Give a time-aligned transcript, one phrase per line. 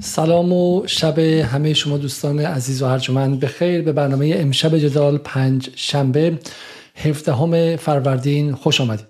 [0.00, 3.40] سلام و شب همه شما دوستان عزیز و ارجمند.
[3.40, 6.38] بخیر به برنامه امشب جدال پنج شنبه
[6.96, 9.06] 17 فروردین خوش آمدید.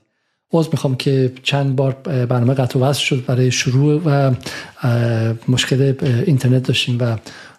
[0.51, 4.35] باز می‌خوام که چند بار برنامه قطع و وصل شد برای شروع و
[5.49, 5.95] مشکل
[6.27, 7.17] اینترنت داشتیم و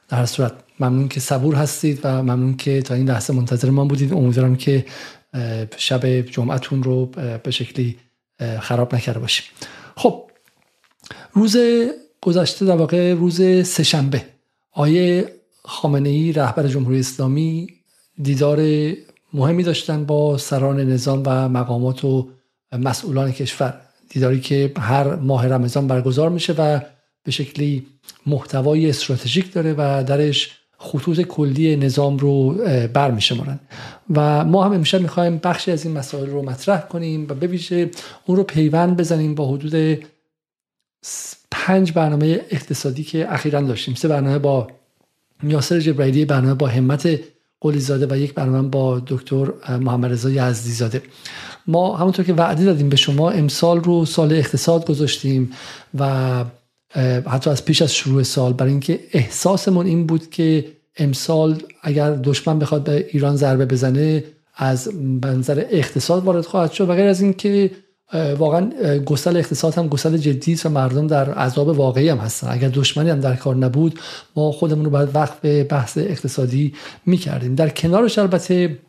[0.09, 4.14] در صورت ممنون که صبور هستید و ممنون که تا این لحظه منتظر ما بودید.
[4.14, 4.86] امیدوارم که
[5.77, 7.05] شب جمعتون رو
[7.43, 7.98] به شکلی
[8.59, 9.46] خراب نکرده باشیم.
[9.96, 10.23] خب
[11.34, 11.57] روز
[12.21, 14.25] گذشته در واقع روز سهشنبه.
[14.71, 15.32] آیه
[15.65, 17.68] خامنه ای رهبر جمهوری اسلامی
[18.21, 18.60] دیدار
[19.33, 22.27] مهمی داشتن با سران نظام و مقامات و
[22.71, 23.82] مسئولان کشور.
[24.10, 26.79] دیداری که هر ماه رمضان برگزار میشه و
[27.24, 27.87] به شکلی
[28.25, 32.53] محتوای استراتژیک داره و درش خطوط کلی نظام رو
[32.94, 33.59] بر میشمارن
[34.16, 37.89] و ما هم امشب می‌خوایم بخشی از این مسائل رو مطرح کنیم و ببیشه
[38.25, 39.99] اون رو پیوند بزنیم با حدود
[41.52, 43.95] پنج برنامه اقتصادی که اخیرا داشتیم.
[43.95, 44.67] سه برنامه با
[45.44, 47.19] یاسر جبرائیلی برنامه با همت
[47.61, 51.02] قلی زاده و یک برنامه با دکتر محمد رضا یزدی زاده
[51.67, 55.52] ما همونطور که وعده دادیم به شما امسال رو سال اقتصاد گذاشتیم
[56.00, 56.45] و
[57.28, 60.66] حتی از پیش از شروع سال برای اینکه احساسمون این بود که
[60.97, 64.23] امسال اگر دشمن بخواد به ایران ضربه بزنه
[64.56, 66.89] از منظر اقتصاد وارد خواهد شد.
[66.89, 67.72] و غیر از اینکه
[68.13, 72.47] واقعا گسل اقتصاد هم گسل جدی و مردم در عذاب واقعی هم هستن.
[72.51, 73.99] اگر دشمنی هم در کار نبود
[74.35, 76.73] ما خودمون رو باید وقت به بحث اقتصادی
[77.05, 77.55] می‌کردیم.
[77.55, 78.79] در کنارش البته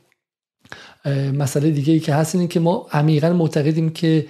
[1.35, 4.27] مسئله دیگه ای که هست اینه که ما عمیقا معتقدیم که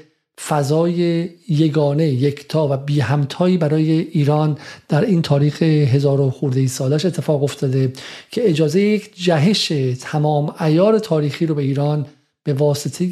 [0.49, 7.05] فضای یگانه یکتا و بی همتایی برای ایران در این تاریخ هزار و خورده سالش
[7.05, 7.93] اتفاق افتاده
[8.31, 12.07] که اجازه یک جهش تمام ایار تاریخی رو به ایران
[12.45, 13.11] به واسطه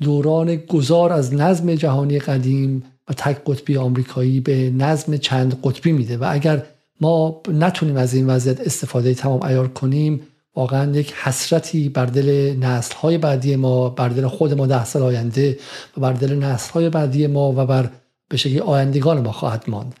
[0.00, 6.16] دوران گذار از نظم جهانی قدیم و تک قطبی آمریکایی به نظم چند قطبی میده.
[6.16, 6.62] و اگر
[7.00, 10.20] ما نتونیم از این وضعیت استفاده تمام ایار کنیم
[10.56, 15.02] واقعا یک حسرتی بر دل نسل های بعدی ما بر دل خود ما ده سال
[15.02, 15.58] آینده
[15.96, 17.90] و بر دل نسل های بعدی ما و بر
[18.28, 19.94] به آیندگان ما خواهد ماند.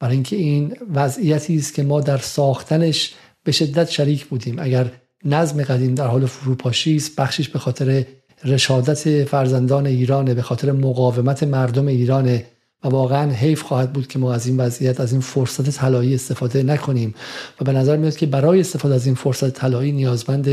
[0.00, 4.58] برای اینکه این وضعیتی است که ما در ساختنش به شدت شریک بودیم.
[4.58, 4.90] اگر
[5.24, 8.04] نظم قدیم در حال فروپاشی است بخشش به خاطر
[8.44, 12.46] رشادت فرزندان ایرانه به خاطر مقاومت مردم ایرانه
[12.84, 16.62] و واقعا حیف خواهد بود که ما از این وضعیت از این فرصت طلایی استفاده
[16.62, 17.14] نکنیم.
[17.60, 20.48] و به نظر میاد که برای استفاده از این فرصت طلایی نیازمند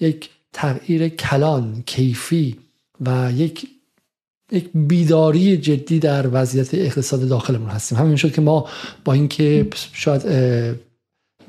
[0.00, 2.56] یک تغییر کلان کیفی
[3.00, 3.66] و یک
[4.52, 7.98] یک بیداری جدی در وضعیت اقتصاد داخلمون هستیم.
[7.98, 8.68] همین شد که ما
[9.04, 10.22] با اینکه شاید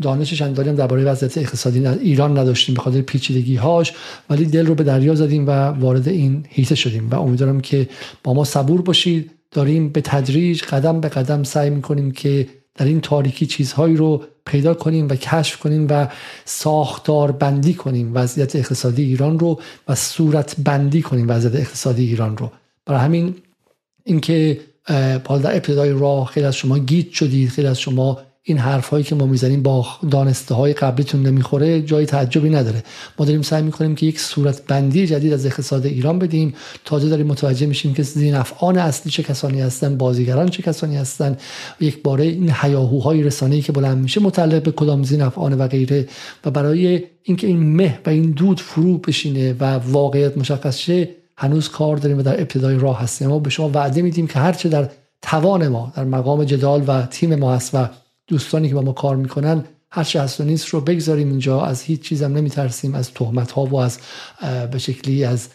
[0.01, 3.93] دانش چندانی هم درباره وضعیت اقتصادی ایران نداشتیم به خاطر پیچیدگی هاش
[4.29, 7.89] ولی دل رو به دریا زدیم و وارد این هیته شدیم و امیدوارم که
[8.23, 9.31] با ما صبور باشید.
[9.51, 14.73] داریم به تدریج قدم به قدم سعی می‌کنیم که در این تاریکی چیزهایی رو پیدا
[14.73, 16.07] کنیم و کشف کنیم و
[16.45, 22.51] ساختار بندی کنیم وضعیت اقتصادی ایران رو و صورت بندی کنیم وضعیت اقتصادی ایران رو.
[22.85, 23.35] برای همین
[24.03, 24.59] اینکه
[25.27, 28.19] حالا در ابتدای راه خیلی از شما گیت شدید خیلی از شما
[28.49, 32.83] این حرف هایی که ما می‌زنیم با دانسته های قبلیتون نمی‌خوره جای تعجبی نداره.
[33.19, 36.53] ما داریم سعی می‌کنیم که یک صورت بندی جدید از اقتصاد ایران بدیم
[36.85, 41.37] تازه داریم متوجه میشیم که زینفعان اصلی چه کسانی هستن بازیگران چه کسانی هستن.
[41.79, 46.07] یک باره این هیاهوهای رسانه‌ای که بلند میشه متعلق به کدام زینفعان و غیره
[46.45, 51.69] و برای اینکه این مه و این دود فرو بشینه و واقعیت مشخص شه هنوز
[51.69, 53.27] کار داریم و در ابتدای راه هستیم.
[53.27, 54.89] ما به شما وعده میدیم که هرچه در
[55.21, 57.89] توان ما در مقام جدال و تیم ما هست و
[58.27, 61.61] دوستانی که با ما کار می‌کنن هر چه هست و نیست رو بگذاریم اینجا.
[61.61, 63.99] از هیچ چیزم نمیترسیم از تهمت ها و از
[64.71, 65.47] به شکلی از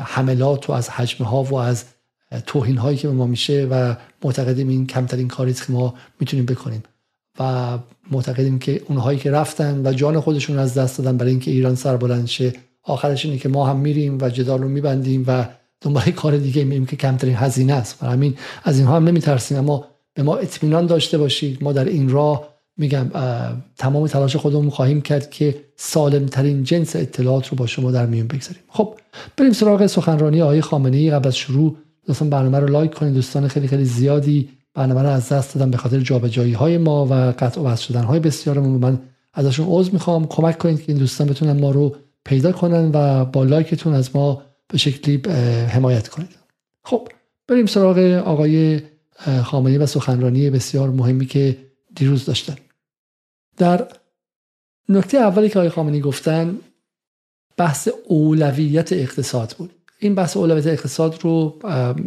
[0.00, 1.84] حملات و از حجم ها و از
[2.46, 6.82] توهین هایی که به ما میشه و معتقدیم این کمترین کاری که ما می‌تونیم بکنیم.
[7.40, 7.78] و
[8.10, 11.96] معتقدیم که اونهایی که رفتن و جان خودشون از دست دادن برای اینکه ایران سر
[11.96, 12.52] بلند شه
[12.82, 15.46] آخرش اینه که ما هم میریم و جدال رو میبندیم و
[15.80, 18.02] دنبال کار دیگه میریم که کمترین هزینه است.
[18.02, 19.84] و همین از اینها هم نمیترسیم اما
[20.16, 23.10] به ما اطمینان داشته باشید ما در این راه میگم
[23.78, 28.26] تمام تلاش خودمون خواهیم کرد که سالم ترین جنس اطلاعات رو با شما در میون
[28.26, 28.62] بگذاریم.
[28.68, 28.94] خب
[29.36, 31.76] بریم سراغ سخنرانی آقای خامنه ای قبل از شروع
[32.08, 33.14] لطفا برنامه رو لایک کنید.
[33.14, 37.14] دوستان خیلی خیلی زیادی برنامه رو از دست دادن به خاطر جابجایی های ما و
[37.38, 38.98] قطع و وصل شدن های بسیارمون من
[39.34, 40.26] ازشون عذر می‌خوام.
[40.26, 44.42] کمک کنید که این دوستان بتونن ما رو پیدا کنن و با لایکتون از ما
[44.68, 45.22] به شکلی
[45.68, 46.36] حمایت کنید
[46.84, 47.08] خب
[47.48, 48.80] بریم سراغ آقای
[49.44, 51.56] خامنه‌ای و سخنرانی بسیار مهمی که
[51.94, 52.56] دیروز داشتن.
[53.56, 53.88] در
[54.88, 56.58] نکته اولی که آقای خامنه‌ای گفتن
[57.56, 59.70] بحث اولویت اقتصاد بود.
[59.98, 61.58] این بحث اولویت اقتصاد رو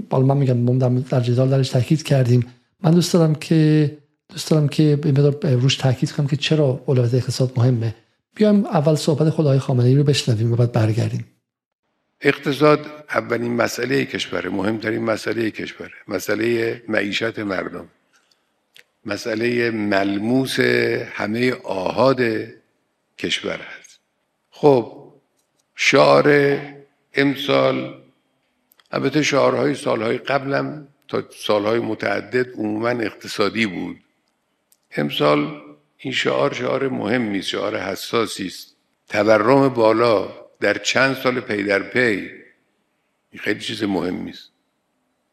[0.10, 2.46] بالا من میگم در جدال درش تاکید کردیم.
[2.84, 3.98] من دوست دارم که
[4.30, 5.00] دوست دارم که
[5.44, 7.96] روش تاکید کنم که چرا اولویت اقتصاد مهمه.
[8.36, 11.26] بیایم اول صحبت خدای خامنه ای رو بشنویم و بعد برگردیم.
[12.22, 17.90] اقتصاد اولین مسئله کشوره مهمترین مسئله کشوره مسئله معیشت مردم
[19.06, 20.60] مسئله ملموس
[21.14, 22.22] همه آهاد
[23.18, 24.00] کشور هست.
[24.52, 25.14] خب
[25.76, 26.58] شعار
[27.14, 28.04] امسال
[28.92, 33.98] البته شعارهای سالهای قبلم تا سالهای متعدد عموما اقتصادی بود.
[34.98, 35.62] امسال
[35.98, 38.76] این شعار شعار مهمی است شعار حساسی است.
[39.08, 42.30] تورم بالا در چند سال پی در پی
[43.32, 44.52] این خیلی چیز مهمی است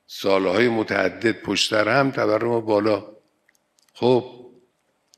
[0.06, 3.04] سالهای متعدد پشت هم تورم بالا.
[3.94, 4.46] خب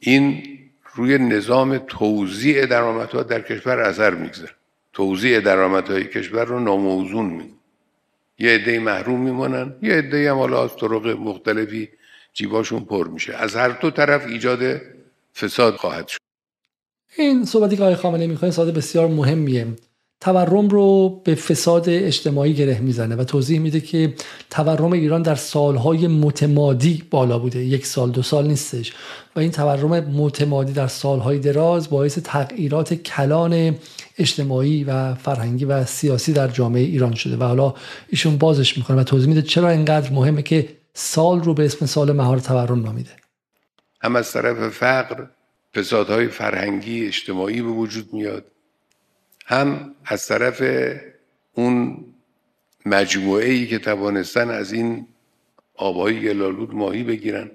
[0.00, 0.43] این
[0.94, 4.55] روی نظام توزیع درآمدها در کشور اثر می‌گذاره.
[4.93, 7.54] توزیع درآمدهای کشور رو ناموزون می
[8.38, 11.88] یه عده محروم میمانن یه عده هم حالا از طرق مختلفی
[12.32, 13.34] جیباشون پر میشه.
[13.34, 14.81] از هر دو طرف ایجاد
[15.34, 16.19] فساد خواهد شد.
[17.16, 19.66] این صحبتی که آقای خامنه می‌کنه صحبت بسیار مهمیه.
[20.20, 24.15] تورم رو به فساد اجتماعی گره می‌زنه و توضیح میده که
[24.50, 27.65] تورم ایران در سالهای متمادی بالا بوده.
[27.65, 28.93] یک سال دو سال نیستش.
[29.37, 33.75] و این تورم متمادی در سالهای دراز باعث تغییرات کلان
[34.19, 37.75] اجتماعی و فرهنگی و سیاسی در جامعه ایران شده و حالا
[38.09, 42.12] ایشون بازش می‌کنه و توضیح میده چرا اینقدر مهمه که سال رو به اسم سال
[42.12, 43.11] مهار تورم نامیده.
[44.00, 45.26] هم از طرف فقر
[45.75, 48.44] فسادهای فرهنگی اجتماعی به وجود میاد.
[49.49, 50.62] هم از طرف
[51.53, 52.05] اون
[52.87, 55.06] مجموعه ای که توانستن از این
[55.75, 57.50] آبهای گلالود ماهی بگیرن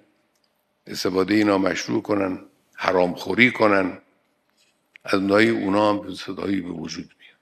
[0.87, 2.39] استفاده نامشروع کنن
[2.75, 3.97] حرامخوری کنن
[5.03, 7.39] از اونهای اونا هم فسادهایی به وجود میاد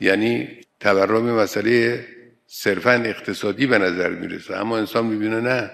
[0.00, 0.48] یعنی
[0.80, 2.06] تورم مسئله
[2.46, 4.56] صرفا اقتصادی به نظر می‌رسه.
[4.56, 5.70] اما انسان می‌بینه نه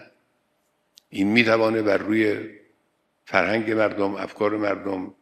[1.11, 2.51] این می‌توانه بر روی
[3.25, 5.15] فرهنگ مردم افکار مردم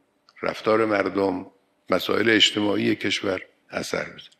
[0.42, 1.46] رفتار مردم
[1.92, 3.40] مسائل اجتماعی کشور
[3.70, 4.32] اثر بده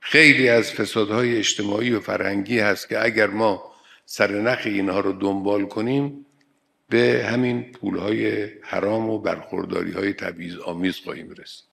[0.00, 3.62] خیلی از فسادهای اجتماعی و فرهنگی هست که اگر ما
[4.04, 6.26] سرنخ اینها رو دنبال کنیم
[6.88, 11.64] به همین پولهای حرام و برخورداری های تبعیض آمیز خواهیم رسید.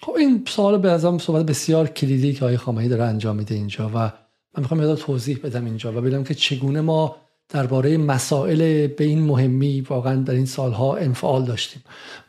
[0.00, 3.88] خب این سوال به ازم صحبت بسیار کلیدی که آقای خامنه‌ای داره انجام میده اینجا
[3.88, 4.12] و من
[4.56, 7.16] می‌خوام یاد توضیح بدم اینجا و ببینم که چگونه ما
[7.48, 11.82] درباره مسائل به این مهمی واقعا در این سالها انفعال داشتیم.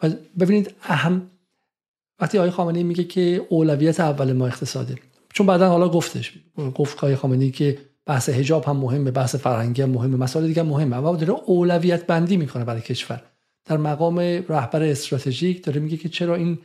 [0.04, 0.10] و
[0.40, 1.30] ببینید اهم
[2.20, 4.96] وقتی آقای خامنه‌ای میگه که اولویت اول ما اقتصاده
[5.34, 6.34] چون بعدا حالا گفتش
[6.76, 10.96] گفت آقای خامنه‌ای که بحث حجاب هم مهمه بحث فرهنگی هم مهمه مسائل دیگه مهمه
[10.96, 13.24] اما داره اولویت بندی می‌کنه برای کشور.
[13.66, 14.20] در مقام
[14.50, 16.60] رهبر استراتژیک داره میگه که چرا این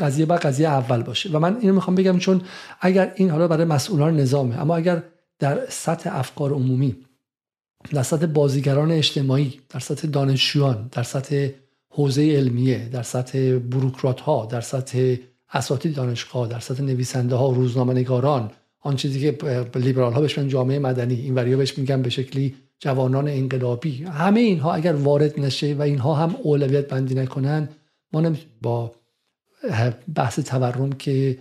[0.00, 1.30] قضیه با قضیه اول باشه.
[1.30, 2.40] و من اینو می‌خوام بگم چون
[2.80, 5.02] اگر این حالا برای مسئولان نظامه اما اگر
[5.38, 6.96] در سطح افکار عمومی
[7.90, 11.48] در سطح بازیگران اجتماعی در سطح دانشجویان در سطح
[11.96, 15.16] حوزه علمیه در سطح بروکرات ها در سطح
[15.52, 18.50] اساتید دانشگاه در سطح نویسنده ها روزنامه نگاران
[18.80, 19.38] آن چیزی که
[19.74, 24.04] لیبرال ها بهش جامعه مدنی این وریا بهش میگن به شکلی جوانان انقلابی.
[24.04, 27.68] همه اینها اگر وارد نشه و اینها هم اولویت بندی نکنن
[28.12, 28.32] ما
[28.62, 28.92] با
[30.14, 31.38] بحث تورم که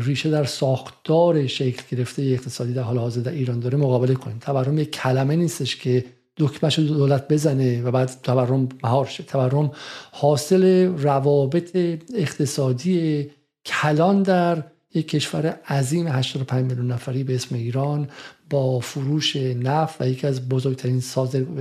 [0.00, 4.38] ریشه در ساختار شکل گرفته اقتصادی در حال حاضر در ایران داره مقابله کنیم.
[4.38, 6.04] تورم یک کلمه نیستش که
[6.38, 9.22] دکمش دولت بزنه و بعد تورم مهار شه.
[9.22, 9.70] تورم
[10.12, 11.76] حاصل روابط
[12.14, 13.30] اقتصادی
[13.66, 14.62] کلان در
[14.94, 18.08] یک کشور عظیم 85 میلیون نفری به اسم ایران
[18.50, 21.00] با فروش نفت و یکی از بزرگترین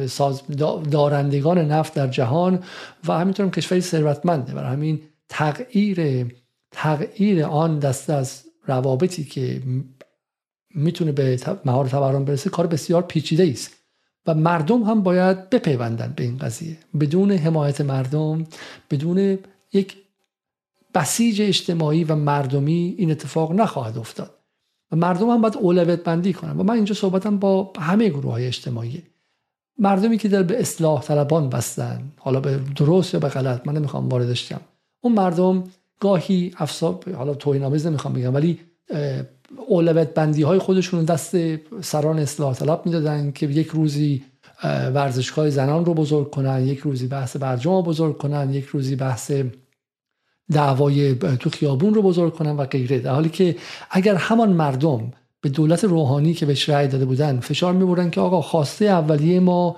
[0.08, 0.42] ساز
[0.92, 2.64] دارندگان نفت در جهان
[3.08, 4.54] و همینطور کشوری ثروتمنده.
[4.54, 6.26] برای همین تغییر
[6.72, 9.62] تغییر آن دسته از روابطی که
[10.76, 13.77] می‌تونه به مهار تورم برسه کار بسیار پیچیده است.
[14.28, 16.78] و مردم هم باید بپیوندن به این قضیه.
[17.00, 18.48] بدون حمایت مردم
[18.92, 19.40] بدون
[19.74, 19.98] یک
[20.94, 24.34] بسیج اجتماعی و مردمی این اتفاق نخواهد افتاد.
[24.92, 26.58] و مردم هم باید اولویت بندی کنن.
[26.58, 29.04] و من اینجا صحبتم با همه گروه های اجتماعی.
[29.80, 34.10] مردمی که در به اصلاح طلبان بستن حالا به درست یا به غلط من نمی‌خوام
[34.10, 34.54] واردش
[35.02, 35.64] اون مردم
[36.00, 38.60] گاهی افسار حالا توهین آمیز نمی‌خوام بگم ولی
[39.68, 41.36] اولویت بندی های خودشون دست
[41.82, 44.24] سران اصلاح طلب می‌دادن که یک روزی
[44.64, 49.32] ورزشگاه زنان رو بزرگ کنن یک روزی بحث برجام رو بزرگ کنن یک روزی بحث
[50.52, 53.00] دعوای تو خیابون رو بزرگ کنن و غیره.
[53.00, 53.56] در حالی که
[53.92, 55.12] اگر همان مردم
[55.42, 59.78] به دولت روحانی که بهش رأی داده بودن فشار می‌برن که آقا خواسته اولیه ما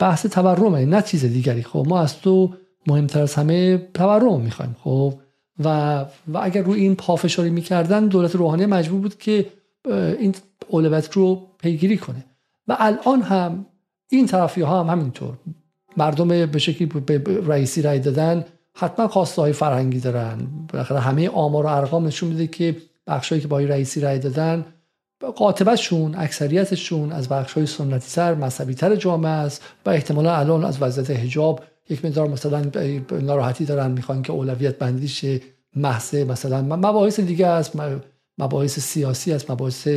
[0.00, 1.62] بحث تورمه نه چیز دیگری.
[1.62, 2.54] خب ما از تو
[2.86, 4.76] مهمتر از همه تورم می‌خوایم.
[4.84, 5.14] خب
[5.64, 5.98] و,
[6.28, 9.46] و اگر روی این پافشاری می‌کردن دولت روحانی مجبور بود که
[10.18, 10.34] این
[10.68, 12.24] اولویت رو پیگیری کنه.
[12.68, 13.66] و الان هم
[14.10, 15.34] این طرفی ها هم همینطور.
[15.96, 20.38] مردم به شکلی به رئیسی رای دادن حتما خواسته های فرهنگی دارن.
[20.72, 24.64] بالاخره همه آمار و ارقام نشون میده که بخشایی که با رئیسی رای دادن
[25.36, 30.82] قاطبتشون اکثریتشون از بخش های سنتی تر مذهبی تر جامعه است و احتمالا الان از
[30.82, 32.62] وضعیت حجاب یک مقدار مثلا
[33.10, 35.24] ناراحتی دارن می‌خوان که اولویت بندیش
[35.76, 37.72] محض مثلا مباحث دیگه است
[38.38, 39.88] مباحث سیاسی است مباحث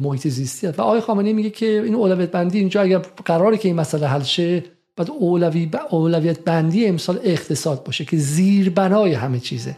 [0.00, 0.78] محیط زیستی است.
[0.78, 4.22] و آقای خامنه‌ای میگه که این اولویت بندی اینجا اگر قراره که این مسئله حل
[4.22, 4.64] شه
[4.96, 9.76] بعد اولوی اولویت بندی امسال اقتصاد باشه که زیربنای همه چیزه.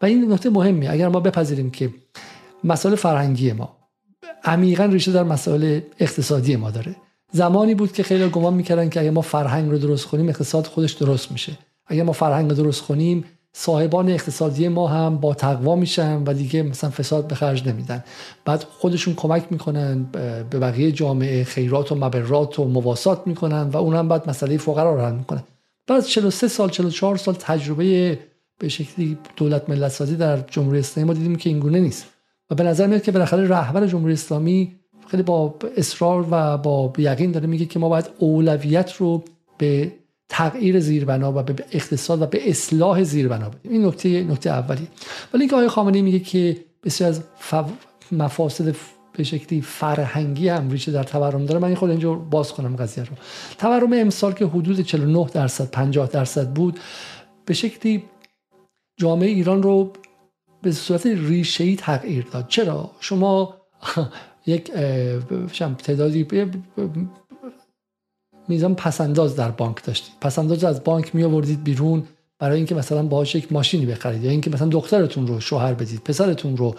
[0.00, 1.90] و این نکته مهمی اگر ما بپذیریم که
[2.64, 3.76] مسائل فرهنگی ما
[4.44, 6.96] عمیقا ریشه در مسائل اقتصادی ما داره.
[7.32, 10.92] زمانی بود که خیلی گمان می‌کردن که اگر ما فرهنگ رو درست کنیم اقتصاد خودش
[10.92, 11.58] درست میشه.
[11.86, 16.62] اگر ما فرهنگ رو درست کنیم صاحبان اقتصادی ما هم با تقوا میشن و دیگه
[16.62, 18.04] مثلا فساد به خرج نمیدن.
[18.44, 20.02] بعد خودشون کمک می‌کنن
[20.50, 25.00] به بقیه جامعه خیرات و مبرات و مواسات می‌کنن و اون بعد مسئله فقرا رو
[25.00, 25.42] حل می‌کنن.
[25.86, 28.18] بعد 43 سال 44 سال تجربه
[28.58, 32.06] به شکلی دولت ملت سازی در جمهوری اسلامی ما دیدیم که اینگونه نیست.
[32.50, 34.72] و به نظر میاد که بالاخره رهبر جمهوری اسلامی
[35.10, 39.24] خیلی با اصرار و با یقین داره میگه که ما باید اولویت رو
[39.58, 39.92] به
[40.28, 43.72] تغییر زیربنا و به اقتصاد و به اصلاح زیربنا بدیم.
[43.72, 44.88] این نکته نکته اولی.
[45.34, 47.22] ولی اینکه آقای خامنه‌ای میگه که بسیار از
[48.12, 48.74] مفاسد
[49.12, 53.10] به شکلی فرهنگی هم ریشه در تورم داره من خود اینجا باز کنم قضیه رو.
[53.58, 56.80] تورم امسال که حدود 49 درصد 50 درصد بود
[57.44, 58.04] به شکلی
[58.96, 59.92] جامعه ایران رو
[60.62, 62.48] به صورت ریشه تغییر داد.
[62.48, 63.54] چرا؟ شما
[64.48, 64.72] یک
[65.82, 66.26] تعدادی
[68.48, 70.12] میزان پسنداز در بانک داشتید.
[70.20, 72.02] پسنداز از بانک می آوردید بیرون
[72.38, 76.56] برای اینکه مثلا باهاش یک ماشینی بخرید یا اینکه مثلا دخترتون رو شوهر بدید پسرتون
[76.56, 76.74] رو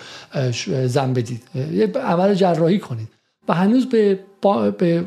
[0.86, 1.42] زن بدید.
[1.56, 3.08] یه عمل جراحی کنید.
[3.48, 4.20] و هنوز به,
[4.78, 5.06] به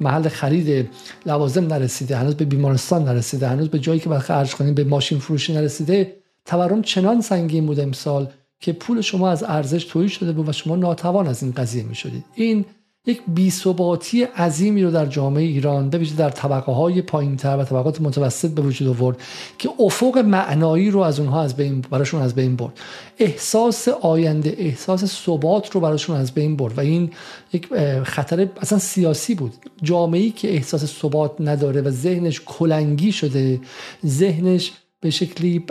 [0.00, 0.90] محل خرید
[1.26, 5.18] لوازم نرسیده هنوز به بیمارستان نرسیده هنوز به جایی که باید خرج کنید به ماشین
[5.18, 8.28] فروشی نرسیده تورم چنان سنگین بود امسال
[8.62, 11.94] که پول شما از ارزش تویی شده بود و شما ناتوان از این قضیه می
[11.94, 12.64] شدید این
[13.06, 18.00] یک بیثباتی عظیمی رو در جامعه ایران به در طبقه های پایین تر و طبقات
[18.00, 19.16] متوسط به وجود آورد
[19.58, 22.72] که افق معنایی رو از اونها از بین براشون از بین برد.
[23.18, 27.10] احساس آینده احساس ثبات رو براشون از بین برد و این
[27.52, 27.68] یک
[28.02, 29.52] خطر اصلا سیاسی بود.
[29.82, 33.60] جامعه‌ای که احساس ثبات نداره و ذهنش کلنگی شده
[34.06, 35.64] ذهنش به شکلی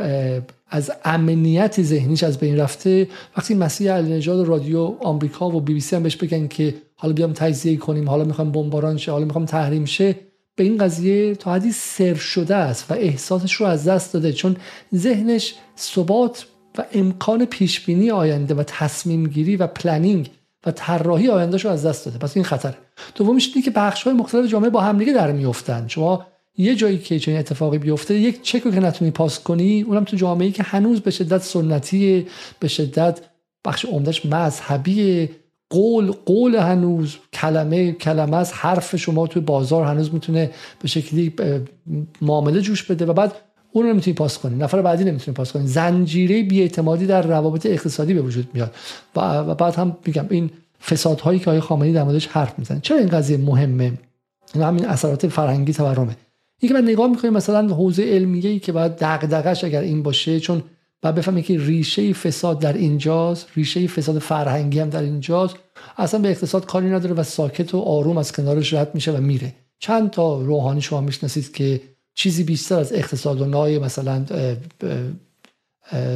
[0.72, 3.08] از امنیت ذهنیش از بین رفته.
[3.38, 7.14] وقتی مسیح علی نژاد رادیو آمریکا و بی بی سی هم بهش بگن که حالا
[7.14, 10.16] بیام تجزیه کنیم حالا می‌خوام بمباران شه حالا می‌خوام تحریم شه
[10.56, 14.34] به این قضیه تا حدی سر شده است و احساسش رو از دست داده.
[14.34, 14.56] چون
[14.96, 16.46] ذهنش ثبات
[16.78, 20.30] و امکان پیش بینی آینده و تصمیم گیری و planning
[20.66, 22.18] و طراحی آیندهش رو از دست داده.
[22.18, 22.78] پس این خطره.
[23.16, 26.26] دومیش اینه که بخش های مختلف جامعه با همدیگه در میافتند شما
[26.58, 30.52] یه جایی که چنین اتفاقی بیفته یک چک که نتونی پاس کنی اونم تو جامعه
[30.52, 32.28] که هنوز به شدت سنتی
[32.60, 33.20] به شدت
[33.66, 35.30] بخش عمدش مذهبی
[35.70, 41.34] قول قول هنوز کلمه کلمه از حرف شما توی بازار هنوز می‌تونه به شکلی
[42.22, 43.32] معامله جوش بده و بعد
[43.72, 44.56] اون رو نمی‌تونی پاس کنی.
[44.56, 45.68] نفر بعدی نمی‌تونی پاس کنی.
[45.68, 48.76] زنجیره بیاعتمادی در روابط اقتصادی به وجود میاد.
[49.16, 50.50] و بعد هم میگم این
[50.90, 52.80] فسادهایی که آقای خامنه‌ای در موردش حرف می‌زنه.
[52.84, 53.94] چرا این قضیه مهمه؟
[54.56, 56.16] همین اثرات فرهنگی تورمه.
[56.62, 60.64] اینکه من نگاه می‌کنیم مثلا حوزه علمیه ای که باید دغدغش اگر این باشه چون
[61.02, 65.56] بعد بفهمیم که ریشه فساد در اینجاست ریشه فساد فرهنگی هم در اینجاست.
[65.98, 69.54] اصلا به اقتصاد کاری نداره و ساکت و آروم از کنارش رد میشه و میره.
[69.80, 71.82] چند تا روحانی شما می‌شناسید که
[72.16, 74.26] چیزی بیشتر از اقتصاد و نای مثلا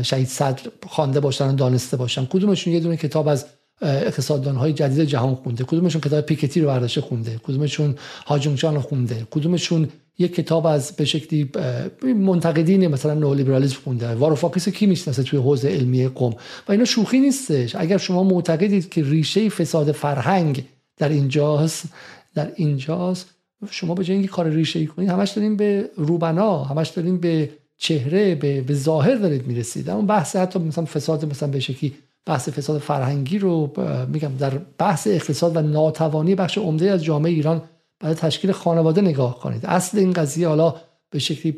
[0.01, 2.25] شهید صدر خوانده باشن و دانسته باشن.
[2.25, 3.45] کدومشون یه دونه کتاب از
[3.81, 9.27] اقتصاددان های جدید جهان خونده؟ کدومشون کتاب پیکتی رو برداشته خونده؟ کدومشون هاجونگچان رو خونده؟
[9.31, 11.51] کدومشون یک کتاب از به شکلی
[12.03, 14.15] منتقدین مثلا نولیبرالیسم خونده.
[14.15, 16.33] واروفاکیس کی می‌شناسه توی حوزه علمی قم
[16.67, 17.75] و اینا شوخی نیستش.
[17.75, 20.63] اگر شما معتقدید که ریشه فساد فرهنگ
[20.97, 21.83] در اینجاست
[22.35, 23.29] در اینجاست
[23.71, 28.35] شما به اینکه کار ریشه ای کنید همش داریم به روبنا همش داریم به چهره
[28.35, 29.89] به, به ظاهر دارید می‌رسید.
[29.89, 31.93] اما بحث حتی مثلا فساد مثلا به شکلی
[32.25, 33.73] بحث فساد فرهنگی رو
[34.13, 37.61] میگم در بحث اقتصاد و ناتوانی بخش عمده از جامعه ایران
[38.05, 39.65] برای تشکیل خانواده نگاه کنید.
[39.65, 40.75] اصل این قضیه حالا
[41.09, 41.55] به شکلی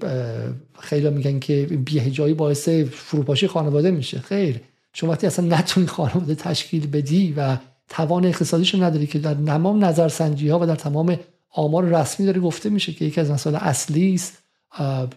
[0.80, 4.20] خیلی میگن که بیهجایی باعث فروپاشی خانواده میشه.
[4.20, 4.62] خیر.
[4.94, 7.58] شما وقتی اصلا نتونی خانواده تشکیل بدی و
[7.90, 12.70] توان اقتصادیشو نداری که در تمام نظرسنجی ها و در تمام آمار رسمی داره گفته
[12.70, 14.38] میشه که یکی از مسائل اصلی است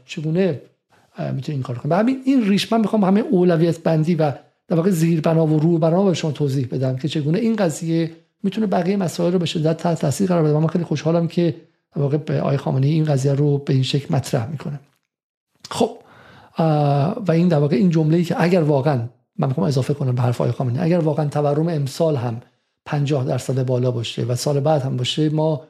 [0.06, 0.60] چگونه
[1.34, 1.92] می‌تونی این کار کنی.
[1.92, 4.32] همین این ریش من می‌خوام همه اولویت بندی و
[4.68, 8.10] در واقع زیربنا و روبنا به شما توضیح بدم که چگونه این قضیه
[8.42, 10.58] می‌تونه بقیه مسائل رو به شدت تحت تاثیر قرار بده.
[10.58, 11.54] من خیلی خوشحالم که
[11.96, 14.80] واقع به آقای خامنه این قضیه رو به این شکل مطرح می‌کنه.
[15.70, 15.90] خب
[17.28, 20.22] و این در واقع این جمله ای که اگر واقعا من می‌خوام اضافه کنم به
[20.22, 22.40] حرف آقای خامنه‌ای اگر واقعا تورم امسال هم
[22.84, 25.62] 50 درصد بالا باشه و سال بعد هم باشه ما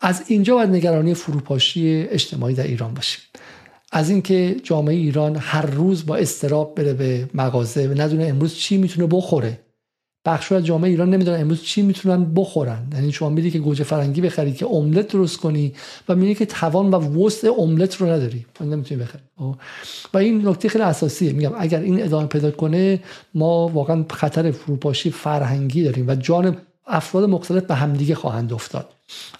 [0.00, 3.20] از اینجا باید نگرانی فروپاشی اجتماعی در ایران باشیم.
[3.92, 8.76] از اینکه جامعه ایران هر روز با استراب بره به مغازه و ندونه امروز چی
[8.76, 9.60] می‌تونه بخوره.
[10.28, 12.86] بخش از جامعه ایران نمی‌دونن امروز چی می‌تونن بخورن.
[12.94, 15.72] یعنی شما میری که گوجه فرنگی بخری که املت درست کنی
[16.08, 18.46] و می‌بینی که توان و وسع املت رو نداری.
[18.60, 19.22] نمی‌تونی بخری.
[19.38, 19.54] خب؟
[20.14, 21.32] و این نکته خیلی اساسیه.
[21.32, 23.00] میگم اگر این ادامه پیدا کنه
[23.34, 26.56] ما واقعا خطر فروپاشی فرهنگی داریم و جان
[26.86, 28.88] افراد مختلف به همدیگه خواهند افتاد.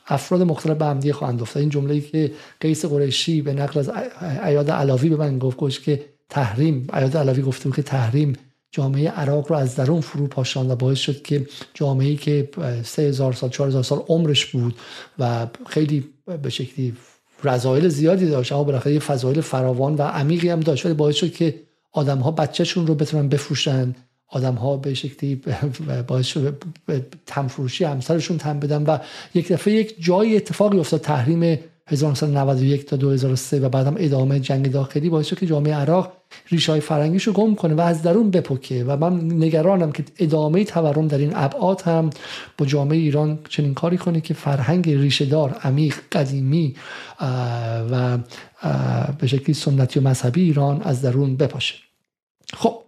[0.06, 1.60] افراد مختلف به همدیگه خواهند افتاد.
[1.60, 3.90] این جمله‌ای که قیس قریشی به نقل از
[4.46, 8.32] ایاد علاوی به من گفت که تحریم ایاد علاوی بود که تحریم
[8.70, 12.48] جامعه عراق رو از درون فرو پاشاند و باعث شد که جامعه که
[12.84, 14.74] سه هزار سال چهار هزار سال عمرش بود
[15.18, 16.04] و خیلی
[16.42, 16.96] به شکلی
[17.44, 20.86] رضایل زیادی داشت اما بالاخره یه فضایل فراوان و عمیقی هم داشت.
[20.86, 21.54] ولی باعث شد که
[21.92, 23.94] آدم ها بچهشون رو بتونن بفروشن
[24.28, 25.42] آدم ها به شکلی
[26.06, 26.64] باعث شد
[27.26, 28.98] تنفروشی همسرشون تن بدن و
[29.34, 34.70] یک دفعه یک جای اتفاقی افتاد تحریم 1991 تا 2003 و بعد هم ادامه جنگ
[34.70, 36.12] داخلی باعث که جامعه عراق
[36.50, 38.84] ریشه های فرنگیش رو گم کنه و از درون بپکه.
[38.84, 42.10] و من نگرانم که ادامه تورم در این ابعاد هم
[42.58, 46.76] با جامعه ایران چنین کاری کنه که فرهنگ ریشه دار عمیق قدیمی
[47.90, 48.18] و
[49.18, 51.74] به شکلی سنتی و مذهبی ایران از درون بپاشه.
[52.54, 52.82] خب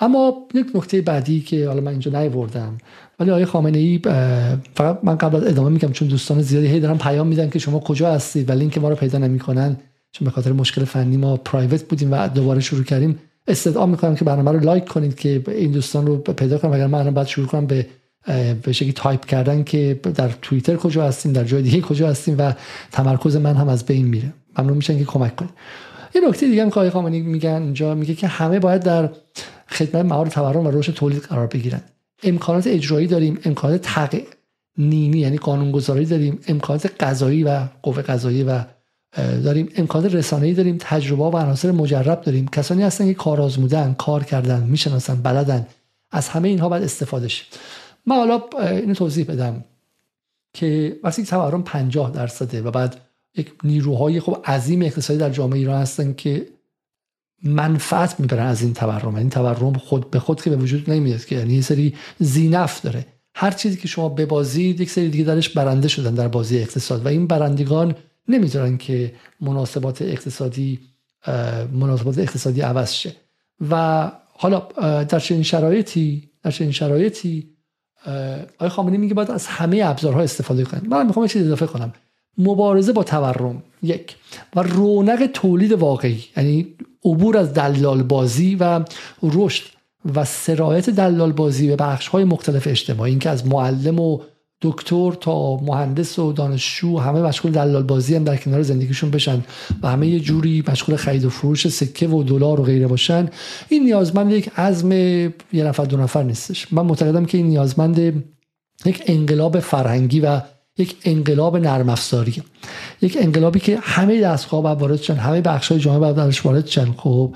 [0.00, 2.78] اما یک نکته بعدی که حالا من اینجا نیوردم
[3.20, 4.00] ولی آقای خامنه ای
[4.74, 7.78] فقط من قبل از ادامه میگم چون دوستان زیادی هی دارن پیام میدن که شما
[7.78, 9.76] کجا هستید و لینک ما رو پیدا نمی‌کنن
[10.12, 13.18] چون به خاطر مشکل فنی ما private بودیم و دوباره شروع کردیم.
[13.48, 16.72] استدعا می‌کنم که برنامه رو لایک کنید که این دوستان رو پیدا کنم.
[16.72, 17.86] اگر من بعد شروع کنم به
[18.62, 22.52] به شکلی تایپ کردن که در توییتر کجا هستیم در جای دیگه کجا هستیم و
[22.92, 24.32] تمرکز من هم از بین میره.
[24.58, 25.50] ممنون میشن که کمک کنید.
[26.14, 29.10] یه نکته دیگه هم که آقای میگن اینجا میگه که همه باید در
[29.68, 31.80] خدمت مهار تورم و رشد تولید قرار بگیرن.
[32.22, 38.64] امکانات اجرایی داریم امکانات تقنینی یعنی قانونگذاری داریم امکانات قضایی و قوه قضایی و
[39.16, 42.48] داریم امکانات رسانه‌ای داریم تجربه و عناصر مجرب داریم.
[42.48, 45.66] کسانی هستن که کار آزمودن کار کردن می‌شناسن بلدن.
[46.10, 47.44] از همه اینها باید استفاده شه.
[48.06, 49.64] من حالا اینو توضیح بدم
[50.54, 52.96] که وقتی تورم 50 درصده و بعد
[53.36, 56.46] یک نیروهای خب عظیم اقتصادی در جامعه ایران هستن که
[57.44, 59.14] منفعت می‌برن از این تورم.
[59.14, 63.06] این تورم خود به خود که به وجود نمیاد که یعنی یه سری زینف داره.
[63.34, 67.08] هر چیزی که شما ببازید یک سری دیگه درش برنده شدن در بازی اقتصاد و
[67.08, 67.94] این برندگان
[68.28, 70.80] نمی‌ذارن که مناسبات اقتصادی
[71.72, 73.12] مناسبات اقتصادی عوض شه.
[73.70, 74.58] و حالا
[75.02, 77.48] در چنین شرایطی در چنین شرایطی
[78.58, 80.90] آقای خامنه‌ای میگه باید از همه ابزارها استفاده کنیم.
[80.90, 81.92] من می‌خوام چیز اضافه کنم.
[82.38, 84.16] مبارزه با تورم یک.
[84.56, 86.66] و رونق تولید واقعی یعنی
[87.04, 88.84] عبور از دلال بازی و
[89.22, 89.64] رشد
[90.14, 93.10] و سرایت دلال بازی به بخش های مختلف اجتماعی.
[93.10, 94.18] اینکه از معلم و
[94.62, 99.44] دکتر تا مهندس و دانشجو همه مشغول دلال بازی هم در کنار زندگیشون بشن
[99.82, 103.28] و همه یه جوری مشغول خرید و فروش سکه و دلار و غیره باشن
[103.68, 106.72] این نیازمند یک عزم یه نفر دو نفر نیستش.
[106.72, 108.24] من معتقدم که این نیازمند
[108.84, 110.40] یک انقلاب فرهنگی و
[110.78, 112.42] یک انقلاب نرم افزاری
[113.02, 116.92] یک انقلابی که همه دستگاه باید وارد شن همه بخش های جامعه باید وارد شن
[116.92, 117.34] خب.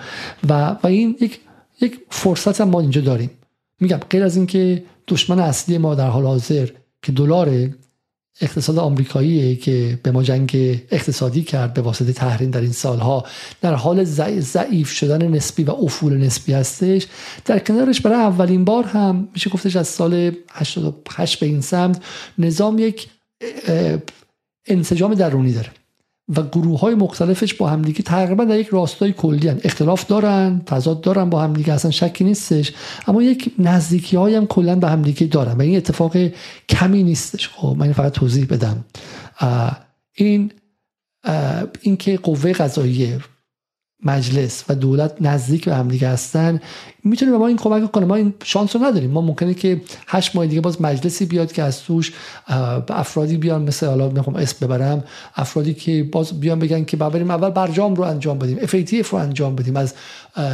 [0.48, 1.40] و و این یک
[1.80, 3.30] یک فرصت هم ما اینجا داریم.
[3.80, 6.68] میگم غیر از اینکه دشمن اصلی ما در حال حاضر
[7.02, 7.70] که دلار
[8.40, 13.24] اقتصاد آمریکاییه که به ما جنگ اقتصادی کرد به واسطه تحریم در این سالها
[13.60, 14.04] در حال
[14.40, 17.06] ضعیف شدن نسبی و افول نسبی هستش.
[17.44, 22.02] در کنارش برای اولین بار هم میشه گفتش از سال 88 به این سمت
[22.38, 23.08] نظام یک
[24.66, 25.70] انسجام درونی داره.
[26.36, 29.60] و گروه های مختلفش با همدیگه تقریبا در یک راستای کلی هن.
[29.64, 32.72] اختلاف دارن تضاد دارن با همدیگه اصلا شکی نیستش.
[33.06, 36.16] اما یک نزدیکی های هم کلا به همدیگه دارن و این اتفاق
[36.68, 37.48] کمی نیستش.
[37.48, 38.84] خب من فقط توضیح بدم.
[40.14, 40.52] این
[41.80, 43.20] این که قوه قضاییه
[44.04, 46.60] مجلس و دولت نزدیک به هم دیگه هستن
[47.04, 48.06] می‌تونه به ما این کمک کنه.
[48.06, 49.10] ما این شانس رو نداریم.
[49.10, 52.12] ما ممکنه که هشت ماه دیگه باز مجلسی بیاد که از توش
[52.88, 55.04] افرادی بیان مثل حالا می‌خوام اسم ببرم
[55.36, 59.56] افرادی که باز بیان بگن که بریم اول برجام رو انجام بدیم افیتیف رو انجام
[59.56, 59.76] بدیم.
[59.76, 59.94] از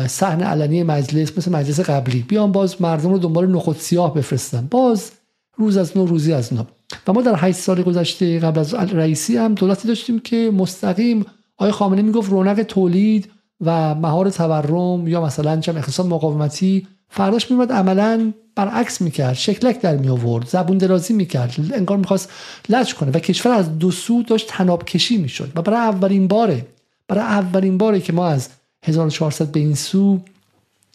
[0.07, 4.68] صحن علنی مجلس مثل مجلس قبلی بیان باز مردم رو دنبال نخود سیاه بفرستن.
[4.70, 5.11] باز
[5.57, 6.62] روز از نو روزی از نو.
[7.07, 11.26] و ما در 8 سال گذشته قبل از رئیسی هم دولتی داشتیم که مستقیم
[11.58, 17.72] آقای خامنه می‌گفت رونق تولید و مهار تورم یا مثلا چم اقتصاد مقاومتی فرداش میومد
[17.72, 22.30] عملا برعکس می‌کرد شکلک در می آورد زبون درازی می‌کرد انگار می‌خواست
[22.68, 26.66] لج کنه و کشور از دو سو داشت تناب کشی می‌شد و برای اولین باره
[27.08, 28.48] برای اولین باره که ما از
[28.84, 30.20] 1400 به این سو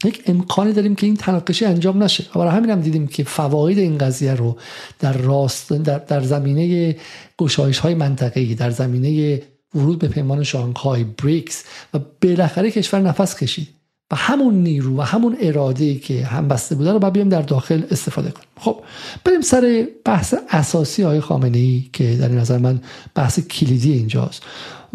[0.03, 3.77] یک امکانی داریم که این تناقشی انجام نشه و برای همین هم دیدیم که فواید
[3.77, 4.57] این قضیه رو
[4.99, 6.95] در راست در, در زمینه
[7.37, 9.41] گشایش های منطقه‌ای در زمینه
[9.75, 13.67] ورود به پیمان شانگهای بریکس و بالاخره کشور نفس کشید
[14.11, 17.83] و همون نیرو و همون اراده که هم بسته بوده رو باید بیام در داخل
[17.91, 18.47] استفاده کنیم.
[18.59, 18.83] خب
[19.23, 22.81] بریم سر بحث اساسی های خامنه ای که در نظر من
[23.15, 24.43] بحث کلیدی اینجاست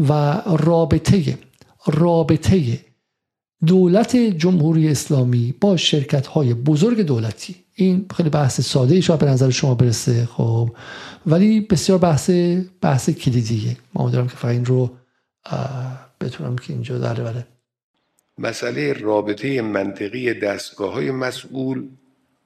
[0.09, 1.39] و رابطه
[1.87, 2.81] رابطه
[3.67, 7.62] دولت جمهوری اسلامی با شرکت های بزرگ دولتی.
[7.75, 10.71] این خیلی بحث ساده شاید به نظر شما برسه خب.
[11.27, 12.31] ولی بسیار بحث
[12.81, 13.77] بحث کلیدیه.
[13.95, 14.91] ما دارم که فقط این رو
[16.21, 17.47] بتونم که اینجا داره بله
[18.39, 21.89] مسئله رابطه منطقی دستگاه های مسئول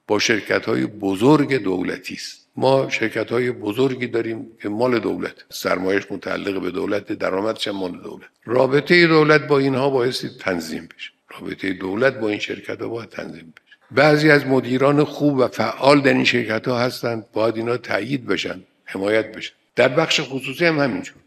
[0.07, 2.47] با شرکت های بزرگ دولتی است.
[2.55, 8.29] ما شرکت های بزرگی داریم که مال دولت سرمایش متعلق به دولت درآمدش مال دولت.
[8.45, 11.11] رابطه دولت با اینها بایستی تنظیم بشه.
[11.29, 13.66] رابطه دولت با این شرکت ها باید تنظیم بشه.
[13.91, 17.25] بعضی از مدیران خوب و فعال در این شرکت ها هستند.
[17.33, 19.53] باید اینا تایید بشن حمایت بشن.
[19.75, 21.17] در بخش خصوصی هم همینجور.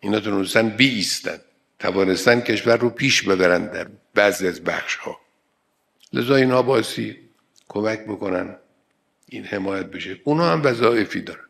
[0.00, 1.38] اینا تونستن بی ایستن
[1.78, 5.20] توانستن کشور رو پیش ببرن در بعضی از بخش ها.
[6.12, 7.16] لذا اینها باسی
[7.68, 8.56] کمک بکنن
[9.28, 10.20] این حمایت بشه.
[10.24, 11.44] اونا هم وظایفی دارن.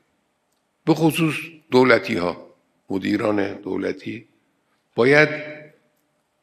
[0.87, 1.35] به خصوص
[1.71, 2.55] دولتی ها
[2.91, 4.29] مدیران دولتی
[4.95, 5.29] باید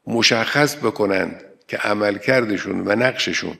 [0.08, 3.58] مشخص بکنند که عملکردشون و نقششون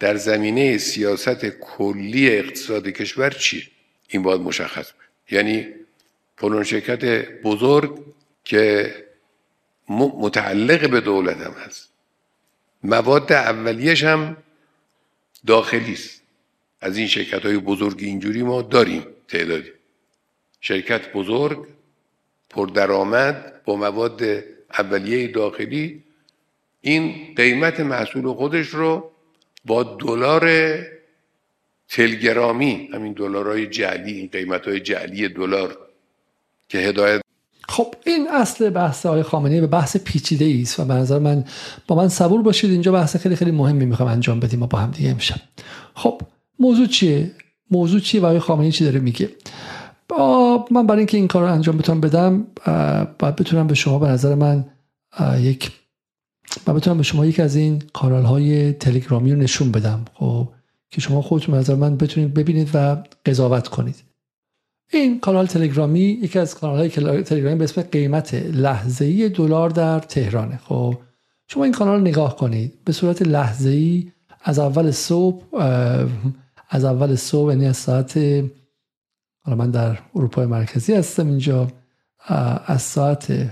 [0.00, 3.62] در زمینه سیاست کلی اقتصاد کشور چیه
[4.08, 4.92] این باید مشخص
[5.30, 5.66] یعنی
[6.36, 7.04] فلان شرکت
[7.42, 8.04] بزرگ
[8.44, 8.94] که
[9.88, 11.90] متعلق به دولت هم هست.
[12.82, 14.36] مواد اولیش هم
[15.46, 16.22] داخلی است.
[16.80, 19.70] از این شرکت های بزرگ اینجوری ما داریم تعدادی.
[20.60, 21.66] شرکت بزرگ
[22.50, 24.22] پردرآمد با مواد
[24.78, 26.04] اولیه داخلی
[26.80, 29.10] این قیمت محصول خودش رو
[29.64, 30.50] با دلار
[31.88, 35.78] تلگرامی همین دلارهای جعلی این قیمت های جعلی دلار
[36.68, 37.20] که هدایت
[37.68, 41.44] خب این اصل بحث آقای خامنه‌ای به بحث پیچیده است و به نظر من
[41.86, 42.70] با من صبور باشید.
[42.70, 45.40] اینجا بحث خیلی خیلی مهمی می‌خوام انجام بدیم ما با هم دیگه امشب.
[45.94, 46.22] خب
[46.58, 47.30] موضوع چیه؟
[47.70, 49.30] موضوع چیه و آقای خامنه‌ای چی داره میگه؟
[50.70, 52.46] من برای اینکه این کار رو انجام بتونم بدم
[53.18, 54.64] باید بتونم به شما به نظر من
[55.40, 55.70] یک
[56.66, 60.48] و بتونم به شما یک از این کانال های تلگرامی رو نشون بدم خب
[60.90, 63.96] که شما خودتون نظر من بتونید ببینید و قضاوت کنید.
[64.92, 66.88] این کانال تلگرامی یکی از کانال های
[67.22, 70.56] تلگرامی به اسم قیمت لحظه‌ای دلار در تهرانه.
[70.56, 70.94] خب
[71.48, 72.74] شما این کانال نگاه کنید.
[72.84, 75.44] به صورت لحظه‌ای از اول صبح
[76.70, 78.18] از اول صبح یعنی از ساعت
[79.42, 81.68] حالا من در اروپای مرکزی هستم اینجا
[82.66, 83.50] از ساعت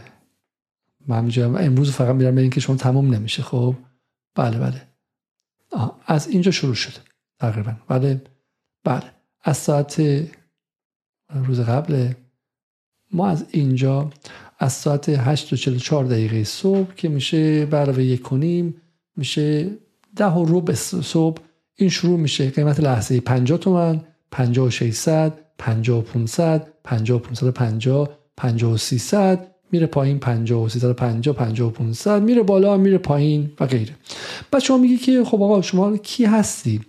[1.09, 1.31] من
[1.65, 3.43] امروز فقط میرم به که شما تموم نمیشه.
[3.43, 3.75] خب؟
[4.35, 4.89] بله بله.
[6.07, 7.01] از اینجا شروع شده
[7.39, 7.77] تقریبا.
[7.89, 8.23] بله
[8.85, 9.13] بله.
[9.43, 10.03] از ساعت
[11.31, 12.13] روز قبل
[13.13, 14.11] ما از اینجا
[14.59, 18.83] از ساعت 8 و 44 دقیقه صبح که میشه برای یک کنیم
[19.17, 19.71] میشه
[20.17, 21.43] ده و روب صبح.
[21.75, 27.23] این شروع میشه قیمت لحظه 50 تومن 50 و 600 50 و 500 50 و
[27.23, 32.99] 550 50 و 300 میره پایین 50 و 350 50 و 500 میره بالا میره
[32.99, 33.95] پایین و غیره.
[34.51, 36.81] بعد شما میگی که خب آقا شما کی هستی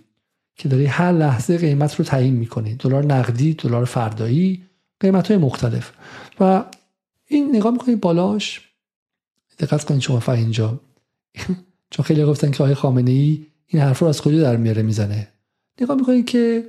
[0.56, 4.62] که داری هر لحظه قیمت رو تعیین می‌کنی؟ دلار نقدی دلار فردایی
[5.00, 5.92] قیمت های مختلف.
[6.40, 6.64] و
[7.26, 8.60] این نگاه می‌کنی بالاش
[9.58, 10.80] دقت کنید شما فقط اینجا.
[11.90, 15.28] چون خیلی گفتن که آقای خامنه ای این حرف رو از کجا در میاره می‌زنه؟
[15.80, 16.64] نگاه می‌کنید که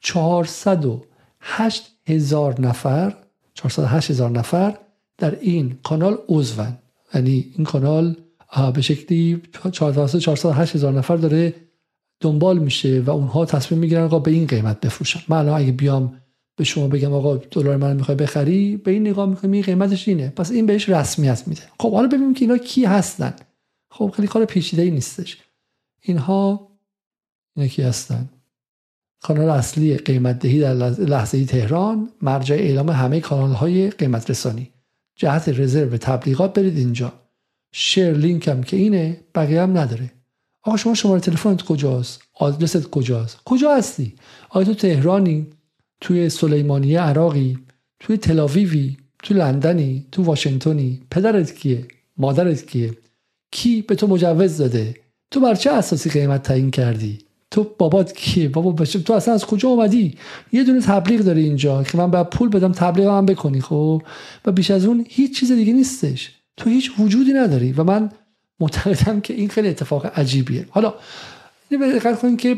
[0.00, 3.14] 408 هزار نفر
[3.54, 4.78] 408 هزار نفر
[5.18, 6.78] در این کانال عضون
[7.14, 8.16] یعنی این کانال
[8.74, 11.54] به شکلی 408 هزار نفر داره
[12.20, 15.20] دنبال میشه و اونها تصمیم می‌گیرن آقا به این قیمت بفروشن.
[15.28, 16.18] من الان اگه بیام
[16.56, 20.28] به شما بگم آقا دلار من می‌خوای بخری به این نگاه می‌کنم این قیمتش اینه.
[20.28, 21.62] پس این بهش رسمیت میده.
[21.80, 23.34] خب حالا ببینیم که اینا کی هستن.
[23.90, 25.38] خب خیلی کار پیچیده ای نیستش.
[26.02, 26.68] اینها
[27.56, 28.30] اینا کی هستن؟
[29.22, 34.71] کانال اصلی قیمت دهی در لحظه تهران مرجع اعلام همه کانال های قیمت رسانی
[35.22, 37.12] جهت رزرو تبلیغات برید اینجا.
[37.72, 40.12] شیر لینک هم که اینه بقیه هم نداره.
[40.62, 44.14] آقا شما شماره تلفنت کجاست؟ آدرست کجاست؟ کجا هستی؟
[44.48, 45.46] آیا تو تهرانی؟
[46.00, 47.58] توی سلیمانیه عراقی؟
[48.00, 52.96] توی تلاویوی تو لندنی؟ تو واشنگتنی؟ پدرت کیه؟ مادرت کیه؟
[53.50, 54.94] کی به تو مجوز داده؟
[55.30, 57.18] تو بر چه اساسی قیمت تعیین کردی؟
[57.52, 60.14] تو بابات کیه؟ بابا بشه تو اصلا از کجا اومدی؟
[60.52, 64.02] یه دونه تبلیغ داری اینجا که من باید پول بدم تبلیغ هم بکنی خب؟
[64.44, 66.30] و بیش از اون هیچ چیز دیگه نیستش.
[66.56, 68.10] تو هیچ وجودی نداری و من
[68.60, 70.66] معتقدم که این خیلی اتفاق عجیبیه.
[70.70, 70.94] حالا
[71.70, 72.56] دقت کنید که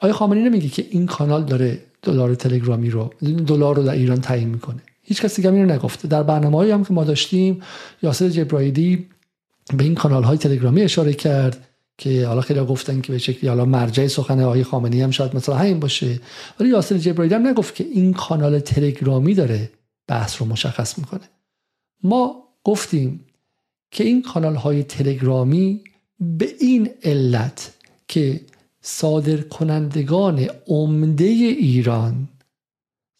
[0.00, 3.10] آیا خامنه‌ای نمیگه که این کانال داره دلار تلگرامی رو
[3.46, 4.82] دلار رو در ایران تعیین می‌کنه.
[5.02, 6.08] هیچ کسی دیگه رو نگفته.
[6.08, 7.62] در برنامه‌ای هم که ما داشتیم
[8.02, 9.06] یاسر جبرائیلی
[9.76, 11.66] به این کانال های تلگرامی اشاره کرد.
[11.98, 15.54] که حالا خیلی گفتن که به شکلی حالا مرجع سخن آقای خامنه‌ای هم شاید مثلا
[15.54, 16.20] همین باشه.
[16.60, 19.70] ولی یاسر جبرائیلی هم نگفت که این کانال تلگرامی داره
[20.08, 21.28] بحث رو مشخص می‌کنه.
[22.02, 23.24] ما گفتیم
[23.90, 25.84] که این کانال های تلگرامی
[26.20, 27.74] به این علت
[28.08, 28.40] که
[28.80, 32.28] صادر کنندگان عمده ایران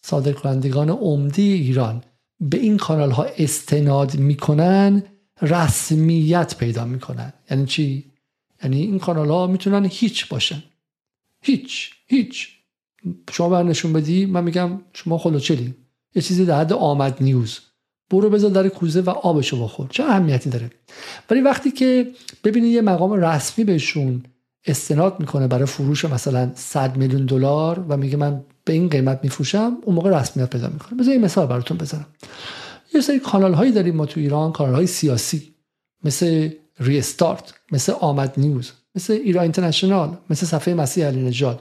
[0.04, 2.02] صادر کنندگان عمده ایران
[2.40, 5.02] به این کانال ها استناد می‌کنن
[5.42, 7.32] رسمیت پیدا می‌کنن.
[7.50, 8.04] یعنی چی؟
[8.62, 10.62] یعنی این کانال ها می‌تونن هیچ باشن.
[11.42, 12.48] هیچ هیچ.
[13.32, 15.74] شما بر نشون بدی من میگم شما خلوچلی
[16.14, 17.58] یه چیزی در حد آمد نیوز.
[18.10, 19.88] برو بذار در کوزه و آبشو بخور.
[19.90, 20.70] چه اهمیتی داره؟
[21.30, 22.12] ولی وقتی که
[22.44, 24.24] ببینی یه مقام رسمی بهشون
[24.66, 29.76] استناد می‌کنه برای فروش مثلا 100 میلیون دلار و میگه من به این قیمت میفروشم
[29.82, 30.98] اون موقع رسمیت پیدا می‌کنه.
[30.98, 32.06] بذار این مثال براتون بزنم.
[32.94, 35.54] یه سری کانال هایی داریم ما تو ایران کانال های سیاسی.
[36.04, 41.60] مثل ریستارت مثل آمد نیوز مثل ایران اینترنشنال مثل صفحه مسیح علی نجات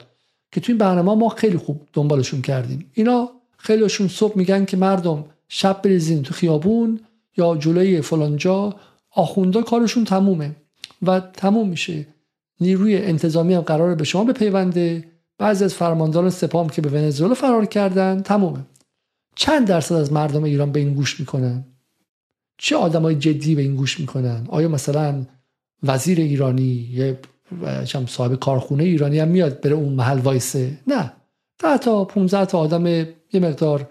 [0.52, 2.90] که تو این برنامه ما خیلی خوب دنبالشون کردیم.
[2.94, 7.00] اینا خیلیشون صبح میگن که مردم شب بریزین تو خیابون
[7.36, 8.74] یا جلوی فلانجا
[9.10, 10.56] آخوندا کارشون تمومه
[11.02, 12.06] و تموم میشه.
[12.60, 15.04] نیروی انتظامی هم قراره به شما بپیونده.
[15.38, 18.60] بعضی از فرمانداران سپام که به ونزوئلا فرار کردن تمومه.
[19.34, 21.64] چند درصد از مردم ایران به این گوش می‌کنن؟
[22.58, 25.26] چه آدمای جدی به این گوش می‌کنن؟ آیا مثلا
[25.82, 27.18] وزیر ایرانی یه
[28.08, 31.12] صاحب کارخونه ایرانی هم میاد بره اون محل وایسه؟ نه.
[31.58, 33.88] ده تا 15 تا آدم یه مقدار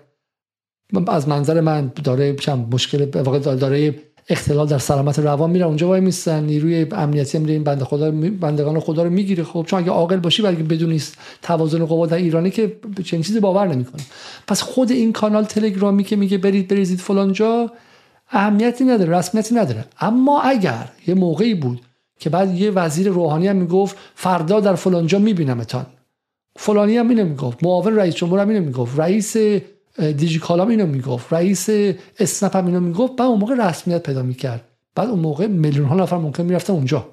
[1.08, 3.95] از منظر من داره چم مشکل واقع داره
[4.30, 8.80] اختلال در سلامت روان میره اونجا وای میستن نیروی امنیتی میره این بنده خدا بندگان
[8.80, 9.43] خدا رو می‌گیره.
[9.43, 11.01] خب چون اگه عاقل باشی بلکه بدون
[11.41, 14.01] توازن قوا در ایرانی که چنین چیزی باور نمی‌کنه.
[14.47, 17.71] پس خود این کانال تلگرامی که میگه برید بریزید فلان جا
[18.31, 19.85] اهمیتی نداره رسمیتی نداره.
[19.99, 21.81] اما اگر یه موقعی بود
[22.19, 25.85] که بعد یه وزیر روحانی هم می‌گفت فردا در فلانجا میبینمتان.
[26.55, 29.38] فلانی هم اینو می‌گفت معاون رئیس جمهور هم اینو می‌گفت رئیس
[30.17, 31.69] دیجی کالام اینو می‌گفت رئیس
[32.19, 33.15] اسنپ هم اینو می‌گفت.
[33.15, 34.61] بعد اون موقع رسمیت پیدا می‌کرد.
[34.95, 37.09] بعد اون موقع میلیون ها نفر ممکن می‌رفتن اونجا.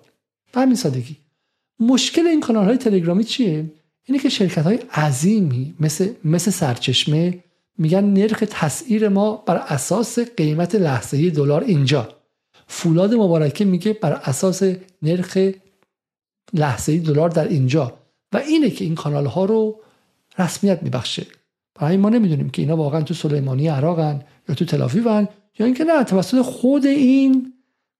[0.53, 1.17] به همین سادگی.
[1.81, 3.71] مشکل این کانال های تلگرامی چیه؟
[4.05, 7.39] اینه که شرکت های عظیمی مثل مثل سرچشمه
[7.79, 12.09] میگن نرخ تسعیر ما بر اساس قیمت لحظه‌ای دلار اینجا.
[12.67, 14.63] فولاد مبارکه میگه بر اساس
[15.03, 15.39] نرخ
[16.53, 17.99] لحظه‌ای دلار در اینجا.
[18.33, 19.81] و اینه که این کانال ها رو
[20.39, 21.27] رسمیت میبخشه.
[21.75, 26.05] برای ما نمی‌دونیم که اینا واقعا تو سلیمانی عراقن یا تو تلافیون یا اینکه نه
[26.05, 27.53] توسط خود این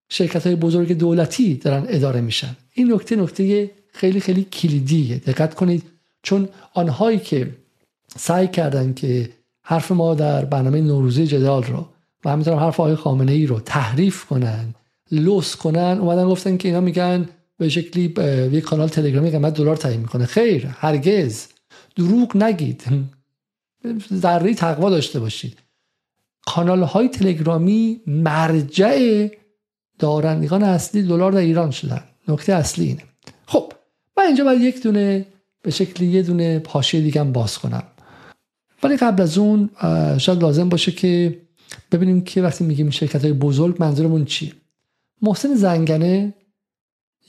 [0.09, 2.57] شرکت های بزرگ دولتی دارن اداره میشن.
[2.73, 5.17] این نکته نکته خیلی خیلی کلیدیه.
[5.17, 5.83] دقت کنید.
[6.23, 7.51] چون آنهایی که
[8.17, 9.31] سعی کردن که
[9.63, 11.87] حرف ما در برنامه نوروزی جدال رو
[12.25, 14.75] و همینطور حرف آقای خامنه ای رو تحریف کنن
[15.13, 15.99] لوس کنن.
[16.01, 18.15] اومدن گفتن که اینا میگن به شکلی
[18.53, 20.27] یک کانال تلگرامی قیمت دلار تعیین می‌کنه.
[20.27, 21.47] خیر هرگز.
[21.97, 22.85] دروغ نگید.
[24.23, 25.59] ذره تقوا داشته باشید.
[26.47, 29.29] کانال های تلگرامی مرجع
[29.99, 32.05] دارندگان اصلی دلار در ایران شدن.
[32.29, 33.03] نکته اصلی اینه.
[33.47, 33.73] خب
[34.17, 35.27] من اینجا باید یک دونه
[35.63, 37.83] به شکلی یه دونه پاشه دیگه باز کنم.
[38.83, 39.71] ولی قبل از اون
[40.19, 41.39] شاید لازم باشه که
[41.93, 44.53] ببینیم که وقتی میگیم شرکت های بزرگ منظورمون چیه.
[45.23, 46.35] محسن زنگنه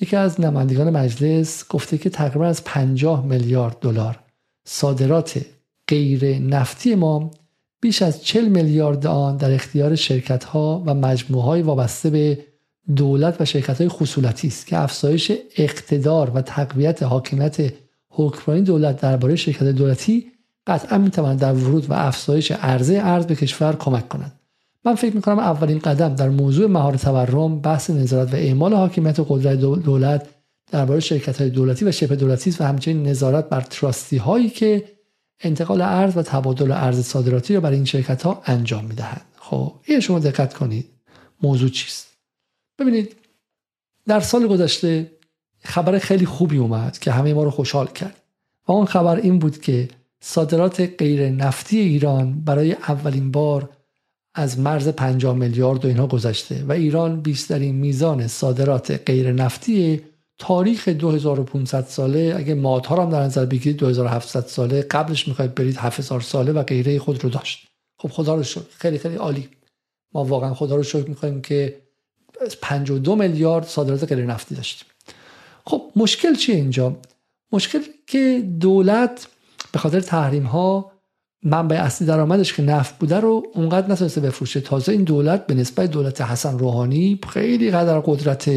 [0.01, 4.19] یکی از نمایندگان مجلس گفته که تقریبا از 50 میلیارد دلار
[4.65, 5.45] صادرات
[5.87, 7.31] غیر نفتی ما
[7.81, 12.45] بیش از 40 میلیارد آن در اختیار شرکت ها و مجموعه های وابسته به
[12.95, 17.73] دولت و شرکت های خصولتی است که افزایش اقتدار و تقویت حاکمیت
[18.09, 20.32] حکمرانی دولت درباره شرکت دولتی
[20.67, 24.39] قطعا می‌تواند در ورود و افزایش عرضه ارز به کشور کمک کنند.
[24.85, 29.59] من فکر می‌کنم اولین قدم در موضوع مهار تورم بحث نظارت و اعمال حاکمیت قدرت
[29.59, 30.27] دولت
[30.71, 34.85] درباره شرکت های دولتی و شبه دولتی و همچنین نظارت بر تراستی هایی که
[35.39, 39.21] انتقال ارز و تبادل ارز صادراتی را برای این شرکت ها انجام می‌دهند.
[39.37, 40.89] خب این شما دقت کنید.
[41.41, 42.07] موضوع چیست؟
[42.79, 43.15] ببینید
[44.07, 45.11] در سال گذشته
[45.63, 48.15] خبر خیلی خوبی اومد که همه ما رو خوشحال کرد.
[48.67, 49.89] و اون خبر این بود که
[50.25, 53.69] صادرات غیر نفتی ایران برای اولین بار
[54.35, 60.01] از مرز 50 میلیارد و اینها گذشته و ایران بیشترین میزان صادرات غیر نفتی
[60.37, 62.33] تاریخ 2500 ساله.
[62.37, 64.81] اگه مادها هم در نظر بگیرید 2700 ساله.
[64.81, 67.67] قبلش می‌خواید برید 7000 ساله و غیره خود رو داشت.
[67.97, 68.61] خب خدا رو شکر.
[68.77, 69.49] خیلی خیلی عالی.
[70.13, 71.77] ما واقعا خدا رو شکر می‌کنیم که
[72.61, 74.87] 52 میلیارد صادرات غیر نفتی داشتیم.
[75.65, 76.97] خب مشکل چیه اینجا؟
[77.51, 79.27] مشکل که دولت
[79.73, 80.91] به خاطر تحریم ها
[81.43, 84.61] منبع اصلی درآمدش که نفت بوده رو اونقدر نتونسته بفروشه.
[84.61, 88.51] تازه این دولت به نسبت دولت حسن روحانی خیلی قدر قدرت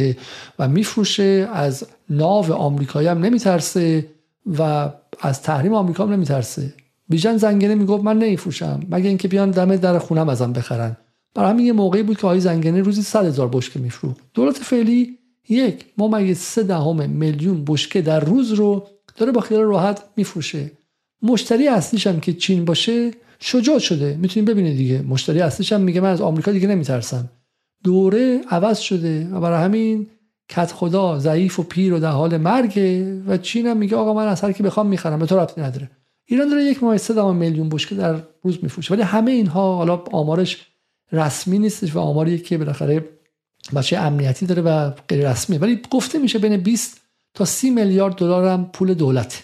[0.59, 1.49] و میفروشه.
[1.53, 4.07] از ناو آمریکایی هم نمیترسه
[4.59, 6.75] و از تحریم آمریکا هم نمیترسه.
[7.09, 8.81] بیژن زنگنه می‌گفت من نمیفروشم.
[8.91, 10.97] مگه اینکه بیان دم در خونم ازم بخرن.
[11.35, 14.21] برای همین یه موقعی بود که آقای زنگنه روزی 100 هزار بشکه میفروخت.
[14.35, 19.63] دولت فعلی یک ما مگه سه دهم میلیون بشکه در روز رو داره با خیال
[19.63, 20.71] راحت میفروشه.
[21.23, 24.17] مشتری اصلیش هم که چین باشه شجاع شده.
[24.21, 25.03] می‌تونید ببینید دیگه.
[25.03, 27.31] مشتری اصلیش هم میگه من از آمریکا دیگه نمیترسم.
[27.85, 30.07] دوره عوض شده و برای همین
[30.49, 34.29] کت خدا ضعیف و پیر و در حال مرگه و چین هم میگه آقا من
[34.29, 35.91] از هر کی بخوام می‌خرم به تو ربطی نداره.
[36.25, 38.95] ایران داره یک ماه سه میلیون بشکه در روز میفروشه.
[38.95, 40.67] ولی همه اینها حالا آمارش
[41.13, 43.05] رسمی نیستش و آماری که بالاخره
[43.77, 47.01] بچه امنیتی داره و غیر رسمی ولی گفته میشه بین 20
[47.35, 49.43] تا 30 میلیارد دلار هم پول دولت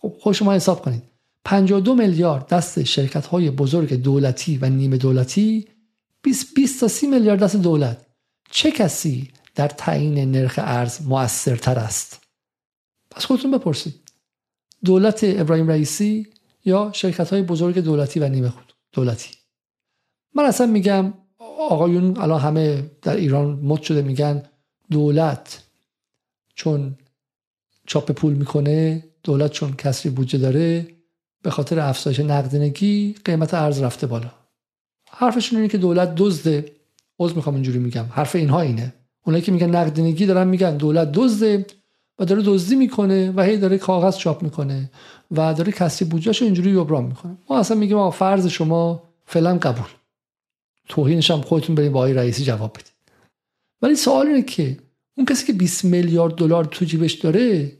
[0.00, 1.02] خب خود شما حساب کنید.
[1.44, 5.68] 52 میلیارد دست شرکت های بزرگ دولتی و نیمه دولتی
[6.22, 8.06] 20, 20 تا 30 میلیارد دست دولت.
[8.50, 12.20] چه کسی در تعیین نرخ ارز موثرتر است؟
[13.10, 13.94] پس خودتون بپرسید.
[14.84, 16.26] دولت ابراهیم رئیسی
[16.64, 19.30] یا شرکت های بزرگ دولتی و نیمه خود دولتی؟
[20.34, 21.14] من اصلا میگم
[21.70, 24.42] آقایون الان همه در ایران مد شده میگن
[24.90, 25.62] دولت
[26.54, 26.98] چون
[27.86, 30.86] چاپ پول می‌کنه دولت چون کسری بودجه داره
[31.42, 34.30] به خاطر افزایش نقدینگی قیمت ارز رفته بالا.
[35.10, 36.72] حرفشون اینه که دولت دزده
[37.18, 38.94] عذر می‌خوام اینجوری میگم حرف اینها اینه.
[39.26, 41.66] اونایی که میگن نقدینگی دارن میگن دولت دزده
[42.18, 44.90] و داره دزدی می‌کنه و هی داره کاغذ چاپ می‌کنه
[45.30, 47.36] و داره کسری بودجهشو اینجوری جبران می‌کنه.
[47.50, 49.88] ما اصلا میگیم آقا فرض شما فعلا قبول.
[50.88, 52.92] توهینش هم خودتون برید با آقای رئیسی جواب بدید.
[53.82, 54.78] ولی سوال اینه که
[55.16, 57.72] اون کسی که 20 میلیارد دلار تو جیبش داره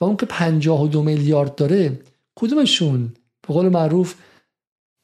[0.00, 2.00] و اون که 52 میلیارد داره
[2.40, 3.12] کدومشون
[3.48, 4.14] به قول معروف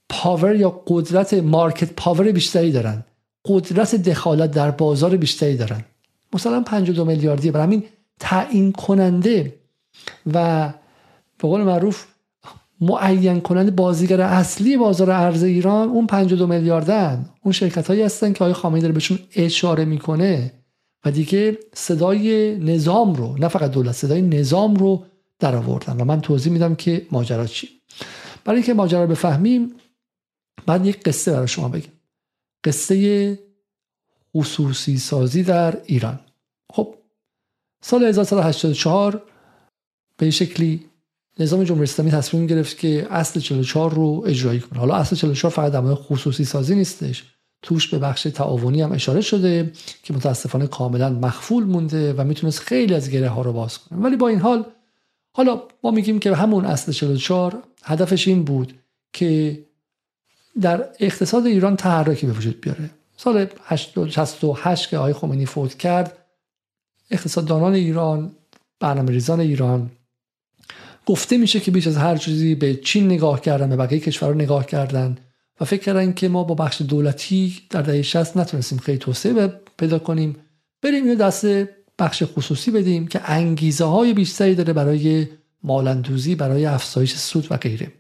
[0.09, 3.05] power یا قدرت market power بیشتری دارن؟
[3.45, 5.85] قدرت دخالت در بازار بیشتری دارن.
[6.33, 7.85] مثلا 52 میلیاردی برای همین
[8.21, 9.55] تعیین کننده
[10.35, 10.69] و
[11.39, 12.07] به قول معروف
[12.81, 17.29] معین کننده بازیگر اصلی بازار ارز ایران اون 52 میلیاردن.
[17.43, 20.53] اون شرکت هایی هستن که آقای خامنه‌ای داره بهشون اشاره می‌کنه
[21.05, 25.05] و دیگه صدای نظام رو نه فقط دولت صدای نظام رو
[25.39, 27.69] در آوردن و من توضیح میدم که ماجرا چی.
[28.45, 29.75] برای اینکه ماجرا رو بفهمیم
[30.67, 31.93] بعد یک قصه برای شما بگم.
[32.65, 33.39] قصه
[34.37, 36.21] خصوصی سازی در ایران.
[36.73, 36.95] خب
[37.83, 39.23] سال 1984
[40.17, 40.87] به شکلی
[41.39, 44.79] نظام جمهوری اسلامی تصمیم گرفت که اصل 44 رو اجرایی کنه.
[44.79, 47.25] حالا اصل 44 فقط در خصوصی سازی نیستش.
[47.63, 52.95] توش به بخش تعاونی هم اشاره شده که متاسفانه کاملا مخفول مونده و می‌تونست خیلی
[52.95, 53.99] از گره ها رو باز کنه.
[53.99, 54.65] ولی با این حال
[55.37, 58.75] حالا ما میگیم که همون اصل 44 هدفش این بود
[59.13, 59.61] که
[60.61, 62.91] در اقتصاد ایران تحرکی به وجود بیاره.
[63.17, 63.47] سال
[64.11, 66.19] 68 که آقای خمینی فوت کرد
[67.11, 68.33] اقتصاددانان ایران
[68.81, 69.91] برنامه ریزان ایران
[71.07, 74.67] گفته میشه که بیش از هر چیزی به چین نگاه کردن به بقیه کشورها نگاه
[74.67, 75.19] کردن
[75.61, 79.99] و فکر کردن که ما با بخش دولتی در دهه 60 نتونستیم خیلی توسعه پیدا
[79.99, 80.37] کنیم.
[80.83, 81.47] بریم اینو دست
[81.99, 85.27] بخش خصوصی بدیم که انگیزه های بیشتری داره برای
[85.63, 87.93] مالندوزی برای افزایش سود و غیره.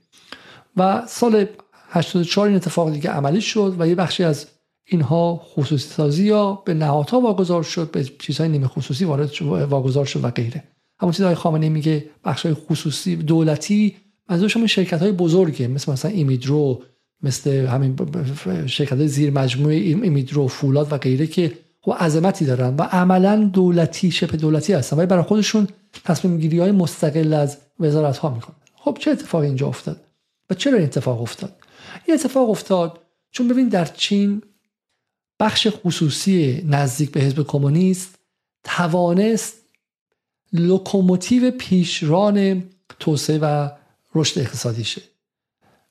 [0.76, 1.46] و سال
[1.90, 4.46] 84 این اتفاق دیگه عملی شد و یه بخشی از
[4.84, 10.24] اینها خصوصی سازی یا به نهادها واگذار شد به چیزهای نیمه خصوصی وارد واگذار شد
[10.24, 10.64] و غیره.
[11.00, 13.96] همون چیزهای خامنه میگه بخش های خصوصی دولتی
[14.30, 16.82] منظورش همون شرکت های بزرگه مثل مثلا ایمیدرو
[17.22, 17.96] مثل همین
[18.66, 21.52] شرکت زیر مجموعه ایمیدرو فولاد و غیره که
[21.84, 24.96] خب عظمتی دارن و عملا دولتی شبه دولتی هستن.
[24.96, 25.68] ولی برای خودشون
[26.04, 28.56] تصمیم گیری های مستقل از وزارت ها می‌کنن.
[28.74, 30.00] خب چه اتفاقی اینجا افتاد؟
[30.50, 31.56] و چرا این اتفاق افتاد؟
[32.04, 34.42] این اتفاق افتاد چون ببین در چین
[35.40, 38.18] بخش خصوصی نزدیک به حزب کمونیست
[38.64, 39.54] توانست
[40.52, 42.64] لوکوموتیو پیشران
[43.00, 43.68] توسعه و
[44.14, 45.02] رشد اقتصادی شه.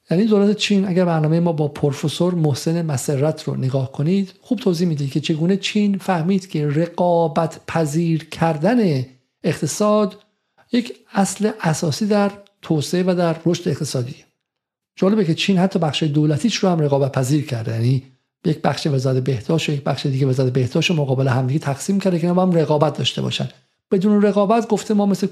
[0.09, 4.87] یعنی دولت چین اگر برنامه ما با پروفسور محسن مسرت رو نگاه کنید خوب توضیح
[4.87, 9.05] میده که چگونه چین فهمید که رقابت پذیر کردن
[9.43, 10.23] اقتصاد
[10.71, 12.31] یک اصل اساسی در
[12.61, 14.15] توسعه و در رشد اقتصادی.
[14.95, 17.71] جالبه که چین حتی بخش دولتیش رو هم رقابت پذیر کرده.
[17.71, 18.03] یعنی
[18.45, 22.33] یک بخش وزارت بهداشت و یک بخش دیگه وزارت بهداشت مقابل همدیگه تقسیم کرده که
[22.33, 23.49] با هم رقابت داشته باشن.
[23.91, 25.27] بدون رقابت گفته ما مثل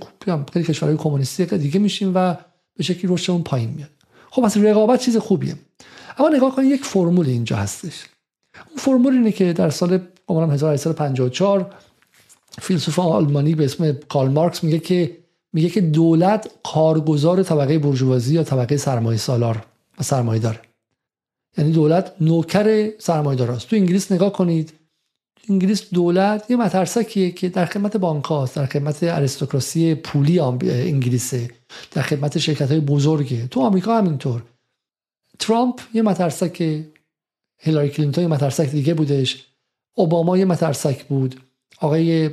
[0.54, 2.36] خیلی کشورهای کمونیستی دیگه میشیم و
[2.76, 4.01] به شکلی رشدمون پایین میاد.
[4.32, 5.56] خب از رقابت چیز خوبیه.
[6.18, 8.06] اما نگاه کنید یک فرمول اینجا هستش.
[8.70, 11.74] اون فرمول اینه که در سال 1854
[12.62, 15.18] فیلسوف آلمانی به اسم کارل مارکس میگه که
[15.54, 19.66] میگه که دولت کارگزار طبقه برجوازی یا طبقه سرمایه سالار
[20.00, 20.60] و سرمایه داره
[21.58, 24.74] یعنی دولت نوکر سرمایه است تو انگلیس نگاه کنید
[25.50, 31.50] انگلیس دولت یه مترسکیه که در خدمت بانک هاست در خدمت اریستوکراسی پولی انگلیسه
[31.92, 33.48] در خدمت شرکت های بزرگه.
[33.48, 34.44] تو آمریکا همینطور.
[35.40, 36.84] ترامپ یه مترسک
[37.58, 39.46] هیلاری کلینتون یه مترسک دیگه بودش.
[39.94, 41.42] اوباما یه مترسک بود.
[41.80, 42.30] آقای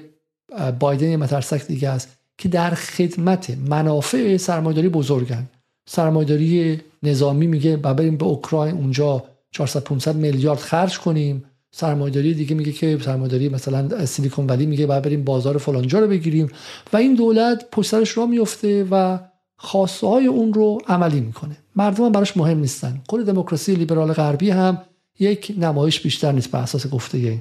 [0.79, 5.49] بایدن یه مترسک دیگه است که در خدمت منافع سرمایداری بزرگن.
[5.87, 11.45] سرمایداری نظامی میگه بریم به اوکراین اونجا 400 500 میلیارد خرج کنیم.
[11.71, 16.49] سرمایداری دیگه میگه که سرمایداری مثلا سیلیکون ولی میگه باید بریم بازار فلانجا رو بگیریم
[16.93, 19.19] و این دولت پشت سرش را میفته و
[19.57, 21.57] خواسته های اون رو عملی می‌کنه.
[21.77, 23.01] مردم هم براش مهم نیستن.
[23.09, 24.83] کل دموکراسی لیبرال غربی هم
[25.19, 27.41] یک نمایش بیشتر نیست بر اساس گفته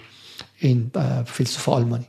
[0.60, 0.92] این
[1.26, 2.06] فیلسوف آلمانی.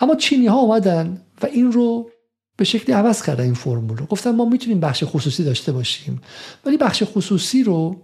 [0.00, 2.10] اما چینی ها اومدن و این رو
[2.56, 4.06] به شکلی عوض کردن این فرمول رو.
[4.06, 6.20] گفتن ما می‌تونیم بخش خصوصی داشته باشیم.
[6.64, 7.96] ولی بخش خصوصی رو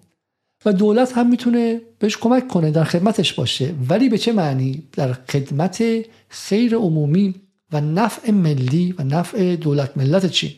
[0.65, 3.75] و دولت هم می‌تونه بهش کمک کنه در خدمتش باشه.
[3.89, 5.83] ولی به چه معنی؟ در خدمت
[6.29, 7.35] خیر عمومی
[7.73, 10.53] و نفع ملی و نفع دولت ملت چین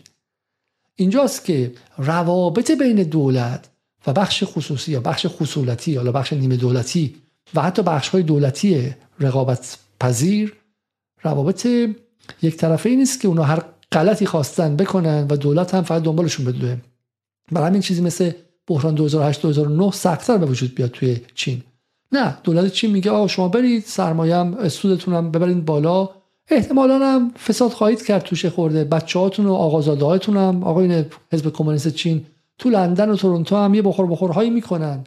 [0.97, 3.69] اینجاست که روابط بین دولت
[4.07, 7.15] و بخش خصوصی یا بخش خصولتی یا بخش نیمه دولتی
[7.55, 10.57] و حتی بخش های دولتی رقابت پذیر
[11.23, 11.67] روابط
[12.43, 16.47] یک طرفه ای نیست که اونا هر غلطی خواستن بکنن و دولت هم فقط دنبالشون
[16.47, 16.77] بدوه
[17.53, 18.33] برای همین چیزی مثل
[18.67, 21.63] بحران 2008 2009 سختتر به وجود بیاد توی چین.
[22.13, 26.09] نه دولت چین میگه آقا شما برید سرمایه هم سودتون ببرید بالا.
[26.49, 28.85] احتمالا هم فساد خواهید کرد توش خورده.
[28.85, 32.25] بچه هاتون و آقازاده هاتون هم آقای حزب کمونیست چین
[32.59, 35.05] تو لندن و تورنتو هم یه بخور بخورهایی می‌کنن.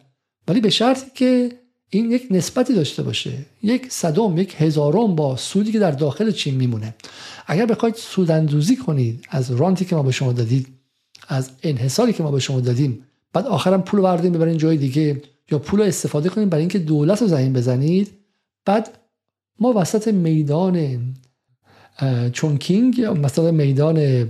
[0.47, 1.51] ولی به شرطی که
[1.89, 3.31] این یک نسبتی داشته باشه.
[3.63, 6.95] یک صدم یک هزارم با سودی که در داخل چین میمونه.
[7.47, 10.67] اگر بخواید سوداندوزی کنید از رانتی که ما به شما دادید
[11.27, 15.21] از انحصاری که ما به شما دادیم بعد آخرم پول وردیم ببرین جای دیگه.
[15.51, 18.11] یا پول استفاده کنید برای اینکه دولت رو زمین بزنید.
[18.65, 18.89] بعد
[19.59, 20.99] ما وسط میدان
[22.33, 24.27] چونکینگ یا مثلا میدان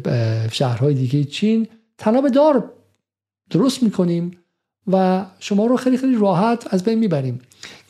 [0.51, 1.67] شهرهای دیگه چین
[1.97, 2.71] تناب دار
[3.49, 4.31] درست می‌کنیم
[4.87, 7.39] و شما رو خیلی خیلی راحت از بین می‌بریم.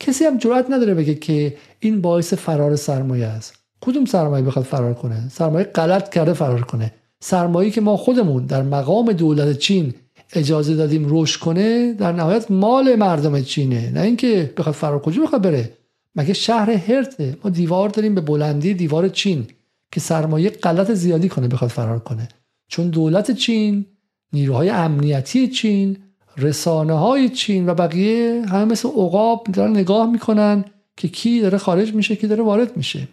[0.00, 3.54] کسی هم جرات نداره بگه که این باعث فرار سرمایه است.
[3.80, 6.94] کدوم سرمایه بخواد فرار کنه؟ سرمایه غلط کرده فرار کنه.
[7.20, 9.94] سرمایه که ما خودمون در مقام دولت چین
[10.32, 13.90] اجازه دادیم روش کنه در نهایت مال مردم چینه.
[13.90, 15.72] نه اینکه بخواد فرار کجا بخواد بره.
[16.14, 19.46] مگه شهر هرته؟ ما دیوار داریم به بلندی دیوار چین
[19.92, 22.28] که سرمایه غلط زیادی کنه بخواد فرار کنه.
[22.68, 23.86] چون دولت چین
[24.32, 25.96] نیروهای امنیتی چین
[26.36, 30.64] رسانه های چین و بقیه همه مثل عقاب دارن نگاه می‌کنن
[30.96, 33.08] که کی داره خارج میشه کی داره وارد میشه.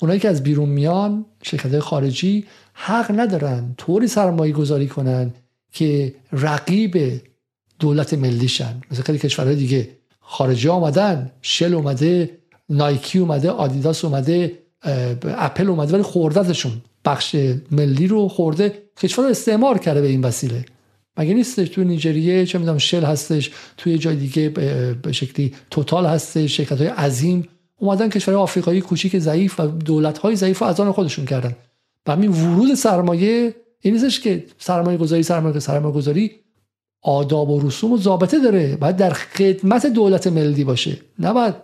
[0.00, 5.34] اونایی که از بیرون میان شرکت خارجی حق ندارن طوری سرمایه گذاری کنن
[5.76, 7.20] که رقیب
[7.78, 9.88] دولت ملیشن مثل خیلی کشورهای دیگه.
[10.20, 14.58] خارجی آمدن شل اومده نایکی اومده آدیداس اومده
[15.24, 16.72] اپل اومده ولی خوردتشون
[17.04, 17.36] بخش
[17.70, 18.82] ملی رو خورده.
[18.96, 20.64] کشور رو استعمار کرده به این وسیله.
[21.16, 24.48] مگه نیستش توی نیجریه چه می‌دونم شل هستش توی جای دیگه
[25.02, 27.48] به شکلی توتال هستش شرکت های عظیم.
[27.78, 31.56] اومدن کشور آفریقایی کوچیک ضعیف و دولت های ضعیف و از آن خودشون کردن.
[32.06, 33.54] و همین ورود سرمایه
[33.86, 36.30] این نیستش که سرمایه گذاری سرمایه سرمایه گذاری
[37.02, 38.76] آداب و رسوم و ضابطه داره.
[38.76, 40.98] باید در خدمت دولت ملی باشه.
[41.18, 41.54] نه باید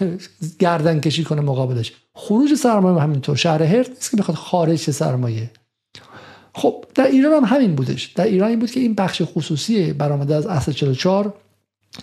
[0.58, 1.92] گردن کشی کنه مقابلش.
[2.14, 3.36] خروج سرمایه همینطور.
[3.36, 5.50] شهر هرت نیست که بخواد خارج سرمایه.
[6.54, 8.04] خب در ایران هم همین بودش.
[8.04, 11.34] در ایران این بود که این بخش خصوصی برآمده از اصل 44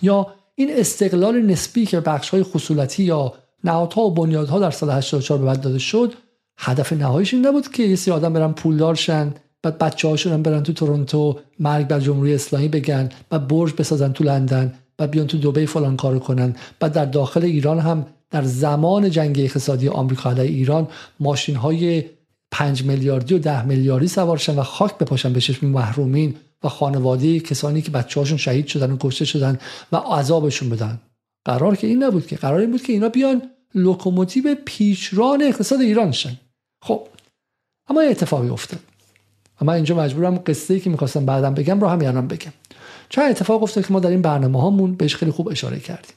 [0.02, 3.32] یا این استقلال نسبی که بخش های خصولتی یا
[3.64, 6.14] نهادها و بنیادها در سال 84 به بعد داده شد
[6.58, 10.42] هدف نهاییش این نبود که یه سری آدم برن پولدار شن بعد بچه هاشون هم
[10.42, 15.26] برن تو تورنتو مرگ بر جمهوری اسلامی بگن و برج بسازن تو لندن بعد بیان
[15.26, 16.56] تو دبی فلان کارو کنن.
[16.80, 20.88] بعد در داخل ایران هم در زمان جنگ اقتصادی آمریکا علیه ایران
[21.20, 22.04] ماشین های
[22.50, 26.34] 5 میلیاردی و ده میلیاردی سوارشن و خاک بپاشن به چشم محرومین
[26.64, 29.58] و خانواده کسانی که بچه هاشون شهید شدن و کشته شدن
[29.92, 31.00] و عذابشون بدن.
[31.44, 33.42] قرار که این نبود که قرار این بود که اینا بیان
[33.74, 36.36] لوکوموتیو پیشران اقتصاد ایران شن.
[36.82, 37.08] خب
[37.88, 38.80] اما یه اتفاقی افتاد.
[39.60, 42.52] اما اینجا مجبورم قصه ای که می‌خواستم بعدم بگم رو هم یعنی بگم.
[43.08, 46.14] چند اتفاق افتاد که ما در این برنامه هامون بهش خیلی خوب اشاره کردیم.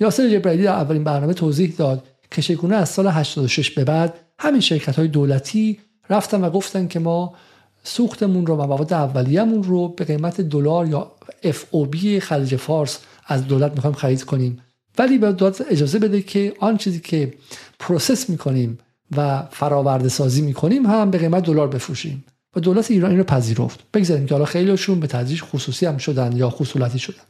[0.00, 4.60] یاسر جبرائیلی در اولین برنامه توضیح داد که چگونه از سال 86 به بعد همین
[4.60, 5.78] شرکت های دولتی
[6.10, 7.34] رفتن و گفتن که ما
[7.82, 11.12] سوختمون رو و مواد اولیه‌مون رو به قیمت دلار یا
[11.42, 14.60] FOB خلیج فارس از دولت می‌خوایم خرید کنیم.
[14.98, 17.34] ولی به دولت اجازه بده که آن چیزی که
[17.78, 18.78] process می‌کنیم
[19.16, 22.24] و فراورده سازی می‌کنیم هم به قیمت دلار بفروشیم.
[22.56, 23.80] و دولت ایران این رو پذیرفت.
[23.94, 27.22] بگذاریم که حالا خیلیشون به تدریج خصوصی هم شدن یا خصولتی شدن.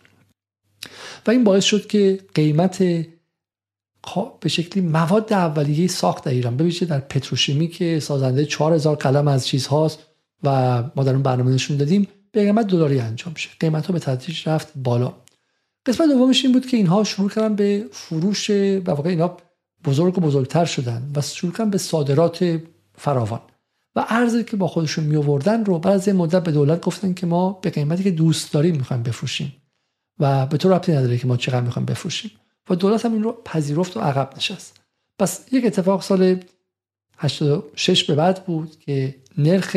[1.26, 2.78] و این باعث شد که قیمت
[4.40, 6.56] به شکلی مواد اولیه ساخت در ایران.
[6.56, 9.98] ببینید در پتروشیمی که سازنده 4000 قلم از چیزهاست
[10.42, 13.98] و ما در اون برنامه نشون دادیم به قیمت دلاری انجام شه قیمت ها به
[13.98, 15.12] تدریج رفت بالا.
[15.86, 19.36] قسمت دومش این بود که اینها شروع کردن به فروش و واقع اینا
[19.84, 22.60] بزرگ و بزرگتر شدن و شروع به صادرات
[22.98, 23.40] فراوان.
[23.96, 27.26] و ارزی که با خودشون می آوردن رو بعد از مدت به دولت گفتن که
[27.26, 29.52] ما به قیمتی که دوست داریم می‌خوایم بفروشیم
[30.18, 32.30] و به تو ربطی نداره که ما چقدر می‌خوایم بفروشیم.
[32.70, 34.80] و دولت هم این رو پذیرفت و عقب نشست.
[35.18, 36.40] پس یک اتفاق سال
[37.18, 39.76] 86 به بعد بود که نرخ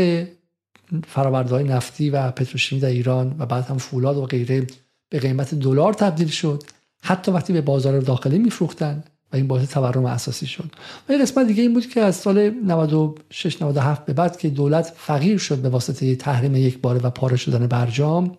[1.15, 4.67] های نفتی و پتروشیمی در ایران و بعد هم فولاد و غیره
[5.09, 6.63] به قیمت دلار تبدیل شد.
[7.01, 9.03] حتی وقتی به بازار داخلی میفروختن
[9.33, 10.69] و این باعث تورم اساسی شد.
[11.09, 14.93] و این قسمت دیگه این بود که از سال 96 97 به بعد که دولت
[14.97, 18.37] فقیر شد به واسطه تحریم یک باره و پاره شدن برجام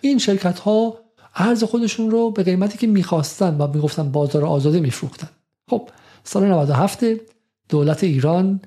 [0.00, 0.98] این شرکت ها
[1.34, 5.28] ارز خودشون رو به قیمتی که می‌خواستن و می‌گفتن بازار آزاده میفروختن.
[5.70, 5.88] خب
[6.24, 7.04] سال 97
[7.68, 8.60] دولت ایران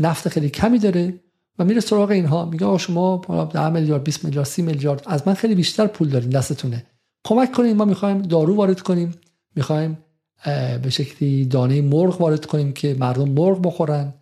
[0.00, 1.20] نفت خیلی کمی داره
[1.58, 2.44] و میره سراغ اینها.
[2.44, 3.16] میگه آقا شما
[3.52, 6.86] 10 میلیارد 20 میلیارد 30 میلیارد از من خیلی بیشتر پول دارین دستتونه.
[7.24, 9.14] کمک کنیم ما می‌خوایم دارو وارد کنیم.
[9.56, 9.98] می‌خوایم
[10.82, 14.14] به شکلی دانه مرغ وارد کنیم که مردم مرغ بخورن.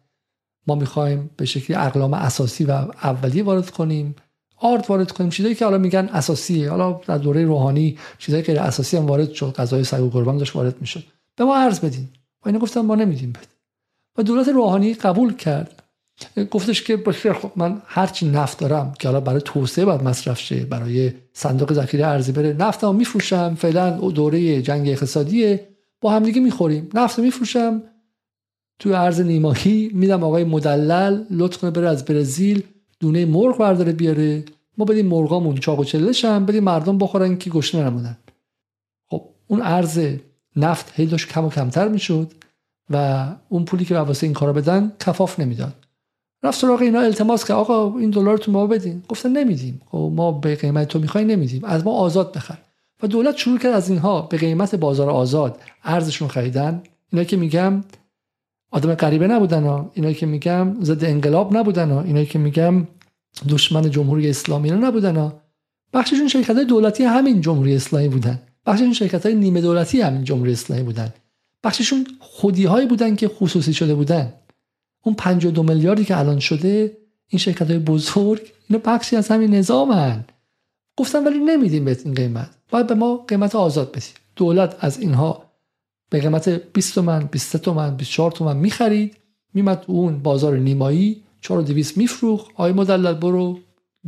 [0.67, 2.71] ما می‌خوایم به شکلی اقلام اساسی و
[3.03, 4.15] اولیه وارد کنیم.
[4.57, 5.31] آرد وارد کنیم.
[5.31, 6.71] چیزایی که حالا میگن اساسیه.
[6.71, 9.55] حالا در دوره روحانی چیزایی که اساسی هم وارد شد.
[9.57, 11.05] غذای سگ و قربان داشت وارد می‌شد.
[11.37, 12.09] به ما عرض بدین.
[12.47, 13.47] و گفتن ما نمیدیم بد
[14.19, 15.83] و دولت روحانی قبول کرد.
[16.51, 20.65] گفتش که باشه خب من هرچی نفت دارم که حالا برای توسعه باید مصرف شه
[20.65, 25.69] برای صندوق ذخیره ارزی بره نفتم میفروشم فعلا دوره جنگ اقتصادیه.
[26.01, 26.89] با همدیگه می‌خوریم.
[26.95, 27.83] نفت میفروشم.
[28.79, 32.63] تو ارز نیماهی میدم آقای مدلل لطف کنه بره از برزیل
[33.01, 34.45] دونه مرغ برداره بیاره.
[34.79, 38.17] ما بدیم مرغامون چاق و چلش هم بدیم مردم بخورن که گشنه نمونن.
[39.11, 40.01] خب اون ارز
[40.57, 42.33] نفت هی داشت کم و کمتر می‌شد
[42.91, 45.75] و اون پولی که واسه این کارا بدن کفاف نمی‌داد.
[46.43, 49.03] رفت سراغ اینا التماس که آقا این دلار تو ما بدین.
[49.09, 49.81] گفتن نمیدیم.
[49.87, 51.65] خب ما به قیمت تو می‌خوای نمیدیم.
[51.65, 52.59] از ما آزاد بخر.
[53.03, 56.83] و دولت شروع کرد از اینها به قیمت بازار آزاد ارزشون خریدن.
[57.13, 57.85] اینا که میگم
[58.71, 59.91] آدم غریبه نبودن ها.
[59.95, 62.03] اینایی که میگم ضد انقلاب نبودن ها.
[62.03, 62.87] اینایی که میگم
[63.49, 65.41] دشمن جمهوری اسلامی نبودن ها.
[65.93, 68.43] بخششون شرکت های دولتی همین جمهوری اسلامی بودن.
[68.67, 71.15] بخششون شرکت های نیمه دولتی همین جمهوری اسلامی بودن.
[71.65, 74.33] بخششون خودی هایی بودن که خصوصی شده بودن.
[75.05, 76.97] اون 52 میلیاردی که الان شده
[77.29, 80.25] این شرکت های بزرگ اینا بخشی از همین نظامن.
[81.01, 82.51] گفتن ولی نمیدیم به این قیمت.
[82.71, 85.43] باید به ما قیمت آزاد بدیم دولت از اینها
[86.11, 89.17] به قیمت 20 تومن 23 تومن 24 تومن می‌خرید.
[89.55, 93.59] میمد اون بازار نیمایی 4200 میفروخ آقای مدلل برو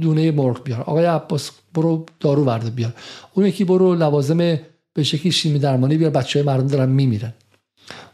[0.00, 0.80] دونه مرغ بیار.
[0.80, 2.94] آقای عباس برو دارو ورده بیار.
[3.34, 4.38] اون یکی برو لوازم
[4.94, 6.10] به شکلی شیمی درمانی بیار.
[6.10, 7.34] بچه های مردم دارن میمیرن.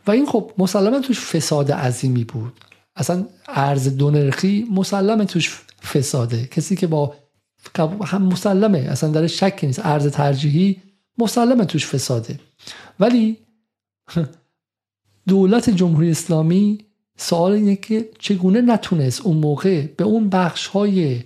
[0.07, 2.53] و این خب مسلما توش فساد عظیمی بود.
[2.97, 5.61] اصلا ارز دو نرخی مسلمه توش
[5.93, 6.47] فساده.
[6.47, 7.15] کسی که با
[8.05, 9.81] هم مسلمه اصلا در شک نیست.
[9.87, 10.77] ارز ترجیحی
[11.19, 12.41] مسلمه توش فساده.
[13.01, 13.37] ولی
[15.29, 16.79] دولت جمهوری اسلامی
[17.17, 21.21] سوال اینه که چگونه نتونست اون موقع به اون بخش های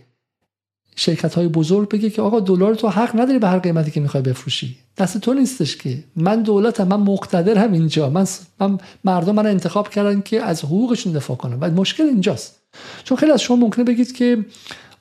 [0.96, 4.22] شرکت های بزرگ بگه که آقا دلار تو حق نداری به هر قیمتی که می‌خوای
[4.22, 4.76] بفروشی.
[4.98, 6.04] دست تو نیستش که.
[6.16, 8.10] من دولتم من مقتدرم اینجا.
[8.10, 8.26] من,
[8.60, 11.58] من مردم من انتخاب کردن که از حقوقشون دفاع کنم.
[11.60, 12.62] و مشکل اینجاست.
[13.04, 14.44] چون خیلی از شما ممکنه بگید که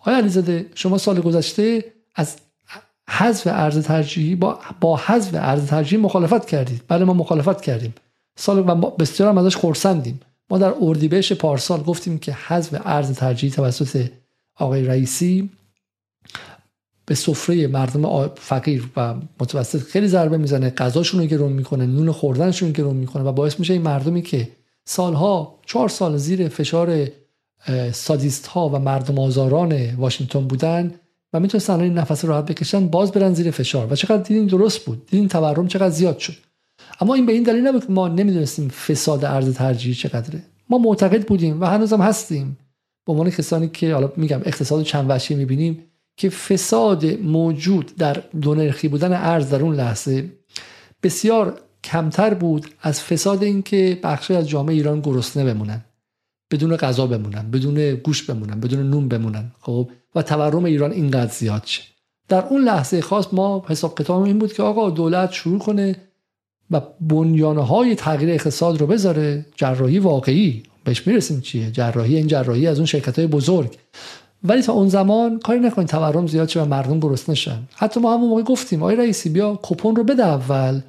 [0.06, 1.86] آیا علیزاده شما سال گذشته
[2.16, 2.36] از
[3.10, 7.94] حذف ارز ترجیحی با با حذف ارز ترجیحی مخالفت کردید؟ بله ما مخالفت کردیم.
[8.38, 13.54] سال و بسیار هم ازش خرسندیم ما در اردیبهشت پارسال گفتیم که حذف ارز ترجیحی
[13.54, 14.08] توسط
[14.56, 15.50] آقای رئیسی
[17.06, 22.70] به سفره مردم فقیر و متوسط خیلی ضربه می‌زنه غذاشون رو گرون می‌کنه نون خوردنشون
[22.70, 24.50] رو گرون می‌کنه و باعث میشه این مردمی که
[24.86, 27.08] سالها چهار سال زیر فشار
[27.92, 30.94] سادیست ها و مردم آزاران واشنگتن بودن
[31.34, 33.94] و می‌تونستن این نفس راحت بکشن باز برن زیر فشار.
[33.94, 36.34] و چقدر دیدین درست بود دیدین تورم چقدر زیاد شد.
[37.02, 40.44] اما این به این دلیل نبود که ما نمی‌دونستیم فساد ارز ترجیحی چقدره.
[40.70, 42.58] ما معتقد بودیم و هنوزم هستیم.
[43.06, 45.84] به عنوان کسانی که حالا میگم اقتصاد چند وجهی می‌بینیم
[46.18, 50.30] که فساد موجود در دو نرخی بودن ارز در اون لحظه
[51.04, 55.82] بسیار کمتر بود از فساد اینکه بخشی از جامعه ایران گرسنه بمونن.
[56.52, 61.62] بدون غذا بمونن بدون گوش بمونن بدون نون بمونن خب؟ و تورم ایران اینقدر زیاد
[61.66, 61.82] شه.
[62.30, 65.96] در اون لحظه خاص ما حساب کتاب این بود که آقا دولت شروع کنه
[66.72, 69.46] و بنیانه های تغییر اقتصاد رو بذاره.
[69.56, 70.64] جراحی واقعی.
[70.84, 73.78] بهش می‌رسیم چیه؟ جراحی این جراحی از اون شرکت های بزرگ.
[74.44, 77.68] ولی تا اون زمان کاری نکنید تورم زیاد شه و مردم گرسنه نشن.
[77.76, 80.82] حتی ما همون موقع گفتیم آقای رئیسی بیا کپون رو بده اول.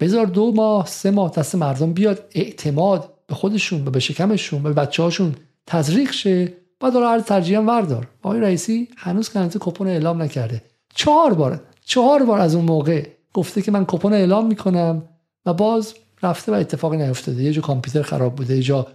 [0.00, 2.24] بذار دو ماه سه ماه دست مردم بیاد.
[2.34, 5.34] اعتماد به خودشون و به شکمشون به بچه هاشون
[5.66, 6.52] تزریق شه.
[6.80, 8.08] بعد هر ترجیح هم وردار.
[8.22, 10.62] آقای رئیسی هنوز کننده کپون اعلام نکرده.
[10.94, 15.08] چهار بار چهار بار از اون موقع گفته که من کپون اعلام می‌کنم
[15.46, 17.42] و باز رفته و اتفاقی نیفتاده.
[17.42, 18.86] یه جا کامپیوتر خراب بوده یه جا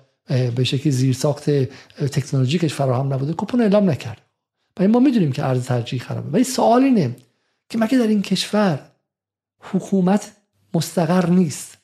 [0.56, 1.50] به شکلی زیر ساخت
[1.98, 3.34] تکنولوژیکش فراهم نبوده.
[3.38, 4.22] کپون اعلام نکرد
[4.80, 6.30] و ما می‌دونیم که ارز ترجیح خرابه.
[6.30, 7.16] ولی سوال اینه
[7.70, 8.80] که مگه در این کشور
[9.60, 10.32] حکومت
[10.74, 11.78] مستقر نیست؟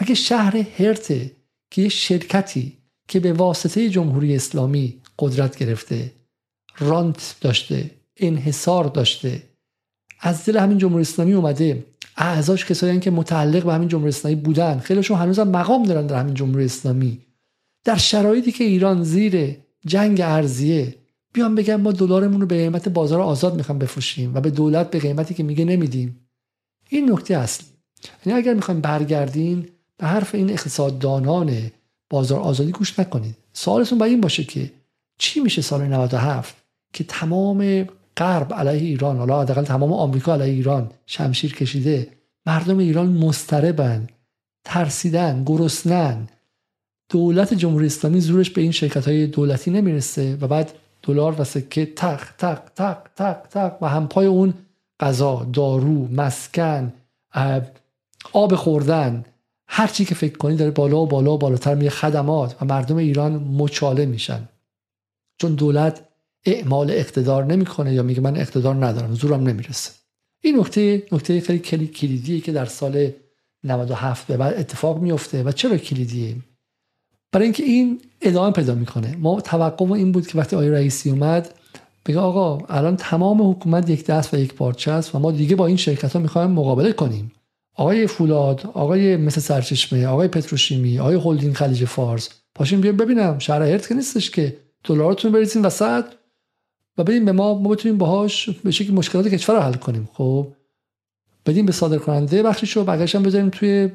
[0.00, 1.36] مگه شهر هرته
[1.72, 6.12] که یه شرکتی که به واسطه جمهوری اسلامی قدرت گرفته
[6.78, 9.42] رانت داشته انحصار داشته
[10.20, 11.84] از دل همین جمهوری اسلامی اومده.
[12.16, 14.78] اعضاش کسایی که متعلق به همین جمهوری اسلامی بودن.
[14.78, 17.18] خیلیشون هنوز هم مقام دارن در همین جمهوری اسلامی.
[17.84, 19.56] در شرایطی که ایران زیر
[19.86, 20.94] جنگ ارزیه
[21.32, 24.98] بیان بگن ما دلارمون رو به قیمت بازار آزاد می‌خوام بفروشیم و به دولت به
[24.98, 26.28] قیمتی که میگه نمیدیم.
[26.88, 27.66] این نکته اصلی.
[28.26, 29.68] یعنی اگر می‌خوایم برگردین
[30.02, 31.70] به حرف این اقتصاددانان
[32.10, 33.36] بازار آزادی گوش نکنید.
[33.52, 34.70] سوالتون با این باشه که
[35.18, 36.56] چی میشه سال 97
[36.92, 42.08] که تمام غرب علیه ایران حالا حداقل تمام آمریکا علیه ایران شمشیر کشیده
[42.46, 44.06] مردم ایران مضطربن
[44.64, 46.28] ترسیدن گرسنن.
[47.08, 50.72] دولت جمهوری اسلامی زورش به این شرکت های دولتی نمی‌رسه و بعد
[51.02, 54.54] دلار و سکه تق تق تق تق تق و همپای اون
[55.00, 56.92] غذا دارو مسکن
[58.32, 59.24] آب خوردن
[59.74, 62.96] هر چی که فکر کنی داره بالا و بالا و بالاتر میره خدمات و مردم
[62.96, 64.48] ایران مچاله میشن.
[65.38, 66.00] چون دولت
[66.46, 69.90] اعمال اقتدار نمی‌کنه یا میگه من اقتدار ندارم زورم نمی‌رسه.
[70.40, 73.10] این نکته نکته خیلی کلیدیه که در سال
[73.64, 76.36] 97 به بعد اتفاق میفته و چرا کلیدیه؟
[77.32, 79.16] برای اینکه این ادامه پیدا می‌کنه.
[79.16, 81.54] ما توقع این بود که وقتی آقای رئیسی اومد
[82.06, 85.66] بگه آقا الان تمام حکومت یک دست و یک پارچه است و ما دیگه با
[85.66, 87.32] این شرکت ها می‌خوایم مقابله کنیم.
[87.74, 92.28] آقای فولاد آقای مثل سرچشمه آقای پتروشیمی آقای هلدینگ خلیج فارس.
[92.54, 93.38] پاشین بیا ببینم.
[93.38, 94.56] شهر هرت که نیستش که.
[94.84, 96.04] دلارتون بریزین وسط.
[96.98, 97.58] و بدین به ما.
[97.58, 100.08] ما بتونیم باهاش به شکلی مشکلات کشور رو حل کنیم.
[100.12, 100.52] خب؟
[101.46, 102.84] بدیم به صادر کننده بخشش رو.
[102.84, 103.90] بقیه‌اش هم بذاریم توی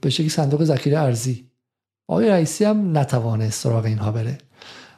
[0.00, 1.44] به شکلی صندوق ذخیره ارزی.
[2.08, 4.38] آقای رئیسی هم نتوانست سراغ اینها بره.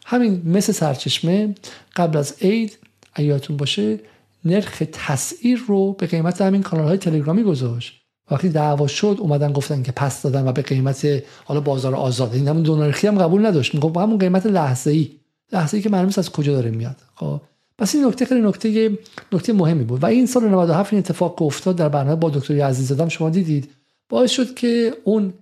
[0.07, 1.55] همین مثل سرچشمه
[1.97, 2.79] قبل از عید
[3.17, 4.01] ایاتون باشه
[4.45, 8.02] نرخ تسعیر رو به قیمت همین کانال های تلگرامی گذاشت.
[8.31, 12.35] وقتی دعوا شد اومدن گفتن که پس دادن و به قیمت حالا بازار آزاد.
[12.35, 13.75] این همون دونارخی هم قبول نداشت.
[13.75, 15.11] می‌گفت همون قیمت لحظه ای
[15.53, 16.97] لحظه ای که معلوم از کجا داره میاد.
[17.15, 17.41] خب.
[17.79, 18.99] پس این نکته خیلی نکته
[19.33, 20.03] نکته مهمی بود.
[20.03, 23.71] و این سال 97 این اتفاق که افتاد در برنامه با دکتر عزیزادم شما دیدید
[24.09, 25.33] باعث شد که اون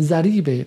[0.00, 0.66] ضریب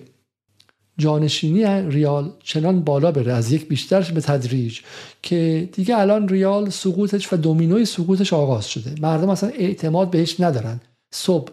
[0.98, 3.32] جانشینی ریال چنان بالا بره.
[3.32, 4.80] از یک بیشتر به تدریج
[5.22, 8.94] که دیگه الان ریال سقوطش و دومینوی سقوطش آغاز شده.
[9.00, 10.80] مردم اصلا اعتماد بهش ندارن.
[11.14, 11.52] صبح.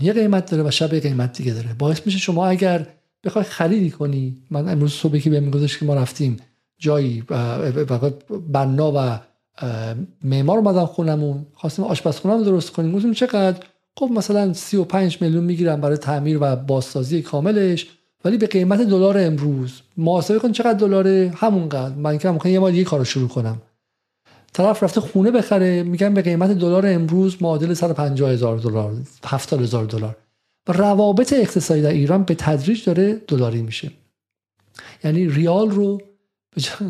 [0.00, 1.74] یه قیمت داره و شب یه قیمت دیگه داره.
[1.78, 2.86] باعث میشه شما اگر
[3.24, 6.36] بخوای خریدی کنی من امروز صبحی که بهم گذاشت که ما رفتیم
[6.78, 7.24] جایی
[8.52, 9.20] بنا و
[10.24, 12.92] معمار اومدن خونمون خواستیم آشپزخونه درست کنیم.
[12.92, 13.64] گفتیم چقدر؟
[13.96, 17.86] خب مثلا 35 میلیون می‌گیرم برای تعمیر و بازسازی کاملش
[18.24, 19.80] ولی به قیمت دلار امروز.
[19.96, 21.94] محاسبه کن چقدر دلاره؟ همونقدر.
[21.94, 23.62] من که یه ما دیگه کارو شروع کنم.
[24.54, 28.94] طرف رفته خونه بخره میگن به قیمت دلار امروز معادل 150 هزار دلار
[29.26, 30.16] 70 هزار دلار.
[30.68, 33.90] و روابط اقتصادی در ایران به تدریج داره دلاری میشه.
[35.04, 36.00] یعنی ریال رو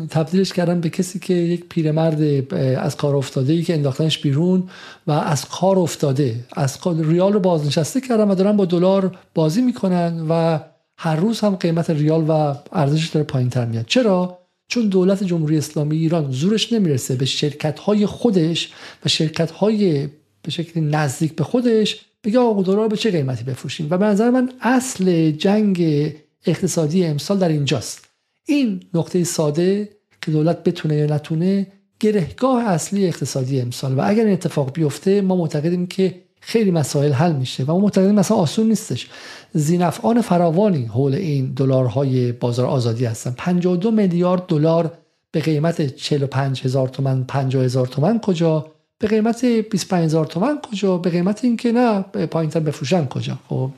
[0.09, 4.69] تبدیلش کردن به کسی که یک پیرمرد از کار افتاده ای که انداختنش بیرون
[5.07, 6.45] و از کار افتاده.
[6.53, 10.59] از ریال رو بازنشسته کردن و دارن با دلار بازی می‌کنن و
[10.97, 13.85] هر روز هم قیمت ریال و ارزشش داره پایین تر میاد.
[13.85, 18.71] چرا؟ چون دولت جمهوری اسلامی ایران زورش نمی‌رسه به شرکت های خودش
[19.05, 20.07] و شرکت های
[20.41, 24.29] به شکل نزدیک به خودش بگه آقا دلار به چه قیمتی بفروشیم؟ و به نظر
[24.29, 26.11] من اصل جنگ
[26.45, 28.05] اقتصادی امسال در اینجاست.
[28.45, 29.89] این نقطه ساده
[30.21, 31.67] که دولت بتونه یا نتونه
[31.99, 33.93] گرهگاه اصلی اقتصادی امسال.
[33.93, 38.15] و اگر این اتفاق بیفته ما معتقدیم که خیلی مسائل حل میشه و ما معتقدیم
[38.15, 39.07] مثلا آسون نیستش.
[39.53, 43.33] زینفعان فراوانی حول این دلارهای بازار آزادی هستن.
[43.37, 44.91] 52 میلیارد دلار
[45.31, 48.65] به قیمت 45 هزار تومن 50 هزار تومن کجا؟
[48.99, 53.71] به قیمت 25000 تومن کجا؟ به قیمت اینکه نه پایینتر بفروشن کجا؟ خب.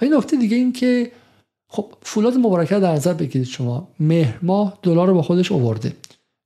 [0.00, 1.10] و این نکته دیگه این که
[1.68, 3.88] خب فولاد مبارکه در نظر بگیرید شما.
[4.00, 5.92] مهر ماه دلار رو با خودش آورده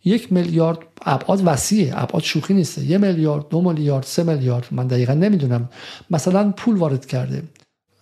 [0.04, 4.66] یک میلیارد ابعاد وسیعه ابعاد شوخی نیسته یه میلیارد دو میلیارد سه میلیارد.
[4.70, 5.68] من دقیقا نمی‌دونم.
[6.10, 7.42] مثلا پول وارد کرده.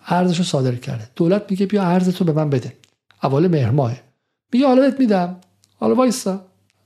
[0.07, 1.09] ارزش رو صادر کرده.
[1.17, 2.73] دولت میگه بیا ارز تو به من بده.
[3.23, 4.01] اول مهر ماهه.
[4.53, 5.37] میگه حالا بهت میدم.
[5.77, 6.41] حالا وایسا.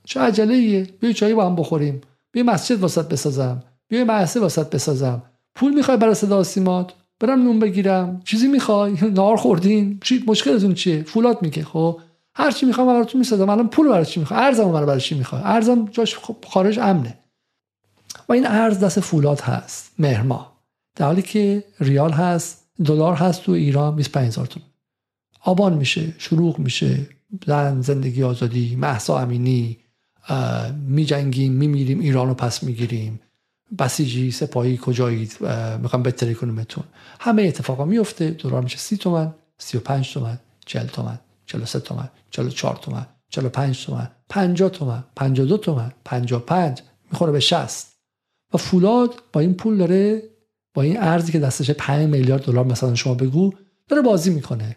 [0.05, 2.01] چه عجله ایه بیا چایی با هم بخوریم.
[2.31, 3.63] بیا مسجد واسط بسازم.
[3.87, 5.23] بیا مدرسه واسط بسازم.
[5.55, 8.21] پول می‌خوای برای صدا سیمات؟ برم نون بگیرم.
[8.25, 9.99] چیزی می‌خوای؟ نار خوردین.
[10.03, 11.63] چی؟ مشکلتون چیه؟ فولاد میگه.
[11.63, 11.99] خب
[12.35, 13.49] هر چی می‌خوام براتون می‌سازم.
[13.49, 17.17] الان پول برای چی می‌خوای ارزم برای چی می‌خوای ارزم جاش خب خارج امنه.
[18.29, 20.51] و این ارز دست فولاد هست مهرما
[20.95, 24.69] در حالی که ریال هست دلار هست تو ایران 25000 تومان
[25.43, 27.07] آبان میشه شروع میشه.
[27.45, 29.77] زن زندگی آزادی محسا امینی
[30.87, 33.21] میجنگیم میمیریم ایران رو پس می‌گیریم.
[33.79, 35.37] بسیجی سپاهی کجایید
[35.81, 36.83] می‌خوام بهتری کنیمتون
[37.19, 41.19] همه اتفاقا میفته دلار میشه سی تومن سی و پنج تومن چل تومن.
[41.51, 46.41] چل سه تومن چل چهار تومن چل پنج تومن پنجاه تومن پنجاه دو تومن پنجاه
[46.41, 46.81] پنج
[47.11, 47.95] می‌خوره به شست
[48.53, 50.23] و فولاد با این پول داره
[50.73, 53.53] با این ارزی که دستش 5 میلیارد دلار مثلا شما بگو
[53.87, 54.75] داره بازی می‌کنه.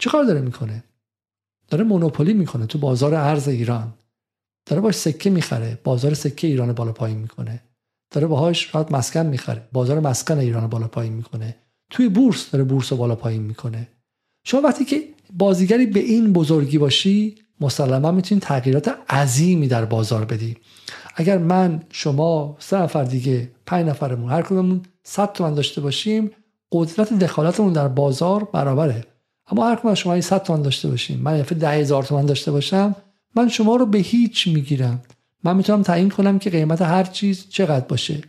[0.00, 0.84] چه کار داره می‌کنه؟
[1.68, 3.94] داره مونوپولی می‌کنه تو بازار ارز ایران.
[4.66, 7.62] داره باش سکه می‌خره بازار سکه ایران بالا پایین می‌کنه.
[8.10, 11.56] داره باهاش راحت مسکن می‌خره بازار مسکن ایران بالا پایین می‌کنه.
[11.90, 13.88] توی بورس داره بورس رو بالا پایین می‌کنه.
[14.44, 20.56] شما وقتی که بازیگری به این بزرگی باشی مسلما می‌تونید تغییرات عظیمی در بازار بدی.
[21.16, 26.30] اگر من شما سه نفر دیگه پنج نفرمون هر کدوممون 100 تومن داشته باشیم
[26.72, 29.04] قدرت دخالتمون در بازار برابره.
[29.46, 32.50] اما هر کدوم شما این 100 تومن داشته باشیم من یه ده هزار تومن داشته
[32.50, 32.96] باشم
[33.36, 35.02] من شما رو به هیچ می‌گیرم.
[35.44, 38.20] من می‌تونم تعیین کنم که قیمت هر چیز چقدر باشه.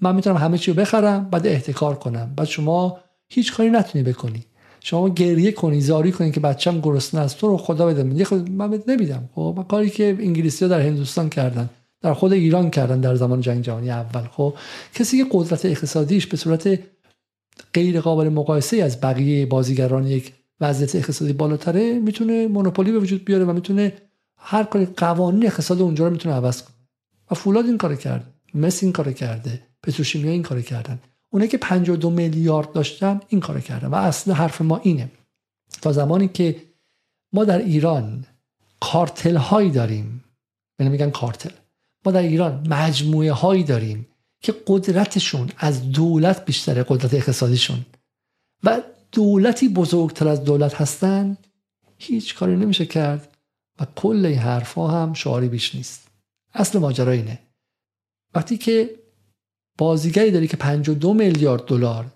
[0.00, 2.32] من می‌تونم همه چی رو بخرم بعد احتکار کنم.
[2.36, 2.98] بعد شما
[3.28, 4.44] هیچ کاری نتونی بکنی.
[4.84, 8.14] شما گریه کنی زاری کنی که بچم گرسنه است تو رو خدا بده.
[8.16, 9.28] یه خود من نمیدم.
[9.34, 11.70] خب کاری که انگلیسی ها در هندوستان کردن
[12.00, 14.22] در خود ایران کردن در زمان جنگ جهانی اول.
[14.22, 14.54] خب
[14.94, 16.78] کسی که قدرت اقتصادیش به صورت
[17.74, 23.44] غیر قابل مقایسه از بقیه بازیگران یک وضعیت اقتصادی بالاتره می‌تونه مونوپولی به وجود بیاره
[23.44, 23.92] و می‌تونه
[24.36, 26.74] هر کاری قوانین اقتصاد اونجا رو می‌تونه عوض کنه.
[27.30, 30.98] و فولاد این کار کرد مس این کار کرده پتروشیمیا این کار کردن.
[31.32, 35.10] اونایی که 52 میلیارد داشتن این کار کردن و اصل حرف ما اینه.
[35.82, 36.62] تا زمانی که
[37.32, 38.24] ما در ایران
[38.80, 40.24] کارتل هایی داریم
[40.78, 41.50] یعنی میگن کارتل
[42.06, 44.08] ما در ایران مجموعه هایی داریم
[44.40, 47.86] که قدرتشون از دولت بیشتره قدرت اقتصادیشون.
[48.64, 51.36] و دولتی بزرگتر از دولت هستن
[51.98, 53.36] هیچ کاری نمیشه کرد
[53.80, 56.08] و کل این حرفها هم شعاری بیش نیست.
[56.54, 57.38] اصل ماجرا اینه.
[58.34, 59.01] وقتی که
[59.78, 62.06] بازیگری داری که 52 میلیارد دلار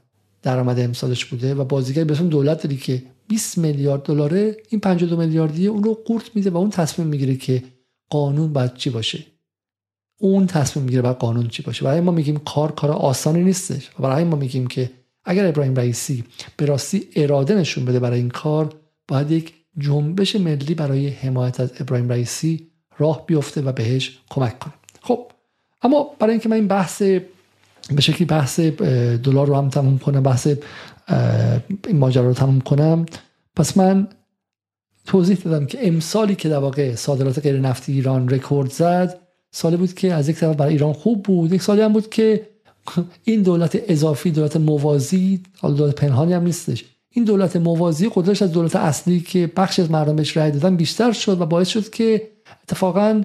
[0.43, 5.67] درآمد امسالش بوده و بازیگری به دولت داری که 20 میلیارد دلاره این 52 میلیاردی
[5.67, 7.63] اون رو قورت میده و اون تصمیم می‌گیره که
[8.11, 9.27] قانون باید چی باشه.
[10.19, 11.85] اون تصمیم می‌گیره باید قانون چی باشه.
[11.85, 14.91] برای ما میگیم کار کار آسانی نیستش و برای ما میگیم که
[15.25, 16.25] اگر ابراهیم رئیسی
[16.57, 18.75] به راستی اراده نشون بده برای این کار
[19.09, 24.73] باید یک جنبش ملی برای حمایت از ابراهیم رئیسی راه بیفته و بهش کمک کنه.
[25.03, 25.33] خب
[25.83, 27.03] اما برای اینکه من این بحث
[27.95, 30.47] به شکلی بحث دلار رو هم تموم کنم بحث
[31.87, 33.07] این ماجرا رو تموم کنم.
[33.57, 34.09] پس من
[35.07, 39.21] توضیح دادم که امسالی که در واقع صادرات غیر نفتی ایران رکورد زد
[39.51, 42.47] سالی بود که از یک طرف برای ایران خوب بود یک سالی هم بود که
[43.25, 46.85] این دولت اضافی دولت موازی حالا دولت پنهانی هم نیستش.
[47.11, 51.13] این دولت موازی قدرتش از دولت اصلی که بخش از مردم بهش رأی دادن بیشتر
[51.13, 52.29] شد و باعث شد که
[52.63, 53.23] اتفاقا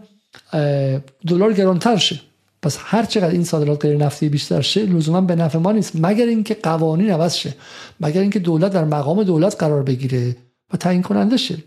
[1.28, 2.20] دلار گرانتر شه.
[2.62, 6.26] پس هر چقدر این صادرات غیر نفتی بیشتر شه لزوما به نفع ما نیست مگر
[6.26, 7.54] اینکه قوانین عوض شه
[8.00, 10.36] مگر اینکه دولت در مقام دولت قرار بگیره
[10.74, 11.58] و تعیین کننده شه.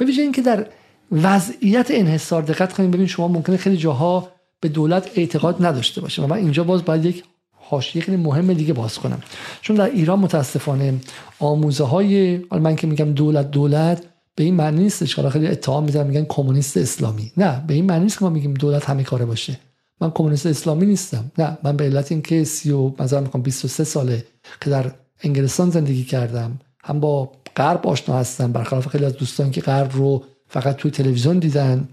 [0.00, 0.66] ویژه اینکه در
[1.12, 4.28] وضعیت انحصار دقت کنید ببین شما ممکنه خیلی جاها
[4.60, 8.72] به دولت اعتقاد نداشته باشه و من اینجا باز باید یک حاشیه خیلی مهم دیگه
[8.72, 9.22] باز کنم.
[9.60, 10.94] چون در ایران متاسفانه
[11.38, 14.02] آموزه های من که میگم دولت دولت
[14.34, 17.32] به این معنی نیستش که خیلی اتهام می‌زنن میگن کمونیست اسلامی.
[17.36, 19.58] نه به این معنی نیست که ما میگیم دولت همه کاره باشه.
[20.00, 21.32] من کمونیست اسلامی نیستم.
[21.38, 24.24] نه من به علت اینکه 30 و مثلا میگم 23 ساله
[24.60, 24.92] که در
[25.22, 30.24] انگلستان زندگی کردم هم با غرب آشنا هستم برخلاف خیلی از دوستان که غرب رو
[30.48, 31.88] فقط توی تلویزیون دیدن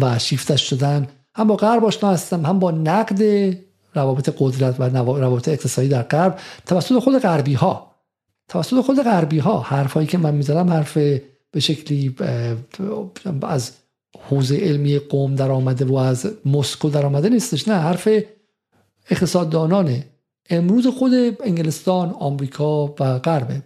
[0.00, 3.22] و شیفتش شدن هم با غرب آشنا هستم هم با نقد
[3.94, 7.90] روابط قدرت و روابط اقتصادی در غرب توسط خود غربی ها
[8.48, 10.98] توسط خود غربی ها حرفایی که من می‌زنم حرف
[11.50, 12.16] به شکلی
[13.42, 13.70] از
[14.18, 18.08] حوزه علمی قوم در آمده و از مسکو در آمده نیستش نه حرف
[19.10, 20.02] اقتصاددانان
[20.50, 21.12] امروز خود
[21.44, 23.62] انگلستان آمریکا و غرب.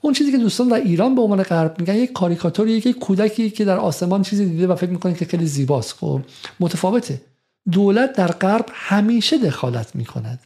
[0.00, 3.64] اون چیزی که دوستان در ایران به عنوان غرب میگن یک کاریکاتوری یک کودکی که
[3.64, 5.92] در آسمان چیزی دیده و فکر می‌کنه که خیلی زیباست.
[5.92, 6.20] خب
[6.60, 7.20] متفاوته.
[7.72, 10.40] دولت در غرب همیشه دخالت می‌کند.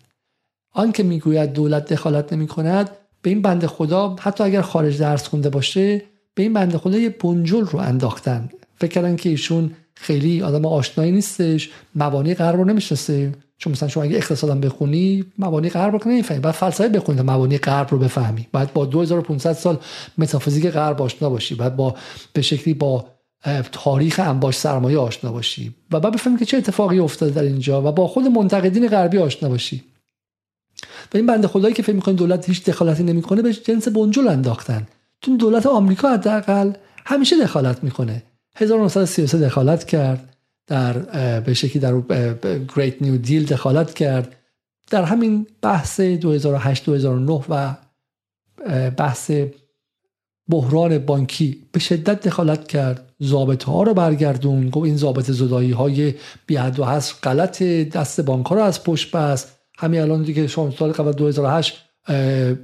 [0.72, 2.90] آن که می‌گوید دولت دخالت نمی‌کند
[3.22, 6.02] به این بنده خدا حتی اگر خارج درس خونده باشه
[6.34, 8.48] به این بنده خدا یه بنجل رو انداختن.
[8.76, 13.32] فکر کردن که ایشون خیلی آدم آشنایی نیستش مبانی غرب رو نمی‌شناسه.
[13.58, 16.40] چون مثلا شما اگه اقتصادم بخونی مبانی غرب رو نمی‌فهمی.
[16.40, 18.46] بعد فلسفه بخونی مبانی غرب رو بفهمی.
[18.52, 19.78] بعد با 2500 سال
[20.18, 21.54] متافیزیک غرب آشنا باشی.
[21.54, 21.94] بعد با
[22.32, 23.06] به شکلی با
[23.72, 25.74] تاریخ انباش سرمایه آشنا باشی.
[25.92, 29.48] و بعد بفهمی که چه اتفاقی افتاده در اینجا و با خود منتقدین غربی آشنا
[29.48, 29.82] باشی.
[31.14, 34.86] و این بنده خدایی که فکر می‌کنه دولت هیچ دخالتی نمی‌کنه به جنس بنجل انداختن.
[35.20, 36.72] تو دولت آمریکا حداقل
[37.06, 38.22] همیشه دخالت می‌کنه.
[38.56, 40.36] 1933 دخالت کرد
[40.66, 40.92] در
[41.40, 42.00] به شکلی در
[42.76, 44.36] گریت نیو دیل دخالت کرد.
[44.90, 47.76] در همین بحث 2008 2009 و
[48.90, 49.30] بحث
[50.50, 53.12] بحران بانکی به شدت دخالت کرد.
[53.22, 56.14] ضابطه ها رو برگردون گفت این ضابط زدایی های
[56.46, 59.58] بیاد و هست غلط دست بانک ها رو از پشت بست.
[59.78, 61.84] همین الان دیگه شما سال قبل 2008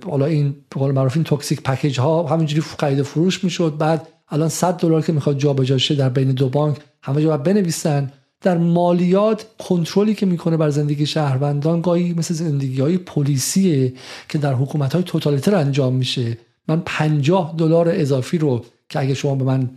[0.07, 3.77] حالا این به قول معروف این توکسیک پکیج ها همینجوری خرید فروش می‌شد.
[3.79, 8.13] بعد الان 100 دلار که می‌خواد جابجا شه در بین دو بانک همه جا بنویسن.
[8.43, 13.93] در مالیات کنترلی که می‌کنه بر زندگی شهروندان گاهی مثل زندگی های پلیسیه
[14.29, 16.39] که در حکومت های توتالیتر انجام میشه.
[16.69, 19.71] من 50 دلار اضافی رو که اگه شما به من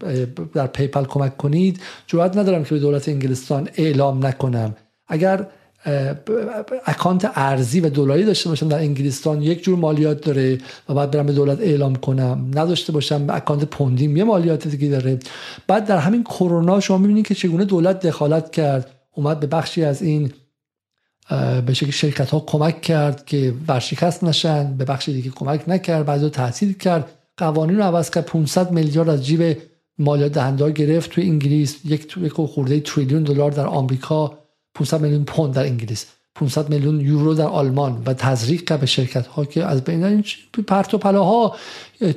[0.53, 4.75] در PayPal کمک کنید جرات ندارم که به دولت انگلستان اعلام نکنم.
[5.07, 5.47] اگر
[6.85, 10.57] account ارزی و دلاری داشته باشم در انگلستان یک جور مالیات داره
[10.89, 12.51] و بعد برم به دولت اعلام کنم.
[12.53, 15.19] نداشته باشم account پوندیم یه مالیات دیگه داره.
[15.67, 18.91] بعد در همین کرونا شما می‌بینید که چگونه دولت دخالت کرد.
[19.11, 20.31] اومد به بخشی از این
[21.65, 26.29] به شکل شرکت ها کمک کرد که ورشکست نشن به بخشی دیگه کمک نکرد بعد
[26.29, 27.11] تحصیل کرد.
[27.37, 29.57] قوانین رو عوض کرد 500 میلیارد از جیب
[29.99, 31.77] مالیات دهنده گرفت تو انگلیس.
[31.85, 34.42] یک خورده تریلیون دلار در آمریکا
[34.75, 36.05] 500 میلیون پوند در انگلیس
[36.35, 40.23] 500 میلیون یورو در آلمان و تزریق به شرکت ها که از بین این
[40.67, 41.55] پرت و پلاها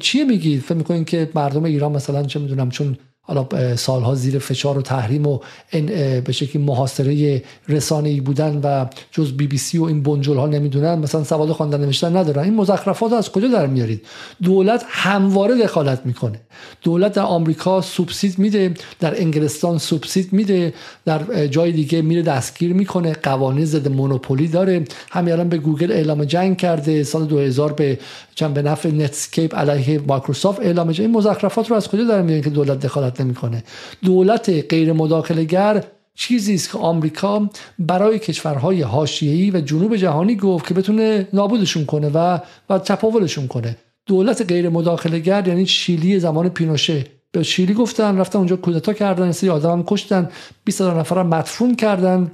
[0.00, 2.96] چیه میگید؟ فکر می‌کنین که مردم ایران مثلا چه می‌دونم چون
[3.27, 5.39] حالا سالها زیر فشار و تحریم و
[5.72, 5.87] این
[6.20, 10.47] به شکلی محاصره رسانه ای بودن و جز بی بی سی و این بنجل ها
[10.47, 12.45] نمی‌دونن مثلا سواد خواندن نوشتن ندارن.
[12.45, 14.03] این مزخرفات از کجا در میارید؟
[14.43, 16.41] دولت همواره دخالت می‌کنه.
[16.83, 20.74] دولت در آمریکا سوبسید میده در انگلستان سوبسید میده
[21.05, 23.12] در جای دیگه میره دستگیر می‌کنه.
[23.12, 24.85] قوانین ضد مونوپولی داره.
[25.11, 27.03] همین الان به گوگل اعلام جنگ کرده.
[27.05, 27.99] سال 2000 به
[28.37, 32.51] چند به نفع Netscape علیه مایکروسافت اعلام این مزخرفات رو از کجا در میارید که
[32.51, 33.64] دولت دخالت نمی‌کنه؟
[34.05, 35.84] دولت غیر مداخله گر
[36.14, 42.09] چیزی است که آمریکا برای کشورهای حاشیه‌ای و جنوب جهانی گفت که بتونه نابودشون کنه
[42.09, 42.39] و
[42.70, 43.76] و چپاولشون کنه.
[44.07, 47.05] دولت غیر مداخله گر یعنی شیلی زمان پینوشه.
[47.32, 50.28] به شیلی گفتن رفتن اونجا کودتا کردن سری آدم کشتن
[50.64, 52.30] 20 نفر مدفون کردن.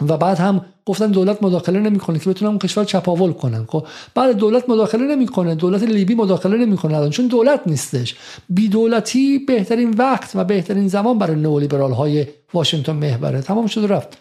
[0.00, 3.66] و بعد هم گفتن دولت مداخله نمی‌کنه که بتونن اون کشور چپاول کنن.
[3.68, 8.16] خب بعد دولت مداخله نمی‌کنه دولت لیبی مداخله نمی‌کنه الان چون دولت نیستش.
[8.48, 13.42] بی دولتی بهترین وقت و بهترین زمان برای نئولیبرال های واشنگتن محوره.
[13.42, 14.18] تمام شده رفت.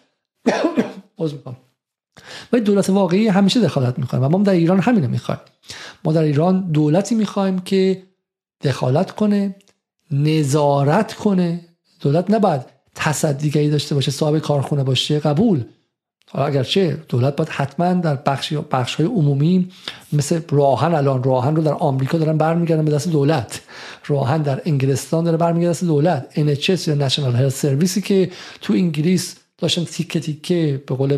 [1.20, 1.58] عذر می‌خوام.
[2.54, 5.40] ولی دولت واقعی همیشه دخالت می‌کنه و ما در ایران همینو می‌خوایم.
[6.04, 8.04] ما در ایران دولتی می‌خوایم که
[8.64, 9.56] دخالت کنه
[10.12, 11.66] نظارت کنه.
[12.02, 15.64] دولت نباید تصدیگری داشته باشه صاحب کارخونه باشه قبول.
[16.32, 19.70] حالا اگرچه دولت باید حتما در بخش بخش های عمومی
[20.14, 23.62] مثل راهن الان راهن رو در آمریکا دارن برمیگردن به دست دولت.
[24.06, 26.28] راهن در انگلستان داره برمیگرده دست دولت.
[26.36, 28.32] NHS یا نشنال هلت سرویسی که
[28.62, 31.18] تو انگلیس داشتن تیکه تیکه به قول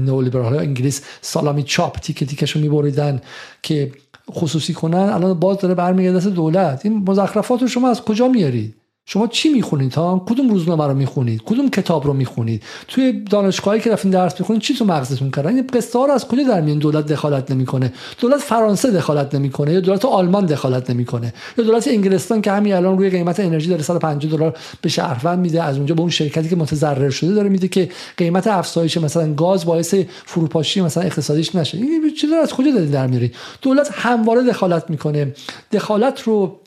[0.00, 3.20] نئولیبرال انگلیس سالامی چاپ تیکه تیکشو میبریدن
[3.62, 3.92] که
[4.30, 4.98] خصوصی کنن.
[4.98, 6.80] الان باز داره برمیگرده دست دولت.
[6.84, 8.74] این مزخرفات رو شما از کجا میارید
[9.08, 13.92] شما چی می‌خونید ها؟ کدوم روزنامه رو می‌خونید؟ کدوم کتاب رو می‌خونید؟ توی دانشگاهی که
[13.92, 16.78] رفتین درس می‌خونید چی تو مغزتون کردن؟ این قصه ها رو از کجا در میان
[16.78, 17.92] دولت دخالت نمی‌کنه.
[18.20, 19.72] دولت فرانسه دخالت نمی‌کنه.
[19.72, 21.34] یا دولت آلمان دخالت نمی‌کنه.
[21.58, 25.62] یا دولت انگلستان که همین الان روی قیمت انرژی داره 150 دلار به شهروند میده
[25.62, 29.64] از اونجا به اون شرکتی که متضرر شده داره میده که قیمت افزایش مثلا گاز
[29.66, 29.94] باعث
[30.24, 31.78] فروپاشی مثلا اقتصادیش نشه.
[31.78, 35.34] این چیزا از کجا دارید در میارید دولت همواره دخالت می‌کنه.
[35.72, 36.60] دخالت رو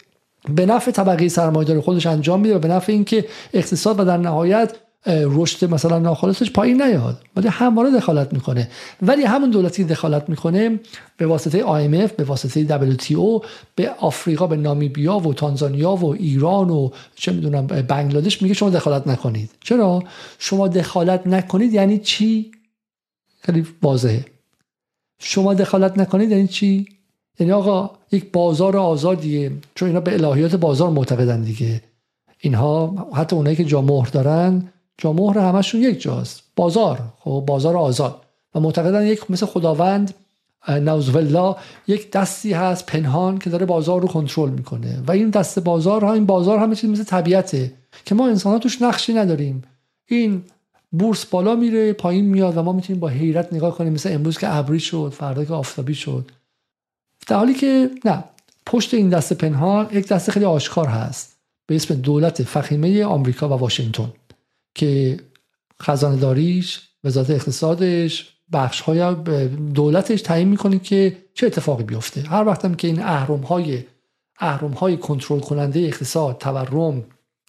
[0.55, 4.73] به نفع طبقه سرمایه‌دار خودش انجام میده و به نفع اینکه اقتصاد و در نهایت
[5.07, 7.21] رشد مثلا ناخالصش پایین نیاد.
[7.35, 8.69] ولی همواره دخالت می‌کنه.
[9.01, 10.79] ولی همون دولتی دخالت می‌کنه
[11.17, 16.89] به واسطه IMF به واسطه WTO به آفریقا به نامیبیا و تانزانیا و ایران و
[17.15, 19.49] چه می‌دونم بنگلادش میگه شما دخالت نکنید.
[19.63, 20.03] چرا؟
[20.39, 22.51] شما دخالت نکنید یعنی چی؟
[23.41, 24.25] خیلی واضحه.
[25.19, 26.98] شما دخالت نکنید یعنی چی؟
[27.39, 31.81] یعنی آقا یک بازار آزادیه چون اینا به الهیات بازار معتقدن دیگه.
[32.39, 34.67] اینها حتی اونایی که جا مهر دارن
[34.97, 36.43] جا مهر همشون یک جاست.
[36.55, 38.21] بازار خب بازار آزاد.
[38.55, 40.13] و معتقدن یک مثل خداوند
[40.67, 41.55] نوز الله
[41.87, 45.03] یک دستی هست پنهان که داره بازار رو کنترل می‌کنه.
[45.07, 47.71] و این دست بازار ها این بازار همه چیز مثل طبیعته
[48.05, 49.63] که ما انسان ها توش نقشی نداریم.
[50.05, 50.43] این
[50.91, 53.93] بورس بالا میره پایین میاد و ما می‌تونیم با حیرت نگاه کنیم.
[53.93, 56.31] مثل امروز که ابری شد فردا که آفتابی شد.
[57.29, 58.23] در حالی که نه
[58.65, 63.51] پشت این دست پنهان یک دست خیلی آشکار هست به اسم دولت فخیمه آمریکا و
[63.51, 64.13] واشنگتن
[64.75, 65.19] که
[65.81, 69.15] خزانه داریش وزارت اقتصادش بخش های
[69.73, 72.21] دولتش تعیین می‌کنه که چه اتفاقی بیفته.
[72.21, 73.83] هر وقتم که این اهرم های
[74.39, 77.03] اهرم های کنترل کننده اقتصاد تورم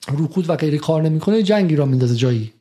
[0.09, 2.53] رکود و غیره کار نمی‌کنه جنگی را میندازه جایی.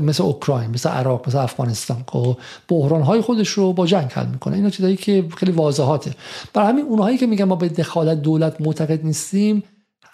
[0.00, 2.04] مثل اوکراین مثل عراق مثل افغانستان.
[2.08, 2.36] خب
[2.68, 4.56] بحران های خودش رو با جنگ حل می‌کنه.
[4.56, 6.12] اینا چیزایی که خیلی واضحاته.
[6.54, 9.62] برای همین اونهایی که میگن ما به دخالت دولت معتقد نیستیم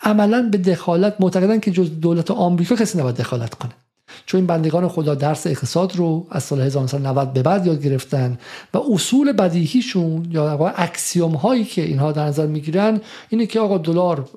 [0.03, 3.72] عملا به دخالت معتقدن که جز دولت آمریکا کسی نباید دخالت کنه.
[4.26, 8.38] چون این بندگان خدا درس اقتصاد رو از سال 1990 به بعد یاد گرفتن
[8.74, 14.28] و اصول بدیهیشون یا اکسیوم هایی که اینها در نظر می‌گیرن اینه که آقا دلار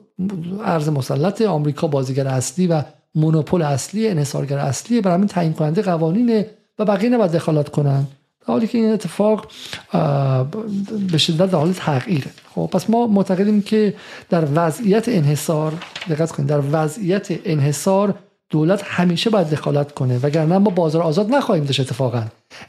[0.66, 2.84] ارز مسلط آمریکا بازیگر اصلی و
[3.16, 6.46] مونوپول اصلی انحصارگر اصلی برای همین تعیین کننده قوانینه
[6.80, 8.08] و بقیه نباید دخالت کنن.
[8.46, 9.52] حالی که این اتفاق
[11.12, 12.32] به شدت در حال تغییره.
[12.56, 13.94] خب پس ما معتقدیم که
[14.30, 15.74] در وضعیت انحصار
[16.10, 18.16] دقت کنید در وضعیت انحصار
[18.50, 22.24] دولت همیشه باید دخالت کنه وگرنه ما بازار آزاد نخواهیم داشت اتفاقا.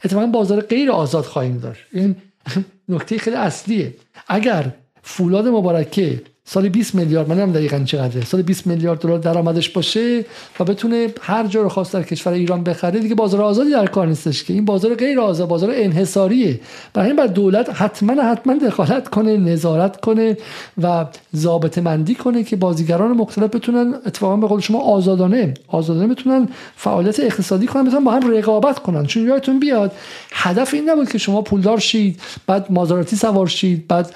[0.05, 1.81] اتفاقا بازار غیر آزاد خواهیم داشت.
[1.91, 2.15] این
[2.89, 3.93] نکته خیلی اصلیه.
[4.27, 4.71] اگر
[5.03, 8.25] فولاد مبارکه سال 20 میلیارد من نمی‌دونم دقیقاً چقدره.
[8.25, 10.25] سال 20 میلیارد دلار درآمدش باشه
[10.59, 14.07] و بتونه هر جا رو خواست در کشور ایران بخره دیگه بازار آزادی در کار
[14.07, 14.53] نیستش که.
[14.53, 16.59] این بازار غیر آزاد بازار انحصاریه.
[16.93, 20.37] برای این بعد دولت حتما حتما دخالت کنه نظارت کنه
[20.83, 26.49] و ضابط مندی کنه که بازیگران مختلف بتونن اتفاقا به قول شما آزادانه آزادانه بتونن
[26.75, 29.05] فعالیت اقتصادی کنن بتونن با هم رقابت کنن.
[29.05, 29.91] چون یادتون بیاد
[30.31, 34.15] هدف این نبود که شما پولدار شید بعد مازاراتی سوار شید بعد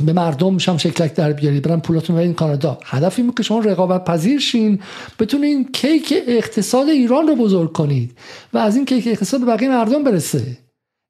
[0.00, 2.78] به مردم شم شکلک در بیارید برن پولاتون این کانادا.
[2.84, 4.80] هدف این که شما رقابت پذیر شین
[5.18, 8.18] بتونین کیک اقتصاد ایران رو بزرگ کنید
[8.52, 10.58] و از این کیک اقتصاد بقیه مردم برسه.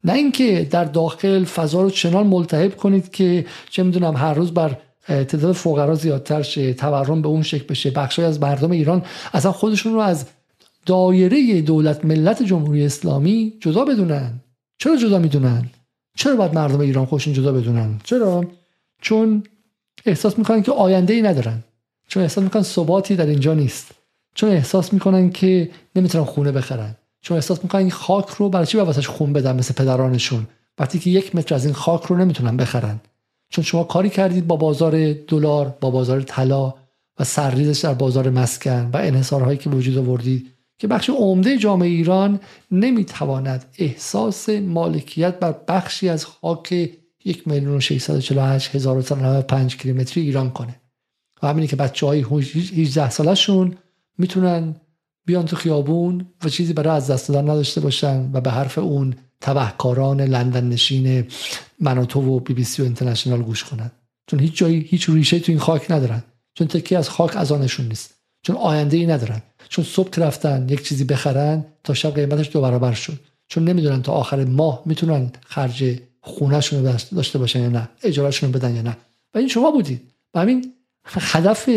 [0.05, 4.77] نه اینکه در داخل فضا رو چنان ملتهب کنید که چه می‌دونم هر روز بر
[5.07, 7.91] تعداد فقرا زیادتر شه تورم به اون شکل بشه.
[7.91, 9.03] بخشای از مردم ایران
[9.35, 10.27] اصلا خودشون رو از
[10.87, 14.41] دایره دولت ملت جمهوری اسلامی جدا بدونن.
[14.79, 15.71] چرا جدا می‌دونن؟
[16.17, 18.45] چرا باید مردم ایران خودشون جدا بدونن؟ چرا؟
[19.01, 19.43] چون
[20.07, 21.65] احساس می‌کنن که آینده ای ندارن.
[22.09, 23.91] چون احساس می‌کنن ثباتی در اینجا نیست.
[24.35, 26.97] چون احساس می‌کنن که نمی‌تونن خونه بخرن.
[27.21, 30.47] چون احساس می‌کنن این خاک رو برای چی واسش خون بدن مثل پدرانشون؟
[30.79, 33.01] وقتی که یک متر از این خاک رو نمی‌تونن بخرن.
[33.49, 36.75] چون شما کاری کردید با بازار دلار با بازار طلا
[37.19, 42.41] و سرریزش در بازار مسکن و انحصارهایی که وجود آوردید که بخش عمده جامعه ایران
[42.71, 46.91] نمی‌تواند احساس مالکیت بر بخشی از خاک
[47.25, 49.03] یک میلیون و 648 هزار
[49.69, 50.81] کیلومتری ایران کنه.
[51.43, 53.77] و همینی که بچه های 18 سالشون
[54.19, 54.77] می‌تونن
[55.27, 59.15] بیان تو خیابون و چیزی برای از دست دادن نداشته باشن و به حرف اون
[59.41, 61.27] تبهکاران لندن نشین
[61.81, 63.91] مناتو و بی بی سی و اینترنشنال گوش کنن.
[64.27, 66.23] چون هیچ جایی هیچ ریشه تو این خاک ندارن.
[66.55, 68.15] چون تکی از خاک از آنشون نیست.
[68.43, 69.43] چون آینده ای ندارن.
[69.69, 73.21] چون صبح رفتن یک چیزی بخرن تا شب قیمتش دو برابر شد.
[73.49, 78.59] چون نمی‌دونن تا آخر ماه می‌تونن خرج خونهشون رو داشته باشن یا نه اجارهشون رو
[78.59, 78.97] بدن یا نه.
[79.35, 80.03] و این شما بودید
[80.35, 80.73] و همین
[81.05, 81.69] هدف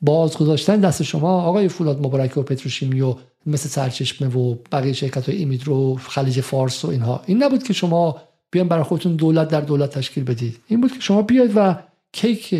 [0.00, 3.14] باز گذاشتن دست شما آقای فولاد مبارک و پتروشیمی و
[3.46, 7.22] مثل سرچشمه و بقیه شرکت های ایمیدرو خلیج فارس و اینها.
[7.26, 8.16] این نبود که شما
[8.50, 10.58] بیان برای خودتون دولت در دولت تشکیل بدید.
[10.68, 11.76] این بود که شما بیاید و
[12.12, 12.54] کیک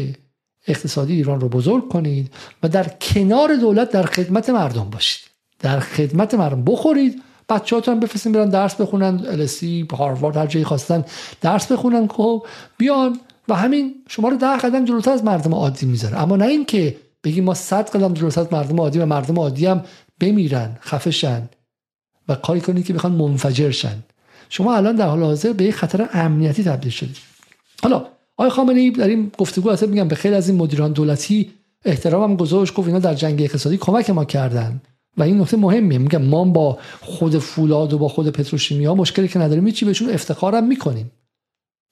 [0.66, 5.30] اقتصادی ایران رو بزرگ کنید و در کنار دولت در خدمت مردم باشید.
[5.58, 11.04] در خدمت مردم بخورید بچه‌هاتون هم بفرستین برن درس بخونن السی هاروارد هر جایی خواستن
[11.40, 12.46] درس بخونن خب
[12.78, 16.22] بیان و همین شما رو ده قدم جلوتر از مردم عادی می‌ذاره.
[16.22, 19.84] اما نه اینکه بگیم ما صد قدم جلوتر از مردم عادی و مردم عادی هم
[20.20, 21.48] بمیرن خفشن
[22.28, 24.02] و کاری کنید که بخوان منفجر شن.
[24.48, 27.16] شما الان در حال حاضر به یک خطر امنیتی تبدیل شدید.
[27.82, 31.50] حالا آقای خامنه ای در این گفتگو اصلا میگم به خیلی از این مدیران دولتی
[31.84, 34.80] احترامم گذاشت گفت اینا در جنگ اقتصادی کمک ما کردن.
[35.16, 39.38] و این نکته مهمیه میگم ما با خود فولاد و با خود پتروشیمیا مشکلی که
[39.38, 41.10] نداریم چی بهشون افتخارم می‌کنیم.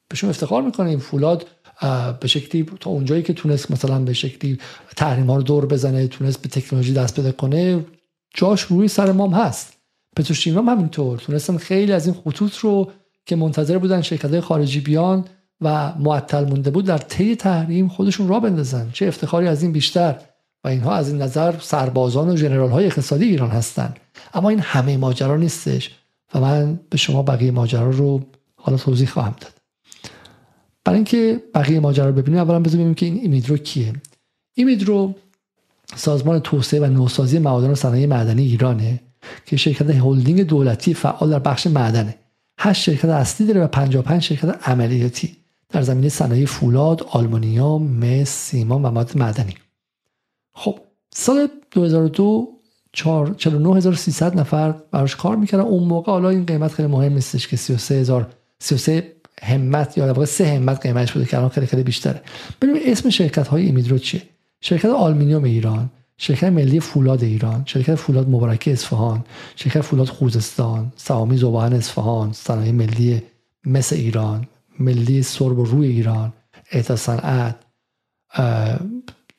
[0.08, 0.98] بهشون افتخار می‌کنیم.
[0.98, 1.46] فولاد
[2.20, 4.58] به شکلی تا اونجایی که تونست مثلا به شکلی
[4.96, 7.84] تحریم ها رو دور بزنه تونست به تکنولوژی دست بده کنه
[8.34, 9.72] جاش روی سر مام هست.
[10.16, 11.18] پتروشیمی هم همینطور.
[11.18, 12.90] تونستن خیلی از این خطوط رو
[13.26, 15.24] که منتظر بودن شرکت خارجی بیان
[15.60, 18.90] و معطل مونده بود در طی تحریم خودشون را بندازن.
[18.92, 20.16] چه افتخاری از این بیشتر.
[20.64, 23.96] و اینها از این نظر سربازان و جنرال های اقتصادی ایران هستند.
[24.34, 25.90] اما این همه ماجرا نیستش
[26.34, 28.22] و من به شما بقیه ماجرا رو
[28.56, 29.52] حالا توضیح خواهم داد.
[30.84, 33.92] برای اینکه بقیه ماجرا رو ببینیم اولا ببینیم که این ایمیدرو کیه.
[34.54, 35.14] ایمیدرو
[35.96, 39.00] سازمان توسعه و نوسازی معادن و صنایع معدنی ایرانه
[39.46, 42.14] که شرکت هلدینگ دولتی فعال در بخش معدنه.
[42.58, 45.36] هشت شرکت اصلی داره و 55 شرکت عملیاتی
[45.68, 49.54] در زمینه صنایع فولاد، آلومینیوم، مس، سیمان و مواد معدنی.
[50.54, 50.78] خب
[51.14, 52.48] سال 2002
[52.92, 55.64] 49300 نفر براش کار می‌کردن.
[55.64, 58.26] اون موقع حالا این قیمت خیلی مهم نیستش که 33000
[58.58, 62.22] 33 همت یا 33 همت قیمتش بوده که الان خیلی خیلی بیشتره.
[62.62, 64.22] ببینیم اسم شرکت های ایمیدرو چیه؟
[64.60, 69.24] شرکت آلومینیوم ایران شرکت ملی فولاد ایران شرکت فولاد مبارکه اصفهان
[69.56, 73.22] شرکت فولاد خوزستان سهامی ذوب آهن اصفهان صنایع ملی
[73.66, 74.46] مس ایران
[74.78, 76.32] ملی سرب و روی ایران
[76.96, 77.56] صنعت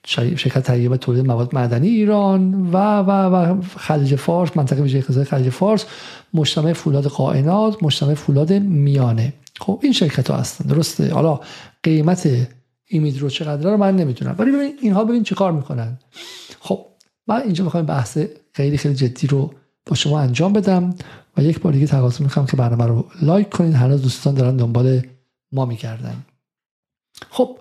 [0.06, 5.26] شرکت تهیه و تولید مواد معدنی ایران و و و خلیج فارس منطقه ویژه اقتصادی
[5.26, 5.86] خلیج فارس
[6.34, 9.34] مجتمع فولاد قائنات مجتمع فولاد میانه.
[9.60, 10.66] خب این شرکت ها هستن.
[10.66, 11.14] درسته.
[11.14, 11.40] حالا
[11.84, 12.48] قیمت
[12.88, 14.36] ایمیدرو چقدر رو من نمی‌دونم.
[14.38, 16.00] ولی ببین اینها ببین چه کار می‌کنن.
[16.60, 16.86] خب
[17.28, 18.18] من اینجا می‌خوام بحث
[18.54, 19.54] خیلی خیلی جدی رو
[19.86, 20.96] با شما انجام بدم
[21.38, 25.02] و یک بار دیگه تقاضا می‌کنم که برنامه رو لایک کنید هنوز دوستان دارن دنبال
[25.52, 26.16] ما میگردن.
[27.30, 27.58] خب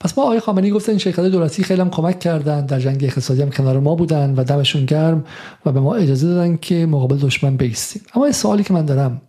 [0.00, 2.66] پس ما آقای خامنه‌ای گفتن شرکت دولتی خیلی هم کمک کردن.
[2.66, 5.24] در جنگ اقتصادی هم کنار ما بودن و دمشون گرم
[5.66, 9.22] و به ما اجازه دادن که مقابل دشمن بیستیم اما این سوالی که من دارم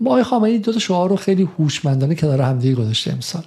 [0.00, 3.42] ما آقای خامنه‌ای دو تا شعار رو خیلی هوشمندانه کنار همدیگه گذاشته امسال.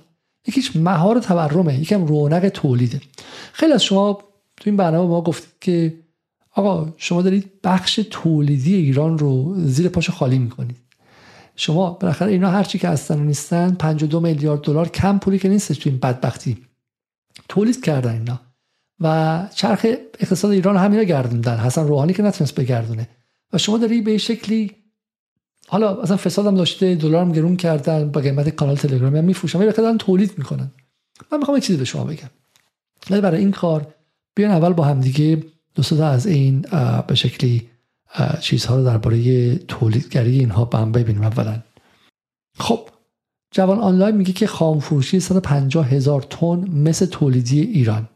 [0.48, 3.02] یکیش مهار تورمه یکم رونق تولیده.
[3.54, 4.14] خیلی از شما
[4.58, 5.94] تو این برنامه ما گفتید که
[6.56, 10.78] آقا شما دارید بخش تولیدی ایران رو زیر پاش خالی می‌کنید.
[11.56, 15.78] شما بالاخره اینا هرچی که هستن و نیستن 52 میلیارد دلار کم پولی که نیستش
[15.78, 16.58] تو این بدبختی.
[17.50, 18.42] تولید کردن اینا.
[19.00, 19.86] و چرخ
[20.20, 21.58] اقتصاد ایران همینا گردوندن.
[21.58, 23.10] حسن روحانی که نتونست بگردونه.
[23.54, 24.72] و شما داری به شکلی
[25.68, 29.60] حالا اصلا فساد هم داشته دلار هم گرون کردن با قیمت کانال تلگرامی هم میفروشن
[29.60, 30.72] ولی دارن تولید می‌کنن.
[31.32, 32.30] من می‌خوام چیزی به شما بگم.
[33.10, 33.94] ولی برای این کار
[34.36, 35.44] بیان اول با هم دیگه
[35.76, 36.66] دو از این
[37.08, 37.70] به شکلی
[38.42, 41.60] چیزها رو درباره تولیدگری اینها با هم ببینیم اولا.
[42.58, 42.80] خب
[43.52, 48.10] جوان آنلاین میگه که خام فروشی 150 هزار تن مثل تولیدی ایران.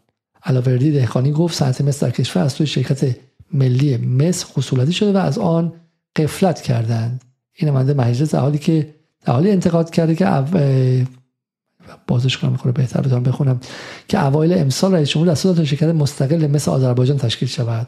[0.43, 3.15] علاوردی دهخانی گفت صنعت مس در کشور از توی شرکت
[3.53, 5.73] ملی مس خصولتی شده و از آن
[6.15, 7.21] قفلت کردند.
[7.53, 8.95] این نماینده مجلس در حالی که
[9.25, 10.25] در حالی انتقاد کرده که
[12.07, 13.59] بازش کنم می‌خوره بهتر بتونم بخونم
[14.07, 17.87] که اوایل امسال رئیس جمهور دستور داد شرکت مستقل مثل آذربایجان تشکیل شود.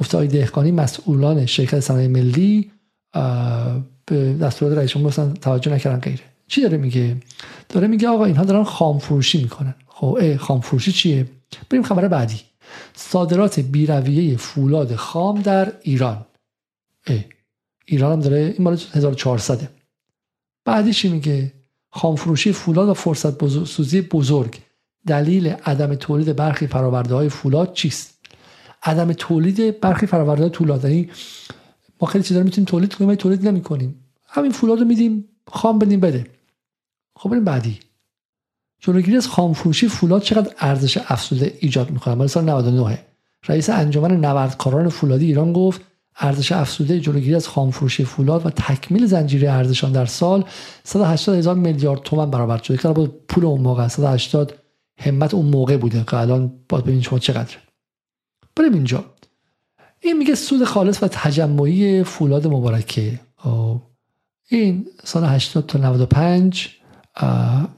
[0.00, 2.70] گفته آقای دهقانی مسئولان شرکت صنایع ملی
[4.06, 6.24] به دستورات رئیس جمهور توجه نکردن غیره.
[6.48, 7.16] چی داره میگه؟
[7.68, 9.74] داره میگه آقا اینها دارن خام فروشی می‌کنن.
[9.86, 11.26] خب خام فروشی چیه؟
[11.70, 12.40] بریم خبر بعدی.
[12.94, 16.26] صادرات بیرویه فولاد خام در ایران.
[17.06, 17.24] اه.
[17.86, 19.68] ایران هم داره این مال 1400
[20.64, 21.52] بعدی چی میگه؟
[21.90, 24.58] خامفروشی فولاد و فرصت بزرگ سوزی بزرگ
[25.06, 28.15] دلیل عدم تولید برخی فراورده های فولاد چیست؟
[28.86, 31.10] عدم تولید برخی فراورده های فولاد یعنی
[32.00, 33.94] ما خیلی چیزا می‌تونیم تولید کنیم ولی تولید نمی‌کنیم.
[34.26, 36.26] همین فولاد رو میدیم خام بدیم بده.
[37.16, 37.78] خب بریم بعدی.
[38.80, 42.98] جلوگیری از خامفروشی فولاد چقدر ارزش افزوده ایجاد می‌کنه؟ مال سال 99
[43.48, 45.80] رئیس انجمن نوردکاران فولادی ایران گفت
[46.18, 50.44] ارزش افزوده جلوگیری از خامفروشی فولاد و تکمیل زنجیره ارزشان در سال
[50.84, 52.88] 180 هزار میلیارد تومان برابر شده که
[53.28, 54.54] پول اون موقع 180
[54.98, 57.56] همت اون موقع بوده که الان باید ببینید شما چقدر
[58.56, 59.04] بریم اینجا.
[60.00, 63.20] این میگه سود خالص و تجمعی فولاد مبارکه.
[63.36, 63.80] خب،
[64.48, 66.68] این سال 80 تا 95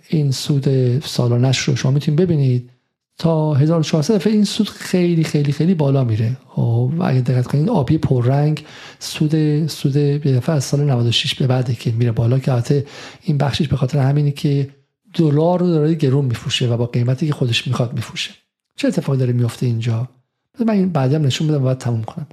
[0.08, 2.70] این سود سالانش رو شما می‌تونید ببینید.
[3.18, 6.36] تا 1400 دفعه این سود خیلی خیلی خیلی بالا میره.
[6.48, 6.92] خب.
[6.96, 8.64] و اگه دقت کنید آبی پررنگ
[8.98, 12.86] سود سود دفعه از سال 96 به بعده که میره بالا که البته
[13.22, 14.68] این بخشش به خاطر همینی که
[15.14, 18.30] دلار رو داره گرون میفروشه و با قیمتی که خودش می‌خواد میفروشه.
[18.76, 20.08] چه اتفاقی داره میفته اینجا؟
[20.64, 22.26] من این بعدی هم نشون بدم و تموم کنم.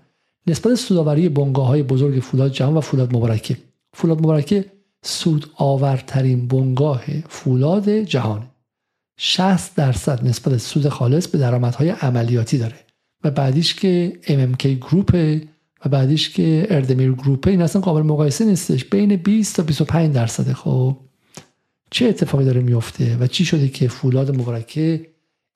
[0.48, 3.58] نسبت سوداوری بنگاه های بزرگ فولاد جهان و فولاد مبارکه.
[3.94, 4.66] فولاد مبارکه
[5.04, 8.48] سود آورترین بنگاه فولاد جهانه.
[9.18, 12.76] 60 درصد نسبت سود خالص به درآمدهای عملیاتی داره.
[13.24, 15.40] و بعدیش که MMK گروپ
[15.86, 18.86] و بعدیش که اردمیر گروپه این اصلا قابل مقایسه نیستش.
[18.86, 20.98] بین 20 تا 25 درصد خب
[21.92, 25.08] چه اتفاقی داره میفته و چی شده که فولاد مبارکه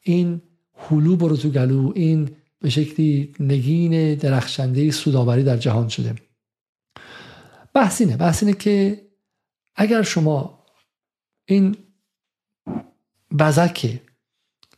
[0.02, 0.42] این
[0.78, 2.30] هلو برو تو گلو این
[2.62, 6.16] به شکلی نگین درخشنده سوداوری در جهان شده.
[7.74, 9.02] بحث اینه بحث اینه که
[9.76, 10.64] اگر شما
[11.46, 11.78] این
[13.40, 14.00] بزک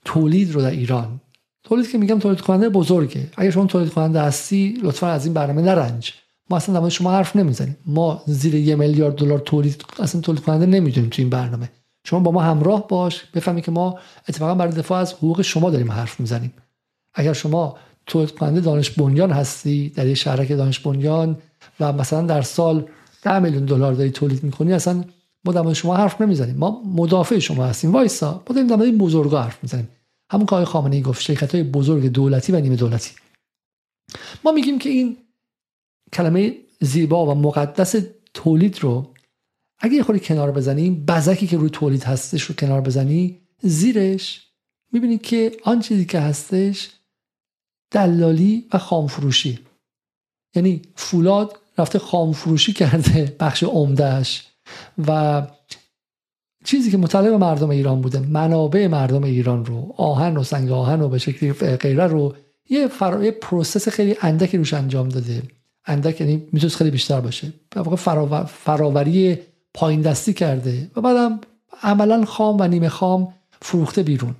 [0.05, 1.21] تولید رو در ایران
[1.63, 5.61] تولید که میگم تولید کننده بزرگه اگر شما تولید کننده هستی لطفا از این برنامه
[5.61, 6.13] نرنج.
[6.49, 7.77] ما اصلا در شما حرف نمی‌زنیم.
[7.85, 11.71] ما زیر یه میلیارد دلار تولید اصلا تولید کننده نمی‌دونیم تو این برنامه.
[12.05, 13.99] شما با ما همراه باش بفهمی که ما
[14.29, 16.53] اتفاقا برای دفاع از حقوق شما داریم حرف می‌زنیم.
[17.13, 21.37] اگر شما تولید کننده دانش بنیان هستی در یه شهرک دانش بنیان
[21.79, 22.85] و مثلا در سال
[23.21, 25.03] 10 میلیون دلار داری تولید می‌کنی اصلا
[25.45, 26.55] ما در شما حرف نمی‌زنیم.
[26.55, 28.43] ما مدافع شما هستیم وایسا.
[28.49, 29.89] ما داریم در این بزرگا حرف می‌زنیم.
[30.31, 33.11] همون که آقای خامنه ای گفت شرکت های بزرگ دولتی و نیمه دولتی.
[34.43, 35.17] ما میگیم که این
[36.13, 37.95] کلمه زیبا و مقدس
[38.33, 39.13] تولید رو
[39.79, 44.47] اگه یه خورده کنار بزنیم بزکی که روی تولید هستش رو کنار بزنی زیرش
[44.91, 46.89] می‌بینید که آن چیزی که هستش
[47.91, 49.59] دلالی و خامفروشی.
[50.55, 54.47] یعنی فولاد رفته خامفروشی کرده بخش عمدهش
[55.07, 55.41] و
[56.63, 61.09] چیزی که متعلق مردم ایران بوده منابع مردم ایران رو آهن و سنگ آهن و
[61.09, 62.35] به شکلی غیره رو
[62.69, 63.23] یه, فر...
[63.23, 65.43] یه process خیلی اندکی روش انجام داده.
[65.85, 67.53] اندک یعنی می‌تونست خیلی بیشتر باشه.
[67.97, 68.43] فراور...
[68.43, 69.39] فراوری
[69.73, 71.39] پایین دستی کرده و بعدم
[71.83, 74.35] عملا خام و نیمه خام فروخته بیرون.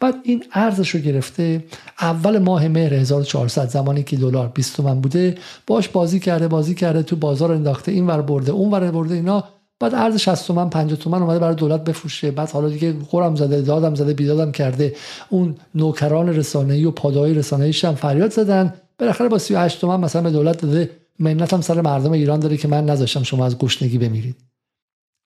[0.00, 1.64] بعد این ارزش رو گرفته.
[2.00, 5.34] اول ماه مهر 1400 زمانی که دلار 20 تومن بوده
[5.66, 9.44] باش بازی کرده بازی کرده تو بازار انداخته این ور برده اون ور برده اینا.
[9.80, 12.30] بعد ارز 60 تومن 50 تومن اومده برای دولت بفروشه.
[12.30, 14.94] بعد حالا دیگه خورم زده دادم زده بیدادم کرده.
[15.30, 18.74] اون نوکران رسانه‌ای و پادای رسانه‌ای هم فریاد زدن.
[18.98, 20.90] بالاخره با 38 تومن مثلا به دولت داده.
[21.18, 24.36] منت هم سر مردم ایران داره که من نذاشتم شما از گشنگی بمیرید.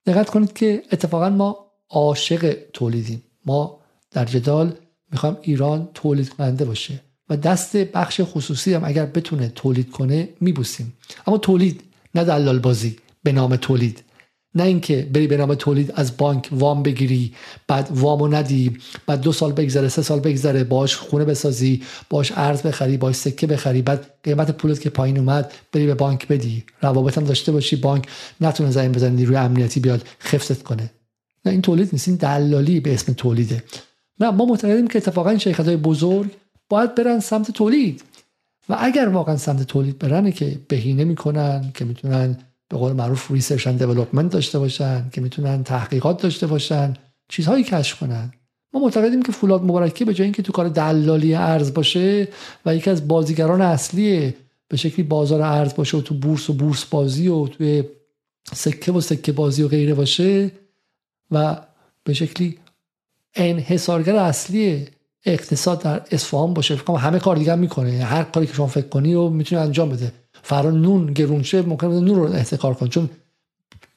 [0.07, 3.23] دقت کنید که اتفاقا ما عاشق تولیدیم.
[3.47, 4.73] ما در جدال
[5.13, 10.93] می‌خوام ایران تولید کننده باشه و دست بخش خصوصی هم اگر بتونه تولید کنه میبوسیم.
[11.27, 11.83] اما تولید
[12.15, 14.03] نه دلال بازی به نام تولید.
[14.55, 17.35] نه اینکه بری به نام تولید از بانک وام بگیری
[17.69, 22.63] بعد وامو ندی بعد دو سال بگذره سه سال بگذره باش خونه بسازی باش ارز
[22.63, 26.65] بخری باش سکه بخری بعد قیمت پولت که پایین اومد بری به بانک بدی.
[26.83, 28.09] روابط هم داشته باشی بانک
[28.41, 30.91] نتونه زمین بزنی روی امنیتی بیاد خفه‌ت کنه.
[31.47, 33.63] نه این تولید نیست این دلالی به اسم تولیده.
[34.21, 36.31] نه ما معتقدیم که اتفاقا شرکت های بزرگ
[36.69, 38.03] باید برن سمت تولید.
[38.69, 43.67] و اگر واقعا سمت تولید برن که بهینه می‌کنن که می‌تونن به قول معروف research
[43.67, 46.95] and development داشته باشن که می‌تونن تحقیقات داشته باشن
[47.29, 48.33] چیزهایی کشف کنن.
[48.73, 52.29] ما معتقدیم که فولاد مبارکه به جای اینکه تو کار دلالی ارز باشه
[52.67, 54.35] و یکی از بازیگران اصلی
[54.69, 57.85] به شکلی بازار ارز باشه و تو بورس و بورس بازی و توی
[58.53, 60.51] سکه و سکه بازی و غیره باشه
[61.31, 61.57] و
[62.05, 62.59] به شکلی
[63.35, 64.89] انحصارگر اصلی
[65.25, 66.77] اقتصاد در اصفهان باشه.
[66.77, 67.91] فکر همه کار دیگه می‌کنه.
[67.91, 70.13] هر کاری که شما فکر کنی رو می‌تونه انجام بده.
[70.43, 73.11] فرا نون گرونشه ممکن نون رو احتکار کن چون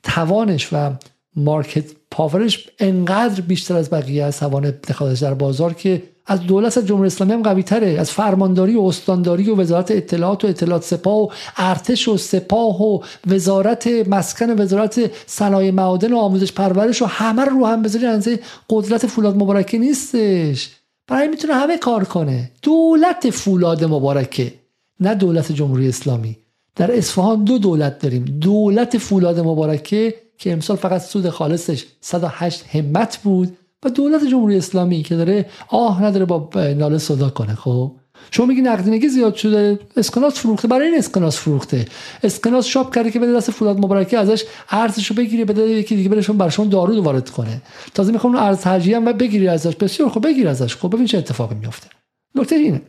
[0.04, 0.92] توانش و
[1.36, 7.08] مارکت پاورش انقدر بیشتر از بقیه از توان دخالتش در بازار که از دولت جمهوری
[7.08, 8.00] اسلامی هم قوی تره.
[8.00, 11.28] از فرمانداری و استانداری و وزارت اطلاعات و اطلاعات سپاه و
[11.58, 17.46] ارتش و سپاه و وزارت مسکن و وزارت صنایع معادن و آموزش پرورش و همه
[17.46, 18.40] رو هم بذاری انزه
[18.70, 20.70] قدرت فولاد مبارکه نیستش.
[21.08, 22.52] برای می‌تونه همه کار کنه.
[22.62, 24.54] دولت فولاد مبارکه
[25.00, 26.38] نه دولت جمهوری اسلامی.
[26.76, 28.26] در اصفهان دو دولت داریم.
[28.26, 33.58] دولت فولاد مبارکه که امسال فقط سود خالصش 108 همت بود.
[33.86, 37.92] و دولت جمهوری اسلامی که داره آه نداره با ناله صدا کنه خب؟
[38.32, 40.68] شما میگی نقدینگی زیاد شده اسکناس فروخته.
[40.68, 41.86] برای این اسکناس فروخته.
[42.24, 46.38] اسکناس شاپ کرده که بده دست فولاد مبارکه ازش ارزشو بگیری بده یکی دیگه برشون
[46.38, 47.62] برشون دارو وارد کنه.
[47.94, 49.76] تازه می‌خوام ارز ترجیح هم بگیری ازش.
[49.76, 50.76] بسیار خب بگیر ازش.
[50.76, 51.88] خب ببین چه اتفاقی میفته
[52.36, 52.82] نکته اینه.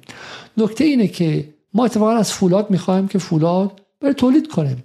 [0.57, 4.77] نکته اینه که ما اتفاقا از فولاد می‌خوایم که فولاد بره تولید کنه.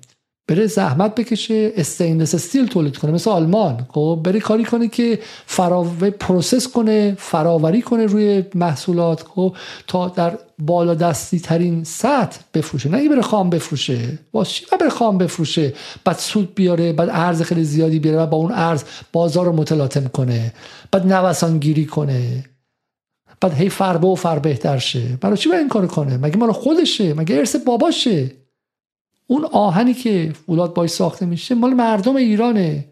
[0.48, 3.86] بره زحمت بکشه stainless steel تولید کنه مثل آلمان.
[3.90, 9.24] خب بره کاری کنه که فراوری process کنه فراوری کنه روی محصولات.
[9.36, 9.56] خب
[9.88, 12.90] تا در بالا دستی ترین سطح بفروشه.
[12.90, 14.20] نه بره خام بفروشه.
[14.34, 15.74] واسه بره خام بفروشه؟
[16.04, 20.08] بعد سود بیاره بعد ارز خیلی زیادی بیاره و با اون ارز بازار رو متلاطم
[20.08, 20.54] کنه.
[20.92, 22.46] بعد نوسان گیری کنه.
[23.42, 25.18] بعد هی فربه و فر بهتر شه.
[25.22, 28.45] برای چی باید این کارو کنه؟ مگه مال خودشه؟ مگه ارث باباشه؟
[29.28, 32.86] اون آهنی که فولاد باش ساخته میشه مال مردم ایرانه.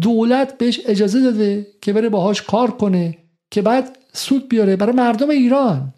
[0.00, 3.18] دولت بهش اجازه داده که بره باهاش کار کنه
[3.50, 5.94] که بعد سود بیاره برای مردم ایران.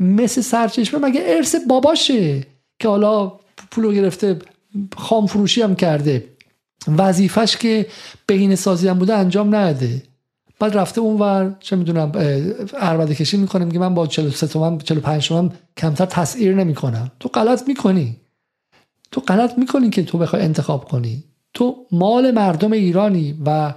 [0.00, 2.46] مثل سرچشمه مگه ارث باباشه
[2.78, 3.32] که حالا
[3.70, 4.38] پولو گرفته
[4.96, 6.24] خام فروشی هم کرده.
[6.98, 7.86] وظیفش که
[8.26, 10.02] بهینه سازی هم بوده انجام نده.
[10.58, 12.12] بعد رفته اونور چه می‌دونم
[12.80, 17.10] عربده کشی می‌کنه میگه من با 43 تومن 45 تومن کمتر تسعیر نمی‌کنم.
[17.20, 18.16] تو غلط می‌کنی.
[19.10, 21.24] تو غلط می‌کنی که تو بخوای انتخاب کنی.
[21.54, 23.74] تو مال مردم ایرانی و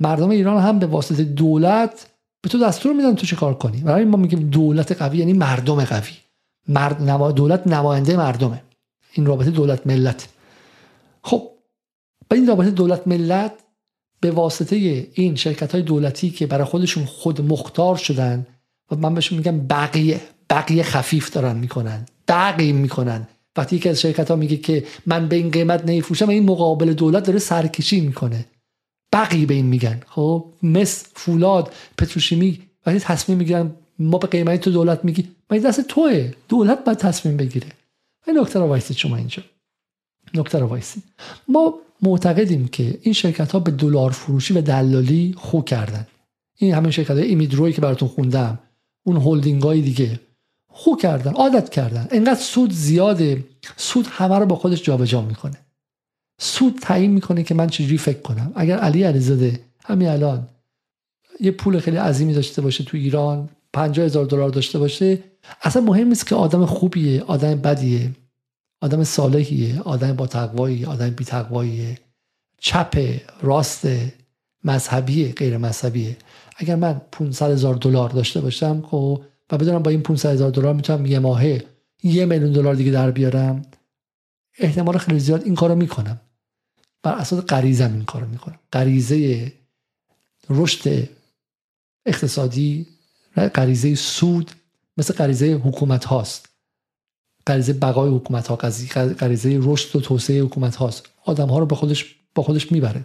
[0.00, 2.06] مردم ایران هم به واسطه دولت
[2.42, 5.84] به تو دستور میدن تو چه کار کنی؟ برای ما میگیم دولت قوی یعنی مردم
[5.84, 6.12] قوی.
[6.68, 7.32] مرد نما...
[7.32, 8.62] دولت نماینده مردمه.
[9.12, 10.28] این رابطه دولت ملت.
[11.22, 11.48] خب
[12.28, 13.52] به این رابطه دولت ملت
[14.20, 14.76] به واسطه
[15.12, 18.46] این شرکت های دولتی که برای خودشون خود مختار شدن
[18.90, 20.20] و من بهشون میگم بقیه
[20.50, 23.28] بقیه خفیف دارن می‌کنن بقیه می‌کنن.
[23.56, 27.26] وقتی یکی از شرکت ها میگه که من به این قیمت نمیفروشم این مقابل دولت
[27.26, 28.46] داره سرکشی می‌کنه.
[29.12, 30.00] بقیه به این میگن.
[30.06, 35.80] خب مس فولاد پتروشیمی وقتی تصمیم می‌گیرن ما به قیمتی تو دولت میگی من دست
[35.80, 36.32] توه.
[36.48, 37.66] دولت باید تصمیم بگیره.
[38.26, 39.42] این نکته رو وایسید شما اینجا.
[40.34, 41.02] نکته رو وایسید.
[41.48, 46.06] ما معتقدیم که این شرکت ها به دلار فروشی و دلالی خو کردن.
[46.58, 48.58] این همه شرکت های ایمیدروی که براتون خوندم.
[49.06, 50.20] اون هلدینگ های دیگه.
[50.72, 52.08] خو کردن عادت کردن.
[52.10, 53.44] انقدر سود زیاده.
[53.76, 55.58] سود همه رو با خودش جابجا می‌کنه.
[56.40, 58.52] سود تعیین می‌کنه که من چجوری فکر کنم.
[58.54, 60.48] اگر علی علیزاده همین الان
[61.40, 65.18] یه پول خیلی عظیمی داشته باشه تو ایران 50 هزار دلار داشته باشه
[65.62, 68.10] اصلا مهم نیست که آدم خوبیه آدم بدیه
[68.80, 71.98] آدم صالحیه آدم با تقوایی آدم بی تقواییه.
[72.58, 73.88] چپ راست
[74.64, 76.16] مذهبیه غیر مذهبیه.
[76.56, 79.22] اگر من 500 هزار دلار داشته باشم خب
[79.52, 81.64] و بدونم با این 500 هزار دلار می‌تونم یه ماهه
[82.02, 83.62] یه میلیون دلار دیگه در بیارم.
[84.58, 86.20] احتمال خیلی زیاد این کارو می‌کنم.
[87.02, 88.58] بر اساس غریزم این کارو می‌کنم.
[88.72, 89.52] غریزه
[90.50, 91.08] رشد
[92.06, 92.86] اقتصادی
[93.54, 94.50] غریزه سود
[94.96, 96.48] مثل غریزه حکومت هاست
[97.46, 98.56] غریزه بقای حکومت ها
[99.18, 103.04] غریزه رشد و توسعه حکومت هاست آدم ها رو به خودش با خودش می‌بره.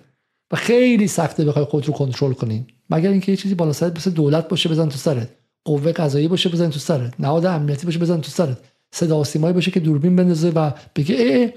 [0.52, 2.68] و خیلی سخته بخوای خود رو کنترل کنی.
[2.90, 5.30] مگر اینکه یه چیزی بالا سرت مثل دولت باشه بزن تو سرت.
[5.68, 8.57] قوه قضایی باشه بزن تو سرت نهاد امنیتی باشه بزن تو سرت
[8.91, 11.53] صدا سیمایی باشه که دوربین بندازه و بگه ای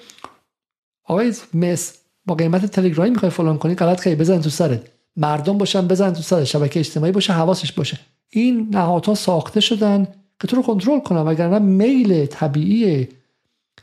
[1.04, 1.92] آقای مس
[2.26, 4.82] با قیمت تلگرامی می‌خوای فلان کنی غلط خیلی بزن تو سرت.
[5.16, 6.44] مردم باشن بزن تو سرت.
[6.44, 7.98] شبکه اجتماعی باشه حواسش باشه.
[8.30, 10.08] این نهادها ساخته شدن
[10.40, 13.08] که تو رو کنترل کنن وگرنه میل طبیعی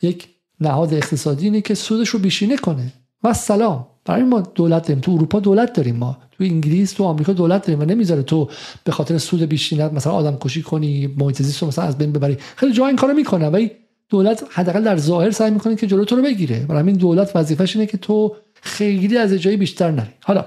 [0.01, 0.27] یک
[0.59, 2.93] نهاد اقتصادی اینه که سودش رو بیشینه کنه.
[3.23, 3.87] و سلام.
[4.07, 6.17] برای ما دولت داریم تو اروپا دولت داریم ما.
[6.31, 8.49] تو انگلیس تو آمریکا دولت داریم و نمی‌ذاره تو
[8.83, 12.37] به خاطر سود بیشینت مثلا آدم کشی کنی محیط زیست مثلا از بین ببری.
[12.55, 13.71] خیلی جا این کارو می‌کنه ولی
[14.09, 16.59] دولت حداقل در ظاهر سعی می‌کنه که جلو تو رو بگیره.
[16.59, 20.13] برای همین دولت وظیفش اینه که تو خیلی از جایی بیشتر نری.
[20.23, 20.45] حالا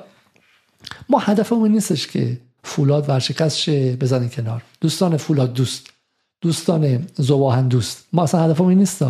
[1.08, 4.62] ما هدفمون نیستش که فولاد ورشکست شه بزنه کنار.
[4.80, 5.86] دوستان فولاد دوست
[6.40, 8.04] دوستان زباهن دوست.
[8.12, 9.02] ما اصلا هدفمون این نیست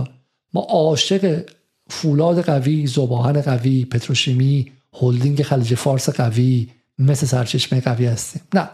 [0.54, 1.42] ما عاشق
[1.90, 6.68] فولاد قوی زباهن قوی پتروشیمی هلدینگ خلیج فارس قوی
[6.98, 8.42] مثل سرچشمه قوی هستیم.
[8.54, 8.68] نه.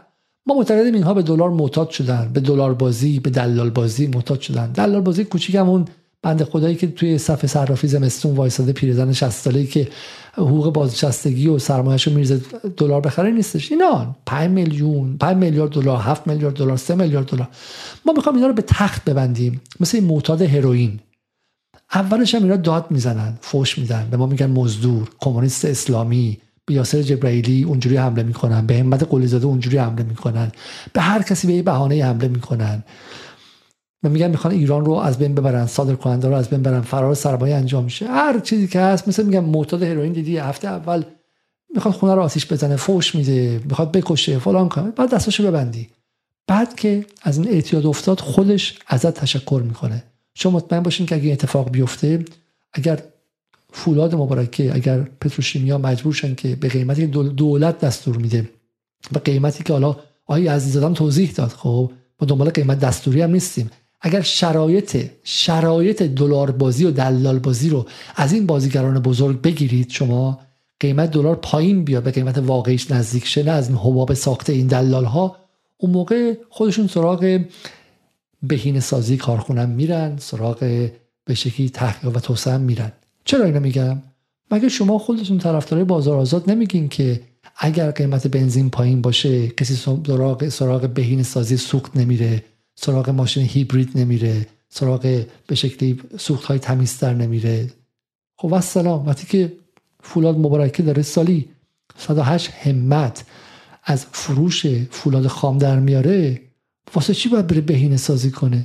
[0.46, 4.72] ما معتقدیم اینها به دلار معتاد شدن به دلار بازی به دلال بازی معتاد شدن.
[4.72, 5.84] دلال بازی کوچیکمون
[6.22, 9.88] بنده خدایی که توی صف صرافی زمستون وایساده پیرزن 60 ساله که
[10.34, 12.40] حقوق بازنشستگی و سرمایه‌شو میرزه
[12.76, 13.72] دلار بخره نیستش.
[13.72, 17.48] اینا 5 میلیون 5 میلیارد دلار 7 میلیارد دلار 3 میلیارد دلار.
[18.06, 19.60] ما می‌خوام اینا رو به تخت ببندیم.
[19.80, 21.00] مثل معتاد هروئین.
[21.94, 27.02] اولش هم اینا داد می‌زنن فوش میدن به ما میگن مزدور کمونیست اسلامی به یاسر
[27.02, 30.52] جبرائیلی اونجوری حمله می‌کنن به همت قلیزاده اونجوری حمله می‌کنن
[30.92, 32.84] به هر کسی به یه بهانه حمله می‌کنن.
[34.02, 37.14] و میگن می‌خوان ایران رو از بین ببرن صادر کننده رو از بین ببرن فرار
[37.14, 38.06] سرمایه انجام میشه.
[38.06, 41.02] هر چیزی که هست مثل میگن معتاد هروئین دیدی هفته اول
[41.74, 45.88] می‌خواد خونه رو آتیش بزنه فوش میده می‌خواد بکشه فلان کنه بعد دستاشو ببندی.
[46.46, 50.04] بعد که از این اعتیاد افتاد خودش ازت تشکر می‌کنه.
[50.38, 52.24] شما مطمئن باشین که اگه آتفاق بیفته
[52.72, 53.02] اگر
[53.72, 58.50] فولاد مبارکه اگر پتروشیمیا مجبور شن که به قیمتی دولت دستور میده
[59.12, 59.96] و قیمتی که حالا
[60.26, 63.70] آقای عزیزادم توضیح داد خب ما دنبال قیمت دستوری هم نیستیم.
[64.00, 67.86] اگر شرایط شرایط دلار بازی و دلال بازی رو
[68.16, 70.40] از این بازیگران بزرگ بگیرید شما
[70.80, 75.04] قیمت دلار پایین بیاد به قیمت واقعیش نزدیک شه نه از حباب ساخته این دلال
[75.04, 75.36] ها
[75.78, 77.40] اون موقع خودشون سراغ
[78.48, 80.88] بهینه سازی کارخونم میرن سراغ
[81.24, 82.92] به شکلی تحقیق و توسعه میرن.
[83.24, 84.02] چرا اینو میگم؟
[84.50, 87.20] مگه شما خودتون طرفدارای بازار آزاد نمیگین که
[87.56, 89.74] اگر قیمت بنزین پایین باشه کسی
[90.06, 92.44] سراغ سراغ بهینه سازی سوخت نمیره
[92.74, 97.70] سراغ ماشین هیبرید نمیره سراغ به شکلی سوخت های تمیزتر نمیره؟
[98.36, 99.52] خب و سلام وقتی که
[100.02, 101.48] فولاد مبارکه داره سالی
[101.98, 103.24] 108 همت
[103.84, 106.40] از فروش فولاد خام در میاره
[106.94, 108.62] واسه چی باید بره بهینه سازی کنه؟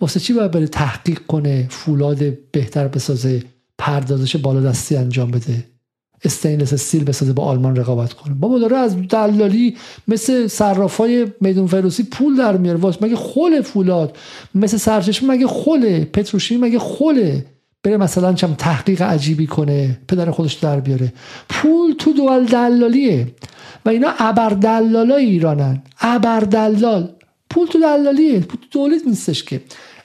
[0.00, 3.42] واسه چی باید بره تحقیق کنه فولاد بهتر بسازه
[3.78, 5.64] پردازش بالا دستی انجام بده
[6.24, 9.76] استینلس استیل بسازه با آلمان رقابت کنه؟ بابا داره از دلالی
[10.08, 12.78] مثل صرافای میدون فروسی پول در میاره.
[12.78, 14.16] واسه مگه خل فولاد؟
[14.54, 17.46] مثل سرچشمه مگه خله پتروشیمی مگه خله
[17.82, 21.12] بره مثلا چم تحقیق عجیبی کنه پدر خودش در بیاره.
[21.48, 23.26] پول تو دول دلالیه
[23.84, 25.82] و اینا ابر دلالای ایرانن.
[26.00, 27.15] ابر دلال
[27.56, 29.60] پول تو دلالیه پول تو دولت نیستش که.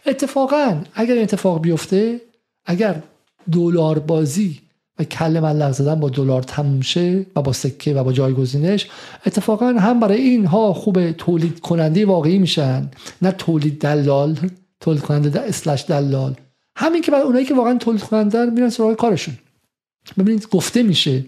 [0.05, 2.21] اتفاقا اگر اتفاق بیفته
[2.65, 3.03] اگر
[3.51, 4.59] دلار بازی
[4.99, 8.87] و کل ملق زدن با دلار تموم شه و با سکه و با جایگزینش
[9.25, 12.91] اتفاقا هم برای اینها خوب تولید کننده واقعی میشن.
[13.21, 14.37] نه تولید دلال
[14.79, 16.35] تولید کننده اسلش دلال.
[16.75, 19.37] همین که بعد اونایی که واقعا تولید کننده میرن سراغ کارشون.
[20.17, 21.25] ببینید گفته میشه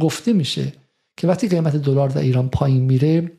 [0.00, 0.72] گفته میشه
[1.16, 3.32] که وقتی قیمت دلار در ایران پایین میره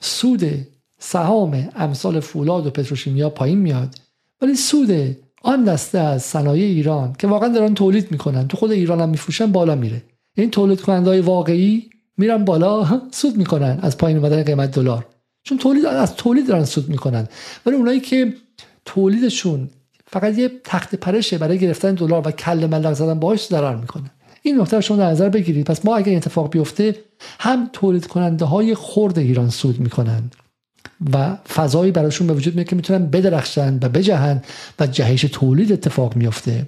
[0.00, 0.66] سود
[1.00, 3.94] سهام امثال فولاد و پتروشیمیا پایین میاد.
[4.42, 9.00] ولی سود آن دسته از صنایع ایران که واقعا دارن تولید می‌کنن تو خود ایران
[9.00, 10.02] هم میفروشن بالا میره.
[10.36, 12.86] این تولید کننده واقعی میرن بالا
[13.20, 15.06] سود می‌کنن از پایین اومدن قیمت دلار.
[15.42, 17.28] چون تولید از تولید دارن سود می‌کنن.
[17.66, 18.34] ولی اونایی که
[18.84, 19.70] تولیدشون
[20.06, 24.10] فقط یه تخت پرشه برای گرفتن دلار و کل ملق زدن باهاش ضرر می‌کنه
[24.42, 25.66] این نکته شما در نظر بگیرید.
[25.66, 26.96] پس ما اگر اتفاق بیفته
[27.40, 30.30] هم تولید کننده های خرد ایران سود می‌کنن.
[31.12, 34.42] و فضایی براشون به وجود میاد که می‌تونن بدرخشن و بجهن
[34.80, 36.66] و جهش تولید اتفاق میفته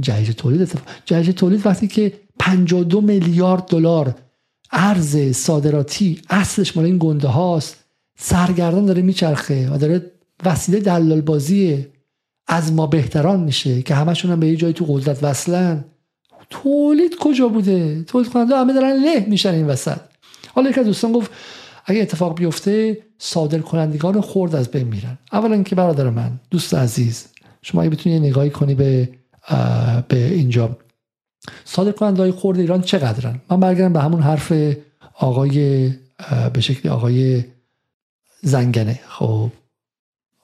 [0.00, 4.14] جهش تولید اتفاق جهش تولید وقتی که 52 میلیارد دلار
[4.72, 7.76] ارز صادراتی اصلش مال این گنده هاست
[8.18, 10.10] سرگردان داره میچرخه و داره
[10.44, 11.86] وسیله دلال بازی
[12.46, 15.84] از ما بهتران میشه که همشون هم به یه جایی تو قدرت وصلن.
[16.50, 20.00] تولید کجا بوده؟ تولید کننده همه دارن له میشن این وسط.
[20.54, 21.30] حالا یک دوستان گفت
[21.84, 25.18] اگه اتفاق بیفته صادر کنندگان خورد از بین میرن.
[25.32, 27.28] اولا که برادر من دوست عزیز
[27.62, 29.08] شما اگه بتونی نگاهی کنی به
[30.08, 30.78] به اینجا.
[31.64, 34.52] صادر کننده های خورد ایران چقدرن؟ من برگردم به همون حرف
[35.14, 35.90] آقای
[36.52, 37.44] به شکل آقای
[38.42, 39.00] زنگنه.
[39.08, 39.50] خب.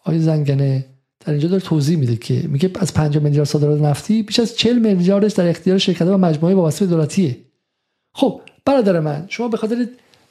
[0.04, 0.84] آقای زنگنه
[1.20, 4.78] در اینجا داره توضیح میده که میگه از 5 میلیارد صادرات نفتی بیش از 40
[4.78, 7.36] میلیاردش در اختیار شرکت و مجموعه وابسته دولتیه.
[8.14, 9.88] خب برادر من شما به خاطر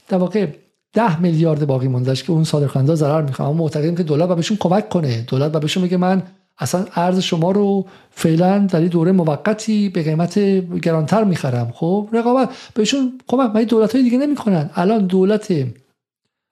[0.07, 0.47] در واقع
[0.95, 4.89] 10 میلیارد باقی ماندهش که اون صادرکننده ضرر می‌کنه اما معتقدیم که دولت بهشون کمک
[4.89, 5.21] کنه.
[5.21, 6.23] دولت باید بهشون میگه من
[6.57, 10.39] اصلا ارز شما رو فعلا در این دوره موقتی به قیمت
[10.79, 11.71] گرانتر می‌خرم.
[11.75, 14.69] خب رقابت بهشون کمک من دولت های دیگه نمی‌کنن.
[14.75, 15.53] الان دولت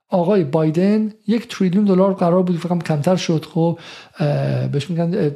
[0.10, 3.46] آقای بایدن یک تریلیون دلار قرار بود فقط کمتر شد.
[3.54, 3.80] خب
[4.72, 5.32] بهش میگن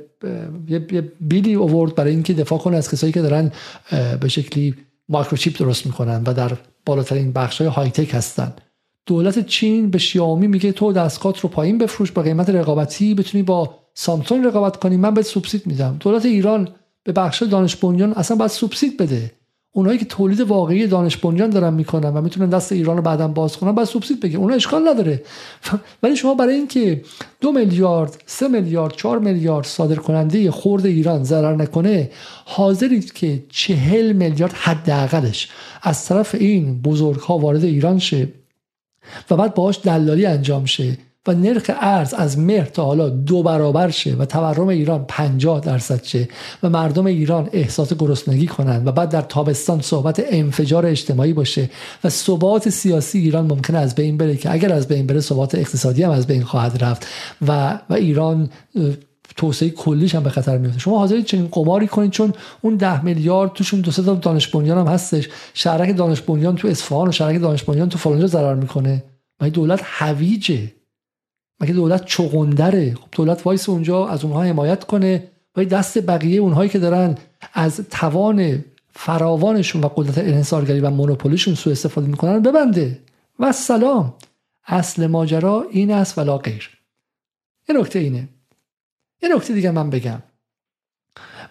[0.68, 0.80] یه
[1.22, 3.52] بیلی اوورد برای اینکه دفاع کنه از کسایی که دارن
[4.20, 4.76] به شکلی
[5.10, 6.52] مایکروچیپ درست می‌کنن و در
[6.86, 8.54] بالاترین بخش های های تک هستن.
[9.08, 13.76] دولت چین به شیائومی میگه تو دستگاه رو پایین بفروش با قیمت رقابتی بتونی با
[13.94, 14.98] سامسونگ رقابت کنی.
[14.98, 15.98] من به سوبسید میدم.
[16.00, 16.70] دولت ایران
[17.04, 19.32] به بخش دانش بنیان اصلا باید سوبسید بده.
[19.72, 23.58] اونایی که تولید واقعی دانش بنیان دارن می‌کنن و می‌تونن دست ایران رو بعدا باز
[23.58, 24.38] کنن باید سوبسید بگه.
[24.38, 25.24] اون اشکال نداره.
[26.04, 27.02] ولی شما برای اینکه
[27.42, 32.12] دو میلیارد سه میلیارد چهار میلیارد صادر کننده خورد ایران ضرر نکنه
[32.46, 35.50] حاضرید که چهل میلیارد حداقلش
[35.82, 38.28] از طرف این بزرگ ها وارد ایران شه.
[39.30, 40.98] و بعد باهاش دلالی انجام شه
[41.28, 46.04] و نرخ ارز از مهر تا حالا دو برابر شه و تورم ایران 50 درصد
[46.04, 46.28] شه
[46.64, 51.70] و مردم ایران احساس گرسنگی کنند و بعد در تابستان صحبت انفجار اجتماعی باشه
[52.04, 56.04] و ثبات سیاسی ایران ممکنه از بین بره که اگر از بین بره ثبات اقتصادی
[56.04, 57.08] هم از بین خواهد رفت
[57.48, 58.50] و و ایران
[59.38, 63.54] توسعه کلیش هم به خطر میفته شما حاضرید چنین قماری کنید چون اون ده میلیارد
[63.54, 65.30] توشون دو تا دانش بنیان هم هستش.
[65.54, 69.04] شهرک دانش بنیان تو اصفهان و شهرک دانش بنیان تو فلانجا ضرر می‌کنه.
[69.42, 70.72] مگه دولت هویجه؟
[71.60, 75.28] مگه دولت چغندره؟ خب دولت وایس اونجا از اونها حمایت کنه.
[75.56, 77.18] و دست بقیه اونهایی که دارن
[77.54, 83.00] از توان فراوانشون و قدرت انحصارگری و مونوپولیشون سوء استفاده می‌کنن ببنده.
[83.40, 84.14] و سلام.
[84.68, 86.70] اصل ماجرا این است ولا غیر.
[87.70, 88.28] یه نکته اینه.
[89.22, 90.24] یه نکته دیگه من بگم.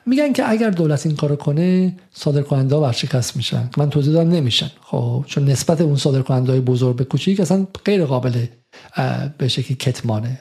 [0.06, 3.70] میگن که اگر دولت این کارو کنه صادر کننده ها ورشکست میشن.
[3.76, 4.70] من توضیح دادم نمیشن.
[4.80, 8.46] خب چون نسبت اون صادر کننده های بزرگ به کوچیک اصلا غیر قابل
[9.38, 10.40] به شکلی کتمانه.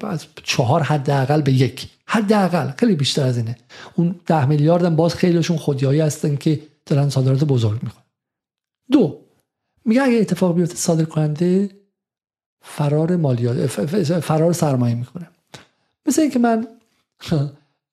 [0.00, 1.88] از چهار حداقل به یک.
[2.06, 3.56] حداقل خیلی بیشتر از اینه.
[3.94, 8.04] اون ده میلیارد هم باز خیلیشون خودیایی هستن که دارن صادرات بزرگ می‌کنن
[8.92, 9.20] دو
[9.84, 11.70] میگه اگه اتفاق بیفته صادر کننده
[12.62, 13.66] فرار مالیات
[14.20, 15.28] فرار سرمایه می‌کنه
[16.06, 16.66] مثل اینکه من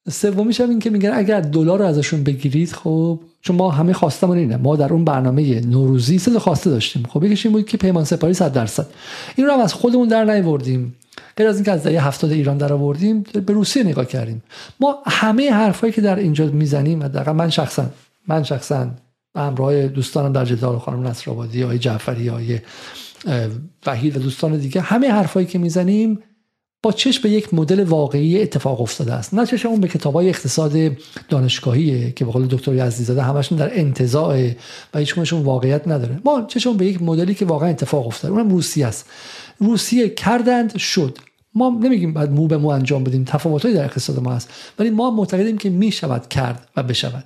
[0.09, 4.37] سومیش هم این که میگن اگر دلار رو ازشون بگیرید خب چون ما همه خواستمون
[4.37, 4.57] اینه.
[4.57, 7.03] ما در اون برنامه نوروزی سه خواسته داشتیم.
[7.09, 8.87] خب یکیش این بود که پیمان سپاری 100 درصد.
[9.35, 10.95] این رو هم از خودمون در نیاوردیم.
[11.37, 14.43] غیر از اینکه از دهه 70 ایران در آوردیم به روسیه نگاه کردیم.
[14.79, 17.85] ما همه حرفایی که در اینجا می‌زنیم دقیقا من شخصا
[18.27, 18.87] من شخصا
[19.33, 22.59] به همراه دوستانم در جدال خانم نصرآبادی آقای جعفری آقای
[23.85, 26.19] وحید و دوستان دیگه همه حرفایی که می‌زنیم
[26.83, 29.33] با چشم به یک مدل واقعی اتفاق افتاده است.
[29.33, 30.73] نه چشم اون به کتاب های اقتصاد
[31.29, 34.51] دانشگاهیه که به قول دکتر عزیزاده همشون در انتزاع
[34.93, 36.19] و هیچ واقعیت نداره.
[36.25, 39.05] ما چشم به یک مدلی که واقعا اتفاق افتاده اونم روسیه است.
[39.59, 41.17] روسیه کردند شد.
[41.55, 44.49] ما نمیگیم بعد مو به مو انجام بدیم تفاوتایی در اقتصاد ما هست
[44.79, 47.23] ولی ما معتقدیم که می شود کرد و بشود.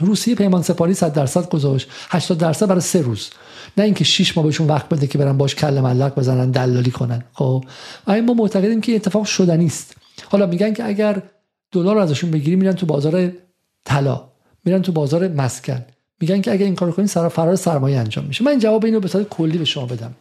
[0.00, 3.30] روسیه پیمان سپاری 100 درصد گذاشت 80 درصد برای سه روز.
[3.76, 7.24] نه اینکه 6 ماه بهشون وقت بده که برن باش کله ملق بزنن دلالی کنن.
[7.32, 7.64] خب.
[8.08, 11.22] ما معتقدیم که اتفاق شدنی است حالا میگن که اگر
[11.72, 13.32] دلار ازشون بگیری میرن تو بازار
[13.84, 14.28] طلا
[14.64, 15.84] میرن تو بازار مسکن.
[16.20, 18.44] میگن که اگر این کارو کنین سر فرار سرمایه انجام میشه.
[18.44, 20.14] من جواب اینو به صورت کلی به شما بدم.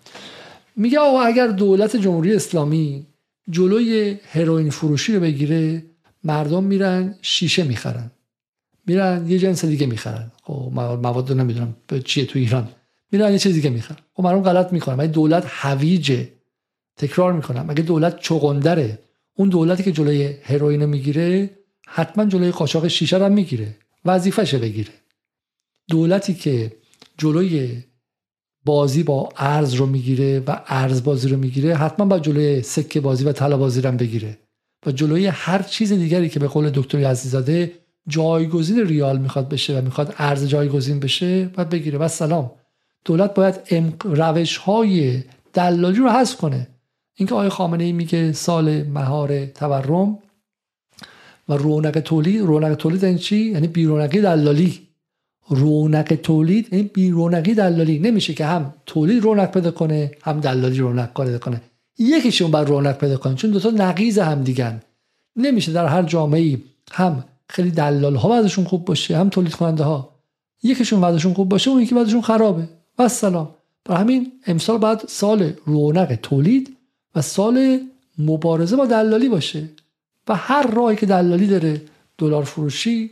[0.76, 3.06] میگه آقا اگر دولت جمهوری اسلامی
[3.50, 5.84] جلوی هروئین فروشی رو بگیره
[6.24, 8.12] مردم میرن شیشه می‌خرن.
[8.88, 10.32] میرن یه جنس دیگه می‌خرن.
[10.44, 11.76] خب مواد نمی‌دونم
[12.06, 12.70] چیه تو ایران.
[13.12, 16.30] میرن یه چیز دیگه می‌خرن خب مردم غلط می‌کنن اگه دولت هویجه
[16.98, 17.70] تکرار می‌کنم.
[17.70, 19.00] اگه دولت چغندره؟
[19.38, 21.50] اون دولتی که جلوی هروئین می‌گیره
[21.88, 23.76] حتما جلوی قاچاق شیشه رو می‌گیره.
[24.06, 24.94] وظیفشه بگیره.
[25.90, 26.72] دولتی که
[27.18, 27.84] جلوی
[28.66, 33.24] بازی با ارز رو می‌گیره و ارز بازی رو می‌گیره حتما با جلوی سکه بازی
[33.26, 34.38] و طلا بازی رو بگیره.
[34.86, 37.72] و جلوی هر چیز دیگری که به قول دکتر عزیزاده
[38.08, 41.98] جایگزین ریال می‌خواد بشه و می‌خواد ارز جایگزین بشه باید بگیره.
[41.98, 42.52] و سلام.
[43.06, 43.56] دولت باید
[44.04, 45.24] روش های
[45.54, 46.68] دلالی رو حذف کنه.
[47.16, 50.18] اینکه آقای خامنه ای میگه سال مهار تورم
[51.50, 54.82] و رونق تولید رونق تولید یعنی چی؟ یعنی بیرونقی دلالی.
[55.50, 58.00] رونق تولید این بی رونقی دلالی.
[58.00, 61.62] نمیشه که هم تولید رونق پیدا کنه هم دلالی رونق پیدا کنه.
[61.98, 64.44] یکیشون باید رونق پیدا کنه چون دو تا نقیز هم.
[64.44, 64.82] دیگن
[65.36, 66.58] نمیشه در هر جامعه
[66.92, 70.10] هم خیلی دلال ها خوب باشه هم تولید کننده ها
[70.64, 72.68] یکیشون وضعشون خوب باشه اون یکی وضعشون خرابه.
[73.00, 73.56] و سلام
[73.86, 76.78] برای همین امسال بعد سال رونق تولید
[77.16, 77.80] و سال
[78.18, 79.70] مبارزه با دلالی باشه
[80.28, 81.82] و هر راهی که دلالی داره
[82.18, 83.12] دلار فروشی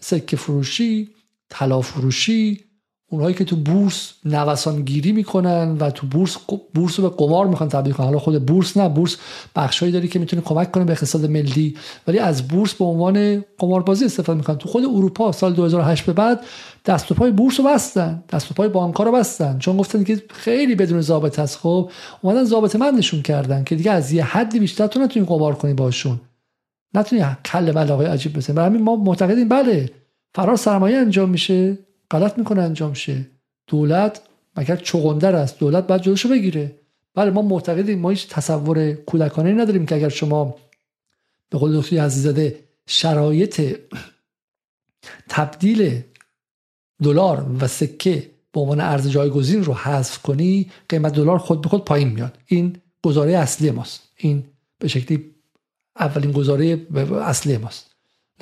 [0.00, 1.10] سکه فروشی
[1.48, 2.64] طلا فروشی
[3.10, 6.36] اونهایی که تو بورس نوسان گیری می‌کنن و تو بورس
[6.74, 8.06] بورس رو به قمار می‌خوان تبدیل کنن.
[8.06, 9.16] حالا خود بورس نه بورس
[9.56, 11.76] بخشایی داری که می‌تونه کمک کنه به اقتصاد ملی.
[12.06, 14.56] ولی از بورس به عنوان قماربازی استفاده می‌کنن.
[14.56, 16.40] تو خود اروپا سال 2008 به بعد
[16.86, 18.22] دست و پای بورس رو بستن.
[18.32, 19.58] دست و پای بانک رو بستن.
[19.58, 21.90] چون گفتن که خیلی بدون ضابط هست خب
[22.22, 26.20] اومدن ضابط مندشون کردن که دیگه از یه حدی بیشتر تو نتونی قمار کنی باشون.
[26.94, 28.56] نتونی کله بلاغه عجیب بزنی.
[28.56, 29.90] برای همین ما معتقدیم بله
[30.34, 31.78] فرار سرمایه انجام میشه.
[32.10, 33.26] غلط می‌کنه انجام شه.
[33.66, 34.20] دولت
[34.56, 36.74] مگر چغندر است؟ دولت باید جلوشو بگیره.
[37.14, 40.56] بله ما معتقدیم ما هیچ تصور کودکانه نداریم که اگر شما
[41.50, 43.78] به قول دکتر عزیزاده شرایط
[45.28, 46.02] تبدیل
[47.02, 51.84] دلار و سکه به عنوان ارز جایگزین رو حذف کنی قیمت دلار خود به خود
[51.84, 52.38] پایین میاد.
[52.46, 54.02] این گزاره اصلی ماست.
[54.16, 54.44] این
[54.78, 55.34] به شکلی
[55.96, 56.86] اولین گزاره
[57.22, 57.87] اصلی ماست.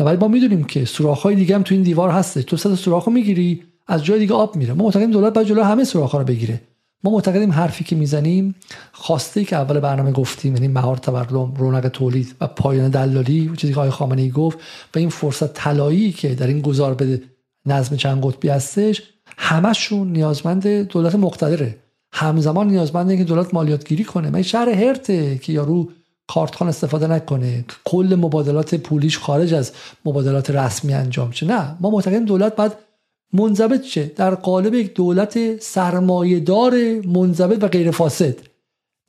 [0.05, 2.43] ولی ما می‌دونیم که سوراخ های دیگه هم تو این دیوار هسته.
[2.43, 4.75] تو صد سوراخ رو می‌گیری از جای دیگه آب میره.
[4.75, 6.61] ما معتقدیم دولت باید جلو همه سوراخ ها رو بگیره.
[7.05, 8.55] ما معتقدیم حرفی که می‌زنیم
[8.93, 13.79] خواسته که اول برنامه گفتیم یعنی مهار تورم رونق تولید و پایان دلالی چیزی که
[13.79, 14.59] آقای خامنه ای گفت
[14.95, 17.23] و این فرصت طلایی که در این گذار به
[17.67, 19.03] نظم چند قطبی هستش
[19.39, 21.77] همشون نیازمند دولت مقتدره.
[22.13, 24.31] همزمان نیازمنده که دولت مالیات گیری کنه.
[24.31, 25.91] من شهر هرته که یارو
[26.29, 27.65] کارتخان استفاده نکنه.
[27.85, 29.73] کل مبادلات پولیش خارج از
[30.05, 31.47] مبادلات رسمی انجام شه.
[31.47, 32.73] نه ما معتقدیم دولت باید
[33.33, 34.05] منضبط شه.
[34.07, 36.75] در قالب یک دولت سرمایهدار
[37.07, 38.37] منضبط و غیر فاسد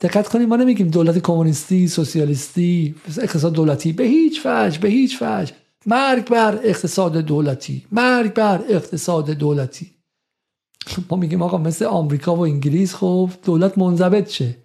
[0.02, 3.94] دقت کنیم ما نمیگیم دولت کمونیستی سوسیالیستی اقتصاد دولتی.
[3.94, 5.54] به هیچ وجه به هیچ وجه.
[5.86, 7.86] مرگ بر اقتصاد دولتی.
[7.92, 9.92] مرگ بر اقتصاد دولتی.
[11.10, 14.56] ما میگیم آقا مثل آمریکا و انگلیس خب دولت منضبط شه.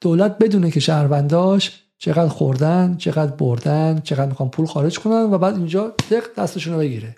[0.00, 5.54] دولت بدونه که شهرونداش چقدر خوردن چقدر بردن چقدر می‌خوان پول خارج کنن و بعد
[5.54, 7.16] اینجا دق دستشون رو بگیره.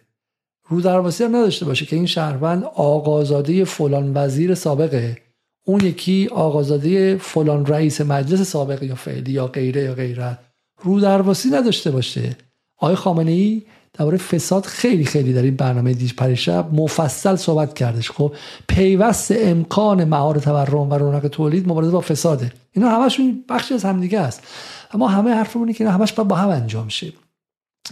[0.69, 5.19] رو درواسی هم نداشته باشه که این شهروند آقازاده فلان وزیر سابقه.
[5.65, 10.39] اون یکی آقازاده فلان رئیس مجلس سابق یا فعلی یا غیره یا غیره.
[10.83, 12.37] رو درواسی نداشته باشه.
[12.77, 13.63] آقای خامنه ای
[13.99, 18.11] درباره فساد خیلی خیلی در این برنامه دیش پریشب مفصل صحبت کردش.
[18.11, 18.35] خب
[18.69, 22.53] پیوست امکان مهار تورم و رونق تولید مبارزه با فساده.
[22.73, 24.43] اینا همشون بخشی از همدیگه است.
[24.91, 27.13] اما همه حرفمونه که همش باید با هم انجام شه.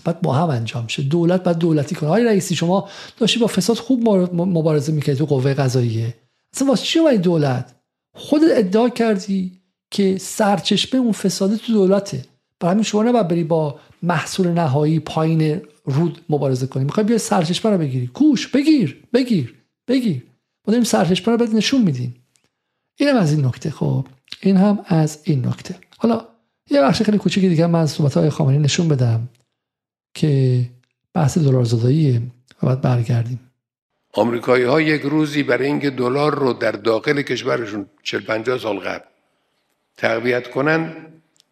[0.05, 1.03] باید با هم انجام شه.
[1.03, 2.09] دولت باید دولتی کنه.
[2.09, 6.15] آقای رئیسی شما داشتی با فساد خوب مبارزه می‌کردی تو قوه قضاییه.
[6.55, 7.75] اصلا واسه چی باید دولت؟
[8.17, 9.53] خودت ادعا کردی
[9.91, 12.23] که سرچشمه اون فساد تو دولته.
[12.61, 16.85] برای همین شما نباید بری با محصول نهایی پایین رود مبارزه کنی.
[16.85, 18.07] می‌خوای بیا سرچشمه رو بگیری.
[18.07, 19.55] کوش بگیر بگیر
[19.89, 20.23] بگیر.
[20.67, 22.15] ما داریم سرچشمه رو بهت نشون میدیم.
[22.97, 24.07] اینم از این نکته خب.
[24.41, 25.79] این هم از این نکته.
[25.99, 26.27] حالا
[26.71, 29.29] یه بخش خیلی کوچیکی دیگه من صحبت های خامنه‌ای نشون بدم
[30.15, 30.65] که
[31.15, 32.23] بحث دلار زداییه
[32.63, 33.41] و بعد برگردیم.
[34.13, 39.05] آمریکایی ها یک روزی برای اینکه دلار رو در داخل کشورشون 40 50 سال قبل
[39.97, 41.07] تقویت کنن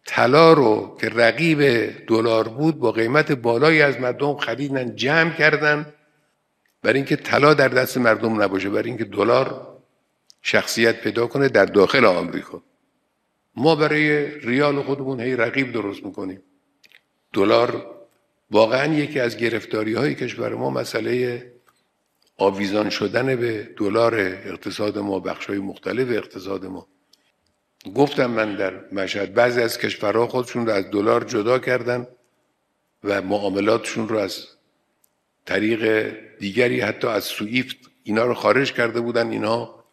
[0.05, 1.61] طلا رو که رقیب
[2.07, 5.93] دلار بود با قیمت بالایی از مردم خریدن جمع کردن.
[6.81, 9.77] برای اینکه طلا در دست مردم نباشه برای اینکه دلار
[10.41, 12.63] شخصیت پیدا کنه در داخل آمریکا.
[13.55, 16.41] ما برای ریال خودمون هی رقیب درست می‌کنیم.
[17.33, 17.95] دلار
[18.51, 21.51] واقعا یکی از گرفتاری های کشور ما مسئله
[22.37, 26.87] آویزان شدن به دلار اقتصاد ما بخش های مختلف اقتصاد ما.
[27.95, 32.07] گفتم من در مشهد بعضی از کشورها خودشون رو از دلار جدا کردن
[33.03, 34.47] و معاملاتشون رو از
[35.45, 39.83] طریق دیگری حتی از سویفت اینا رو خارج کرده بودن اینها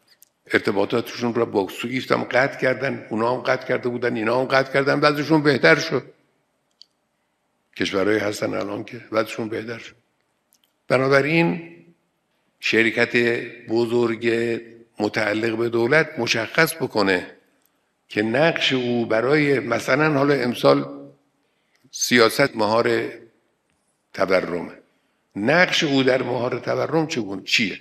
[0.53, 4.73] ارتباطاتشون رو با سویفت هم قطع کردن اونا هم قطع کرده بودن اینا هم قطع
[4.73, 6.05] کردن بعضشون بهتر شد.
[7.77, 9.95] کشورهای هستن الان که بعضشون بهتر شد.
[10.89, 11.77] بنابراین
[12.61, 13.17] شرکت
[13.69, 14.33] بزرگ
[14.99, 17.40] متعلق به دولت مشخص بکنه
[18.11, 20.87] که نقش او برای مثلا حالا امسال
[21.91, 23.09] سیاست مهار
[24.15, 24.73] تورمه.
[25.37, 27.81] نقش او در مهار تورم چگونه چیه؟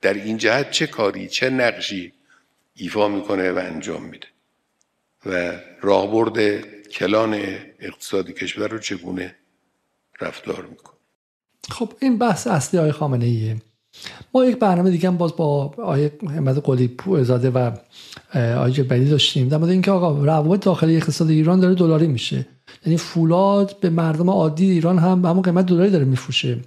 [0.00, 2.12] در این جهت چه کاری چه نقشی
[2.74, 4.26] ایفا می‌کنه و انجام میده؟
[5.26, 7.34] و راهبرد کلان
[7.80, 9.36] اقتصادی کشور رو چگونه
[10.20, 10.94] رفتار می‌کنه؟
[11.70, 13.56] خب این بحث اصلی های خامنه ایه
[14.34, 17.70] ما یک برنامه دیگه هم باز با آیه احمد قلی زاده و
[18.34, 19.48] آیه جبری داشتیم.
[19.48, 22.46] در مورد اینکه آقا روابط داخلی اقتصاد ایران داره دلاری میشه.
[22.86, 26.58] یعنی فولاد به مردم عادی ایران هم به همون قیمت دلاری داره میفروشه.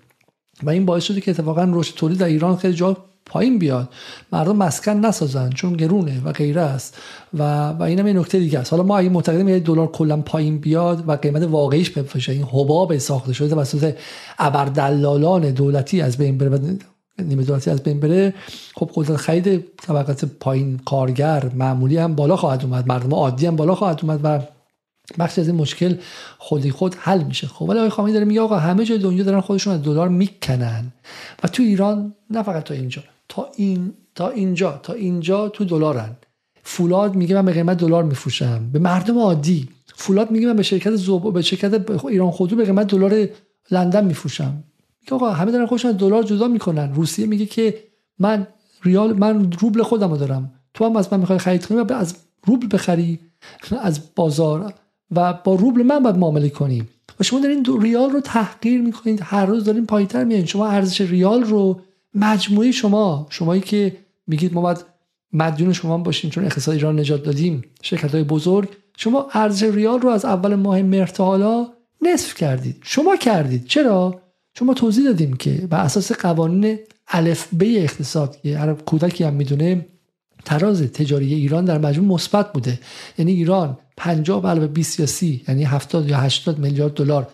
[0.64, 3.90] و این باعث شده که اتفاقا رشد تولید در ایران خیلی جا پایین بیاد.
[4.32, 6.98] مردم مسکن نسازن چون گرونه و غیره است.
[7.34, 8.74] و و اینم یه نکته دیگه است.
[8.74, 12.98] حالا ما اگه معتقدیم یه دلار کلا پایین بیاد و قیمت واقعیش بفروشه این حباب
[12.98, 13.95] ساخته شده توسط
[14.40, 16.78] ابردلالان دولتی از بین بره
[17.19, 18.34] نیمه از بین بره.
[18.76, 22.88] خب قدرت خرید طبقات پایین کارگر معمولی هم بالا خواهد اومد.
[22.88, 24.41] مردم عادی هم بالا خواهد اومد و
[25.19, 25.95] بخش از این مشکل
[26.38, 27.48] خودی خود حل میشه.
[27.48, 30.94] خب ولی آقای خامنه‌ای داره میگه آقا همه جای دنیا دارن خودشون از دلار می‌کنن
[31.44, 33.03] و تو ایران نه فقط تا اینجا.
[33.30, 34.80] تا این تا اینجا.
[34.84, 36.15] تا اینجا تو دلارن.
[36.64, 38.69] فولاد میگه من به قیمت دلار میفروشم.
[38.73, 39.69] به مردم عادی.
[39.95, 43.27] فولاد میگه من به شرکت زوب به شرکت ایران خودرو به قیمت دلار
[43.72, 44.64] لندن میفروشم.
[45.16, 46.94] آقا همه دارن خودشون دلار جدا می‌کنن.
[46.94, 47.84] روسیه میگه که
[48.20, 48.48] من
[48.84, 50.52] ریال من روبل خودم رو دارم.
[50.74, 52.16] تو هم از من می‌خوای خرید کنی از
[52.46, 53.20] روبل بخری
[53.82, 54.74] از بازار
[55.12, 56.90] و با روبل من باید معامله کنیم
[57.20, 59.20] و شما دارین ریال رو تحقیر می‌کنید.
[59.24, 61.82] هر روز دارین پایتر میایین شما ارزش ریال رو
[62.14, 63.98] مجموعه شما شمایی که
[64.28, 64.86] میگید ما باید
[65.34, 70.10] مدیون شما باشیم چون اقتصاد ایران نجات دادیم شرکت های بزرگ شما ارزش ریال رو
[70.10, 71.12] از اول ماه مهر
[72.02, 72.78] نصف کردید.
[72.82, 73.66] شما کردید.
[73.66, 74.22] چرا؟
[74.60, 79.86] شما توضیح دادیم که بر اساس قوانین الف ب اقتصاد که هر کودکی هم می‌دونه
[80.46, 82.80] تراز تجاری ایران در مجموع مثبت بوده.
[83.18, 87.28] یعنی ایران 50 علاوه 20 یا 30 یعنی 70 یا 80 میلیارد دلار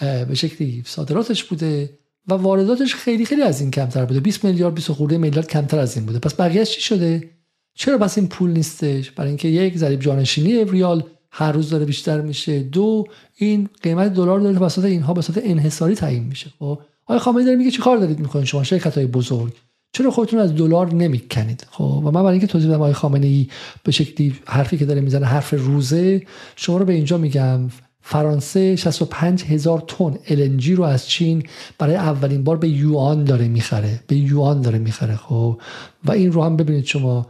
[0.00, 4.20] به شکلی صادراتش بوده و وارداتش خیلی خیلی از این کمتر بوده.
[4.20, 6.18] 20 میلیارد 20 خورده میلیارد کمتر از این بوده.
[6.18, 7.30] پس بقیهش چی شده؟
[7.74, 12.20] چرا بس این پول نیستش؟ برای اینکه یک ضریب جانشینی ریال هر روز داره بیشتر
[12.20, 12.62] میشه.
[12.62, 13.04] دو
[13.36, 16.50] این قیمت دلار داره وسط اینها به صورت انحصاری تعیین میشه.
[16.58, 19.52] خب؟ آقای خامنه‌ای داره میگه چیکار دارید می‌کنید شما؟ شرکت های بزرگ.
[19.92, 23.48] چرا خودتون از دلار نمی‌کنید؟ خب؟ و من برای اینکه توضیح بدم آقای خامنه ای
[23.82, 26.22] به شکلی حرفی که داره می‌زنه حرف روزه
[26.56, 27.60] شما رو به اینجا میگم.
[28.00, 31.42] فرانسه 65 هزار تن LNG رو از چین
[31.78, 34.00] برای اولین بار به یوان داره می‌خره.
[34.06, 35.16] به یوان داره می‌خره.
[35.16, 35.60] خب؟
[36.04, 37.26] و این رو هم ببینید شما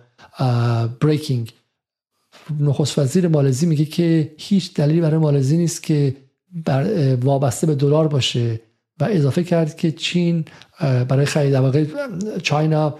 [1.00, 1.52] بریکینگ
[2.60, 6.16] نخست وزیر مالزی میگه که هیچ دلیلی برای مالزی نیست که
[7.22, 8.60] وابسته به دلار باشه
[9.00, 10.44] و اضافه کرد که چین
[10.80, 11.84] برای خرید واقع
[12.42, 12.94] چاینا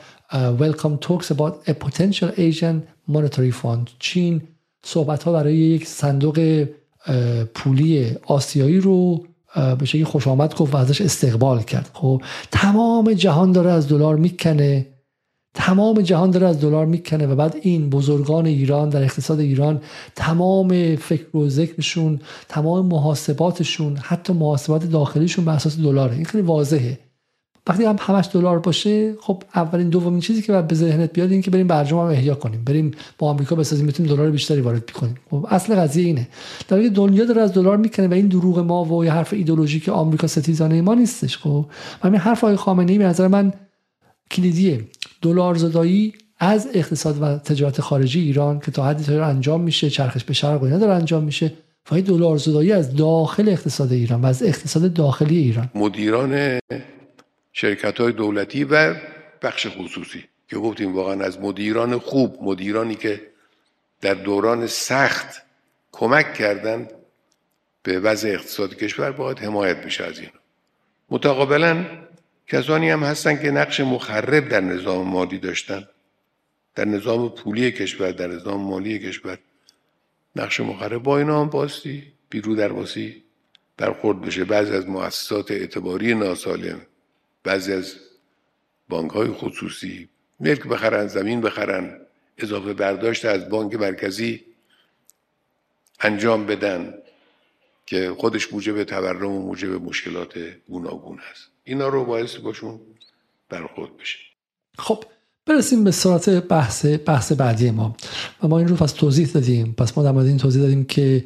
[0.59, 2.77] welcome talks about a potential Asian
[3.13, 3.91] monetary fund.
[3.99, 4.43] چین
[4.85, 6.67] صحبت ها برای یک صندوق
[7.55, 9.27] پولی آسیایی رو
[9.79, 11.91] به شکلی خوش آمد گفت و ازش استقبال کرد.
[11.93, 14.87] خب تمام جهان داره از دلار می‌کنه.
[15.61, 19.81] تمام جهان داره از دلار می‌کنه و بعد این بزرگان ایران در اقتصاد ایران
[20.17, 26.15] تمام فکر و ذکرشون تمام محاسباتشون حتی محاسبات داخلیشون بر اساس دلاره.
[26.15, 26.99] این خیلی واضحه.
[27.67, 31.43] وقتی هم همش دلار باشه خب اولین دومین چیزی که بعد به ذهنت بیاد این
[31.43, 32.65] که بریم برجام هم احیا کنیم.
[32.65, 35.15] بریم با آمریکا بسازیم بتونیم دلار بیشتری وارد کنیم.
[35.31, 36.29] خب اصل قضیه اینه.
[36.69, 40.27] در دنیا داره از دلار می‌کنه و این دروغ ما و یه حرف ایدولوژیک آمریکا
[40.27, 41.39] ستیزانه ما نیستش.
[41.39, 41.67] خب
[42.03, 43.53] همین حرف آقای خامنه ای به نظر من
[44.31, 44.81] کلیدیه.
[45.23, 50.25] دلار زدایی از اقتصاد و تجارت خارجی ایران که تا حدی داره انجام میشه چرخش
[50.25, 51.53] به شرق و داره انجام میشه
[51.93, 55.71] و دلار زدایی از داخل اقتصاد ایران و از اقتصاد داخلی ایران.
[55.75, 56.59] مدیران
[57.53, 58.95] شرکت های دولتی و
[59.43, 63.21] بخش خصوصی که گفتیم واقعا از مدیران خوب مدیرانی که
[64.01, 65.43] در دوران سخت
[65.93, 66.89] کمک کردن
[67.83, 70.31] به وضع اقتصاد کشور باید حمایت بشه از این
[71.11, 71.85] متقابلا
[72.49, 75.89] کسانی هم هستن که نقش مخرب در نظام مالی داشتن.
[76.75, 79.39] در نظام پولی کشور در نظام مالی کشور.
[80.37, 83.23] نقش مخرب با اینا هم باستی بیرو در باسی
[83.77, 84.45] برخورد بشه.
[84.45, 86.81] بعضی از مؤسسات اعتباری ناسالم
[87.45, 87.97] بعضی از
[88.89, 90.09] بانک های خصوصی
[90.41, 92.01] ملک بخرن زمین بخرن
[92.39, 94.45] اضافه برداشت از بانک مرکزی
[96.01, 96.95] انجام بدن
[97.87, 100.39] که خودش موجب تورم و موجب مشکلات
[100.69, 102.81] گوناگون هست اینا رو باعث باشون
[103.49, 104.19] برخورد بشه.
[104.79, 105.05] خب
[105.47, 107.97] برسیم به سرعت بحث بحث بعدی ما.
[108.43, 109.75] و ما این رو پس توضیح دادیم.
[109.79, 111.25] پس ما در مورد این توضیح دادیم که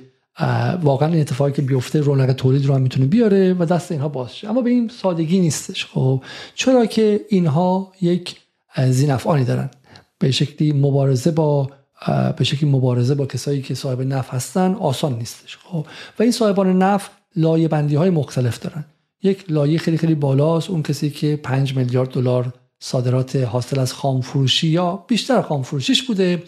[0.83, 4.49] واقعا این اتفاقی که بیفته رونق تولید رو هم می‌تونه بیاره و دست اینها باشه
[4.49, 5.87] اما به این سادگی نیستش.
[5.87, 6.23] خب
[6.55, 8.37] چرا که اینها یک
[8.89, 9.71] زینفعانی دارن.
[10.19, 11.71] به شکلی مبارزه با
[12.37, 15.57] به شکلی مبارزه با کسایی که صاحب نف هستن آسان نیستش.
[15.57, 15.87] خب
[16.19, 18.85] و این صاحبان نف لایه بندی های مختلف دارن.
[19.23, 20.71] یک لایه خیلی خیلی بالاست.
[20.71, 26.03] اون کسی که 5 میلیارد دلار صادرات حاصل از خام فروشی یا بیشتر خام فروشیش
[26.03, 26.43] بوده.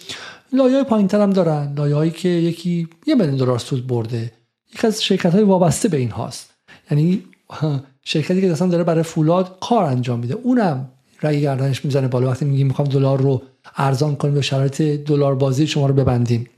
[0.53, 1.75] لایه پایین هم دارن.
[1.77, 4.33] لایه هایی که یکی یه میلیون دلار سود برده.
[4.75, 6.51] یک از شرکت های وابسته به این هاست.
[6.91, 7.23] یعنی
[8.05, 10.35] شرکتی که اصلا داره برای فولاد کار انجام میده.
[10.35, 10.89] اونم
[11.23, 12.31] رأی گردنش می‌زنه بالا.
[12.31, 13.43] وقتی میگیم می‌خوام دلار رو
[13.77, 16.49] ارزان کنیم به شرایط دلار بازی شما رو ببندیم.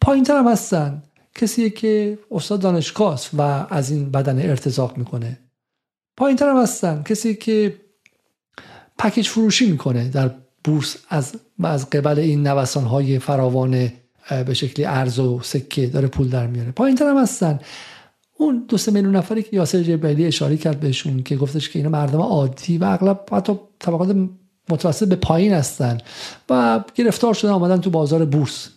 [0.00, 1.02] پایین هم هستن.
[1.38, 5.38] کسی که استاد دانشگاه و از این بدن ارتزاق می‌کنه.
[6.16, 7.80] پایین هم هستن کسی که
[8.98, 10.30] پکیج فروشی می‌کنه در
[10.64, 11.34] بورس از
[11.64, 13.92] از قبل این نوسان های فراوان
[14.46, 16.70] به شکلی ارز و سکه داره پول در میاره.
[16.70, 17.60] پایین هم هستن
[18.38, 21.88] اون دو سه میلیون نفری که یاسر جبلی اشاره کرد بهشون که گفتش که اینا
[21.88, 24.16] مردم عادی و اغلب حتی طبقات
[24.70, 25.98] متوسط به پایین هستن
[26.50, 28.68] و گرفتار شدن آمدن تو بازار بورس.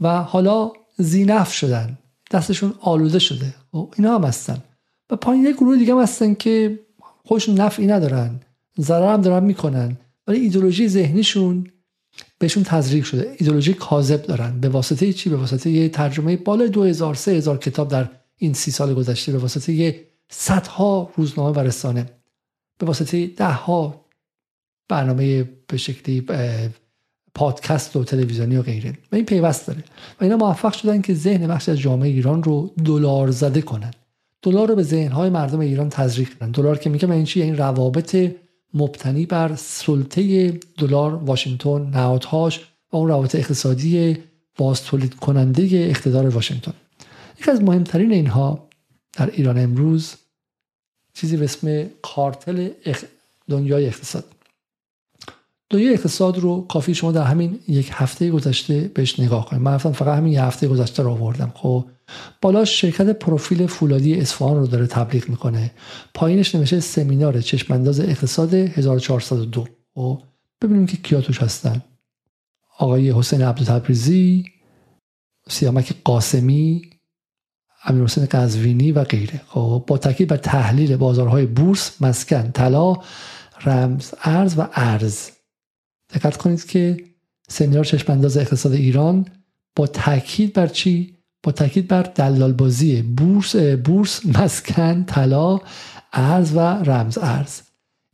[0.00, 1.98] و حالا زینف شدن.
[2.30, 3.46] دستشون آلوده شده.
[3.46, 4.62] و خب، اینا هم هستن.
[5.10, 6.78] و پایین یک گروه دیگه هم هستن که
[7.24, 8.40] خودشون نفعی ندارن.
[8.80, 9.96] ضرر هم دارن می‌کنن.
[10.26, 11.66] ولی ایدولوژی ذهنیشون
[12.38, 13.36] بهشون تزریق شده.
[13.38, 14.60] ایدولوژی کاذب دارن.
[14.60, 18.94] به واسطه چی؟ به واسطه یه ترجمه بالای 2000 3000 کتاب در این سی سال
[18.94, 19.32] گذشته.
[19.32, 22.06] به واسطه یه صدها روزنامه و رسانه.
[22.78, 24.04] به واسطه ده ها
[24.88, 26.20] برنامه به شکلی
[27.34, 28.90] پادکست و تلویزیونی و غیره.
[29.12, 29.84] و این پیوست داره.
[30.20, 33.90] و اینا موفق شدن که ذهن بخش از جامعه ایران رو دلار زده کنن.
[34.42, 36.50] دلار رو به ذهنهای مردم ایران تزریق کنن.
[36.50, 38.32] دلار که میگه این چی؟ این روابط
[38.74, 42.60] مبتنی بر سلطه دلار واشنگتن نهادهاش
[42.92, 44.18] و اون روابط اقتصادی
[44.56, 46.72] باز تولید کننده اقتدار واشنگتن.
[47.40, 48.68] یکی از مهمترین اینها
[49.12, 50.14] در ایران امروز
[51.14, 52.68] چیزی به اسم کارتل
[53.48, 54.24] دنیای اقتصاد.
[55.70, 59.62] دنیای اقتصاد رو کافی شما در همین یک هفته گذشته بهش نگاه کنید.
[59.62, 61.84] من فقط همین یه هفته گذشته رو آوردم خب؟
[62.42, 65.70] بالاش شرکت پروفیل فولادی اصفهان رو داره تبلیغ می‌کنه.
[66.14, 70.22] پایینش نوشته سمینار چشمانداز اقتصاد 1402 و خب،
[70.62, 71.82] ببینیم که کیا توش هستن.
[72.78, 74.44] آقای حسین عبدالتبریزی
[75.48, 76.82] سیامک قاسمی
[77.84, 79.40] امیر حسین قزوینی و غیره.
[79.48, 82.96] خب؟ با تاکید بر تحلیل بازارهای بورس مسکن طلا
[83.64, 85.30] رمز ارز و ارز.
[86.14, 87.04] دقت کنید که
[87.48, 89.26] سنیار چشمانداز اقتصاد ایران
[89.76, 95.58] با تاکید بر چی؟ با تاکید بر دلال بازی بورس بورس مسکن طلا
[96.12, 97.60] ارز و رمز ارز.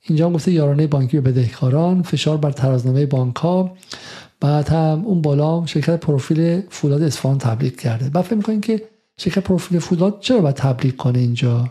[0.03, 3.77] اینجا هم گفته یارانه بانکی به بدهکاران فشار بر ترازنامه بانک ها
[4.41, 8.11] بعد هم اون بالا شرکت پروفیل فولاد اصفهان تبلیغ کرده.
[8.11, 8.83] بعد فکر می‌کنین که
[9.17, 11.71] شرکت پروفیل فولاد چرا باید تبلیغ کنه اینجا؟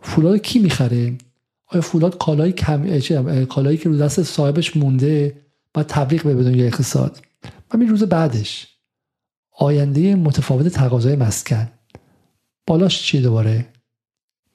[0.00, 1.18] فولاد کی می‌خره؟
[1.72, 3.04] آیا فولاد کالای کم
[3.44, 5.36] کالایی که رو دست صاحبش مونده
[5.74, 7.20] باید تبلیغ به دنیای اقتصاد.
[7.74, 8.68] و می روز بعدش
[9.58, 11.70] آینده متفاوت تقاضای مسکن.
[12.66, 13.66] بالاش چیه دوباره؟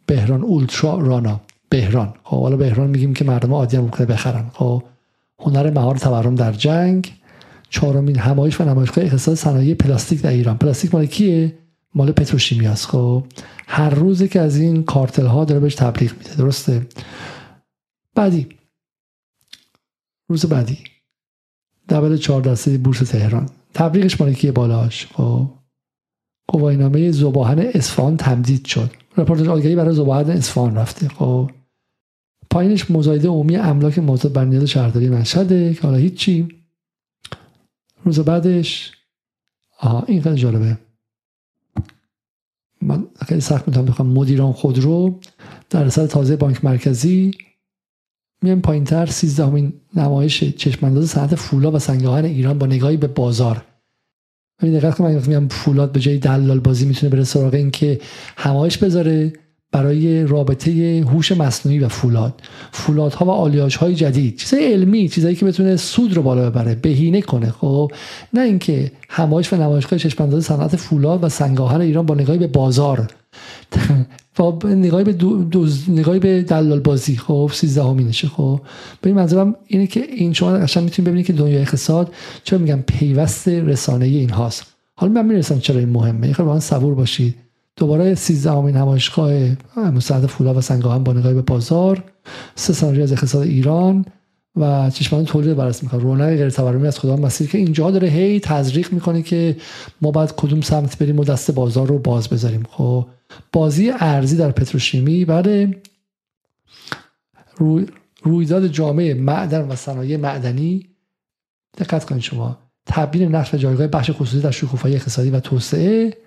[0.05, 1.41] بهران اولترا رانا.
[1.69, 2.13] بهران.
[2.23, 4.49] خب حالا بهران میگیم که مردم عادی هم ممکنه بخرن.
[4.53, 4.83] خب
[5.39, 7.13] هنر مهار تورم در جنگ.
[7.69, 10.57] چهارمین همایش و نمایشگاه اقتصاد صنایع پلاستیک در ایران.
[10.57, 11.57] پلاستیک مال کیه؟
[11.97, 13.23] مال پتروشیمی است خب
[13.67, 16.87] هر روزی که از این کارتل ها داره بهش تبلیغ میده درسته؟
[18.15, 18.47] بعدی.
[20.29, 20.77] روز بعدی.
[21.89, 23.49] دبل چهار دسته بورس تهران.
[23.73, 25.07] تبلیغش مال کیه بالاش.
[25.07, 25.49] خب.
[26.47, 28.91] گواهینامه ذوب آهن اصفهان تمدید شد.
[29.17, 31.07] رپورتاج آگهی برای ذوب آهن اصفهان رفته.
[31.07, 31.51] خب.
[32.49, 36.47] پایینش مزایده عمومی املاک موضوع بر نیاز شهرداری مشهده که حالا هیچی.
[38.03, 38.91] روز بعدش.
[39.79, 40.86] آها این خیلی جالبه.
[42.81, 45.19] من خیلی سخت می‌تونم بخوام مدیران خودرو
[45.69, 47.31] در رسالت تازه بانک مرکزی
[48.43, 53.65] میایم پایین تر سیزدهمین نمایش چشمانداز صنعت فولاد و سنگاهن ایران با نگاهی به بازار.
[54.61, 58.01] ببین دقت کنم میگم فولاد به جای دلال بازی می‌تونه بره سراغ این که
[58.37, 59.33] همایش بذاره
[59.71, 62.41] برای رابطه هوش مصنوعی و فولاد.
[62.71, 64.37] فولادها و آلیاژ های جدید.
[64.37, 67.91] چیزای علمی چیزایی که بتونه سود رو بالا ببره بهینه کنه خب؟
[68.33, 73.07] نه اینکه همایش و نمایشگاه چشمانداز صنعت فولاد و سنگاهن ایران با نگاهی به بازار.
[74.35, 78.61] با نگاهی به دوز نگاهی به دلال بازی خب؟ 13 همینشه خب؟
[79.01, 82.13] به این منظورم اینه که این شما قشنگ می‌تونید ببینید که دنیای اقتصاد
[82.43, 84.65] چرا میگم پیوست رسانه این هاست
[84.95, 86.41] حالا من می‌رسم چرا این مهمه.
[86.41, 87.46] من صبور باشید.
[87.77, 89.31] دوباره 13 همین نمایشگاه
[89.75, 92.03] مستعد فولا و سنگاهن با نگاهی به بازار
[92.55, 94.05] سه سناریو از اقتصاد ایران
[94.55, 96.01] و چشمان تولید بررسی می‌کنه.
[96.01, 99.57] رونق غیر تورمی از خدا مسیر که اینجا داره هی تزریق می‌کنه که
[100.01, 102.63] ما باید کدوم سمت بریم و دست بازار رو باز بذاریم.
[102.71, 103.07] خب
[103.53, 105.75] بازی ارزی در پتروشیمی بعد
[107.57, 107.85] روی
[108.23, 110.87] رویداد جامعه معدن و صنایع معدنی.
[111.77, 112.57] دقت کنید شما.
[112.85, 116.17] تبیین نقش جایگاه بخش خصوصی در شکوفایی اقتصادی و توسعه.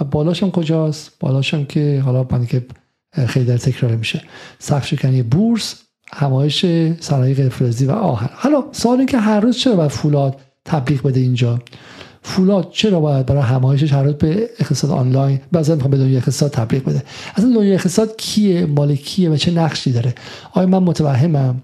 [0.00, 2.66] و بالاشم کجاست؟ بالاشم که حالا من که
[3.26, 4.22] خیلی در تکرار میشه.
[4.58, 5.82] سقف شکنی بورس
[6.12, 6.66] همایش
[7.00, 8.28] صنایع فلزی و آهن.
[8.32, 11.58] حالا سوال که هر روز چرا باید فولاد تبلیغ بده اینجا؟
[12.22, 16.50] فولاد چرا باید برای همایشش هر روز به اقتصاد آنلاین بعضی می‌خوام به دنیای اقتصاد
[16.50, 17.02] تبلیغ بده؟
[17.34, 20.14] اصلا دنیای اقتصاد کیه؟ مال کیه و چه نقشی داره؟
[20.52, 21.62] آیا من متوهمم؟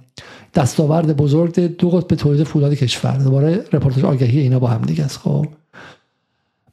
[0.55, 3.17] دستاورد بزرگ دو قطب تولید فولاد کشور.
[3.17, 5.19] دوباره رپورتاج آگهی اینا با هم دیگه است.
[5.19, 5.47] خب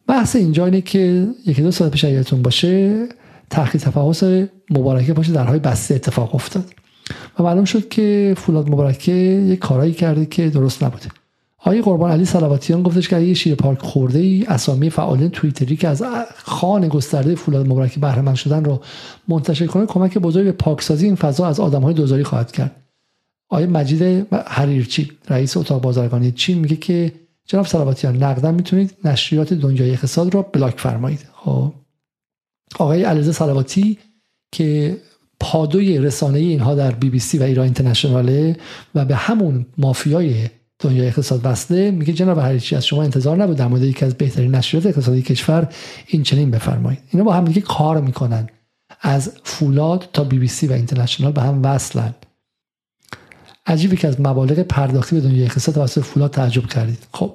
[0.09, 3.05] بحث اینجا اینه که یکی دو سال پیش یادتون باشه
[3.49, 4.23] تحقیق تفحص
[4.69, 6.65] مبارکه باشه درهای بسته اتفاق افتاد.
[7.39, 11.05] و معلوم شد که فولاد مبارکه یک کارایی کرده که درست نبوده.
[11.59, 15.87] آقای قربان علی صلواتیان گفتش که یه شیر پارک خورده ای اسامی فعالین توییتری که
[15.87, 16.03] از
[16.35, 18.81] خان گسترده فولاد مبارکه بهره شدن رو
[19.27, 22.75] منتشر کنه کمک بزرگ به پاکسازی این فضا از آدمهای دوزاری خواهد کرد.
[23.49, 27.11] آقای مجید حریرچی رئیس اتاق بازرگانی چین میگه که
[27.49, 31.25] جناب صلواتیان نقدن می‌تونید نشریات دنیای اقتصاد را بلاک فرمایید.
[31.33, 31.73] خب.
[32.79, 33.97] آقای علیزه صلواتی
[34.51, 34.97] که
[35.39, 38.57] پادوی رسانه اینها در بی بی سی و ایران اینترنشناله
[38.95, 40.49] و به همون مافیای
[40.79, 44.55] دنیای اقتصاد وصله میگه جناب هریچی از شما انتظار نبود در مورد یکی از بهترین
[44.55, 45.67] نشریات اقتصادی کشور
[46.07, 46.99] این چنین بفرمایید.
[47.11, 48.49] اینا با هم دیگه کار می‌کنن.
[49.01, 52.13] از فولاد تا بی بی سی و اینترنشنال به هم وصلن.
[53.69, 57.07] عجیبه که از مبالغ پرداختی به دنیای اقتصاد توسط فولاد تعجب کردید.
[57.13, 57.31] خب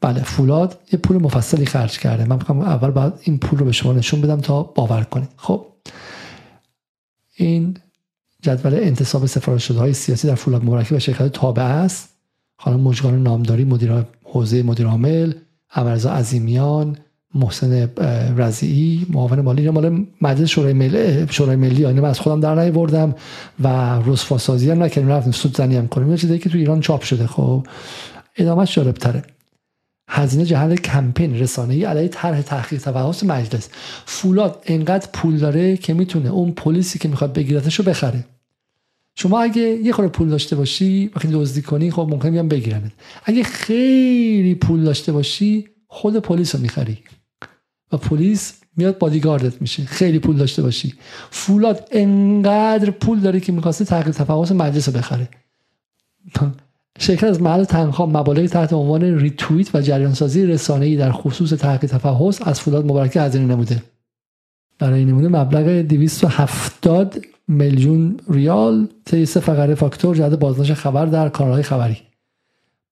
[0.00, 2.24] بله فولاد یه پول مفصلی خرج کرده.
[2.24, 5.28] من می‌خوام اول باید این پول رو به شما نشون بدم تا باور کنید.
[5.36, 5.66] خب
[7.36, 7.76] این
[8.42, 12.08] جدول انتصاب سفارش های سیاسی در فولاد مبارکی و شرکت تابع است.
[12.58, 15.32] خانم مجگان نامداری مدیر حوزه مدیر عامل
[15.74, 16.96] امرزا عظیمیان
[17.34, 17.88] محسن
[18.36, 19.70] رضیعی معاون مالی.
[19.70, 21.82] مال مجلس شورای ملی شورای ملی.
[21.82, 23.14] یعنی من از خودم در نیاوردم
[23.60, 25.10] و رسوا سازی هم نکردیم.
[25.10, 26.16] رفتیم سود زنی هم کنیم.
[26.16, 27.66] چیزی که تو ایران چاپ شده خب.
[28.36, 29.22] ادامهش جالب تره
[30.08, 33.68] هزینه جهت کمپین رسانه‌ای علیه طرح تحقیق توسط مجلس.
[34.06, 38.24] فولاد انقدر پول داره که می‌تونه اون پلیسی که می‌خواد بگیرتش رو بخره.
[39.16, 42.92] شما اگه یه خورده پول داشته باشی وقتی دزدی کنی خب ممکنه بیان بگیرنت.
[43.24, 46.98] اگه خیلی پول داشته باشی خود پلیس رو می‌خری.
[47.94, 49.84] و پلیس میاد بادیگاردت میشه.
[49.84, 50.94] خیلی پول داشته باشی.
[51.30, 55.28] فولاد انقدر پول داره که می‌خواسته تحقیق تفحص مجلس رو بخره.
[56.98, 62.42] شرکت از محل تنخواه مبالغ تحت عنوان ریتویت و جریانسازی رسانه‌ای در خصوص تحقیق تفحص
[62.42, 63.82] از فولاد مبارکه هزینه نموده.
[64.78, 71.62] برای نمونه مبلغ 270 میلیون ریال طی سه فقره فاکتور جهت بازداشت خبر در کانالهای
[71.62, 71.96] خبری.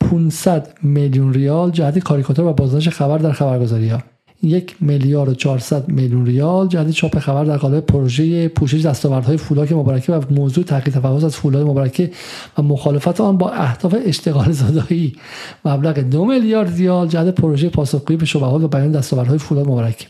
[0.01, 4.03] 500 میلیون ریال جهت کاریکاتور و بازداشت خبر در خبرگزاری ها
[4.43, 6.69] یک میلیارد و 400 میلیون ریال.
[6.69, 11.37] جهت چاپ خبر در قالب پروژه پوشش دستاوردهای فولاک مبارکه و موضوع تحقیق تفحص از
[11.37, 12.11] فولاد مبارکه
[12.59, 15.17] و مخالفت آن با اهداف اشتغال زدایی.
[15.65, 17.09] مبلغ دو میلیارد ریال.
[17.09, 20.07] جهت پروژه پاسخگویی به شبهات و بیان دستاوردهای فولاد مبارکه.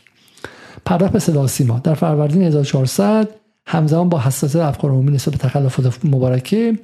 [0.84, 1.78] پرداخت به صدا سیما.
[1.78, 3.28] در فروردین 1400
[3.66, 6.78] همزمان با حساسیت افکار عمومی نسبت به تخلفات مبارکه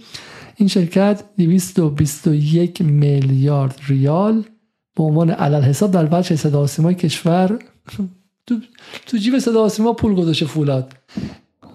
[0.57, 4.45] این شرکت 221 میلیارد ریال
[4.99, 7.59] به عنوان علل حساب در وجه صدا کشور
[8.47, 8.55] تو,
[9.07, 10.93] تو جیب صدا پول گذاشته فولاد.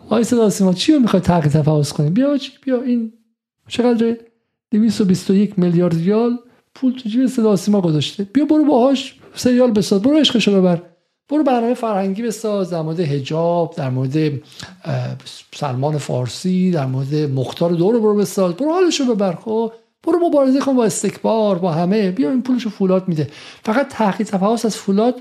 [0.10, 3.14] آی صدا سیما چی رو می‌خوای تحقیق تفحص کنی؟ بیا بیا این
[3.68, 4.18] چقدر
[4.72, 6.40] 221 میلیارد ریال
[6.76, 8.24] پول تو جیب صدا گذاشته.
[8.24, 10.82] بیا برو باهاش سریال بساز برو عشقشو ببر
[11.30, 14.32] برو برنامه فرهنگی بساز در مورد حجاب در مورد
[15.56, 18.54] سلمان فارسی در مورد مختار دور برو بساز.
[18.54, 19.72] برو حالشو ببر خب؟
[20.04, 22.12] برو مبارزه کن با استکبار با همه.
[22.12, 23.30] بیا این پولشو فولاد میده.
[23.66, 25.16] فقط تحقیق تفاوت از فولاد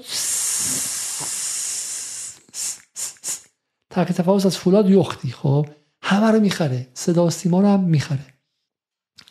[3.91, 5.67] تحقیق تفاوت از فولاد یختی خب؟
[6.03, 6.87] همه رو می‌خره.
[6.95, 8.27] صدا سیما رو هم می‌خره.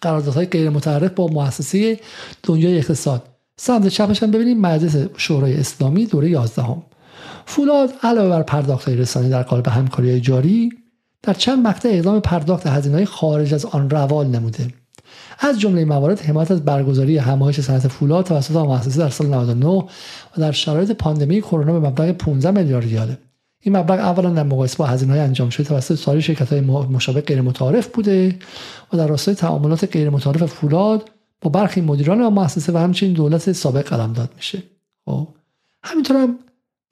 [0.02, 2.00] قراردادهای غیر متعرف با مؤسسه
[2.44, 3.24] دنیای اقتصاد.
[3.58, 6.84] سمت چپش هم ببینیم مجلس شورای اسلامی دوره 11 هم.
[7.46, 10.70] فولاد علاوه بر پرداخت رسانه در قالب همکاری جاری
[11.24, 14.81] در چند مقطع اقدام پرداخت هزینه‌های خارج از آن روال نموده.
[15.44, 19.86] از جمله موارد حمایت از برگزاری همایش صنعت فولاد توسط مؤسسه در سال 99 و
[20.38, 23.18] در شرایط پاندمی کرونا به مبلغ 15 میلیارد ریاله
[23.62, 27.22] این مبلغ اولا در مقایسه با هزینه های انجام شده توسط سایر شرکت های مشابه
[27.22, 28.40] غیر متعارف بوده
[28.94, 31.12] و در راستای تعاملات غیر متعارف فولاد
[31.42, 34.64] با برخی مدیران و مؤسسه و همچنین دولت سابق قلم داد میشه.
[35.06, 35.28] خب
[35.84, 36.36] همینطور هم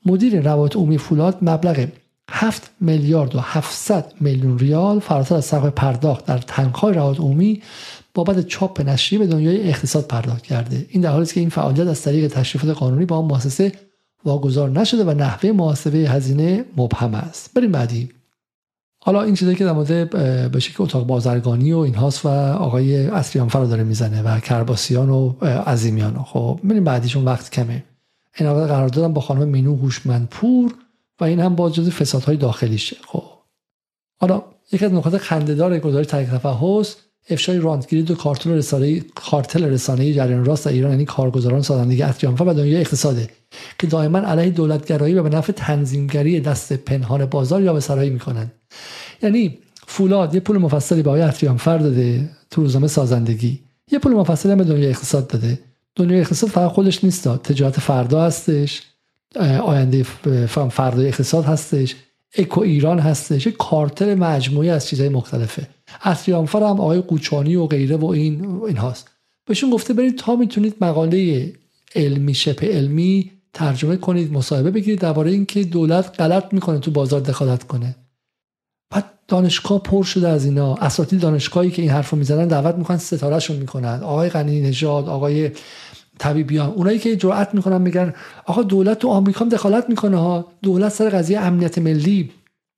[0.06, 1.88] مدیر روابط عمومی فولاد مبلغ
[2.32, 7.62] 7 میلیارد و 700 میلیون ریال فراتر از سقف پرداخت در تنخواه روابط عمومی
[8.24, 10.86] بابت چاپ نشری به دنیای اقتصاد پرداخت کرده.
[10.90, 13.72] این در حالی است که این فعالیت از طریق تشریفات قانونی با آن مؤسسه
[14.26, 17.54] واگذار نشده و نحوه محاسبه هزینه مبهم است.
[17.54, 18.10] بریم بعدی.
[19.04, 20.10] حالا این چیزایی که در مورد
[20.52, 25.30] به شکل اتاق بازرگانی و اینهاست و آقای اصریانفر رو داره می‌زنه و کرباسیان و
[25.46, 26.24] عظیمیان.
[26.24, 27.84] خب بریم بعدیشون وقت کمه.
[28.40, 30.76] این قرار دادم با خانم مینو هوشمندپور
[31.20, 32.98] و این هم با جز فسادهای داخلیشه.
[33.08, 33.24] خب
[34.20, 36.96] حالا یکی از نکات خندهدار گزارش تحقیق تفحص
[37.30, 42.44] افشای راندگیری دو کارتل رسانه کارتل رسانه جریان راست در ایران یعنی کارگزاران سازندگی اطریانفر
[42.44, 43.30] و دنیای اقتصاده
[43.80, 48.52] که دائما علیه دولتگرایی و به نفع تنظیمگری دست پنهان بازار یا به سرایی می‌کنند.
[49.24, 53.60] یعنی فولاد یه پول مفصلی به آقای اطریانفر داده تو روزنامه سازندگی.
[53.92, 55.60] یه پول مفصلی هم به دنیای اقتصاد داده.
[55.96, 58.82] دنیای اقتصاد فقط خودش نیست تجارت فردا هستش
[59.64, 60.04] آینده
[60.70, 61.96] فردای اقتصاد هستش
[62.38, 63.48] اکو ایران هستش.
[63.48, 65.68] کارتل مجموعی از چیزهای مختلفه.
[66.02, 69.10] اصلیانفر هم آقای قوچانی و غیره و این این هاست
[69.48, 71.54] بهشون گفته برید تا می‌تونید مقاله
[71.96, 77.64] علمی شبه علمی ترجمه کنید مصاحبه بگیرید درباره اینکه دولت غلط می‌کنه تو بازار دخالت
[77.64, 77.96] کنه.
[78.92, 80.76] بعد دانشگاه پر شده از اینا.
[80.76, 84.00] اساتید دانشگاهی که این حرفو می‌زنن دعوت می‌کنن ستارهشون می‌کنن.
[84.04, 85.52] آقای غنی نژاد آقای
[86.20, 88.14] طبیبیان اونایی که جرأت می‌کنن میگن
[88.46, 90.52] آقا دولت تو آمریکا دخالت می‌کنه ها.
[90.62, 92.32] دولت سر قضیه امنیت ملی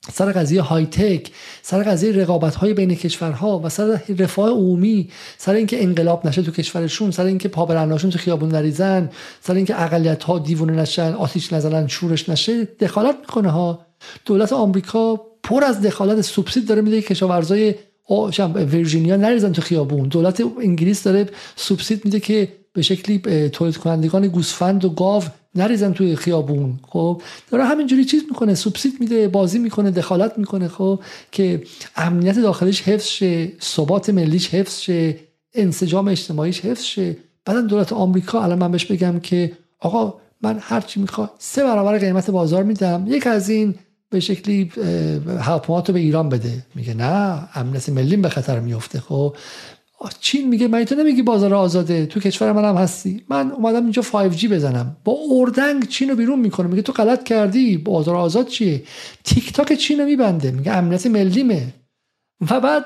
[0.10, 5.54] سر قضیه های تک سر قضیه رقابت های بین کشورها و سر رفاه عمومی سر
[5.54, 9.10] اینکه انقلاب نشه تو کشورشون سر اینکه پابرناشون تو خیابون نریزن
[9.42, 13.86] سر اینکه اقلیت ها دیوونه نشن آتیش نزنن شورش نشه دخالت می‌کنه ها.
[14.26, 17.76] دولت آمریکا پر از دخالت سوبسید داره میده کشاورزای
[18.56, 20.08] ویرجینیا نریزن تو خیابون.
[20.08, 25.24] دولت انگلیس داره سوبسید میده که به شکلی تولید کنندگان گوسفند و گاو
[25.56, 26.80] نریزن توی خیابون.
[26.88, 27.22] خب
[27.52, 31.00] داره همینجوری چیز می‌کنه سوبسید میده بازی می‌کنه دخالت می‌کنه خب
[31.32, 31.64] که
[31.96, 35.20] امنیت داخلیش حفظ شه ثبات ملیش حفظ شه
[35.54, 37.18] انسجام اجتماعیش حفظ شه.
[37.46, 41.98] بعدا دولت آمریکا الان من بهش بگم که آقا من هر چی می‌خوام سه برابر
[41.98, 43.06] قیمت بازار میدم.
[43.08, 43.76] یک از این
[44.10, 44.72] به شکلی
[45.40, 46.66] هواپیمات به ایران بده.
[46.76, 49.36] میگه نه امنیت ملی به خطر میفته خب
[50.20, 53.24] چین میگه من تو نمیگی بازار آزاده تو کشور منم هستی.
[53.30, 54.98] من اومدم اینجا 5G بزنم.
[55.04, 56.68] با اردنگ چین رو بیرون می‌کنه.
[56.68, 57.78] میگه تو غلط کردی.
[57.78, 58.84] بازار آزاد چیه؟
[59.24, 60.52] تیک تاک چین رو میبنده.
[60.52, 61.74] میگه امنیت ملیمه.
[62.52, 62.86] و بعد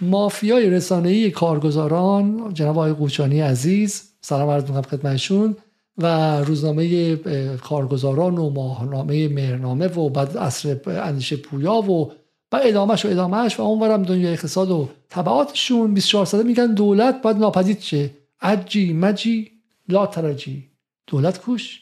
[0.00, 5.56] مافیای رسانه‌ای کارگزاران جناب آقای قوچانی عزیز سلام عرض می‌کنم خدمتشون
[5.98, 7.16] و روزنامه
[7.56, 12.12] کارگزاران و ماهنامه مهرنامه و بعد اصر اندیشه پویا و
[12.52, 17.36] و ادامهش و ادامهش و اونورم دنیای اقتصاد و تبعاتشون 24 ساله میگن دولت باید
[17.36, 18.10] ناپدید شه.
[18.40, 19.50] عجی مجی
[19.88, 20.68] لا ترجی.
[21.06, 21.80] دولت کوش؟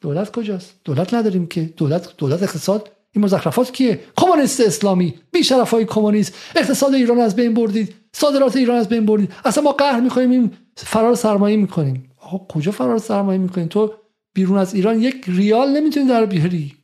[0.00, 1.60] دولت کجاست؟ دولت نداریم که.
[1.76, 2.90] دولت دولت اقتصاد.
[3.12, 5.14] این مزخرفات کیه؟ کمونیست اسلامی.
[5.32, 6.34] بی های کمونیست.
[6.56, 7.94] اقتصاد ایران از بین بردید.
[8.12, 9.32] صادرات ایران از بین بردید.
[9.44, 12.10] اصلا ما قهر می‌کنیم این فرار سرمایه می‌کنیم.
[12.16, 13.92] آقا کجا فرار سرمایه می‌کنیم تو
[14.34, 16.74] بیرون از ایران یک ریال نمی‌تونی در بیاری.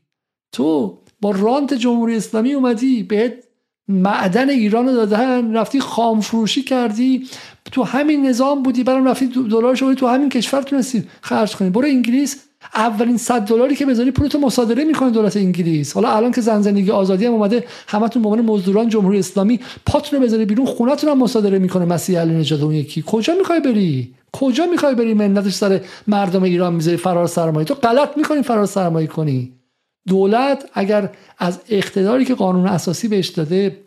[0.53, 3.33] تو با رانت جمهوری اسلامی اومدی بهت
[3.89, 7.27] معدن ایران رو دادن رفتی خام فروشی کردی
[7.73, 11.71] تو همین نظام بودی برام رفتی دلار شدی تو همین کشور تونستی خرج کنی.
[11.71, 12.37] برو انگلیس
[12.75, 15.93] اولین 100 دلاری که بذاری پولتو مصادره می‌کنه دولت انگلیس.
[15.93, 20.19] حالا الان که زن زندگی آزادی هم اومده همتون به عنوان مزدوران جمهوری اسلامی پاتون
[20.19, 23.05] رو بذاری بیرون خونتون هم مصادره می‌کنه مسیح علی نژاد اون یکی.
[23.07, 28.17] کجا می‌خوای بری؟ کجا می‌خوای بری منتش سر مردم ایران می‌ذاری فرار سرمایه؟ تو غلط
[28.17, 29.53] می‌کنی فرار سرمایه کنی.
[30.09, 33.79] دولت اگر از اقتداری که قانون اساسی بهش داده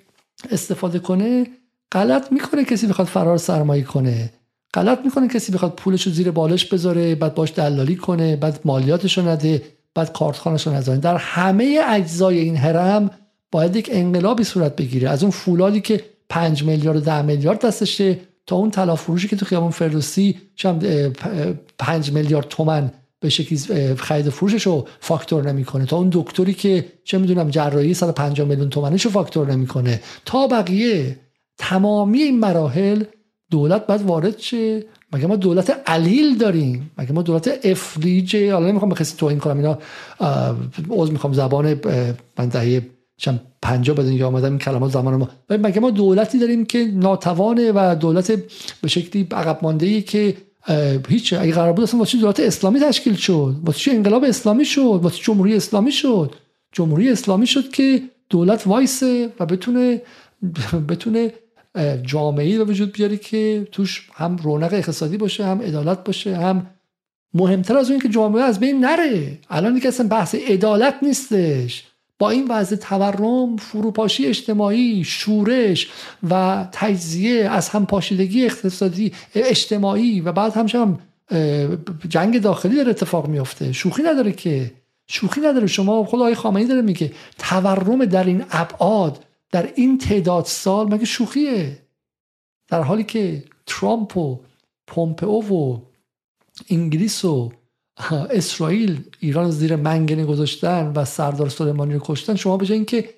[0.52, 1.48] استفاده کنه
[1.92, 4.30] غلط می‌کنه کسی بخواد فرار سرمایه کنه.
[4.74, 9.18] غلط می‌کنه کسی بخواد پولش رو زیر بالش بذاره بعد باش دلالی کنه بعد مالیاتش
[9.18, 9.64] رو نده
[9.96, 11.00] بعد کارتخانش رو نذاره.
[11.00, 13.12] در همه اجزای این هرم
[13.52, 15.10] باید یک انقلابی صورت بگیره.
[15.10, 19.36] از اون فولادی که 5 میلیارد و 10 میلیارد دستشه تا اون طلا فروشی که
[19.36, 20.80] تو خیابون فردوسی چم
[21.80, 25.86] 5 میلیارد تومن به شکلی خرید فروشش رو فاکتور نمی‌کنه.
[25.86, 30.02] تا اون دکتری که چه می‌دونم جراحی 150 میلیون تومنش رو فاکتور نمی‌کنه.
[30.26, 31.20] تا بقیه
[31.58, 33.04] تمامی این مراحل
[33.52, 34.84] دولت باید وارد شه.
[35.14, 39.58] مگه ما دولت علیل داریم؟ مگه ما دولت افریج حالا نمی‌خوام به کسی توهین کنم.
[39.58, 39.80] اینا
[40.90, 41.82] عذر می‌خوام زبان
[42.40, 42.82] من دهه
[43.18, 45.30] چند پنجا بدن یا آمدم این کلمات زمان ما.
[45.50, 48.32] مگه ما دولتی داریم که ناتوانه و دولت
[48.82, 50.38] به شکلی عقب مانده که
[51.10, 55.18] هیچ اگه قرار بود اصلا واسه دولت اسلامی تشکیل شد؟ واسه انقلاب اسلامی شد؟ واسه
[55.24, 56.36] جمهوری اسلامی شد؟
[56.72, 60.02] جمهوری اسلامی شد که دولت وایسه و بتونه
[60.90, 61.34] بتونه
[62.04, 66.68] جامعه به وجود بیاری که توش هم رونق اقتصادی باشه هم عدالت باشه هم
[67.34, 69.40] مهمتر از اون که جامعه از بین نره.
[69.50, 71.84] الان دیگه اصلا بحث عدالت نیستش.
[72.20, 75.90] با این وضع تورم فروپاشی اجتماعی شورش
[76.30, 81.00] و تجزیه از هم پاشیدگی اقتصادی اجتماعی و بعد همش هم
[82.10, 84.72] جنگ داخلی داره اتفاق میفته شوخی نداره که.
[85.08, 85.68] شوخی نداره.
[85.68, 91.06] شما خود آقای خامنه‌ای داره میگه تورم در این ابعاد در این تعداد سال مگه
[91.06, 91.78] شوخیه؟
[92.68, 94.40] در حالی که ترامپ و
[94.88, 95.80] پومپئو و
[96.70, 97.52] انگلیس و
[98.30, 103.10] اسرائیل ایران زیر منگنه گذاشتن و سردار سلیمانی رو کشتن شما به اینکه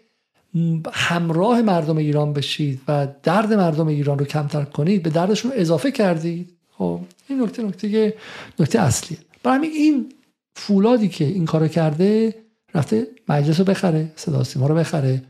[0.91, 6.49] همراه مردم ایران بشید و درد مردم ایران رو کمتر کنید به دردشون اضافه کردید.
[6.77, 8.14] خب این نکته نکته
[8.60, 9.19] نکته اصلیه.
[9.43, 10.14] برای این
[10.56, 12.35] فولادی که این کارو کرده
[12.76, 15.23] رفته مجلس رو بخره صدا سیما رو بخره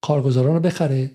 [0.00, 1.10] کارگزاران رو بخره.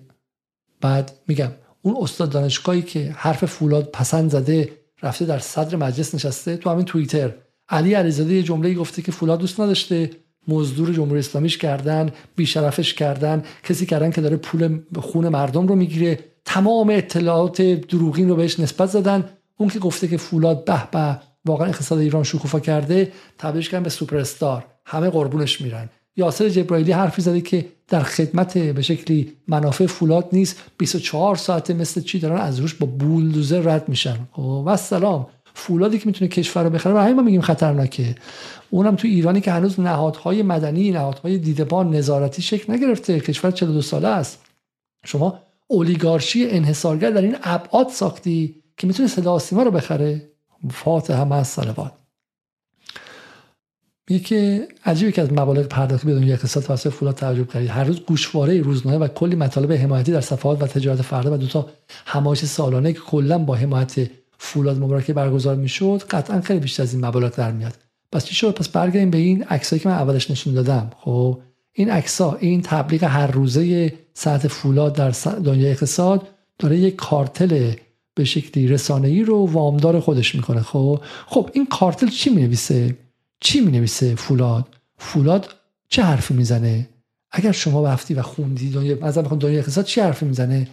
[0.80, 1.50] بعد میگم
[1.82, 6.84] اون استاد دانشگاهی که حرف فولاد پسند زده رفته در صدر مجلس نشسته تو همین
[6.84, 7.34] توییتر.
[7.68, 10.10] علی علیزاده یه جمله گفته که فولاد دوست نداشته.
[10.48, 13.42] مزدور جمهوری اسلامیش کردن بیشرفش کردن.
[13.64, 16.18] کسی کردن که داره پول خون مردم رو می‌گیره.
[16.44, 19.24] تمام اطلاعات دروغین رو بهش نسبت زدن.
[19.56, 23.90] اون که گفته که فولاد به به واقعا اقتصاد ایران شکوفا کرده تبدیلش کردن به
[23.90, 25.88] سوپر استار همه قربونش میرن.
[26.16, 30.62] یاسر جبرائیلی حرفی زده که در خدمت به شکلی منافع فولاد نیست.
[30.78, 34.16] 24 ساعته مثل چی دارن از روش با بولدوزر رد میشن.
[34.32, 35.26] خب، و سلام.
[35.58, 36.94] فولادی که می‌تونه کشور رو بخره.
[36.94, 38.14] و همین ما میگیم خطرناکه.
[38.70, 43.20] اونم تو ایرانی که هنوز نهادهای مدنی نهادهای دیدبان نظارتی شکل نگرفته.
[43.20, 44.40] کشور 42 ساله است.
[45.04, 50.30] شما اولیگارشی انحصارگر در این ابعاد ساختی که می‌تونه صدا سیما رو بخره.
[50.70, 51.92] فاتحه مع الصلوات
[54.10, 57.84] میگه که عجیبه که از مبالغ پرداختی بدون یک اقتصاد توسط فولاد تعجب کردید هر
[57.84, 61.66] روز گوشواره روزنامه و کلی مطالب حمایتی در صفحات و تجارت فردا و دو تا
[62.06, 67.06] همایش سالانه که کلا با حمایت فولاد مبارکه برگزار می‌شد قطعا خیلی بیشتر از این
[67.06, 67.74] مبالغ در میاد
[68.12, 70.90] پس چی شد؟ پس برگردیم به این عکسایی که من اولش نشون دادم.
[71.00, 71.40] خب
[71.72, 75.10] این عکسا این تبلیغ هر روزه ساعت فولاد در
[75.44, 76.28] دنیای اقتصاد
[76.58, 77.72] داره یک کارتل
[78.14, 80.60] به شکلی رسانه‌ای رو وامدار خودش می‌کنه.
[80.60, 82.96] خب خب این کارتل چی می‌نویسه؟
[83.40, 84.66] چی می نویسه فولاد؟
[84.98, 85.54] فولاد
[85.88, 86.88] چه حرفی می‌زنه؟
[87.30, 90.68] اگر شما رفتی و خوندی دنیا مثلا بخوام دنیا اقتصاد چه حرفی می‌زنه؟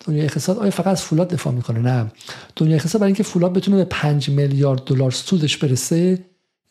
[0.00, 0.58] دنیا اقتصاد.
[0.58, 2.12] آیا فقط از فولاد دفاع می‌کنه؟ نه.
[2.56, 6.24] دنیا اقتصاد برای اینکه فولاد بتونه به 5 میلیارد دلار سودش برسه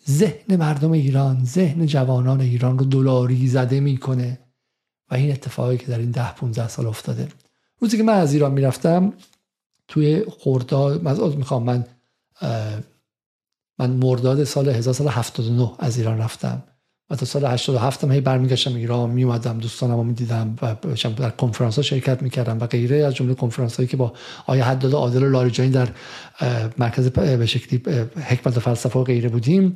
[0.09, 4.39] ذهن مردم ایران ذهن جوانان ایران رو دلاری زده می‌کنه.
[5.11, 7.27] و این اتفاقی که در این ده 15 سال افتاده.
[7.79, 9.13] روزی که من از ایران می‌رفتم
[9.87, 11.85] توی خرداد من می‌خوام من
[13.79, 16.63] من مرداد سال 1979 از ایران رفتم.
[17.09, 20.75] و تا سال 87 هم هی برمیگشتم ایران میومدم دوستانم رو می‌دیدم و
[21.17, 24.13] در کنفرانس ها شرکت می‌کردم و غیره از جمله کنفرانس هایی که با
[24.45, 25.89] آیا حداد عادل و لاریجانی در
[26.77, 27.81] مرکز به شکلی
[28.15, 29.75] حکمت و فلسفه و غیره بودیم.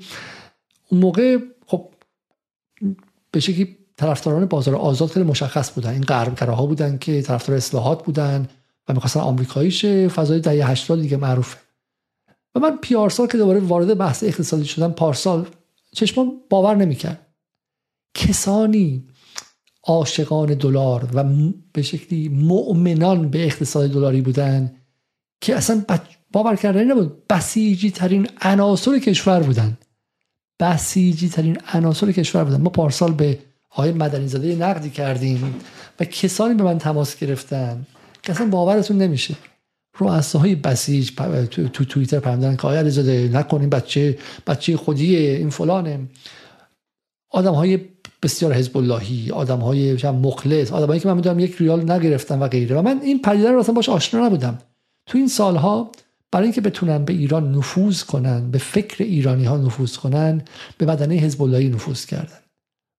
[0.90, 1.90] اون موقع خب
[3.32, 5.90] به شکلی طرفداران بازار آزاد خیلی مشخص بودن.
[5.90, 8.48] این غربگراها بودن که طرفدار اصلاحات بودن
[8.88, 10.08] و می‌خواستن آمریکایی شه.
[10.08, 11.58] فضای دهه 80 دیگه معروفه.
[12.56, 15.46] و من پیارسال که دوباره وارد بحث اقتصادی شدم پارسال
[15.98, 17.28] چشمان باور نمی‌کرد.
[18.14, 19.08] کسانی
[19.84, 21.24] عاشقان دلار و
[21.74, 24.76] به شکلی مؤمنان به اقتصاد دلاری بودن
[25.42, 25.86] که اصلا
[26.32, 27.28] باور کردنی نبود.
[27.28, 29.78] بسیجی ترین عناصر کشور بودن.
[30.60, 32.62] بسیجی ترین عناصر کشور بودن.
[32.62, 35.56] ما پارسال به آقای مدنی زاده نقدی کردیم
[36.00, 37.86] و کسانی به من تماس گرفتن
[38.24, 39.36] که اصلا باورتون نمیشه.
[40.38, 41.12] های بسیج
[41.52, 44.18] تو, تو توییتر پرندن که آیا علیزاده نکنیم بچه
[44.48, 46.00] بچه خودیه این فلانه.
[47.30, 47.80] آدم های
[48.24, 52.48] بسیار حزب اللهی آدم های مخلص آدم هایی که من می‌دونم یک ریال نگرفتن و
[52.48, 52.76] غیره.
[52.76, 54.58] و من این پدیده رو اصلا باش آشنا نبودم.
[55.06, 55.92] تو این سالها
[56.32, 60.42] برای اینکه بتونن به ایران نفوذ کنن به فکر ایرانی ها نفوذ کنن
[60.78, 62.40] به بدنه حزب نفوذ کردن.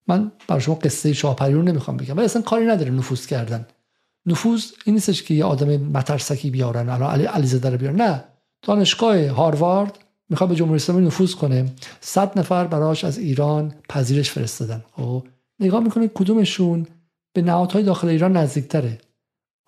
[0.09, 3.67] من برای شما قصه شاپریون نمی‌خوام بگم ولی اصلا کاری نداره نفوذ کردن.
[4.27, 7.97] نفوذ این نیستش که یه آدم مترسکی بیارن الان علی علیزاده رو بیارن.
[7.97, 8.25] نه.
[8.63, 9.99] دانشگاه هاروارد
[10.31, 11.73] می‌خواد به جمهوری اسلامی نفوذ کنه.
[12.01, 14.85] صد نفر براش از ایران پذیرش فرستادن.
[14.93, 15.27] خب
[15.61, 16.87] نگاه می‌کنه کدومشون
[17.33, 18.99] به نهادهای داخل ایران نزدیکتره؟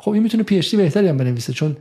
[0.01, 1.77] خب این می‌تونه پیشتی بهتری هم بنویسه چون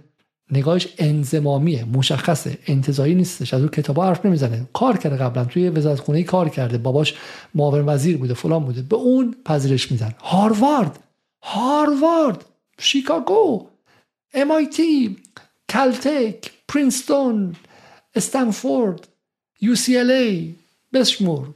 [0.51, 4.67] نگاهش انزمامیه مشخصه انتظایی نیستش از اون کتابا حرف نمی‌زنه.
[4.73, 6.77] کار کرده قبلا توی وزارت خونه کار کرده.
[6.77, 7.15] باباش
[7.55, 8.81] معاون وزیر بوده فلان بوده.
[8.81, 10.13] به اون پذیرش میدن.
[10.19, 10.99] هاروارد!
[11.43, 12.45] هاروارد!
[12.80, 13.68] شیکاگو
[14.35, 14.81] MIT
[15.69, 17.56] کلتک پرینستون
[18.15, 19.07] استنفورد
[19.64, 20.43] UCLA
[20.93, 21.47] بشمور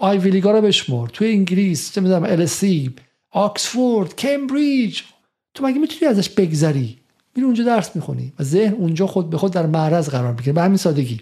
[0.00, 2.90] آیوی لیگا رو بشمور توی انگلیس چه می‌دونم LSE
[3.30, 5.02] آکسفورد کمبریج
[5.54, 6.98] تو مگه می‌تونی ازش بگذری؟
[7.34, 10.52] میری اونجا درس می‌خونی و ذهن اونجا خود به خود در معرض قرار می‌گیره.
[10.52, 11.20] به همین سادگی.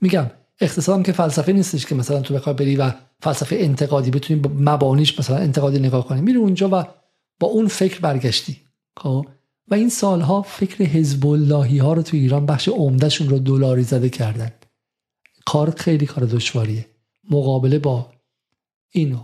[0.00, 0.30] میگم
[0.60, 5.18] اقتصادم که فلسفه نیستش که مثلا تو بخوای بری و فلسفه انتقادی بتونی با مبانیش
[5.18, 6.20] مثلا انتقادی نگاه کنی.
[6.20, 6.84] میری اونجا و
[7.42, 8.56] با اون فکر برگشتی.
[8.96, 9.26] خب؟
[9.68, 14.08] و این سالها فکر حزب اللهی ها رو تو ایران بخش عمدهشون رو دلاری زده
[14.08, 14.52] کردن.
[15.46, 16.86] کار خیلی کار دشواریه.
[17.30, 18.10] مقابله با
[18.90, 19.20] این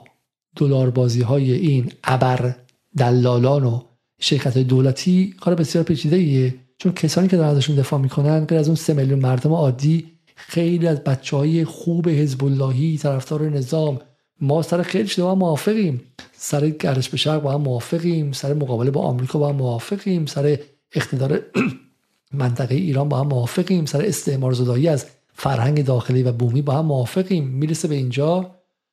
[0.57, 2.55] دلار بازی های این ابر
[2.97, 3.81] دلالان و
[4.21, 8.69] شرکت دولتی کار بسیار پیچیده ایه چون کسانی که دارن ازشون دفاع می‌کنن غیر از
[8.69, 14.01] اون سه میلیون مردم عادی خیلی از بچه های خوب حزب اللهی طرفدار نظام
[14.41, 16.01] ما سر خیلی هم موافقیم.
[16.37, 18.33] سر گردش به شرق با هم موافقیم.
[18.33, 20.27] سر مقابله با آمریکا با هم موافقیم.
[20.27, 20.59] سر
[20.93, 21.41] اقتدار
[22.33, 23.87] منطقه ایران با هم موافقیم.
[23.87, 27.45] سر استعمار زدایی از فرهنگ داخلی و بومی با هم موافقیم.
[27.45, 28.51] می‌رسه به اینجا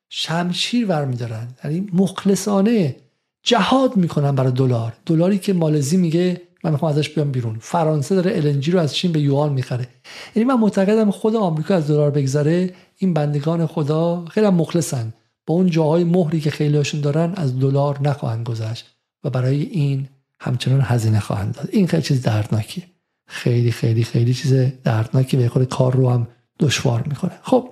[0.08, 1.48] شمشیر برمیدارن.
[1.64, 2.96] یعنی مخلصانه
[3.42, 4.92] جهاد می‌کنن برای دلار.
[5.06, 7.56] دلاری که مالزی میگه من می‌خوام ازش بیام بیرون.
[7.60, 9.88] فرانسه داره النجی رو از چین به یوان می‌خره.
[10.36, 12.74] یعنی من معتقدم خود آمریکا از دلار بگذره.
[12.98, 15.12] این بندگان خدا خیلی مخلصن.
[15.46, 20.08] با اون جاهای مهری که خیلی هاشون دارن از دلار نخواهند گذشت و برای این
[20.40, 21.68] همچنان هزینه خواهند داد.
[21.72, 22.84] این خیلی چیز دردناکیه.
[23.26, 24.54] خیلی خیلی خیلی چیز
[24.84, 26.26] دردناکی به خود کار رو هم
[26.60, 27.32] دشوار می‌کنه.
[27.42, 27.70] خب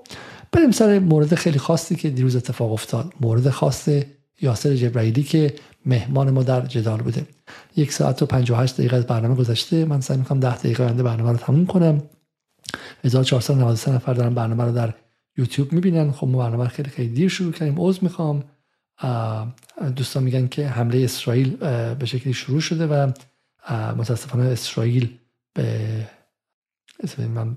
[0.52, 3.12] بریم سر مورد خیلی خاصی که دیروز اتفاق افتاد.
[3.20, 3.88] مورد خاص
[4.40, 5.54] یاسر جبرائیلی که
[5.86, 7.26] مهمان ما در جدال بوده.
[7.76, 9.84] یک ساعت و 58 دقیقه از برنامه گذشته.
[9.84, 12.02] من سعی می‌کنم 10 دقیقه آینده برنامه رو تموم کنم.
[13.04, 14.94] 1493 نفر دارن برنامه رو در
[15.36, 16.12] یوتیوب می‌بینن.
[16.12, 17.80] خب ما برنامه خیلی خیلی دیر شروع کردیم.
[17.80, 18.44] عذر می‌خوام.
[19.96, 21.56] دوستان میگن که حمله اسرائیل
[21.94, 23.12] به شکلی شروع شده و
[23.96, 25.18] متاسفانه اسرائیل
[25.54, 26.06] به
[27.18, 27.56] من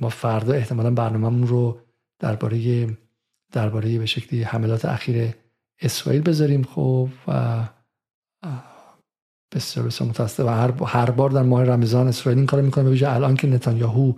[0.00, 1.78] ما فردا احتمالا برنامه رو
[2.18, 2.88] درباره
[3.52, 5.34] درباره به شکلی حملات اخیر
[5.80, 6.62] اسرائیل بذاریم.
[6.62, 7.64] خب و
[9.52, 13.36] بسیار بسیار متاسف و هر, بار در ماه رمضان اسرائیل این کار می‌کنه به الان
[13.36, 14.12] که نتانیاهو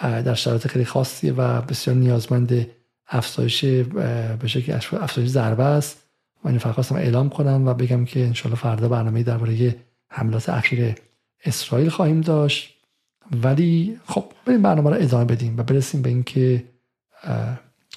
[0.00, 2.66] در شرایط خیلی خاصی و بسیار نیازمند
[3.08, 6.06] افزایش به شکل افزایش ضربه است.
[6.44, 9.76] و این فقط اعلام کنم و بگم که انشالله فردا برنامه درباره
[10.08, 10.94] حملات اخیر
[11.44, 12.76] اسرائیل خواهیم داشت.
[13.42, 16.64] ولی خب بریم برنامه رو ادامه بدیم و برسیم به اینکه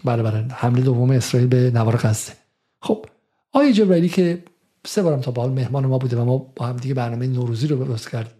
[0.03, 2.33] بله بله حمله دوم اسرائیل به نوار غزه.
[2.81, 3.05] خب
[3.51, 4.43] آقای جبرائیلی که
[4.85, 7.85] سه بارم تا به مهمان ما بوده و ما با هم دیگه برنامه نوروزی رو
[7.85, 8.33] درست کردیم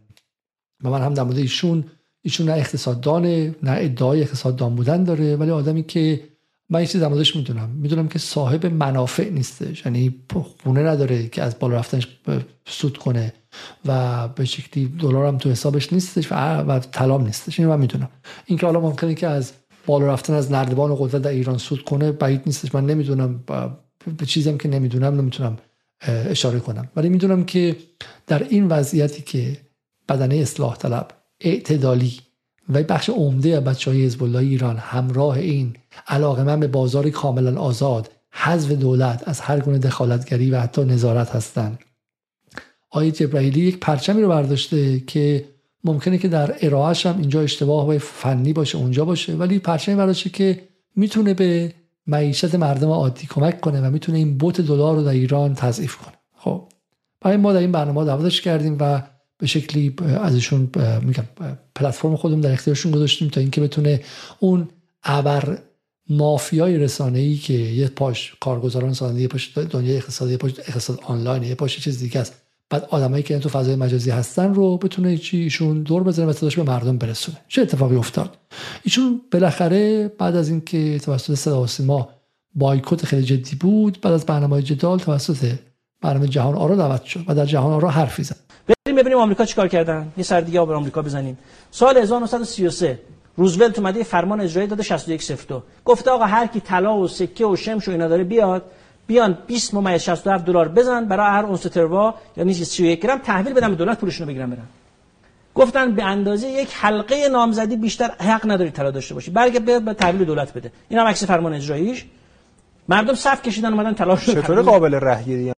[0.84, 1.84] و من هم در مورد ایشون
[2.26, 5.36] ایشون نه اقتصاددانه نه ادعای اقتصاددان بودن داره.
[5.36, 6.24] ولی آدمی که
[6.70, 7.04] من این چیز
[7.36, 7.70] می‌دونم.
[7.70, 9.86] می‌دونم که صاحب منافع نیستش.
[9.86, 10.16] یعنی
[10.64, 12.08] خونه نداره که از بالا رفتنش
[12.66, 13.34] سود کنه
[13.86, 17.60] و به شکلی دلار هم تو حسابش نیستش و, و طلام نیستش.
[17.60, 18.10] اینو من می‌دونم.
[18.45, 19.52] اینکه حالا ممکنه که از
[19.86, 22.76] بالا رفتن از نردبان و قدرت در ایران سود کنه بعید نیستش.
[22.76, 23.44] من نمی‌دونم.
[24.18, 25.58] به چیزی که نمی‌دونم نمی‌تونم
[26.08, 26.88] اشاره کنم.
[26.95, 27.76] ولی می‌دونم که
[28.28, 29.58] در این وضعیتی که
[30.10, 31.08] بدنه اصلاح طلب
[31.44, 32.20] اعتدالی
[32.70, 35.74] و بخش عمده بچه های حزب الله ایران همراه این
[36.07, 41.30] علاقه من به بازار کاملا آزاد حذف دولت از هر گونه دخالتگری و حتی نظارت
[41.30, 41.80] هستند.
[42.90, 45.45] آیه جبرائیلی یک پرچمی رو برداشته که
[45.84, 50.30] ممکنه که در ارائهش هم اینجا اشتباه و فنی باشه اونجا باشه ولی پرچمی برداشته
[50.30, 50.61] که
[50.95, 51.74] می‌تونه به
[52.07, 56.14] معیشت مردم عادی کمک کنه و می‌تونه این بوت دلار رو در ایران تضعیف کنه.
[56.38, 56.68] خب
[57.22, 59.02] برای ما در این برنامه دعوتش کردیم و
[59.38, 60.69] به شکلی ازشون
[61.01, 61.23] میگم
[61.76, 64.01] پلتفرم خودم در اختیارشون گذاشتیم تا اینکه بتونه
[64.39, 64.69] اون
[65.03, 65.57] ابر
[66.10, 70.99] مافیای رسانه ای که یه پاش کارگزاران سازنده یه پاش دنیای اقتصادی یه پاش اقتصاد
[71.03, 72.34] آنلاین یه پاش چیز دیگه است.
[72.69, 76.55] بعد آدمایی که تو فضای مجازی هستن رو بتونه چی ایشون دور بزنه و صداش
[76.55, 77.38] به مردم برسونه.
[77.47, 78.38] چه اتفاقی افتاد؟
[78.84, 82.10] ایشون بالاخره بعد از اینکه توسط صدا سیما
[82.55, 85.55] بایکوت خیلی جدی بود بعد از برنامه جدال توسط
[86.01, 88.38] برنامه جهان آرا دعوت شد و در جهان آرا حرفی زد.
[88.68, 90.11] بریم ببینیم آمریکا چیکار کردن.
[90.18, 91.38] یه سر دیگه به آمریکا بزنیم.
[91.72, 92.99] سال 1933
[93.38, 97.56] روزولت اومده فرمان اجرایی داده 61 02 گفته آقا هر کی طلا و سکه و
[97.56, 98.64] شمش و اینا داره بیاد
[99.07, 103.69] بیان 20 ممیز 67 دلار بزن برای هر اونس تروا یعنی 31 گرم تحویل بدم
[103.69, 104.68] به دولت پولشونو بگیرم برن.
[105.56, 109.31] گفتن به اندازه یک حلقه نامزدی بیشتر حق نداری طلا داشته باشی.
[109.31, 110.72] برگه بیاد به تحویل دولت بده.
[110.90, 112.06] این هم عکس فرمان اجراییش.
[112.90, 115.53] مردم صف کشیدن اومدن طلا چطور قابل رهگیری؟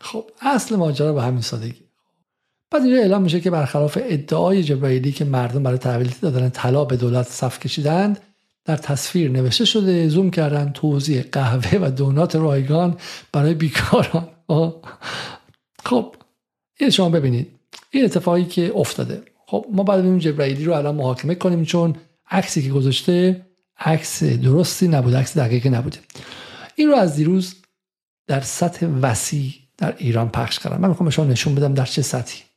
[0.00, 1.81] خب اصل ماجرا به همین سادگی.
[2.72, 6.96] بعد اینجا اعلام میشه که برخلاف ادعای جبرائیلی که مردم برای تحویل دادن طلا به
[6.96, 8.20] دولت صف کشیدند
[8.64, 12.96] در تصویر نوشته شده زوم کردن توضیح قهوه و دونات رایگان
[13.32, 14.28] برای بیکاران.
[15.88, 16.14] خب
[16.80, 17.50] این شما ببینید.
[17.90, 19.22] این اتفاقی که افتاده.
[19.46, 21.96] خب ما بعد ببینیم جبرائیلی رو الان محاکمه کنیم چون
[22.30, 23.46] عکسی که گذاشته
[23.78, 25.98] عکس درستی نبوده عکس دقیقی نبوده.
[26.74, 27.54] این رو از دیروز
[28.26, 32.51] در سطح وسیع در ایران پخش کردم من می‌خوام شما نشون بدم در چه سطحی.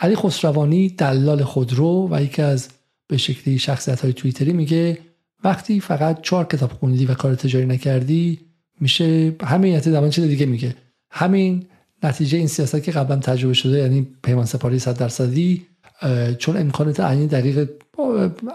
[0.00, 2.68] علی خسروانی دلال خودرو و یکی از
[3.08, 4.98] به شکلی شخصیت های تویتری میگه
[5.44, 8.40] وقتی فقط چهار کتاب خوندی و کار تجاری نکردی
[8.80, 10.74] میشه همین نتیجه چیز دیگه میگه.
[11.10, 11.66] همین
[12.02, 15.66] نتیجه این سیاست که قبلا تجربه شده یعنی پیمان سپاری 100 درصدی
[16.38, 17.68] چون امکانات عینی دقیق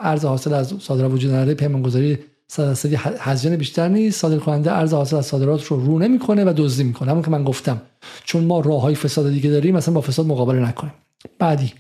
[0.02, 2.18] ارز حاصل از صادرات وجود نداره پیمان گذاری
[2.48, 6.54] 100 درصدی هزینه بیشتر نیست صادر کننده ارز حاصل از صادرات رو رو نمی‌کنه و
[6.58, 7.12] دزدی می‌کنه.
[7.12, 7.82] همون که من گفتم
[8.24, 10.94] چون ما راه های فساد دیگه داریم مثلا با فساد مقابله نکنیم.
[11.40, 11.74] بعدی.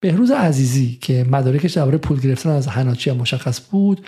[0.00, 4.06] بهروز عزیزی که مدارکش درباره پول گرفتن از هناچی مشخص بود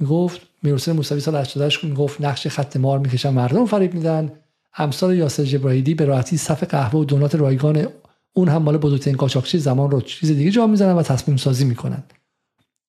[0.00, 4.32] می‌گفت میرسل موسوی سال 88 می‌گفت نقش خط مار می‌کشن مردم فریب میدن.
[4.76, 7.88] امثال یاسر جبرائیلی به راحتی صف قهوه و دونات رایگان
[8.32, 12.02] اون هم مال بزرگترین قاچاقچی زمان رو چیز دیگه جا می‌زنن و تصمیم سازی می‌کنن.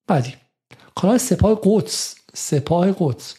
[0.07, 0.33] بعدی.
[0.95, 2.15] کانال سپاه قدس.
[2.33, 3.35] سپاه قدس.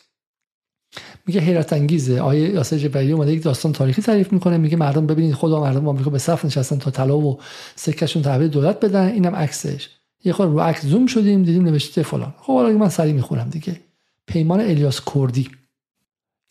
[1.27, 2.21] میگه حیرت انگیزه.
[2.21, 6.11] آیه یاسر جبرئیلی اومده یک داستان تاریخی تعریف می‌کنه میگه مردم ببینید خدا مردم آمریکا
[6.11, 7.39] به صف نشستن تا طلا و
[7.75, 9.09] سکهشون تحویل دولت بدن.
[9.09, 9.89] اینم عکسش.
[10.25, 12.35] یه خورده رو عکس زوم شدیم دیدیم نوشته فلان.
[12.41, 13.81] خب حالا من سری می‌خونم دیگه.
[14.27, 15.51] پیمان الیاس کردی.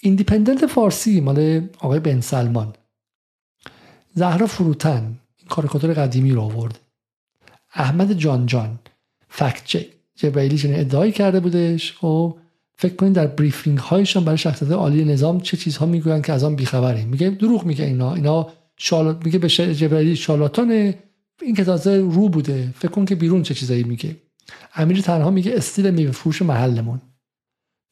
[0.02, 2.74] ایندیپندنت فارسی مال آقای بن سلمان.
[4.14, 5.20] زهرا فروتن.
[5.38, 6.80] این کاریکاتور قدیمی رو آورد.
[7.74, 8.80] احمد جان جان.
[9.30, 9.88] fact check.
[10.16, 11.94] جبرئیلی چنین ادعایی کرده بودش.
[11.94, 12.38] خب
[12.78, 16.56] فکر کنید در briefing هایشان برای شخصیت عالی نظام چه چیزها می‌گویند که از آن
[16.56, 18.14] بیخبریم میگه دروغ میگه اینا.
[18.14, 18.48] اینا
[18.78, 19.18] شال...
[19.26, 20.94] میگه به جبرئیلی شالاتان
[21.42, 22.74] این که تازه رو بوده.
[22.78, 24.16] فکر کن که بیرون چه چیزایی میگه.
[24.76, 27.02] امیر تنها میگه استیل میوه فروش محلمون.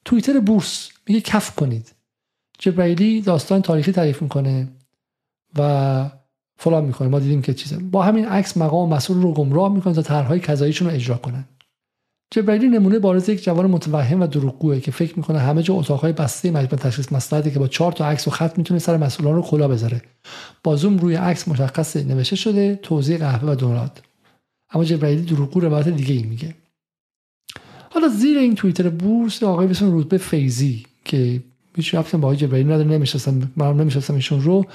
[0.06, 1.92] توییتر بورس میگه کف کنید.
[2.60, 4.68] جبرئیلی داستان تاریخی تعریف می‌کنه
[5.58, 6.10] و
[6.58, 7.08] فلان می‌کنه.
[7.08, 10.88] ما دیدیم که چیزه با همین عکس مقام مسئول رو گمراه می‌کنه تا طرحهای کذاییشون
[10.88, 11.46] رو اجرا کنن.
[12.34, 16.52] جبرئیلی نمونه بارز یک جوان متوهم و دروغگوئه که فکر می‌کنه همه جا اتاقهای بسته
[16.52, 19.68] مجمع تشخیص مسئله که با چهار تا عکس و خط می‌تونه سر مسئولان رو کلا
[19.68, 20.02] بذاره.
[20.64, 24.02] با زوم روی عکس مشخص نوشته شده توضیح قهوه و دونات
[24.74, 26.56] اما جبرئیلی دروغگو روایت دیگه ای میگه.
[27.90, 31.44] حالا زیر این توییتر بورس آقای بسم رودبه فیزی که
[31.76, 34.66] هیچ رفتم با جبرئیل نداره نمی‌شناسم من نمی‌شناسم ایشون رو.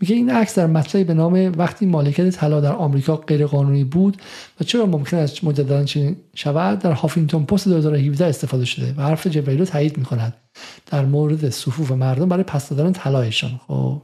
[0.00, 4.16] میگه این عکس در مطلعی به نام وقتی مالکیت طلا در آمریکا غیر قانونی بود
[4.60, 9.26] و چرا ممکن است مجددا چنین شود در هافینگتون پست 2017 استفاده شده و حرف
[9.26, 10.34] جبرئیل رو تایید می‌کند
[10.86, 14.02] در مورد صفوف مردم برای پس دادن طلایشان خب.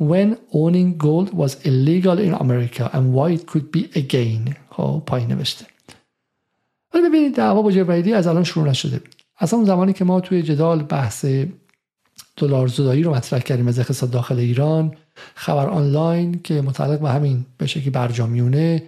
[0.00, 5.28] When owning gold was illegal in America and why it could be again خب پایین
[5.32, 5.66] نوشته.
[6.94, 9.00] ولی ببینید دعوا با جبرئیلی از الان شروع نشده.
[9.38, 11.24] از اون زمانی که ما توی جدال بحث
[12.36, 14.94] دلار زدایی رو مطرح کردیم از اقتصاد داخل ایران
[15.34, 18.82] خبر آنلاین که متعلق به همین به شکلی برجامیونه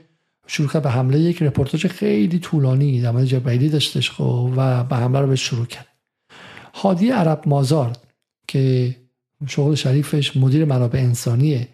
[0.46, 4.96] شروع کرد به حمله یک رپورتاج خیلی طولانی در مورد جبرئیلی داشتش خب و به
[4.96, 5.86] حمله رو به شروع کرد.
[6.74, 7.92] هادی عرب مازار
[8.48, 8.96] که
[9.46, 11.66] شغل شریفش مدیر منابع انسانی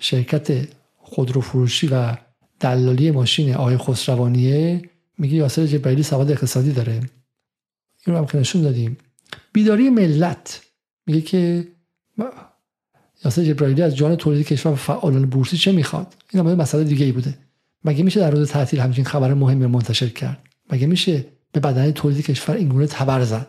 [0.00, 2.16] شرکت خودروفروشی و
[2.60, 4.82] دلالی ماشین آقای خسروانیه
[5.18, 7.00] میگه یاسر جبرئیلی سواد اقتصادی داره.
[8.06, 8.96] این رو هم نشون دادیم.
[9.52, 10.60] بیداری ملت.
[11.06, 11.68] میگه که
[13.24, 17.04] یاسر جبرائیلی از جان تولید کشور و فعالان بورسی چه می‌خواد؟ این هم مسئله دیگه
[17.04, 17.38] ای بوده.
[17.84, 20.38] مگه میشه در روز تعطیل همچین خبر مهمی منتشر کرد؟
[20.72, 23.46] مگه میشه به بدن تولید کشور اینگونه تبر زد؟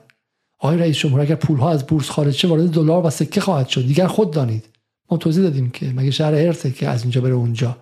[0.60, 3.88] آقای رئیس جمهور اگر پولها از بورس خارج شه وارد دلار و سکه خواهد شد.
[3.88, 4.65] دیگر خود دانید.
[5.11, 7.78] ما توضیح دادیم که مگه شهر هرته که از اینجا بره اونجا.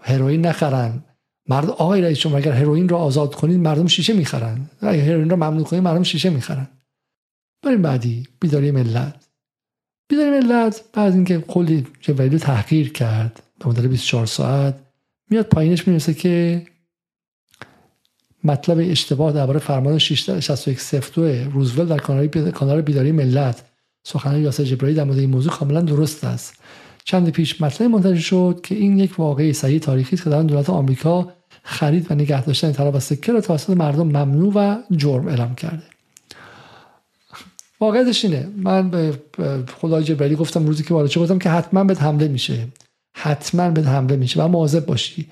[0.00, 1.04] هروئین نخرن.
[1.48, 4.70] مرد آقای رئیس جمهور اگر هروئین رو آزاد کنید مردم شیشه می‌خرن.
[4.80, 6.68] اگر هروئین رو ممنوع کنید مردم شیشه می‌خرن.
[7.62, 9.14] بریم بعدی بیداری ملت.
[10.08, 14.74] بیداری ملت بعد اینکه کلی جبرئیل تحقیر کرد به مدت 24 ساعت
[15.30, 16.66] میاد پایینش می‌رسه که
[18.44, 21.98] مطلب اشتباه درباره فرمان 6102 روزولت در
[22.50, 23.62] کانال بیداری ملت.
[24.04, 26.54] سخنان یاسر جبرئیل در مورد این موضوع کاملا درست است.
[27.04, 30.70] چند پیش مطلب منتشر شد که این یک واقعی صحیح تاریخی است که در دولت
[30.70, 35.54] آمریکا خرید و نگه داشتن طلا و سکه را توسط مردم ممنوع و جرم اعلام
[35.54, 35.82] کرده.
[37.80, 38.48] واقعیتش اینه.
[38.56, 39.18] من به
[39.80, 42.68] خدای جبرئیلی گفتم روزی که وارد گفتم که حتما به حمله میشه.
[43.14, 44.42] حتما به حمله میشه.
[44.42, 45.26] و مواظب باشی.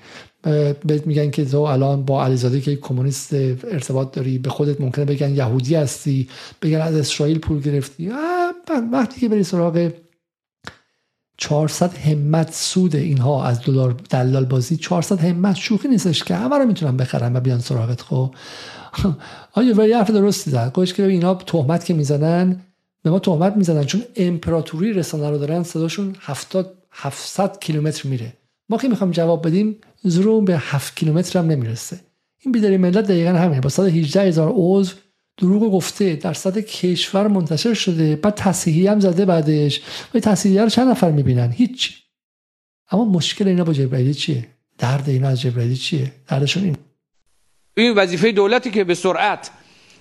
[0.85, 5.35] بهت میگن که تو الان با علیزاده که کمونیست ارتباط داری به خودت ممکنه بگن
[5.35, 6.29] یهودی هستی
[6.61, 8.11] بگن از اسرائیل پول گرفتی.
[8.93, 9.91] وقتی که بری سراغ
[11.41, 16.65] 400 همت سود اینها از دلار دلال بازی 400 همت شوخی نیستش که همه رو
[16.65, 18.35] می‌تونن بخرن و بیان سراغت خب؟
[19.55, 22.61] آیا ولی حرف درستی زد؟ گوش که اینا تهمت که می‌زنن
[23.03, 28.33] به ما تهمت می‌زنن چون امپراتوری رسانه رو دارن صداشون 70 700 کیلومتر میره.
[28.69, 31.99] ما که می‌خوام جواب بدیم زرو به 7 کیلومتر هم نمی‌رسه.
[32.39, 33.61] این بیداری ملت دقیقا همینه.
[33.61, 34.93] با 118 هزار عضو
[35.41, 39.81] دروغ گفته در سطح کشور منتشر شده بعد تصحیحی هم زده بعدش.
[40.13, 41.93] و تصحیحی رو چند نفر می‌بینن؟ هیچ.
[42.91, 44.47] اما مشکل اینا با جبرائیلی چیه؟
[44.77, 46.77] درد اینا از جبرائیلی چیه؟ دردشون این.
[47.77, 49.49] این وظیفه دولتی که به سرعت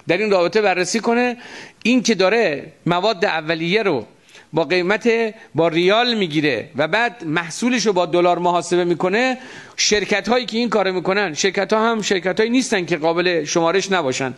[0.08, 1.36] در این رابطه بررسی کنه
[1.82, 4.06] این که داره مواد اولیه رو
[4.52, 5.08] با قیمت
[5.54, 9.38] با ریال می‌گیره و بعد محصولش رو با دلار محاسبه می‌کنه
[9.76, 13.92] شرکت هایی که این کار می‌کنن شرکت ها هم شرکت هایی نیستن که قابل شمارش
[13.92, 14.34] نباشن.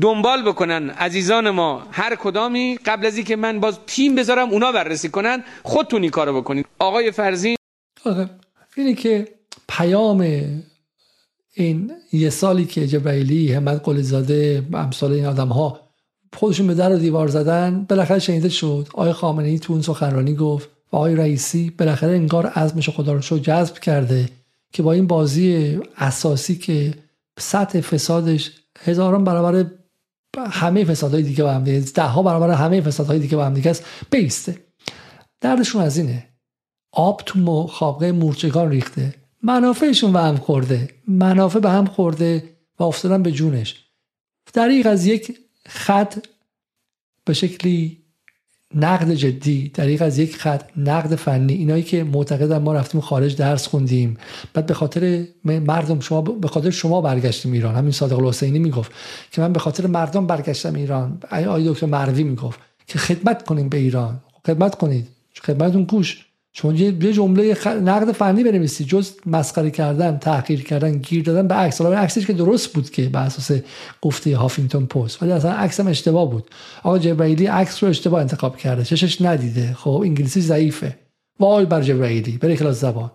[0.00, 1.86] دنبال بکنن عزیزان ما.
[1.90, 5.44] هر کدامی قبل از اینکه من باز تیم بذارم اونا بررسی کنن.
[5.62, 7.56] خودتون این کارو بکنید آقای فرزین.
[8.76, 9.28] اینه که
[9.68, 10.20] پیام
[11.54, 15.80] این یه سالی که جبرائیلی همت قلیزاده امثال این آدم ها
[16.36, 18.88] خودشون به در و دیوار زدن بالاخره شنیده شد.
[18.92, 23.20] آقای خامنه ای تو اون سخنرانی گفت و آقای رئیسی بالاخره انگار عزمش خدا رو
[23.22, 24.28] شد جذب کرده
[24.72, 26.94] که با این بازی اساسی که
[27.38, 28.50] سطح فسادش
[28.84, 29.66] هزاران برابر
[30.38, 33.70] همه فسادهای دیگه با هم دیگه ده ها برابر همه فسادهای دیگه با هم دیگه
[33.70, 33.84] است.
[34.10, 34.58] بیسته.
[35.40, 36.28] دردشون از اینه.
[36.92, 39.14] آب تو خوابگاه مورچگان ریخته.
[39.42, 40.88] منافعشون به هم خورده.
[41.08, 43.84] منافع به هم خورده و افتادن به جونش.
[44.52, 46.26] دریق از یک خط
[47.24, 48.05] به شکلی
[48.76, 53.66] نقد جدی دریق از یک خط نقد فنی اینایی که معتقدن ما رفتیم خارج درس
[53.66, 54.16] خوندیم.
[54.54, 57.74] بعد به خاطر مردم شما به خاطر شما برگشتیم ایران.
[57.74, 58.92] همین صادق الحسینی می‌گفت
[59.30, 61.18] که من به خاطر مردم برگشتم ایران.
[61.30, 64.20] آی دکتر مروی می‌گفت که خدمت کنیم به ایران.
[64.46, 65.08] خدمت کنید.
[65.42, 66.26] خدمتون گوش
[66.58, 67.56] شما یه جمله.
[67.66, 71.80] نقد فنی بنویسی جز مسخره کردن تحقیر کردن گیر دادن به عکس.
[71.80, 73.60] حالا عکسش که درست بود که بر اساس
[74.02, 76.50] گفته هافینگتون پست ولی اصلا عکسم اشتباه بود.
[76.82, 79.74] آقا جبرائیلی عکس رو اشتباه انتخاب کرده چشش ندیده.
[79.74, 80.98] خب انگلیسی ضعیفه.
[81.40, 83.10] وای بر جبرائیلی بره کلاس زبان.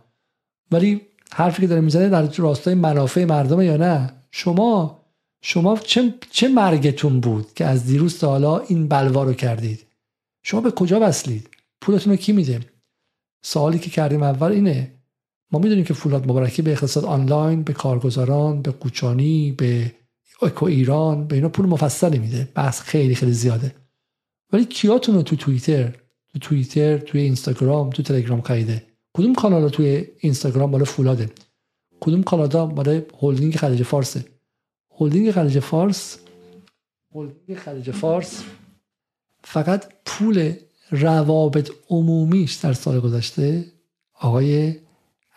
[0.72, 1.02] ولی
[1.34, 5.02] حرفی که داره می‌زنه در راستای منافع مردم یا نه؟ شما
[5.44, 9.80] شما چه چه مرگتون بود که از دیروز تا حالا این بلوا رو کردید؟
[10.44, 11.50] شما به کجا وصلید؟
[11.82, 12.60] پولتون رو کی میده؟
[13.42, 14.92] سوالی که کردیم اول اینه
[15.52, 19.92] ما می‌دونیم که فولاد مبارکی به اقتصاد آنلاین به کارگزاران به کوچانی به
[20.42, 22.50] اکو ایران به اینا پول مفصلی میده.
[22.56, 23.76] بحث خیلی خیلی زیاده.
[24.54, 25.96] ولی کیاتون رو تو توییتر
[26.34, 31.30] تو توییتر توی اینستاگرام تو تلگرام خریده؟ کدوم کانال توی اینستاگرام مال فولاده؟
[32.00, 34.26] کدوم کانال مال هلدینگ خلیج فارسه؟
[35.00, 36.18] هلدینگ خلیج فارس
[37.16, 38.44] هلدینگ خلیج فارس
[39.44, 40.54] فقط پول
[40.92, 43.66] روابط عمومیش در سال گذشته
[44.14, 44.76] آقای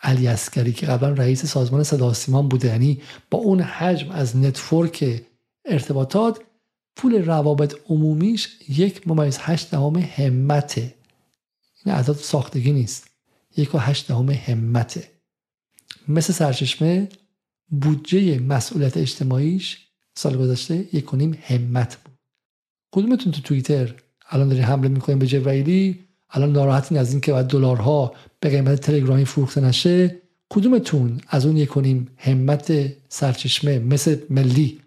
[0.01, 3.01] علی عسکری که قبلا رئیس سازمان صدا سیما بوده یعنی
[3.31, 5.21] با اون حجم از network
[5.65, 6.39] ارتباطات
[6.95, 10.95] پول روابط عمومیش یک ممیز هشت دهم همته.
[11.85, 13.07] این عدد ساختگی نیست.
[13.57, 15.11] یک و هشت دهم همته.
[16.07, 17.09] مثل سرچشمه
[17.69, 22.17] بودجه مسئولیت اجتماعیش سال گذشته یک کنیم همت بود.
[22.91, 23.95] کدومتون تو توییتر
[24.29, 29.25] الان داریم حمله می‌کنیم به جبرائیلی الان ناراحتین از اینکه باید دلارها به قیمت تلگرامی
[29.25, 30.21] فروخته نشه.
[30.49, 34.81] کدومتون از اون یکنیم همت سرچشمه مثل ملی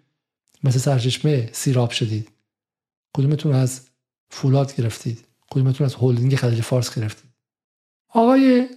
[0.63, 2.31] مثل سرچشمه سیراب شدید؟
[3.17, 3.81] کدومتون از
[4.29, 7.29] فولاد گرفتید؟ کدومتون از هولدینگ خلیج فارس گرفتید؟
[8.09, 8.67] آقای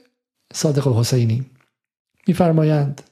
[0.55, 1.45] صادق الحسینی
[2.27, 3.03] میفرمایند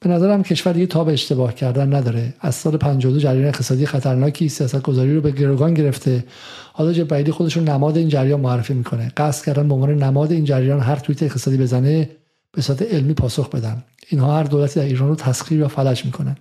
[0.00, 2.34] به نظرم کشور دیگه تاب اشتباه کردن نداره.
[2.40, 6.24] از سال 52 جریان اقتصادی خطرناکی سیاست گذاری رو به گروگان گرفته.
[6.72, 9.12] حالا جبرائیلی خودش رو نماد این جریان معرفی می‌کنه.
[9.16, 12.10] قصد کردن به عنوان نماد این جریان هر توییت اقتصادی بزنه
[12.52, 13.84] به صورت علمی پاسخ بدن.
[14.08, 16.36] اینها هر دولتی در ایران رو تسخیر یا فلج می‌کنن.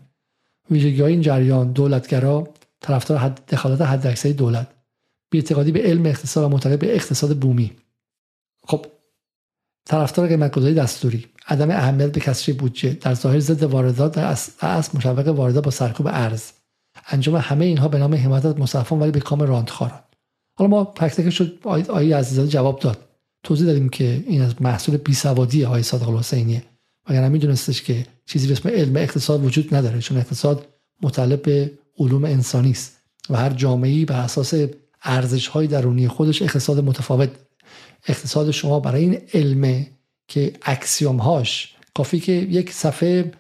[0.72, 2.48] ویژگی این جریان دولتگرا
[2.82, 4.68] طرفدار حد دخالت حداکثری دولت.
[5.30, 7.72] بی‌اعتقادی به علم اقتصاد و معتقد به اقتصاد بومی.
[8.64, 8.86] خب
[9.86, 14.26] طرفدار قیمتگذاری دستوری عدم اهمیت به کسری بودجه در ظاهر ضد واردات در
[14.62, 16.52] اصل مشوق واردات با سرکوب ارز.
[17.08, 20.00] انجام همه اینها به نام حمایت از مصرفان ولی به کام راندخاران
[20.58, 21.60] حالا ما تک شد
[21.90, 22.98] آیه عزیزاده جواب داد.
[23.44, 26.64] توضیح دادیم که این از محصول بیسوادی آقای صادق الحسینیه.
[27.10, 30.68] وگرنه میدونستش که چیزی به اسم علم اقتصاد وجود نداره چون اقتصاد
[31.02, 32.98] متعلق به علوم انسانی است
[33.30, 34.54] و هر جامعه‌ای بر اساس
[35.04, 37.30] ارزش های درونی خودش اقتصاد متفاوت
[38.08, 39.88] اقتصاد شما برای این علمه
[40.28, 43.32] که axiom هاش کافی که یک صفحه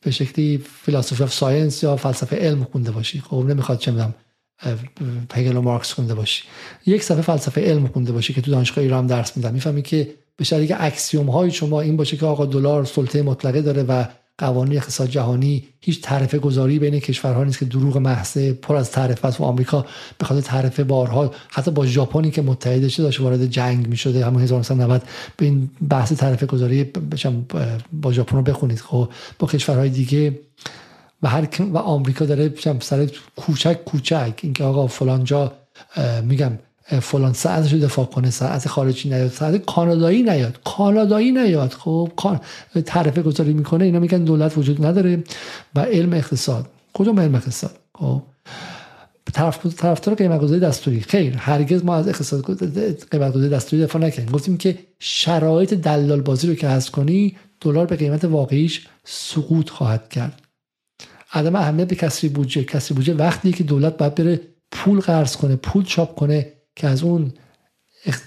[0.00, 3.20] به شکلی philosophy of science یا فلسفه علم خونده باشی.
[3.20, 4.14] خب نمی‌خواد چه می‌دونم
[5.32, 6.42] هگل و مارکس خونده باشی.
[6.86, 9.54] یک صفحه فلسفه علم خونده باشی که تو دانشگاه ایران درس میدم.
[9.54, 13.62] می‌فهمی که به شرطی که axiom های شما این باشه که آقا دلار سلطه مطلقه
[13.62, 14.04] داره و
[14.38, 19.28] قوانین اقتصاد جهانی هیچ تعرفه گذاری بین کشورها نیست که دروغ محض پر از تعرفه
[19.28, 19.40] است.
[19.40, 19.86] و آمریکا
[20.18, 24.42] به خاطر تعرفه بارها حتی با ژاپنی که متحدش داشت وارد جنگ می شده همون
[24.42, 25.02] 1990
[25.36, 26.84] به این بحث تعرفه گذاری
[27.92, 28.80] با ژاپن رو بخونید.
[28.80, 29.08] خب
[29.38, 30.40] با کشورهای دیگه
[31.22, 35.52] و هر و آمریکا داره سر کوچک کوچک اینکه آقا فلان جا
[36.22, 36.58] میگم
[36.88, 40.60] فلان ساعتش رو دفاع کنه ساعت خارجی نیاد ساعت کانادایی نیاد.
[40.64, 41.72] کانادایی نیاد.
[41.72, 42.10] خب
[42.86, 45.24] تعرفه گذاری می‌کنه اینا میگن دولت وجود نداره
[45.74, 46.66] و علم اقتصاد.
[46.94, 48.22] کجا علم اقتصاد؟ خب.
[49.32, 51.00] طرف طرفدار قیمت گذاری دستوری.
[51.00, 52.44] خیر هرگز ما از اقتصاد
[53.10, 54.32] قیمت گذاری دستوری دفاع نکردیم.
[54.32, 60.08] گفتیم که شرایط دلال بازی رو که هست کنی دلار به قیمت واقعیش سقوط خواهد
[60.08, 60.42] کرد.
[61.32, 62.64] عدم اهمیت به کسری بودجه.
[62.64, 64.40] کسری بودجه وقتی که دولت باید بره
[64.70, 67.32] پول قرض کنه پول چاپ کنه که از اون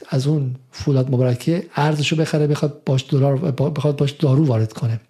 [0.10, 5.02] از اون فولاد مبارکه ارزشو بخره بخواد باش دلار بخواد باش دارو وارد کنه.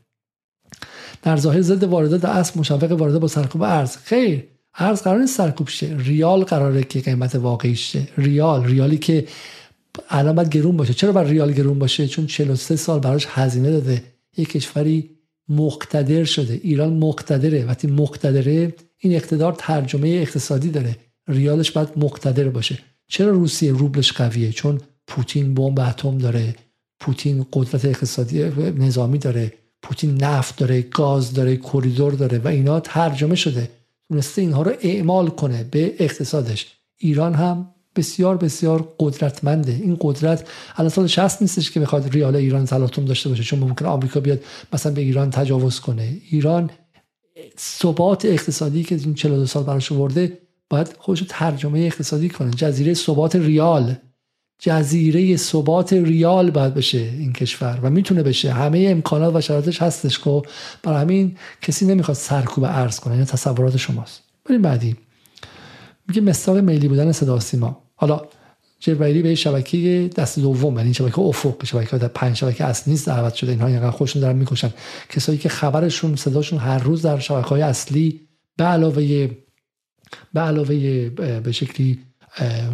[1.22, 3.98] در ظاهر ضد واردات اصل مشوق وارده با سرکوب ارز.
[3.98, 4.44] خیر
[4.76, 5.96] ارز قرار نیست سرکوب شه.
[6.00, 8.08] ریال قراره که قیمت واقعی شه.
[8.18, 9.28] ریال ریالی که
[10.10, 10.94] الان باید گرون باشه.
[10.94, 14.04] چرا بر ریال گرون باشه؟ چون 43 سال براش هزینه داده.
[14.38, 15.10] یک کشوری
[15.50, 16.54] مقتدر شده.
[16.54, 17.66] ایران مقتدره.
[17.66, 20.96] وقتی مقتدره این اقتدار ترجمه اقتصادی داره.
[21.28, 22.91] ریالش باید مقتدر باشه.
[23.12, 26.56] چرا روسیه روبلش قویه؟ چون پوتین بمب اتم داره
[27.00, 28.44] پوتین قدرت اقتصادی
[28.78, 33.70] نظامی داره پوتین نفت داره گاز داره کریدور داره و اینا ترجمه شده.
[34.08, 36.68] تونسته اینها رو اعمال کنه به اقتصادش.
[36.98, 39.72] ایران هم بسیار بسیار قدرتمنده.
[39.72, 43.86] این قدرت الان سال 60 نیستش که بخواد ریال ایران تلاطم داشته باشه چون ممکن
[43.86, 44.40] آمریکا بیاد
[44.74, 46.18] مثلا به ایران تجاوز کنه.
[46.30, 46.70] ایران
[47.60, 50.41] ثبات اقتصادی که این 42 سال براش ورده
[50.72, 52.52] باید خودش ترجمه اقتصادی کنه.
[52.52, 53.96] جزیره ثبات ریال.
[54.60, 58.52] جزیره ثبات ریال باید بشه این کشور و می‌تونه بشه.
[58.52, 60.42] همه امکانات و شرایطش هستش که
[60.84, 64.22] برای همین کسی نمی‌خواد سرکوب ارز کنه این تصورات شماست.
[64.46, 64.96] بریم بعدی.
[66.08, 67.84] میگه مستاق میلی بودن صدا سیما.
[67.96, 68.22] حالا
[68.80, 73.34] جبرائیلی به شبکه دست دوم یعنی شبکه افق شبکه در پنج شبکه اصلی نیست دعوت
[73.34, 74.74] شده اینها اینقدر خودشون دارن می‌کشن.
[75.10, 78.22] کسایی که خبرشون صداشون هر روز در شبکه های اصلی
[78.58, 79.30] به علاوه
[80.34, 81.10] به علاوه
[81.40, 82.00] به شکلی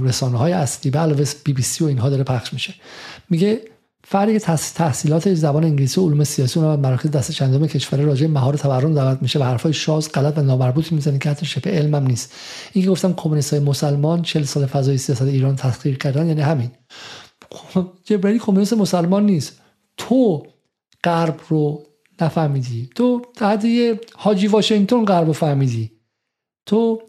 [0.01, 2.73] رسانه های اصلی به علاوه بی بی سی و اینها داره پخش میشه.
[3.30, 3.61] میگه
[4.03, 4.38] فرق
[4.76, 9.22] تحصیلات زبان انگلیسی و علوم سیاسی و مراکز دست چندم کشور راجع مهار تورم دعوت
[9.22, 12.34] میشه و حرفای شاز غلط و نامربوط می‌زنه که حتی شبه علمم نیست.
[12.73, 16.72] این که گفتم کمونیست های مسلمان 40 سال فضای سیاست ایران تحقیر کردن یعنی همین.
[18.03, 19.61] جبرئیل کمونیست مسلمان نیست.
[19.97, 20.47] تو
[21.03, 21.84] غرب رو
[22.22, 22.89] نفهمیدی.
[22.95, 23.65] تو تحت
[24.15, 25.91] حاجی واشنگتن غرب رو فهمیدی.
[26.65, 27.01] تو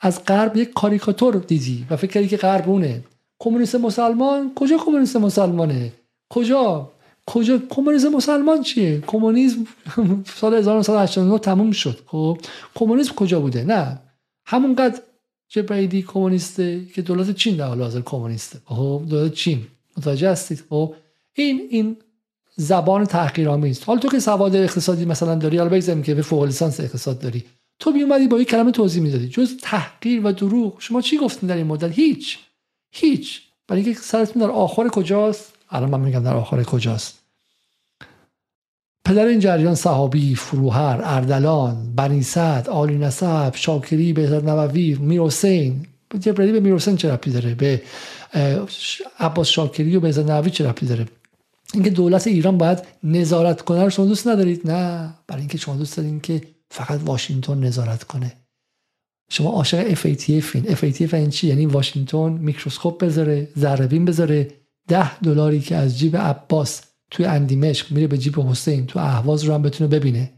[0.00, 3.04] از غرب یک کاریکاتور دیدی و فکر کردی که غرب اونه.
[3.38, 5.92] کمونیست مسلمان؟ کجا کمونیست مسلمانه؟
[6.30, 6.90] کجا؟
[7.26, 9.66] کجا؟ کمونیسم مسلمان چیه؟ کمونیسم
[10.40, 12.38] سال 1989 تموم شد خب؟
[12.74, 14.00] کمونیسم کجا بوده؟ نه.
[14.46, 15.00] همونقدر
[15.48, 19.66] جبرئیلی کمونیسته که دولت چین در حال حاضر کمونیسته خب؟ دولت چین.
[19.96, 20.94] متوجه هستید خب؟
[21.34, 21.96] این این
[22.56, 23.82] زبان تحقیرآمیز.
[23.82, 27.44] حال تو که سواد اقتصادی مثلا داری حالا بگذاریم که به فوق لیسانس اقتصاد داری.
[27.78, 29.28] تو اومدی با یک کلمه توضیح می‌دادی.
[29.28, 30.76] جز تحقیر و دروغ.
[30.78, 32.38] شما چی گفتین در این مدت؟ هیچ.
[32.92, 33.42] هیچ.
[33.68, 37.18] برای اینکه سرتون در آخر کجاست؟ الان من میگم در آخر کجاست.
[39.04, 45.86] پدر این جریان صحابی فروهر اردلان بنی سعد آلی نسب شاکری بهزاد نووی میر حسین.
[46.20, 47.82] جبرئیلی به میر حسین چه ربطی داره؟ به
[49.18, 51.06] عباس شاکری و بهزاد نووی چه ربطی داره؟
[51.74, 55.14] اینکه دولت ایران باید نظارت کنه رو شما دوست ندارید؟ نه.
[55.26, 56.42] برای اینکه شما دوست دارید که
[56.74, 58.32] فقط واشنگتن نظارت کنه.
[59.30, 60.64] شما عاشق FATF این.
[60.64, 64.50] FATF این چی؟ یعنی واشنگتن میکروسکوپ بذاره ذره بذاره.
[64.88, 69.54] ده دلاری که از جیب عباس توی اندیمشق میره به جیب حسین تو اهواز رو
[69.54, 70.32] هم بتونه ببینه.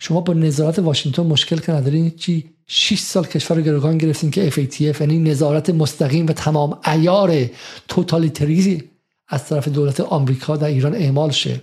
[0.00, 4.50] شما با نظارت واشنگتن مشکل که ندارین چی؟ 6 سال کشور رو گروگان گرفتین که
[4.50, 7.50] FATF یعنی نظارت مستقیم و تمام ایار
[7.88, 8.90] توتالیتریزی
[9.28, 11.60] از طرف دولت آمریکا در ایران اعمال شه.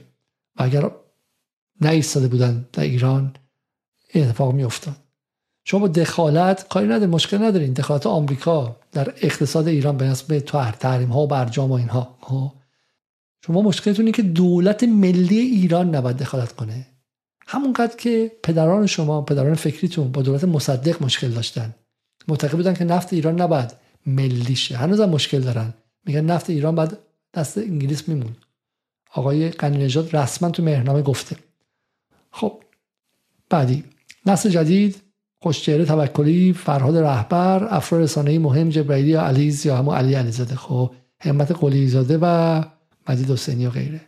[0.56, 0.92] و اگر
[1.82, 3.36] نایستاده بودن در ایران
[4.24, 4.96] اتفاق می افتاد
[5.68, 7.74] شما دخالت کاری نداره مشکل ندارین.
[7.74, 10.46] دخالت آمریکا در اقتصاد ایران به نسبت
[10.80, 12.18] تحریم ها و برجام و اینها.
[12.22, 12.52] خب؟
[13.46, 16.88] شما مشکلتون که دولت ملی ایران نباید دخالت کنه.
[17.48, 21.76] همونقدر که پدران شما پدران فکریتون با دولت مصدق مشکل داشتن.
[22.28, 23.74] معتقد بودن که نفت ایران نباید
[24.06, 24.78] ملی شه.
[24.78, 25.74] هنوز هم مشکل دارن.
[26.06, 26.98] میگن نفت ایران باید
[27.34, 28.36] دست انگلیس میمون.
[29.14, 31.36] آقای قنی نژاد رسما تو مهرنامه گفته.
[32.32, 32.64] خب.
[33.50, 33.84] بعدی.
[34.26, 34.96] نسل جدید
[35.42, 40.56] خوشچهره توکلی فرهاد رهبر افراد رسانه‌ای مهم جبرائیلی یا علیز یا همون علی علیزاده.
[40.56, 42.64] خب همت قلی زاده و
[43.10, 44.02] مجید حسینی و غیره.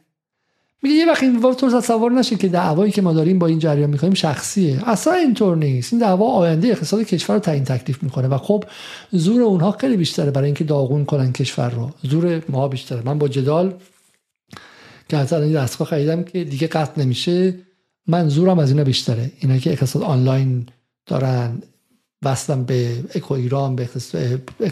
[0.83, 3.89] میگه یه وقت این تو تصور نشه که دعوایی که ما داریم با این جریان
[3.89, 4.89] می‌کنیم شخصیه.
[4.89, 5.93] اصلا اینطور نیست.
[5.93, 8.63] این دعوا آینده اقتصاد کشور رو تعیین تکلیف می‌کنه و خب
[9.11, 11.91] زور اونها خیلی بیشتره برای اینکه داغون کنن کشور رو.
[12.03, 13.01] زور ما بیشتره.
[13.05, 13.73] من با جدال
[15.09, 17.53] که اصلا این دستگاه خریدم که دیگه قطع نمیشه.
[18.07, 19.31] من زورم از اینا بیشتره.
[19.39, 20.65] اینا که اقتصاد آنلاین
[21.05, 21.61] دارن
[22.23, 23.89] وصلن به اکو ایران به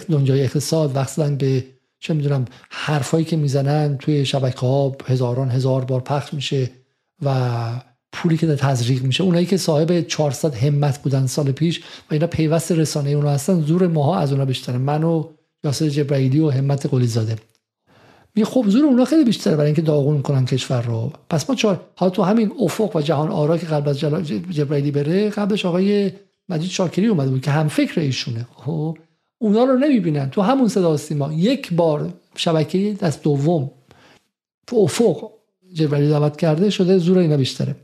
[0.09, 1.65] دنیای اقتصاد وصلن به
[1.99, 6.69] چه می‌دونم حرفایی که می‌زنن توی شبکه ها هزاران هزار بار پخش میشه
[7.21, 7.59] و
[8.11, 9.23] پولی که تزریق میشه.
[9.23, 13.87] اونایی که صاحب 400 همت بودن سال پیش و اینا پیوست رسانه اونا هستن زور
[13.87, 14.77] ماها از اونا بیشتره.
[14.77, 15.29] من و
[15.63, 17.35] یاسر جبرائیلی و همت قلی زاده
[18.35, 21.11] می خب زور اونا خیلی بیشتره برای اینکه داغون کنن کشور رو.
[21.29, 23.99] پس ما چهار حالا تو همین افق و جهان آرا که قبل از
[24.49, 26.11] جبرائیلی بره قبلش آقای
[26.49, 28.47] مجید شاکری اومده بود که هم فکر ایشونه.
[28.55, 28.97] خب
[29.37, 30.29] اونا رو نمی‌بینن.
[30.29, 33.71] تو همون صدا سیما یک بار شبکه دست دوم
[34.67, 35.31] تو افق
[35.73, 37.75] جبرئیل دعوت کرده شده زور اینا بیشتره.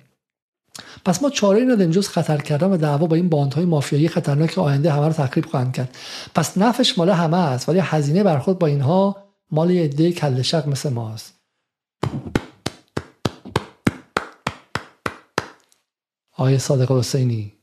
[1.06, 4.57] پس ما چاره ای نداریم جز خطر کردن و دعوا با این باندهای مافیایی خطرناک
[4.57, 5.98] آینده همه رو تخریب خواهند کرد.
[6.36, 10.68] پس نفش مال همه است ولی هزینه برخورد با اینها مال یه عده کله شق
[10.68, 11.34] مثل ماست.
[16.32, 17.53] آیه صادق حسینی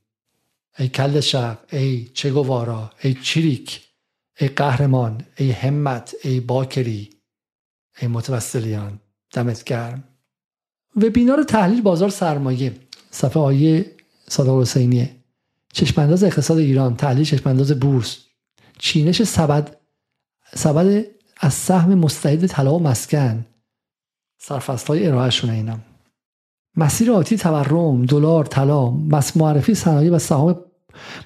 [0.78, 3.80] ای کل شق ای چگوارا ای چریک
[4.40, 7.10] ای قهرمان ای همت ای باکری
[8.00, 9.00] ای متوسلیان
[9.32, 10.04] دمت گرم.
[10.96, 12.74] وبینار تحلیل بازار سرمایه
[13.10, 13.96] صفحه آیه
[14.28, 15.16] صادق حسینیه.
[15.72, 18.18] چشمانداز اقتصاد ایران تحلیل چشمانداز بورس.
[18.78, 19.76] چینش سبد
[20.54, 23.46] سبد از سهم مستعد طلا و مسکن.
[24.40, 25.78] سرفصل های ارائه شونه اینا.
[26.76, 28.90] مسیر آتی تورم دلار طلا
[29.36, 30.60] معرفی صنایع و سهام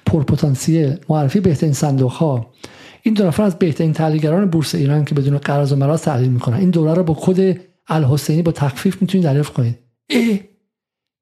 [0.05, 2.53] پرپتانسیل معرفی بهترین صندوق ها
[3.01, 6.57] این دو نفر از بهترین تحلیلگران بورس ایران که بدون قرض و مراز تحلیل می‌کنن.
[6.57, 9.79] این دوره رو با کد الحسینی با تخفیف می‌تونید دریافت کنید.
[10.09, 10.39] ای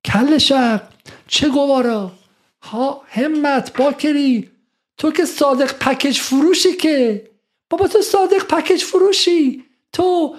[0.05, 0.81] کل شق
[1.27, 2.11] چه گوارا؟
[2.61, 4.49] ها همت باکری.
[4.97, 7.30] تو که صادق پکیج فروشی که.
[7.71, 9.63] بابا تو صادق پکیج فروشی.
[9.93, 10.35] تو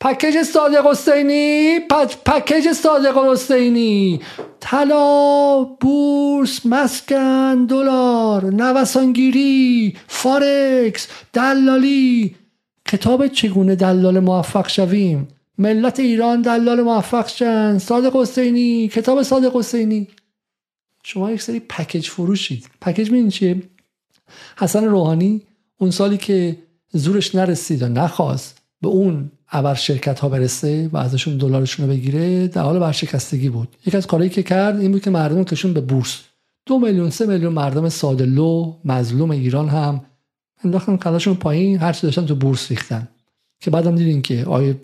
[0.00, 1.78] پکیج صادق حسینی
[2.26, 4.20] پکیج صادق حسینی.
[4.60, 12.36] طلا بورس مسکن دلار نوسانگیری فارکس دلالی.
[12.86, 15.28] کتاب چگونه دلال موفق شویم؟
[15.58, 17.78] ملت ایران دلال موفق شن.
[17.78, 20.08] صادق حسینی کتاب صادق حسینی.
[21.04, 22.66] شما یک سری پکیج فروشید.
[22.80, 23.62] پکیج میدین چیه؟
[24.58, 25.42] حسن روحانی
[25.78, 26.56] اون سالی که
[26.92, 32.48] زورش نرسید و نخواست به اون ابر شرکت ها برسه و ازشون دلارشون رو بگیره
[32.48, 33.68] در حال ورشکستگی بود.
[33.86, 36.20] یکی از کارهایی که کرد این بود که مردم کشون به بورس.
[36.66, 40.00] دو میلیون سه میلیون مردم ساده لو مظلوم ایران هم
[40.64, 43.08] انداختن قداشون پایین هر چی داشتن تو بورس ریختن.
[43.60, 44.80] که بعدم دیدین که آیه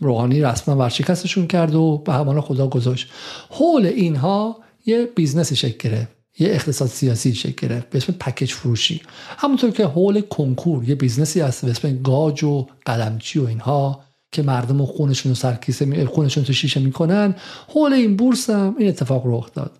[0.00, 3.08] روحانی رسما ورشکستشون کرد و به همان خدا گذاشت.
[3.50, 4.56] حول اینها
[4.86, 6.21] یه business ی شکل گرفت.
[6.38, 9.02] یه اقتصاد سیاسی شکل گرفت به اسم پکیج فروشی.
[9.38, 14.00] همونطور که حول کنکور یه business ی هست به اسم گاج و قلمچی و اینها
[14.32, 17.34] که مردم خونشون رو سرکیسه خونشون تو شیشه می‌کنن.
[17.74, 19.72] حول این بورس هم این اتفاق رخ داد.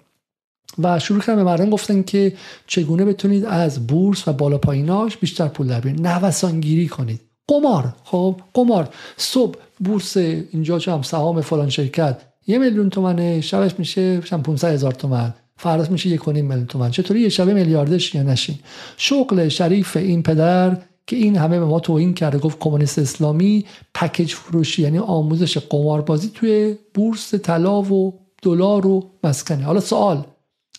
[0.79, 2.33] و شروع کردن به مردم گفتن که
[2.67, 6.07] چگونه بتونید از بورس و بالا پاییناش بیشتر پول در بیارید.
[6.07, 7.21] نوسانگیری کنید.
[7.49, 7.95] قمار.
[8.05, 8.89] خب قمار.
[9.17, 12.21] صبح بورس اینجا هم سهام فلان شرکت.
[12.47, 15.35] یه میلیون تومنه شبش میشه 500 هزار تومن.
[15.63, 18.59] فرض میشه یک میلیون تومن چطوری یه شبه میلیاردش یا نشین؟
[18.97, 24.33] شغل شریف این پدر که این همه به ما توهین کرده گفت کمونیست اسلامی پکیج
[24.35, 29.65] فروشی یعنی آموزش قماربازی توی بورس طلا و دلار و مسکنه.
[29.65, 30.25] حالا سوال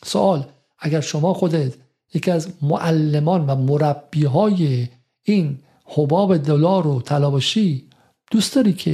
[0.05, 0.45] سوال
[0.79, 1.73] اگر شما خودت
[2.13, 4.87] یکی از معلمان و مربی های
[5.23, 7.87] این حباب دلار و طلا باشی
[8.31, 8.91] دوست داری که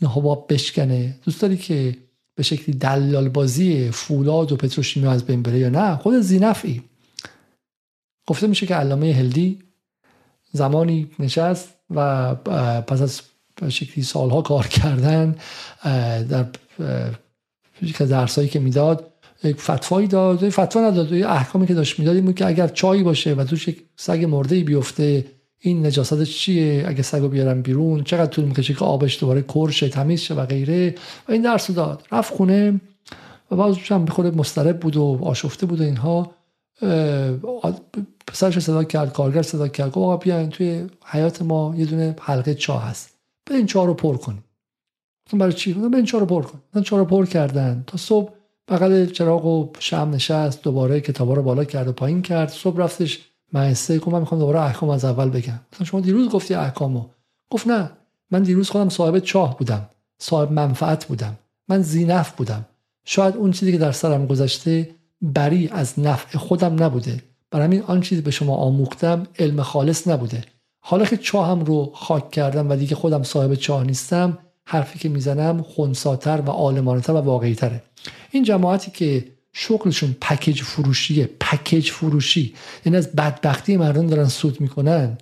[0.00, 1.96] این حباب بشکنه؟ دوست داری که
[2.34, 6.82] به شکلی دلال بازی فولاد و پتروشیمی از بین بره یا نه خود زینفعی.
[8.26, 9.58] گفته میشه که علامه هلدی
[10.52, 12.34] زمانی نشست و
[12.80, 13.20] پس از
[13.68, 15.36] شکلی سالها کار کردن
[16.28, 16.46] در
[17.98, 19.12] درسایی که می‌داد
[19.44, 20.48] یک فتوایی داد.
[20.48, 21.12] فتوا نداد.
[21.12, 25.24] احکامی که داشت می‌داد بود که اگر چای باشه و توش یک سگ مرده بیفته
[25.64, 30.20] این نجاست چیه؟ اگه سگو بیارم بیرون چقدر طول می‌کشه که آبش دوباره کرشه تمیز
[30.20, 30.94] شه و غیره؟
[31.28, 32.02] و این درس داد.
[32.12, 32.80] رفت خونه
[33.50, 36.30] و باز هم خود مسترب بود و آشفته بود و اینها.
[38.26, 39.92] پسرش صدا کرد کارگر صدا کرد.
[39.92, 43.14] گفت بیاین توی حیات ما یه دونه حلقه چاه هست.
[43.50, 44.44] این چاه رو پر کنیم.
[45.32, 46.82] برای چی؟ این چاه رو پر کن.
[46.82, 47.84] چاه رو پر کردن.
[47.86, 48.32] تا صبح
[48.68, 52.48] بغل چراغ و شم نشست دوباره کتابا رو بالا کرد و پایین کرد.
[52.48, 55.60] صبح رفتش مهسته گفت من می‌خوام دوباره احکام از اول بگم.
[55.72, 57.04] مثلا شما دیروز گفتی احکامو.
[57.50, 57.90] گفت نه
[58.30, 62.64] من دیروز خودم صاحب چاه بودم صاحب منفعت بودم من زینف بودم.
[63.04, 64.90] شاید اون چیزی که در سرم گذشته
[65.22, 67.22] بری از نفع خودم نبوده.
[67.50, 70.44] برای همین آن چیزی به شما آموختم علم خالص نبوده.
[70.80, 75.62] حالا که چاهم رو خاک کردم و دیگه خودم صاحب چاه نیستم حرفی که می‌زنم
[75.62, 77.82] خونساتر و عالمانه‌تر و واقعیتره.
[78.30, 81.30] این جماعتی که شغلشون پکیج فروشیه.
[81.40, 82.54] پکیج فروشی.
[82.84, 85.18] یعنی از بدبختی مردم دارن سود می‌کنن.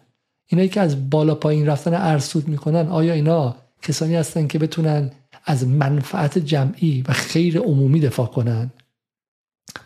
[0.47, 5.11] اینایی که از بالا پایین رفتن ارز سود می‌کنن آیا اینا کسانی هستن که بتونن
[5.45, 8.71] از منفعت جمعی و خیر عمومی دفاع کنن؟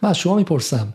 [0.02, 0.94] من از شما می‌پرسم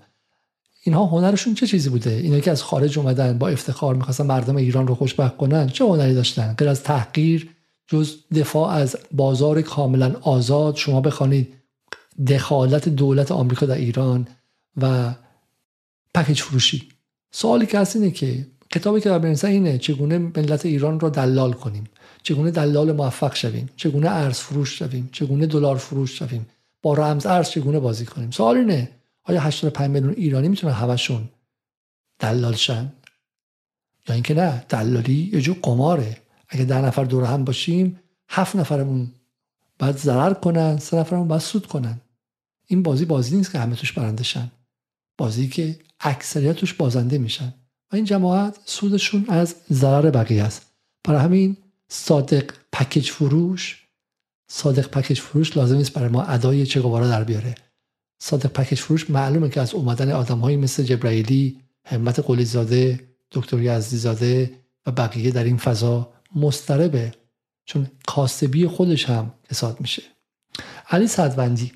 [0.83, 4.87] اینها هنرشون چه چیزی بوده؟ اینا که از خارج اومدن با افتخار می‌خواستن مردم ایران
[4.87, 7.49] رو خوشبخت کنن چه هنری داشتن؟ غیر از تحقیر
[7.87, 11.53] جز دفاع از بازار کاملا آزاد شما بخوانید
[12.27, 14.27] دخالت دولت آمریکا در ایران
[14.77, 15.13] و
[16.15, 16.89] پکیج فروشی.
[17.31, 21.83] سوالی که هست اینه که کتابی که در اینه چگونه ملت ایران را دلال کنیم.
[22.23, 23.69] چگونه دلال موفق شویم.
[23.75, 25.09] چگونه ارز فروش شویم.
[25.11, 26.47] چگونه دلار فروش شویم.
[26.81, 28.91] با رمز ارز چگونه بازی کنیم؟ سوال اینه
[29.23, 31.29] آیا 85 میلیون ایرانی می‌تونن همشون
[32.19, 32.93] دلال شن؟
[34.07, 36.17] یا اینکه نه دلالی یه جو قماره.
[36.49, 37.99] اگه ده نفر دور هم باشیم
[38.29, 39.11] هفت نفرمون
[39.79, 42.01] باید ضرر کنن سه نفرمون باید سود کنن.
[42.71, 44.51] این بازی بازی نیست که همه توش برنده شن.
[45.17, 47.53] بازی که اکثریت توش بازنده میشن.
[47.91, 50.65] و این جماعت سودشون از ضرر بقیه است.
[51.03, 51.57] برای همین
[51.87, 53.87] صادق پکیج فروش
[54.51, 57.55] صادق پکیج فروش لازم نیست برای ما ادای چه در بیاره.
[58.21, 62.99] صادق پکیج فروش معلومه که از اومدن آدمهایی مثل جبرائیلی همت قلی زاده
[63.31, 64.51] دکتر یزدی زاده
[64.85, 67.13] و بقیه در این فضا مستربه
[67.65, 70.03] چون کاسبی خودش هم حساب میشه.
[70.89, 71.71] علی صدوندی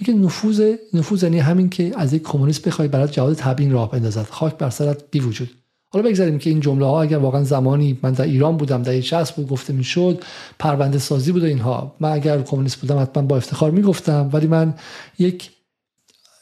[0.00, 4.26] میگه نفوذ نفوذ یعنی همین که از یک کمونیست بخوای برات جواد تبیین راه بندازد.
[4.30, 5.50] خاک بر سرت بی وجود.
[5.88, 9.36] حالا بگذاریم که این جمله ها اگر واقعا زمانی من در ایران بودم در 60
[9.36, 10.24] بود گفته می‌شد
[10.58, 11.96] پرونده سازی بود اینها.
[12.00, 14.74] من اگر کمونیست بودم حتما با افتخار می‌گفتم ولی من
[15.18, 15.50] یک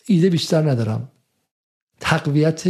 [0.06, 1.08] ایده بیشتر ندارم.
[2.00, 2.62] تقویت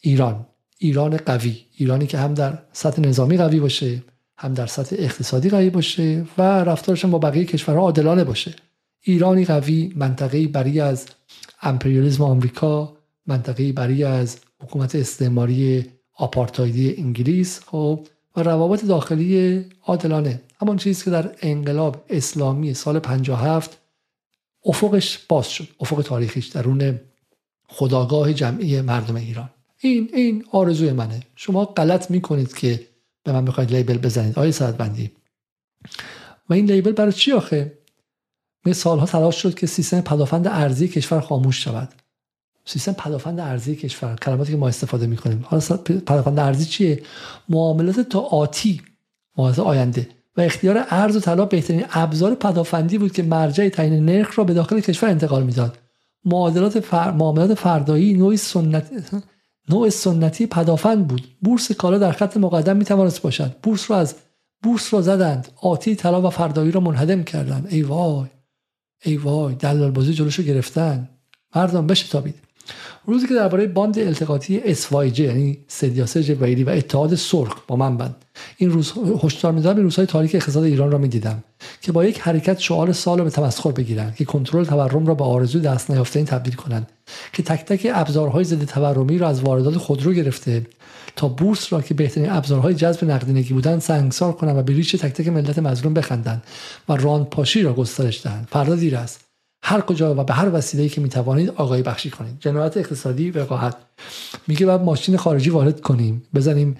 [0.00, 0.46] ایران
[0.78, 4.02] ایران قوی ایرانی که هم در سطح نظامی قوی باشه
[4.36, 8.54] هم در سطح اقتصادی قوی باشه و رفتارش با بقیه کشورها عادلانه باشه.
[9.06, 11.06] ایرانی قوی منطقه بری از
[11.62, 20.40] امپریالیسم آمریکا منطقه بری از حکومت استعماری آپارتایدی انگلیس خب و روابط داخلی عادلانه.
[20.60, 23.78] همان چیزی که در انقلاب اسلامی سال 57
[24.64, 27.00] افقش باز شد افق تاریخیش درون
[27.68, 29.50] خداگاه جمعی مردم ایران.
[29.80, 31.22] این این آرزوی منه.
[31.36, 32.86] شما غلط می‌کنید که
[33.24, 35.10] به من می‌خواید لیبل بزنید آیه ساعت بندی
[36.48, 37.78] و این لیبل برای چی آخه؟
[38.72, 41.88] سالها تلاش شد که سیستم پدافند ارزی کشور خاموش شود.
[42.64, 45.44] سیستم پدافند ارزی کشور کلماتی که ما استفاده می‌کنیم.
[45.48, 47.02] حالا پدافند ارزی چیه؟
[47.48, 48.82] معاملات تا آتی
[49.36, 50.08] معاملات آینده.
[50.36, 54.54] و اختیار ارز و طلا بهترین ابزار پدافندی بود که مرجع تعیین نرخ را به
[54.54, 55.78] داخل کشور انتقال می‌داد.
[56.24, 57.10] معادلات فر...
[57.10, 58.90] معاملات فردایی نوعی سنت
[59.68, 61.28] نوع سنتی پدافند بود.
[61.42, 63.56] بورس کالا در خط مقدم می‌توانست باشد.
[63.62, 64.14] بورس را از
[64.62, 65.48] بورس را زدند.
[65.62, 67.66] آتی طلا و فردایی را منهدم کردند.
[67.70, 68.26] ای وای.
[69.04, 71.08] ای وای دلال بازی جلوشو گرفتن.
[71.56, 72.34] مردم بشتابید.
[73.06, 78.16] روزی که درباره باند التقاطی SYJ یعنی سدیاسه جبرائیلی و اتحاد سرخ با من بند.
[78.56, 78.92] این روز
[79.22, 81.44] هشدار می‌دادم این روزهای تاریک اقتصاد ایران را می‌دیدم
[81.80, 85.60] که با یک حرکت شعار سال به تمسخر بگیرند که کنترل تورم را به آرزوی
[85.60, 86.92] دست نیافتنی تبدیل کنند
[87.32, 90.66] که تک تک ابزارهای ضد تورمی را از واردات خودرو گرفته
[91.16, 95.12] تا بورس را که بهترین ابزارهای جذب نقدینگی بودند سنگسار کنند و به ریش تک
[95.12, 96.42] تک ملت مظلوم بخندند
[96.88, 98.48] و پاشی را گسترش دهند.
[98.50, 99.20] فردا دیر است.
[99.62, 102.36] هر کجا و به هر وسیله‌ای که می‌توانید آگاهی بخشی کنید.
[102.40, 103.76] جنایت اقتصادی وقاحت.
[104.48, 106.22] میگه بعد ماشین خارجی وارد کنیم.
[106.34, 106.76] بزنیم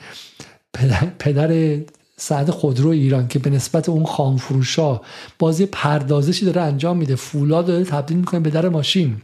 [0.75, 1.81] پدر, پدر
[2.17, 5.01] سعد خودرو ایران که به نسبت اون خام فروشا
[5.39, 7.17] بازی پردازشی داره انجام میده.
[7.17, 9.23] فولاد داره تبدیل می‌کنه به در ماشین.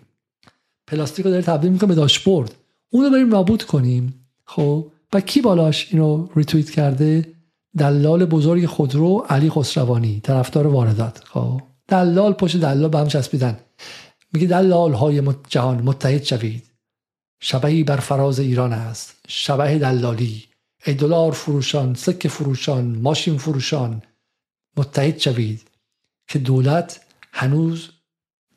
[0.87, 2.55] پلاستیک رو داره تبدیل می‌کنه به داشبورد.
[2.91, 4.15] اون رو بریم نابود کنیم.
[4.45, 7.35] خب؟ و کی بالاش اینو ریتویت کرده؟
[7.79, 11.23] دلال بزرگ خودرو علی خسروانی طرفدار واردات.
[11.25, 11.61] خب.
[11.89, 13.59] دلال پشت دلال به هم چسبیدن.
[14.33, 16.71] میگه دلال های جهان متحد شوید.
[17.43, 19.17] شبهی بر فراز ایران است.
[19.29, 20.45] شبه دلالی.
[20.87, 24.03] ای دلار فروشان سکه فروشان ماشین فروشان
[24.77, 25.71] متحد شوید
[26.29, 27.01] که دولت
[27.33, 27.91] هنوز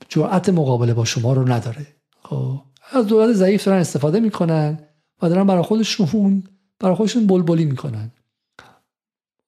[0.09, 1.87] جرأت مقابله با شما رو نداره.
[2.23, 2.61] خب.
[2.91, 4.79] از دولت ضعیف دارن استفاده می‌کنن.
[5.23, 6.43] و دارن برای خودشون
[6.79, 8.11] برای خودشون بلبلی می‌کنن.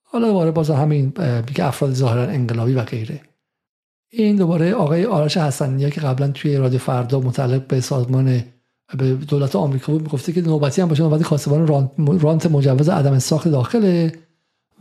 [0.04, 1.14] حالا دوباره باز همین
[1.48, 3.22] میگه افراد ظاهرا انقلابی و غیره.
[4.10, 8.44] این دوباره آقای آرش حسنیه که قبلا توی رادیو فردا متعلق به سازمان
[8.98, 11.68] به دولت آمریکا بود می‌گفته که نوبتی هم باشه نوبتی کاسبان
[12.20, 14.14] رانت مجوز عدم ساخت داخله.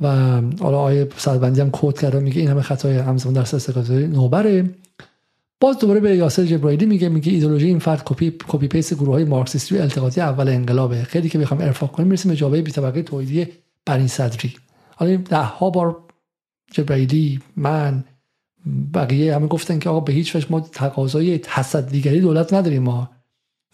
[0.01, 0.09] و
[0.61, 4.71] حالا آقای صدوندی هم quote کرده میگه این همه خطای همزمان در استفاده نوبره.
[5.65, 9.25] باز دوباره به یاسر جبرائیلی میگه میگه ایدولوژی این فرد کپی copy paste گروه های
[9.25, 11.03] مارکسیستی و التقاطی اول انقلابه.
[11.03, 13.47] خیلی که بخوام ارفاق کنیم می‌رسیم به جامعه بی طبقه توحیدی
[13.87, 14.55] برین صدری.
[14.97, 15.97] حالا ده ها بار
[16.73, 18.05] جبرائیلی من
[18.95, 23.11] بقیه همه گفتن که آقا به هیچ وجه ما تقاضای تصدیگری دولت نداریم ما.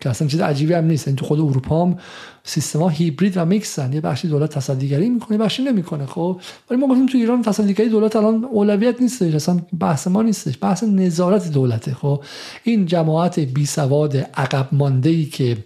[0.01, 1.09] که اصلا چیز عجیبی هم نیست.
[1.09, 1.99] این تو خود اروپا هم
[2.45, 3.93] سیستما هیبرید و میکسن.
[3.93, 8.17] یه بخشی دولت تصدیگری می‌کنه بخشی نمی‌کنه خب؟ ولی ما گفتیم تو ایران تصدیگری دولت
[8.17, 9.35] الان اولویت نیستش.
[9.35, 10.59] اصلا بحث ما نیستش.
[10.61, 12.25] بحث نظارت دولته خب؟
[12.65, 15.57] این جماعت بی سواد عقب مانده ای که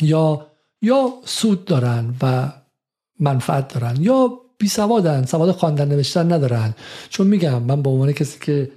[0.00, 0.46] یا
[0.82, 2.52] یا سود دارن و
[3.20, 5.24] منفعت دارن یا بی سوادن.
[5.24, 6.74] سواد خواندن نوشتن ندارن.
[7.08, 8.70] چون میگم من به عنوان کسی که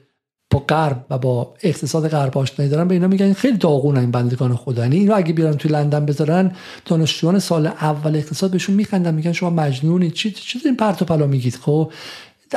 [0.52, 4.56] با غرب و با اقتصاد غرب آشنایی دارن به اینا میگن خیلی داغون این بندگان
[4.56, 4.82] خدا.
[4.82, 6.52] یعنی اینو اگه بیارن توی لندن بذارن
[6.86, 11.28] دانشجویان سال اول اقتصاد بهشون میخندن میگن شما مجنونی چی؟ چی این پرت و پلا
[11.28, 11.92] میگید خب؟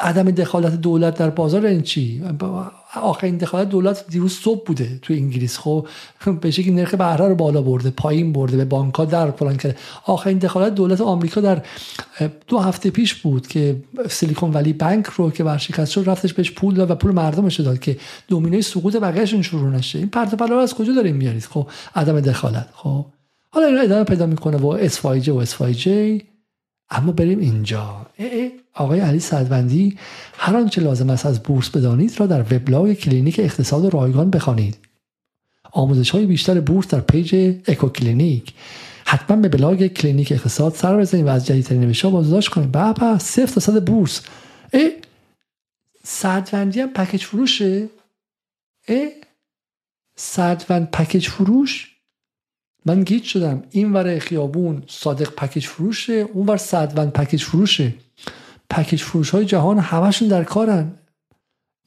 [0.02, 2.22] عدم دخالت دولت در بازار این چی؟
[3.00, 5.58] آخرین دخالت دولت دیروز صبح بوده تو انگلیس.
[5.58, 5.86] خب
[6.40, 9.76] به شکلی نرخ بهره رو بالا برده پایین برده به بانک ها در فلان کرده.
[10.04, 11.62] آخرین دخالت دولت آمریکا در
[12.48, 13.76] دو هفته پیش بود که
[14.10, 17.78] Silicon Valley Bank رو که ورشکست شد رفتش بهش پول داد و پول مردمش داد
[17.78, 17.96] که
[18.28, 19.98] دومینوی سقوط بقیه‌شون شروع نشه.
[19.98, 22.68] این پرت رو از کجا داریم میارید؟ خب عدم دخالت.
[22.72, 23.04] خب
[23.50, 25.62] حالا این ادامه پیدا می‌کنه و اس و اس
[26.94, 28.06] اما بریم اینجا.
[28.74, 29.98] آقای علی صدوندی
[30.38, 34.78] هر آنچه لازم است از بورس بدانید را در وبلاگ کلینیک اقتصاد رایگان بخوانید.
[35.72, 38.54] آموزش های بیشتر بورس در page اکو کلینیک.
[39.04, 43.60] حتما به بلاگ کلینیک اقتصاد سر بزنید و از جدیدترین نوشته بازدید کنید بابا صفر
[43.60, 44.22] تا بورس.
[44.72, 44.92] ای
[46.04, 47.88] صدوندی هم پکیج فروشه؟
[48.88, 49.10] ای
[50.16, 51.93] صدوند پکیج فروش؟
[52.84, 53.62] من گیج شدم.
[53.70, 57.94] این ور خیابون صادق پکیج فروشه اون ور صدوند پکیج فروشه.
[58.70, 60.92] پکیج فروش های جهان همشون در کارن.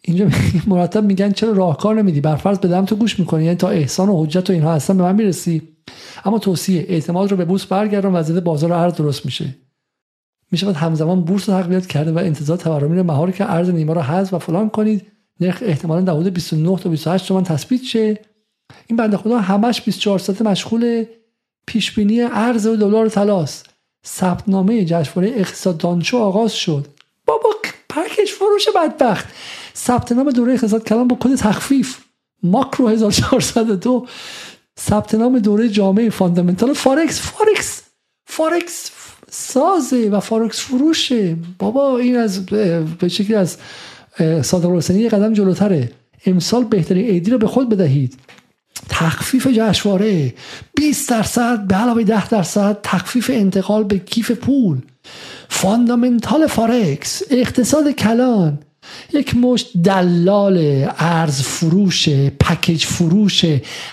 [0.01, 0.27] اینجا
[0.67, 3.43] مرتب میگن چرا راهکار نمیدی؟ بر فرض بدم تو گوش می‌کنی.
[3.43, 5.61] یعنی تا احسان و حجت و اینها هستن به من می‌رسی.
[6.25, 9.55] اما توصیه اعتماد رو به بورس برگردون وضعیت بازار ارز درست میشه.
[10.51, 14.33] میشه همزمان بورس رو تقویت کرده و انتظار تورمی مهاری که ارز نیما رو حذف
[14.33, 15.05] و فلان کنید.
[15.39, 18.19] نرخ احتمالا در حدود 29 تا 28 تومن تثبیت شه.
[18.87, 21.05] این بنده خدا همش 24 ساعته مشغول
[21.67, 23.69] پیش بینی ارز و دلار طلاست.
[24.05, 26.87] ثبتنامه جشنواره اقتصاد دانشو آغاز شد.
[27.25, 27.49] بابا
[27.89, 29.25] پکیج فروش بدبخت.
[29.75, 31.97] ثبت نام دوره اقتصاد کلان با کد تخفیف.
[32.43, 34.07] ماکرو 1402
[34.79, 37.81] ثبت نام دوره جامع fundamental فارکس فارکس
[38.25, 38.91] فارکس
[39.29, 41.37] سازه و فارکس فروشه.
[41.59, 43.57] بابا این از به شکلی از
[44.41, 45.91] صادق یه قدم جلوتره.
[46.25, 48.17] امسال بهترین عیدی رو به خود بدهید.
[48.89, 50.33] تخفیف جشنواره.
[50.75, 54.77] 20 درصد به علاوه 10 درصد تخفیف انتقال به کیف پول.
[55.49, 58.59] fundamental فارکس اقتصاد کلان.
[59.13, 62.09] یک مشت دلال ارز فروش
[62.39, 63.45] پکیج فروش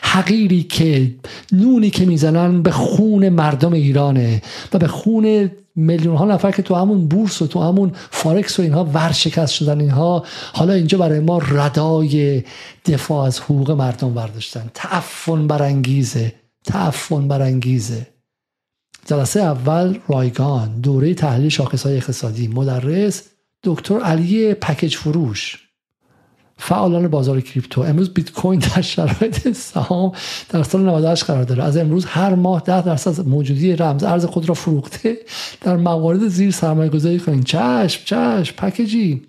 [0.02, 1.14] حقیری که
[1.52, 4.42] نونی که می‌زنن به خون مردم ایرانه
[4.72, 8.62] و به خون میلیون ها نفر که تو همون بورس و تو همون فارکس و
[8.62, 12.42] اینها ورشکست شدن اینها حالا اینجا برای ما ردای
[12.86, 16.32] دفاع از حقوق مردم برداشتن تعفن برانگیزه
[16.64, 18.06] تعفن برانگیزه.
[19.06, 23.22] جلسه اول رایگان دوره تحلیل شاخص های اقتصادی مدرس
[23.64, 25.64] دکتر علی پکیج فروش
[26.56, 27.80] فعالان بازار کریپتو.
[27.80, 30.12] امروز بیت کوین در شرایط سهام
[30.48, 31.64] در سال 98 قرار داره.
[31.64, 35.16] از امروز هر ماه 10 درصد موجودی رمز ارز خود را فروخته
[35.60, 39.22] در موارد زیر سرمایه گذاری کنید چشم چشم پکیجی.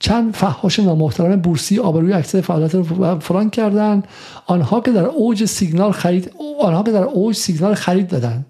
[0.00, 4.02] چند فحاش نامحترم بورسی آبروی اکثر فعالیت رو فران کردن.
[4.46, 8.46] آنها که در اوج سیگنال خرید آنها که در اوج سیگنال خرید دادن.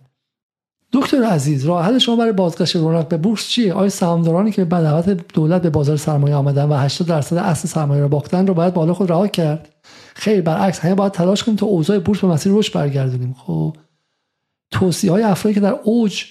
[0.95, 4.77] دکتر عزیز راه حل شما برای بازگشت رونق به بورس چیه؟ آیا سهامدارانی که به
[4.77, 8.75] دعوت دولت به بازار سرمایه آمدن و 80 درصد اصل سرمایه را باختن رو باید
[8.75, 9.69] بالا خود رها کرد؟
[10.15, 13.37] خیر برعکس همه باید تلاش کنیم تا اوضاع بورس به مسیر رشد برگردونیم.
[13.39, 13.77] خب
[14.71, 16.25] توصیه های افرادی که در اوج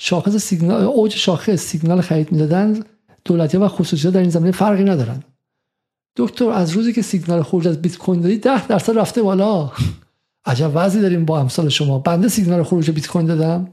[0.00, 2.82] شاخص سیگنال اوج شاخص سیگنال خرید می‌دادن
[3.24, 5.22] دولتی و خصوصی در این زمینه فرقی ندارن.
[6.16, 9.70] دکتر از روزی که سیگنال خروج از بیت کوین دادی 10 درصد رفته بالا.
[10.44, 11.98] عجب وضعی داریم با امثال شما.
[11.98, 13.68] بنده سیگنال خروج بیت کوین دادم.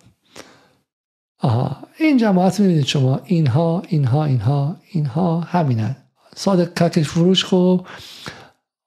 [1.40, 5.96] آها این جماعت می‌بینید شما اینها اینها اینها اینها همینن.
[6.36, 7.86] صادق ککش فروش خب.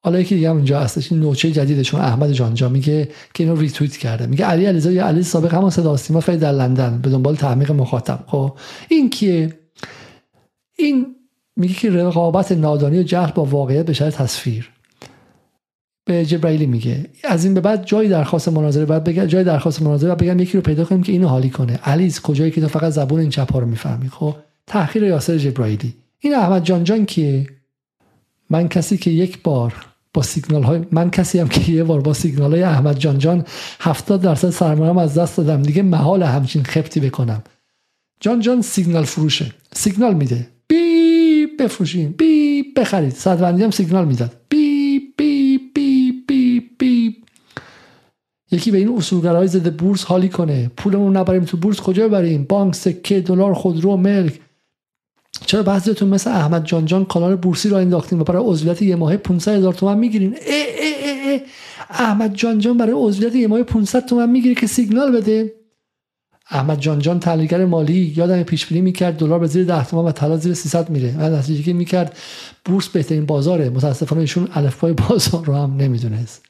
[0.01, 3.97] حالا یکی دیگه هم اینجا هستش این نوچه جدیدشون احمد جانجا میگه که اینو ریتویت
[3.97, 4.27] کرده.
[4.27, 7.71] میگه علی علیزاده یا علی سابق همون صدا سیما خیلی در لندن به دنبال تعمیق
[7.73, 8.25] مخاطب.
[8.27, 9.59] خب این کیه؟
[10.79, 11.07] این
[11.57, 14.71] میگه که رقابت نادانی و جهل با واقعیت به شرط تصویر.
[16.09, 17.07] به جبرائیلی میگه.
[17.25, 20.57] از این به بعد جای درخواست مناظره بعد بگم جای درخواست مناظره بعد بگم یکی
[20.57, 21.77] رو پیدا کنیم که اینو حالی کنه.
[21.85, 24.35] علیز کجایی که تو فقط زبون این چپ ها رو می‌فهمی؟ خب
[24.67, 25.95] تحقیر یاسر جبرائیلی.
[26.19, 27.47] این احمد جان جان کیه؟
[28.51, 29.75] من کسی که یک بار
[30.15, 33.45] با سیگنال های من کسی هم که یه بار با سیگنال های احمد جان جان
[33.81, 35.63] 70 درصد سرمایه‌ام از دست دادم.
[35.63, 37.43] دیگه محال همچین خبتی بکنم.
[38.21, 39.53] جان جان سیگنال فروشه.
[39.73, 40.49] سیگنال میده.
[40.69, 42.15] بی بفروشین.
[42.19, 43.13] بی بخرید.
[43.13, 47.17] صدوندی هم سیگنال می‌داد بی بی بی
[48.51, 50.71] یکی به این اصولگرای ضد بورس حالی کنه.
[50.77, 54.41] پولمون نبریم تو بورس کجا ببریم؟ بانک سکه دلار خودرو ملک.
[55.47, 59.17] چرا بعضیتون مثل احمد جان جان کانال بورسی را انداختیم و برای عضویت یه ماه
[59.17, 61.41] 500 هزار تومن می‌گیرین؟ اه اه اه
[61.91, 65.53] احمد جان جان برای عضویت یه ماه 500 تومن می‌گیره که سیگنال بده.
[66.51, 70.13] احمد جان جان تحلیلگر مالی یادم پیش بینی می‌کرد دلار به زیر 10 تومن و
[70.13, 71.17] طلا زیر 300 میره.
[71.17, 72.17] من نتیجه می‌کرد
[72.65, 73.71] بورس بهترین بازاره.
[73.71, 76.48] متاسفانه ایشون الفبای بازار رو هم نمی‌دونست.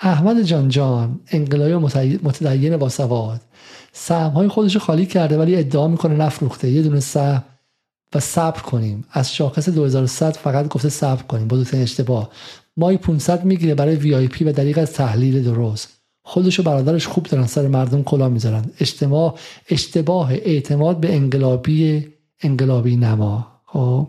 [0.00, 1.74] احمد جان جان انقلابی
[2.22, 3.40] متدین با سواد.
[3.92, 6.70] سهم های خودش خالی کرده ولی ادعا می‌کنه نفروخته.
[6.70, 7.44] یه دونه سهم
[8.14, 9.04] و صبر کنیم.
[9.10, 11.48] از شاخص 2100 فقط گفته صبر کنیم.
[11.48, 12.30] بزرگترین اشتباه.
[12.76, 15.88] مای 500 می‌گیره برای وی آی پی و دریق از تحلیل درست.
[16.24, 18.64] خودش و برادرش خوب دارن سر مردم کلا می‌ذارن.
[18.80, 19.38] اجتماع
[19.68, 22.08] اشتباه اعتماد به انقلابی
[22.42, 23.46] انقلابی نما.
[23.66, 24.06] خب.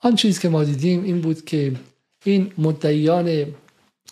[0.00, 1.72] آن چیز که ما دیدیم این بود که
[2.24, 3.46] این مدعیان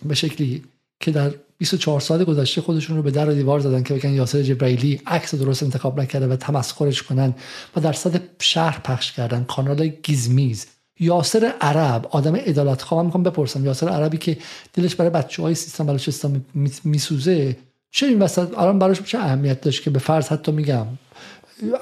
[0.02, 0.64] به شکلی
[1.00, 4.42] که در 24 سال گذشته خودشون رو به در و دیوار زدن که بگن یاسر
[4.42, 7.34] جبرائیلی عکس درست انتخاب نکرده و تمسخرش کنن
[7.76, 9.44] و در صد شهر پخش کردن.
[9.44, 10.66] کانال گیزمیز.
[11.00, 14.38] یاسر عرب آدم ادالت خواه می‌خوام بپرسم یاسر عربی که
[14.74, 16.44] دلش برای بچه های سیستم بلوچستان
[16.84, 17.56] میسوزه
[17.90, 20.86] چه این وسط؟ الان براش چه اهمیت داشت که به فرض حتی میگم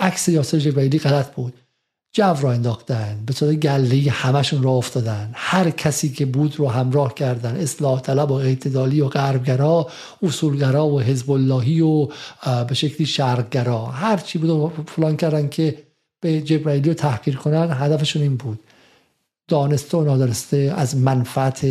[0.01, 1.55] عکس یاسر جبرائیلی غلط بود.
[2.17, 5.31] جو را انداختن به صورت گله همشون را افتادن.
[5.35, 7.57] هر کسی که بود رو همراه کردن.
[7.57, 9.89] اصلاح طلب و اعتدالی و غربگرا
[10.23, 12.09] اصولگرا و حزب اللهی و
[12.69, 13.87] به شکلی شرقگرا.
[13.87, 15.83] هر چی بود و فلان کردن که
[16.21, 18.61] به جبرائیلی رو تحقیر کنن هدفشون این بود.
[19.49, 21.67] دانسته و نادرسته از منفعت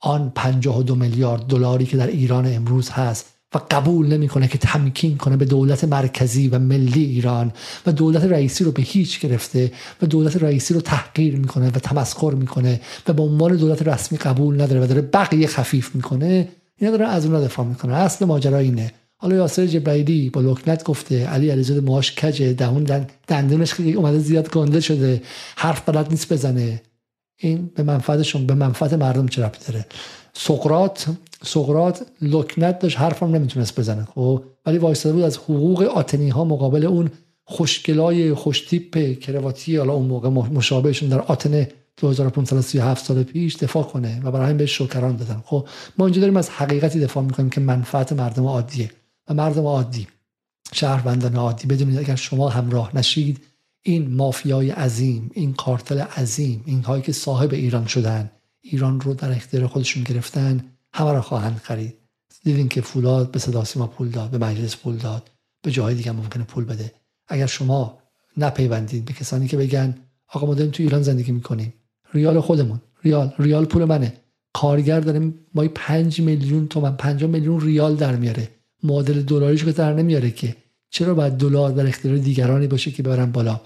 [0.00, 3.33] آن 52 میلیارد دلاری که در ایران امروز هست.
[3.54, 7.52] و قبول نمی‌کنه که تمکین کنه به دولت مرکزی و ملی ایران
[7.86, 12.30] و دولت رئیسی رو به هیچ گرفته و دولت رئیسی رو تحقیر می‌کنه و تمسخر
[12.30, 17.08] می‌کنه و به عنوان دولت رسمی قبول نداره و داره بقیه خفیف می‌کنه اینا داره
[17.08, 18.92] از اون دفاع می‌کنه اصل ماجرا اینه.
[19.16, 24.80] حالا یاسر جبرائیلی با لکنت گفته علی علیزاده ماش کجه دهون دندونش اومده زیاد گنده
[24.80, 25.22] شده.
[25.56, 26.82] حرف بلد نیست بزنه.
[27.38, 29.86] این به منفعتشون به منفعت مردم چه ربطی داره؟
[30.32, 31.06] سقرات
[31.44, 34.04] سقرات لکنت داشت حرفم نمی‌تونست بزنه.
[34.14, 37.10] خب؟ ولی وایستاده بود از حقوق آتنی ها مقابل اون
[37.44, 41.66] خوشگلای خوشتیپ کرواتی حالا اون موقع مشابهشون در آتن
[41.96, 45.42] 2537 سال پیش دفاع کنه و برای همین بهش شکران دادن.
[45.44, 48.90] خب؟ ما اینجا داریم از حقیقتی دفاع می‌کنیم که منفعت مردم عادیه
[49.28, 50.06] و مردم عادی
[50.72, 51.66] شهروندان عادی.
[51.66, 53.40] بدونید اگر شما همراه نشید
[53.82, 59.32] این مافیای عظیم این کارتل عظیم این هایی که صاحب ایران شدن ایران رو در
[59.32, 60.64] اختیار خودشون گرفتن
[60.96, 61.94] همه را خواهند خرید.
[62.44, 65.30] دیدین که فولاد به صدا سیما پول داد به مجلس پول داد
[65.62, 66.92] به جاهای دیگه ممکنه پول بده.
[67.28, 67.98] اگر شما
[68.36, 69.94] نپیوندید به کسانی که بگن
[70.28, 71.74] آقا ما داریم تو ایران زندگی می‌کنیم.
[72.12, 72.80] ریال خودمون.
[73.02, 74.12] ریال ریال پول منه.
[74.52, 78.48] کارگر داریم ما 5 میلیون تومن 5 میلیون ریال در میاره.
[78.82, 80.56] معادل دلاریش که در نمیاره که.
[80.90, 83.60] چرا باید دلار در اختیار دیگرانی باشه که ببرن بالا؟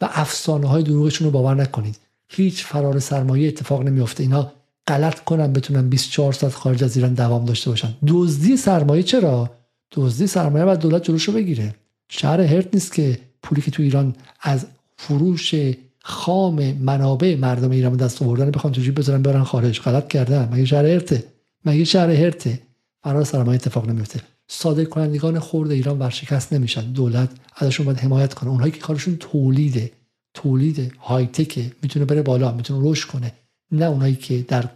[0.00, 1.96] و افسانه های دروغشون رو باور نکنید.
[2.28, 4.22] هیچ فرار سرمایه اتفاق نمیافته.
[4.22, 4.52] اینا
[4.88, 7.94] غلط کنن بتونن 24 ساعت خارج از ایران دوام داشته باشن.
[8.06, 9.50] دزدی سرمایه چرا؟
[9.92, 11.74] دزدی سرمایه بعد دولت جلوشو بگیره.
[12.08, 15.54] شهر هرت نیست که پولی که تو ایران از فروش
[16.02, 20.64] خام منابع مردم ایران دست آوردن بخوان تو جیب بذارن برن خارج؟ غلط کردن مگه
[20.64, 21.24] شهر هرته؟
[21.64, 22.60] مگه شهر هرته؟
[23.02, 24.20] فرار سرمایه اتفاق نمیفته.
[24.48, 26.92] صادر کنندگان خرد ایران ورشکست نمیشن.
[26.92, 28.50] دولت ازشون باید حمایت کنه.
[28.50, 29.90] اونهایی که کارشون تولیده.
[30.34, 33.32] تولید های تکه می‌تونه بره بالا می‌تونه رشد کنه.
[33.72, 34.68] نه اونایی که در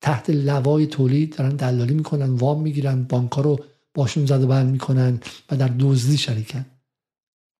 [0.00, 3.60] تحت لوای تولید دارن دلالی می‌کنن وام می‌گیرن بانکها رو
[3.94, 5.20] باشون زد و بند می‌کنن
[5.50, 6.66] و در دزدی شریکن.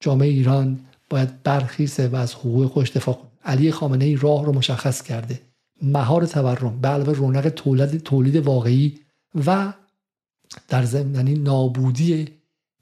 [0.01, 3.31] جامعه ایران باید برخیزه و از حقوق خودش دفاع کنه.
[3.45, 5.41] علی خامنه ای راه رو مشخص کرده.
[5.83, 8.99] مهار تورم به علاوه رونق تولید تولید واقعی
[9.47, 9.73] و
[10.69, 12.29] در یعنی نابودی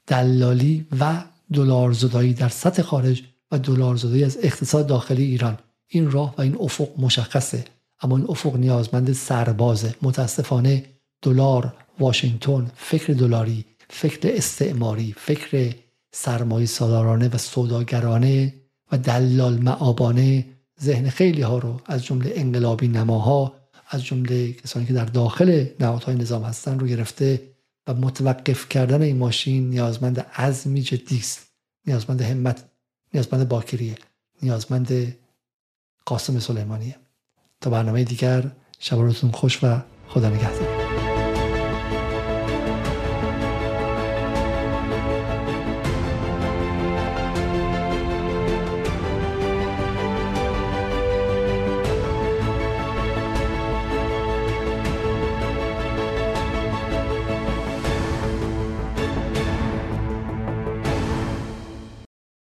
[0.07, 5.59] دلالی و دلار زدایی در سطح خارج و دلار زدایی از اقتصاد داخلی ایران.
[5.94, 7.64] این راه و این افق مشخصه
[8.02, 9.94] اما این افق نیازمند سربازه.
[10.02, 10.84] متاسفانه
[11.22, 15.74] دلار واشنگتن فکر دلاری فکر استعماری فکر
[16.12, 18.54] سرمایه سالارانه و سوداگرانه
[18.92, 20.46] و دلال معابانه
[20.82, 23.54] ذهن خیلی ها رو از جمله انقلابی نماها
[23.88, 27.42] از جمله کسانی که در داخل نهادهای نظام هستن رو گرفته
[27.86, 31.46] و متوقف کردن این ماشین نیازمند عزمی جدی است.
[31.86, 32.64] نیازمند همت
[33.14, 33.94] نیازمند باکریه.
[34.42, 35.16] نیازمند
[36.06, 36.97] قاسم سلیمانیه.
[37.60, 38.98] تا برنامه دیگر شب
[39.31, 40.72] خوش و خدا نگهدار.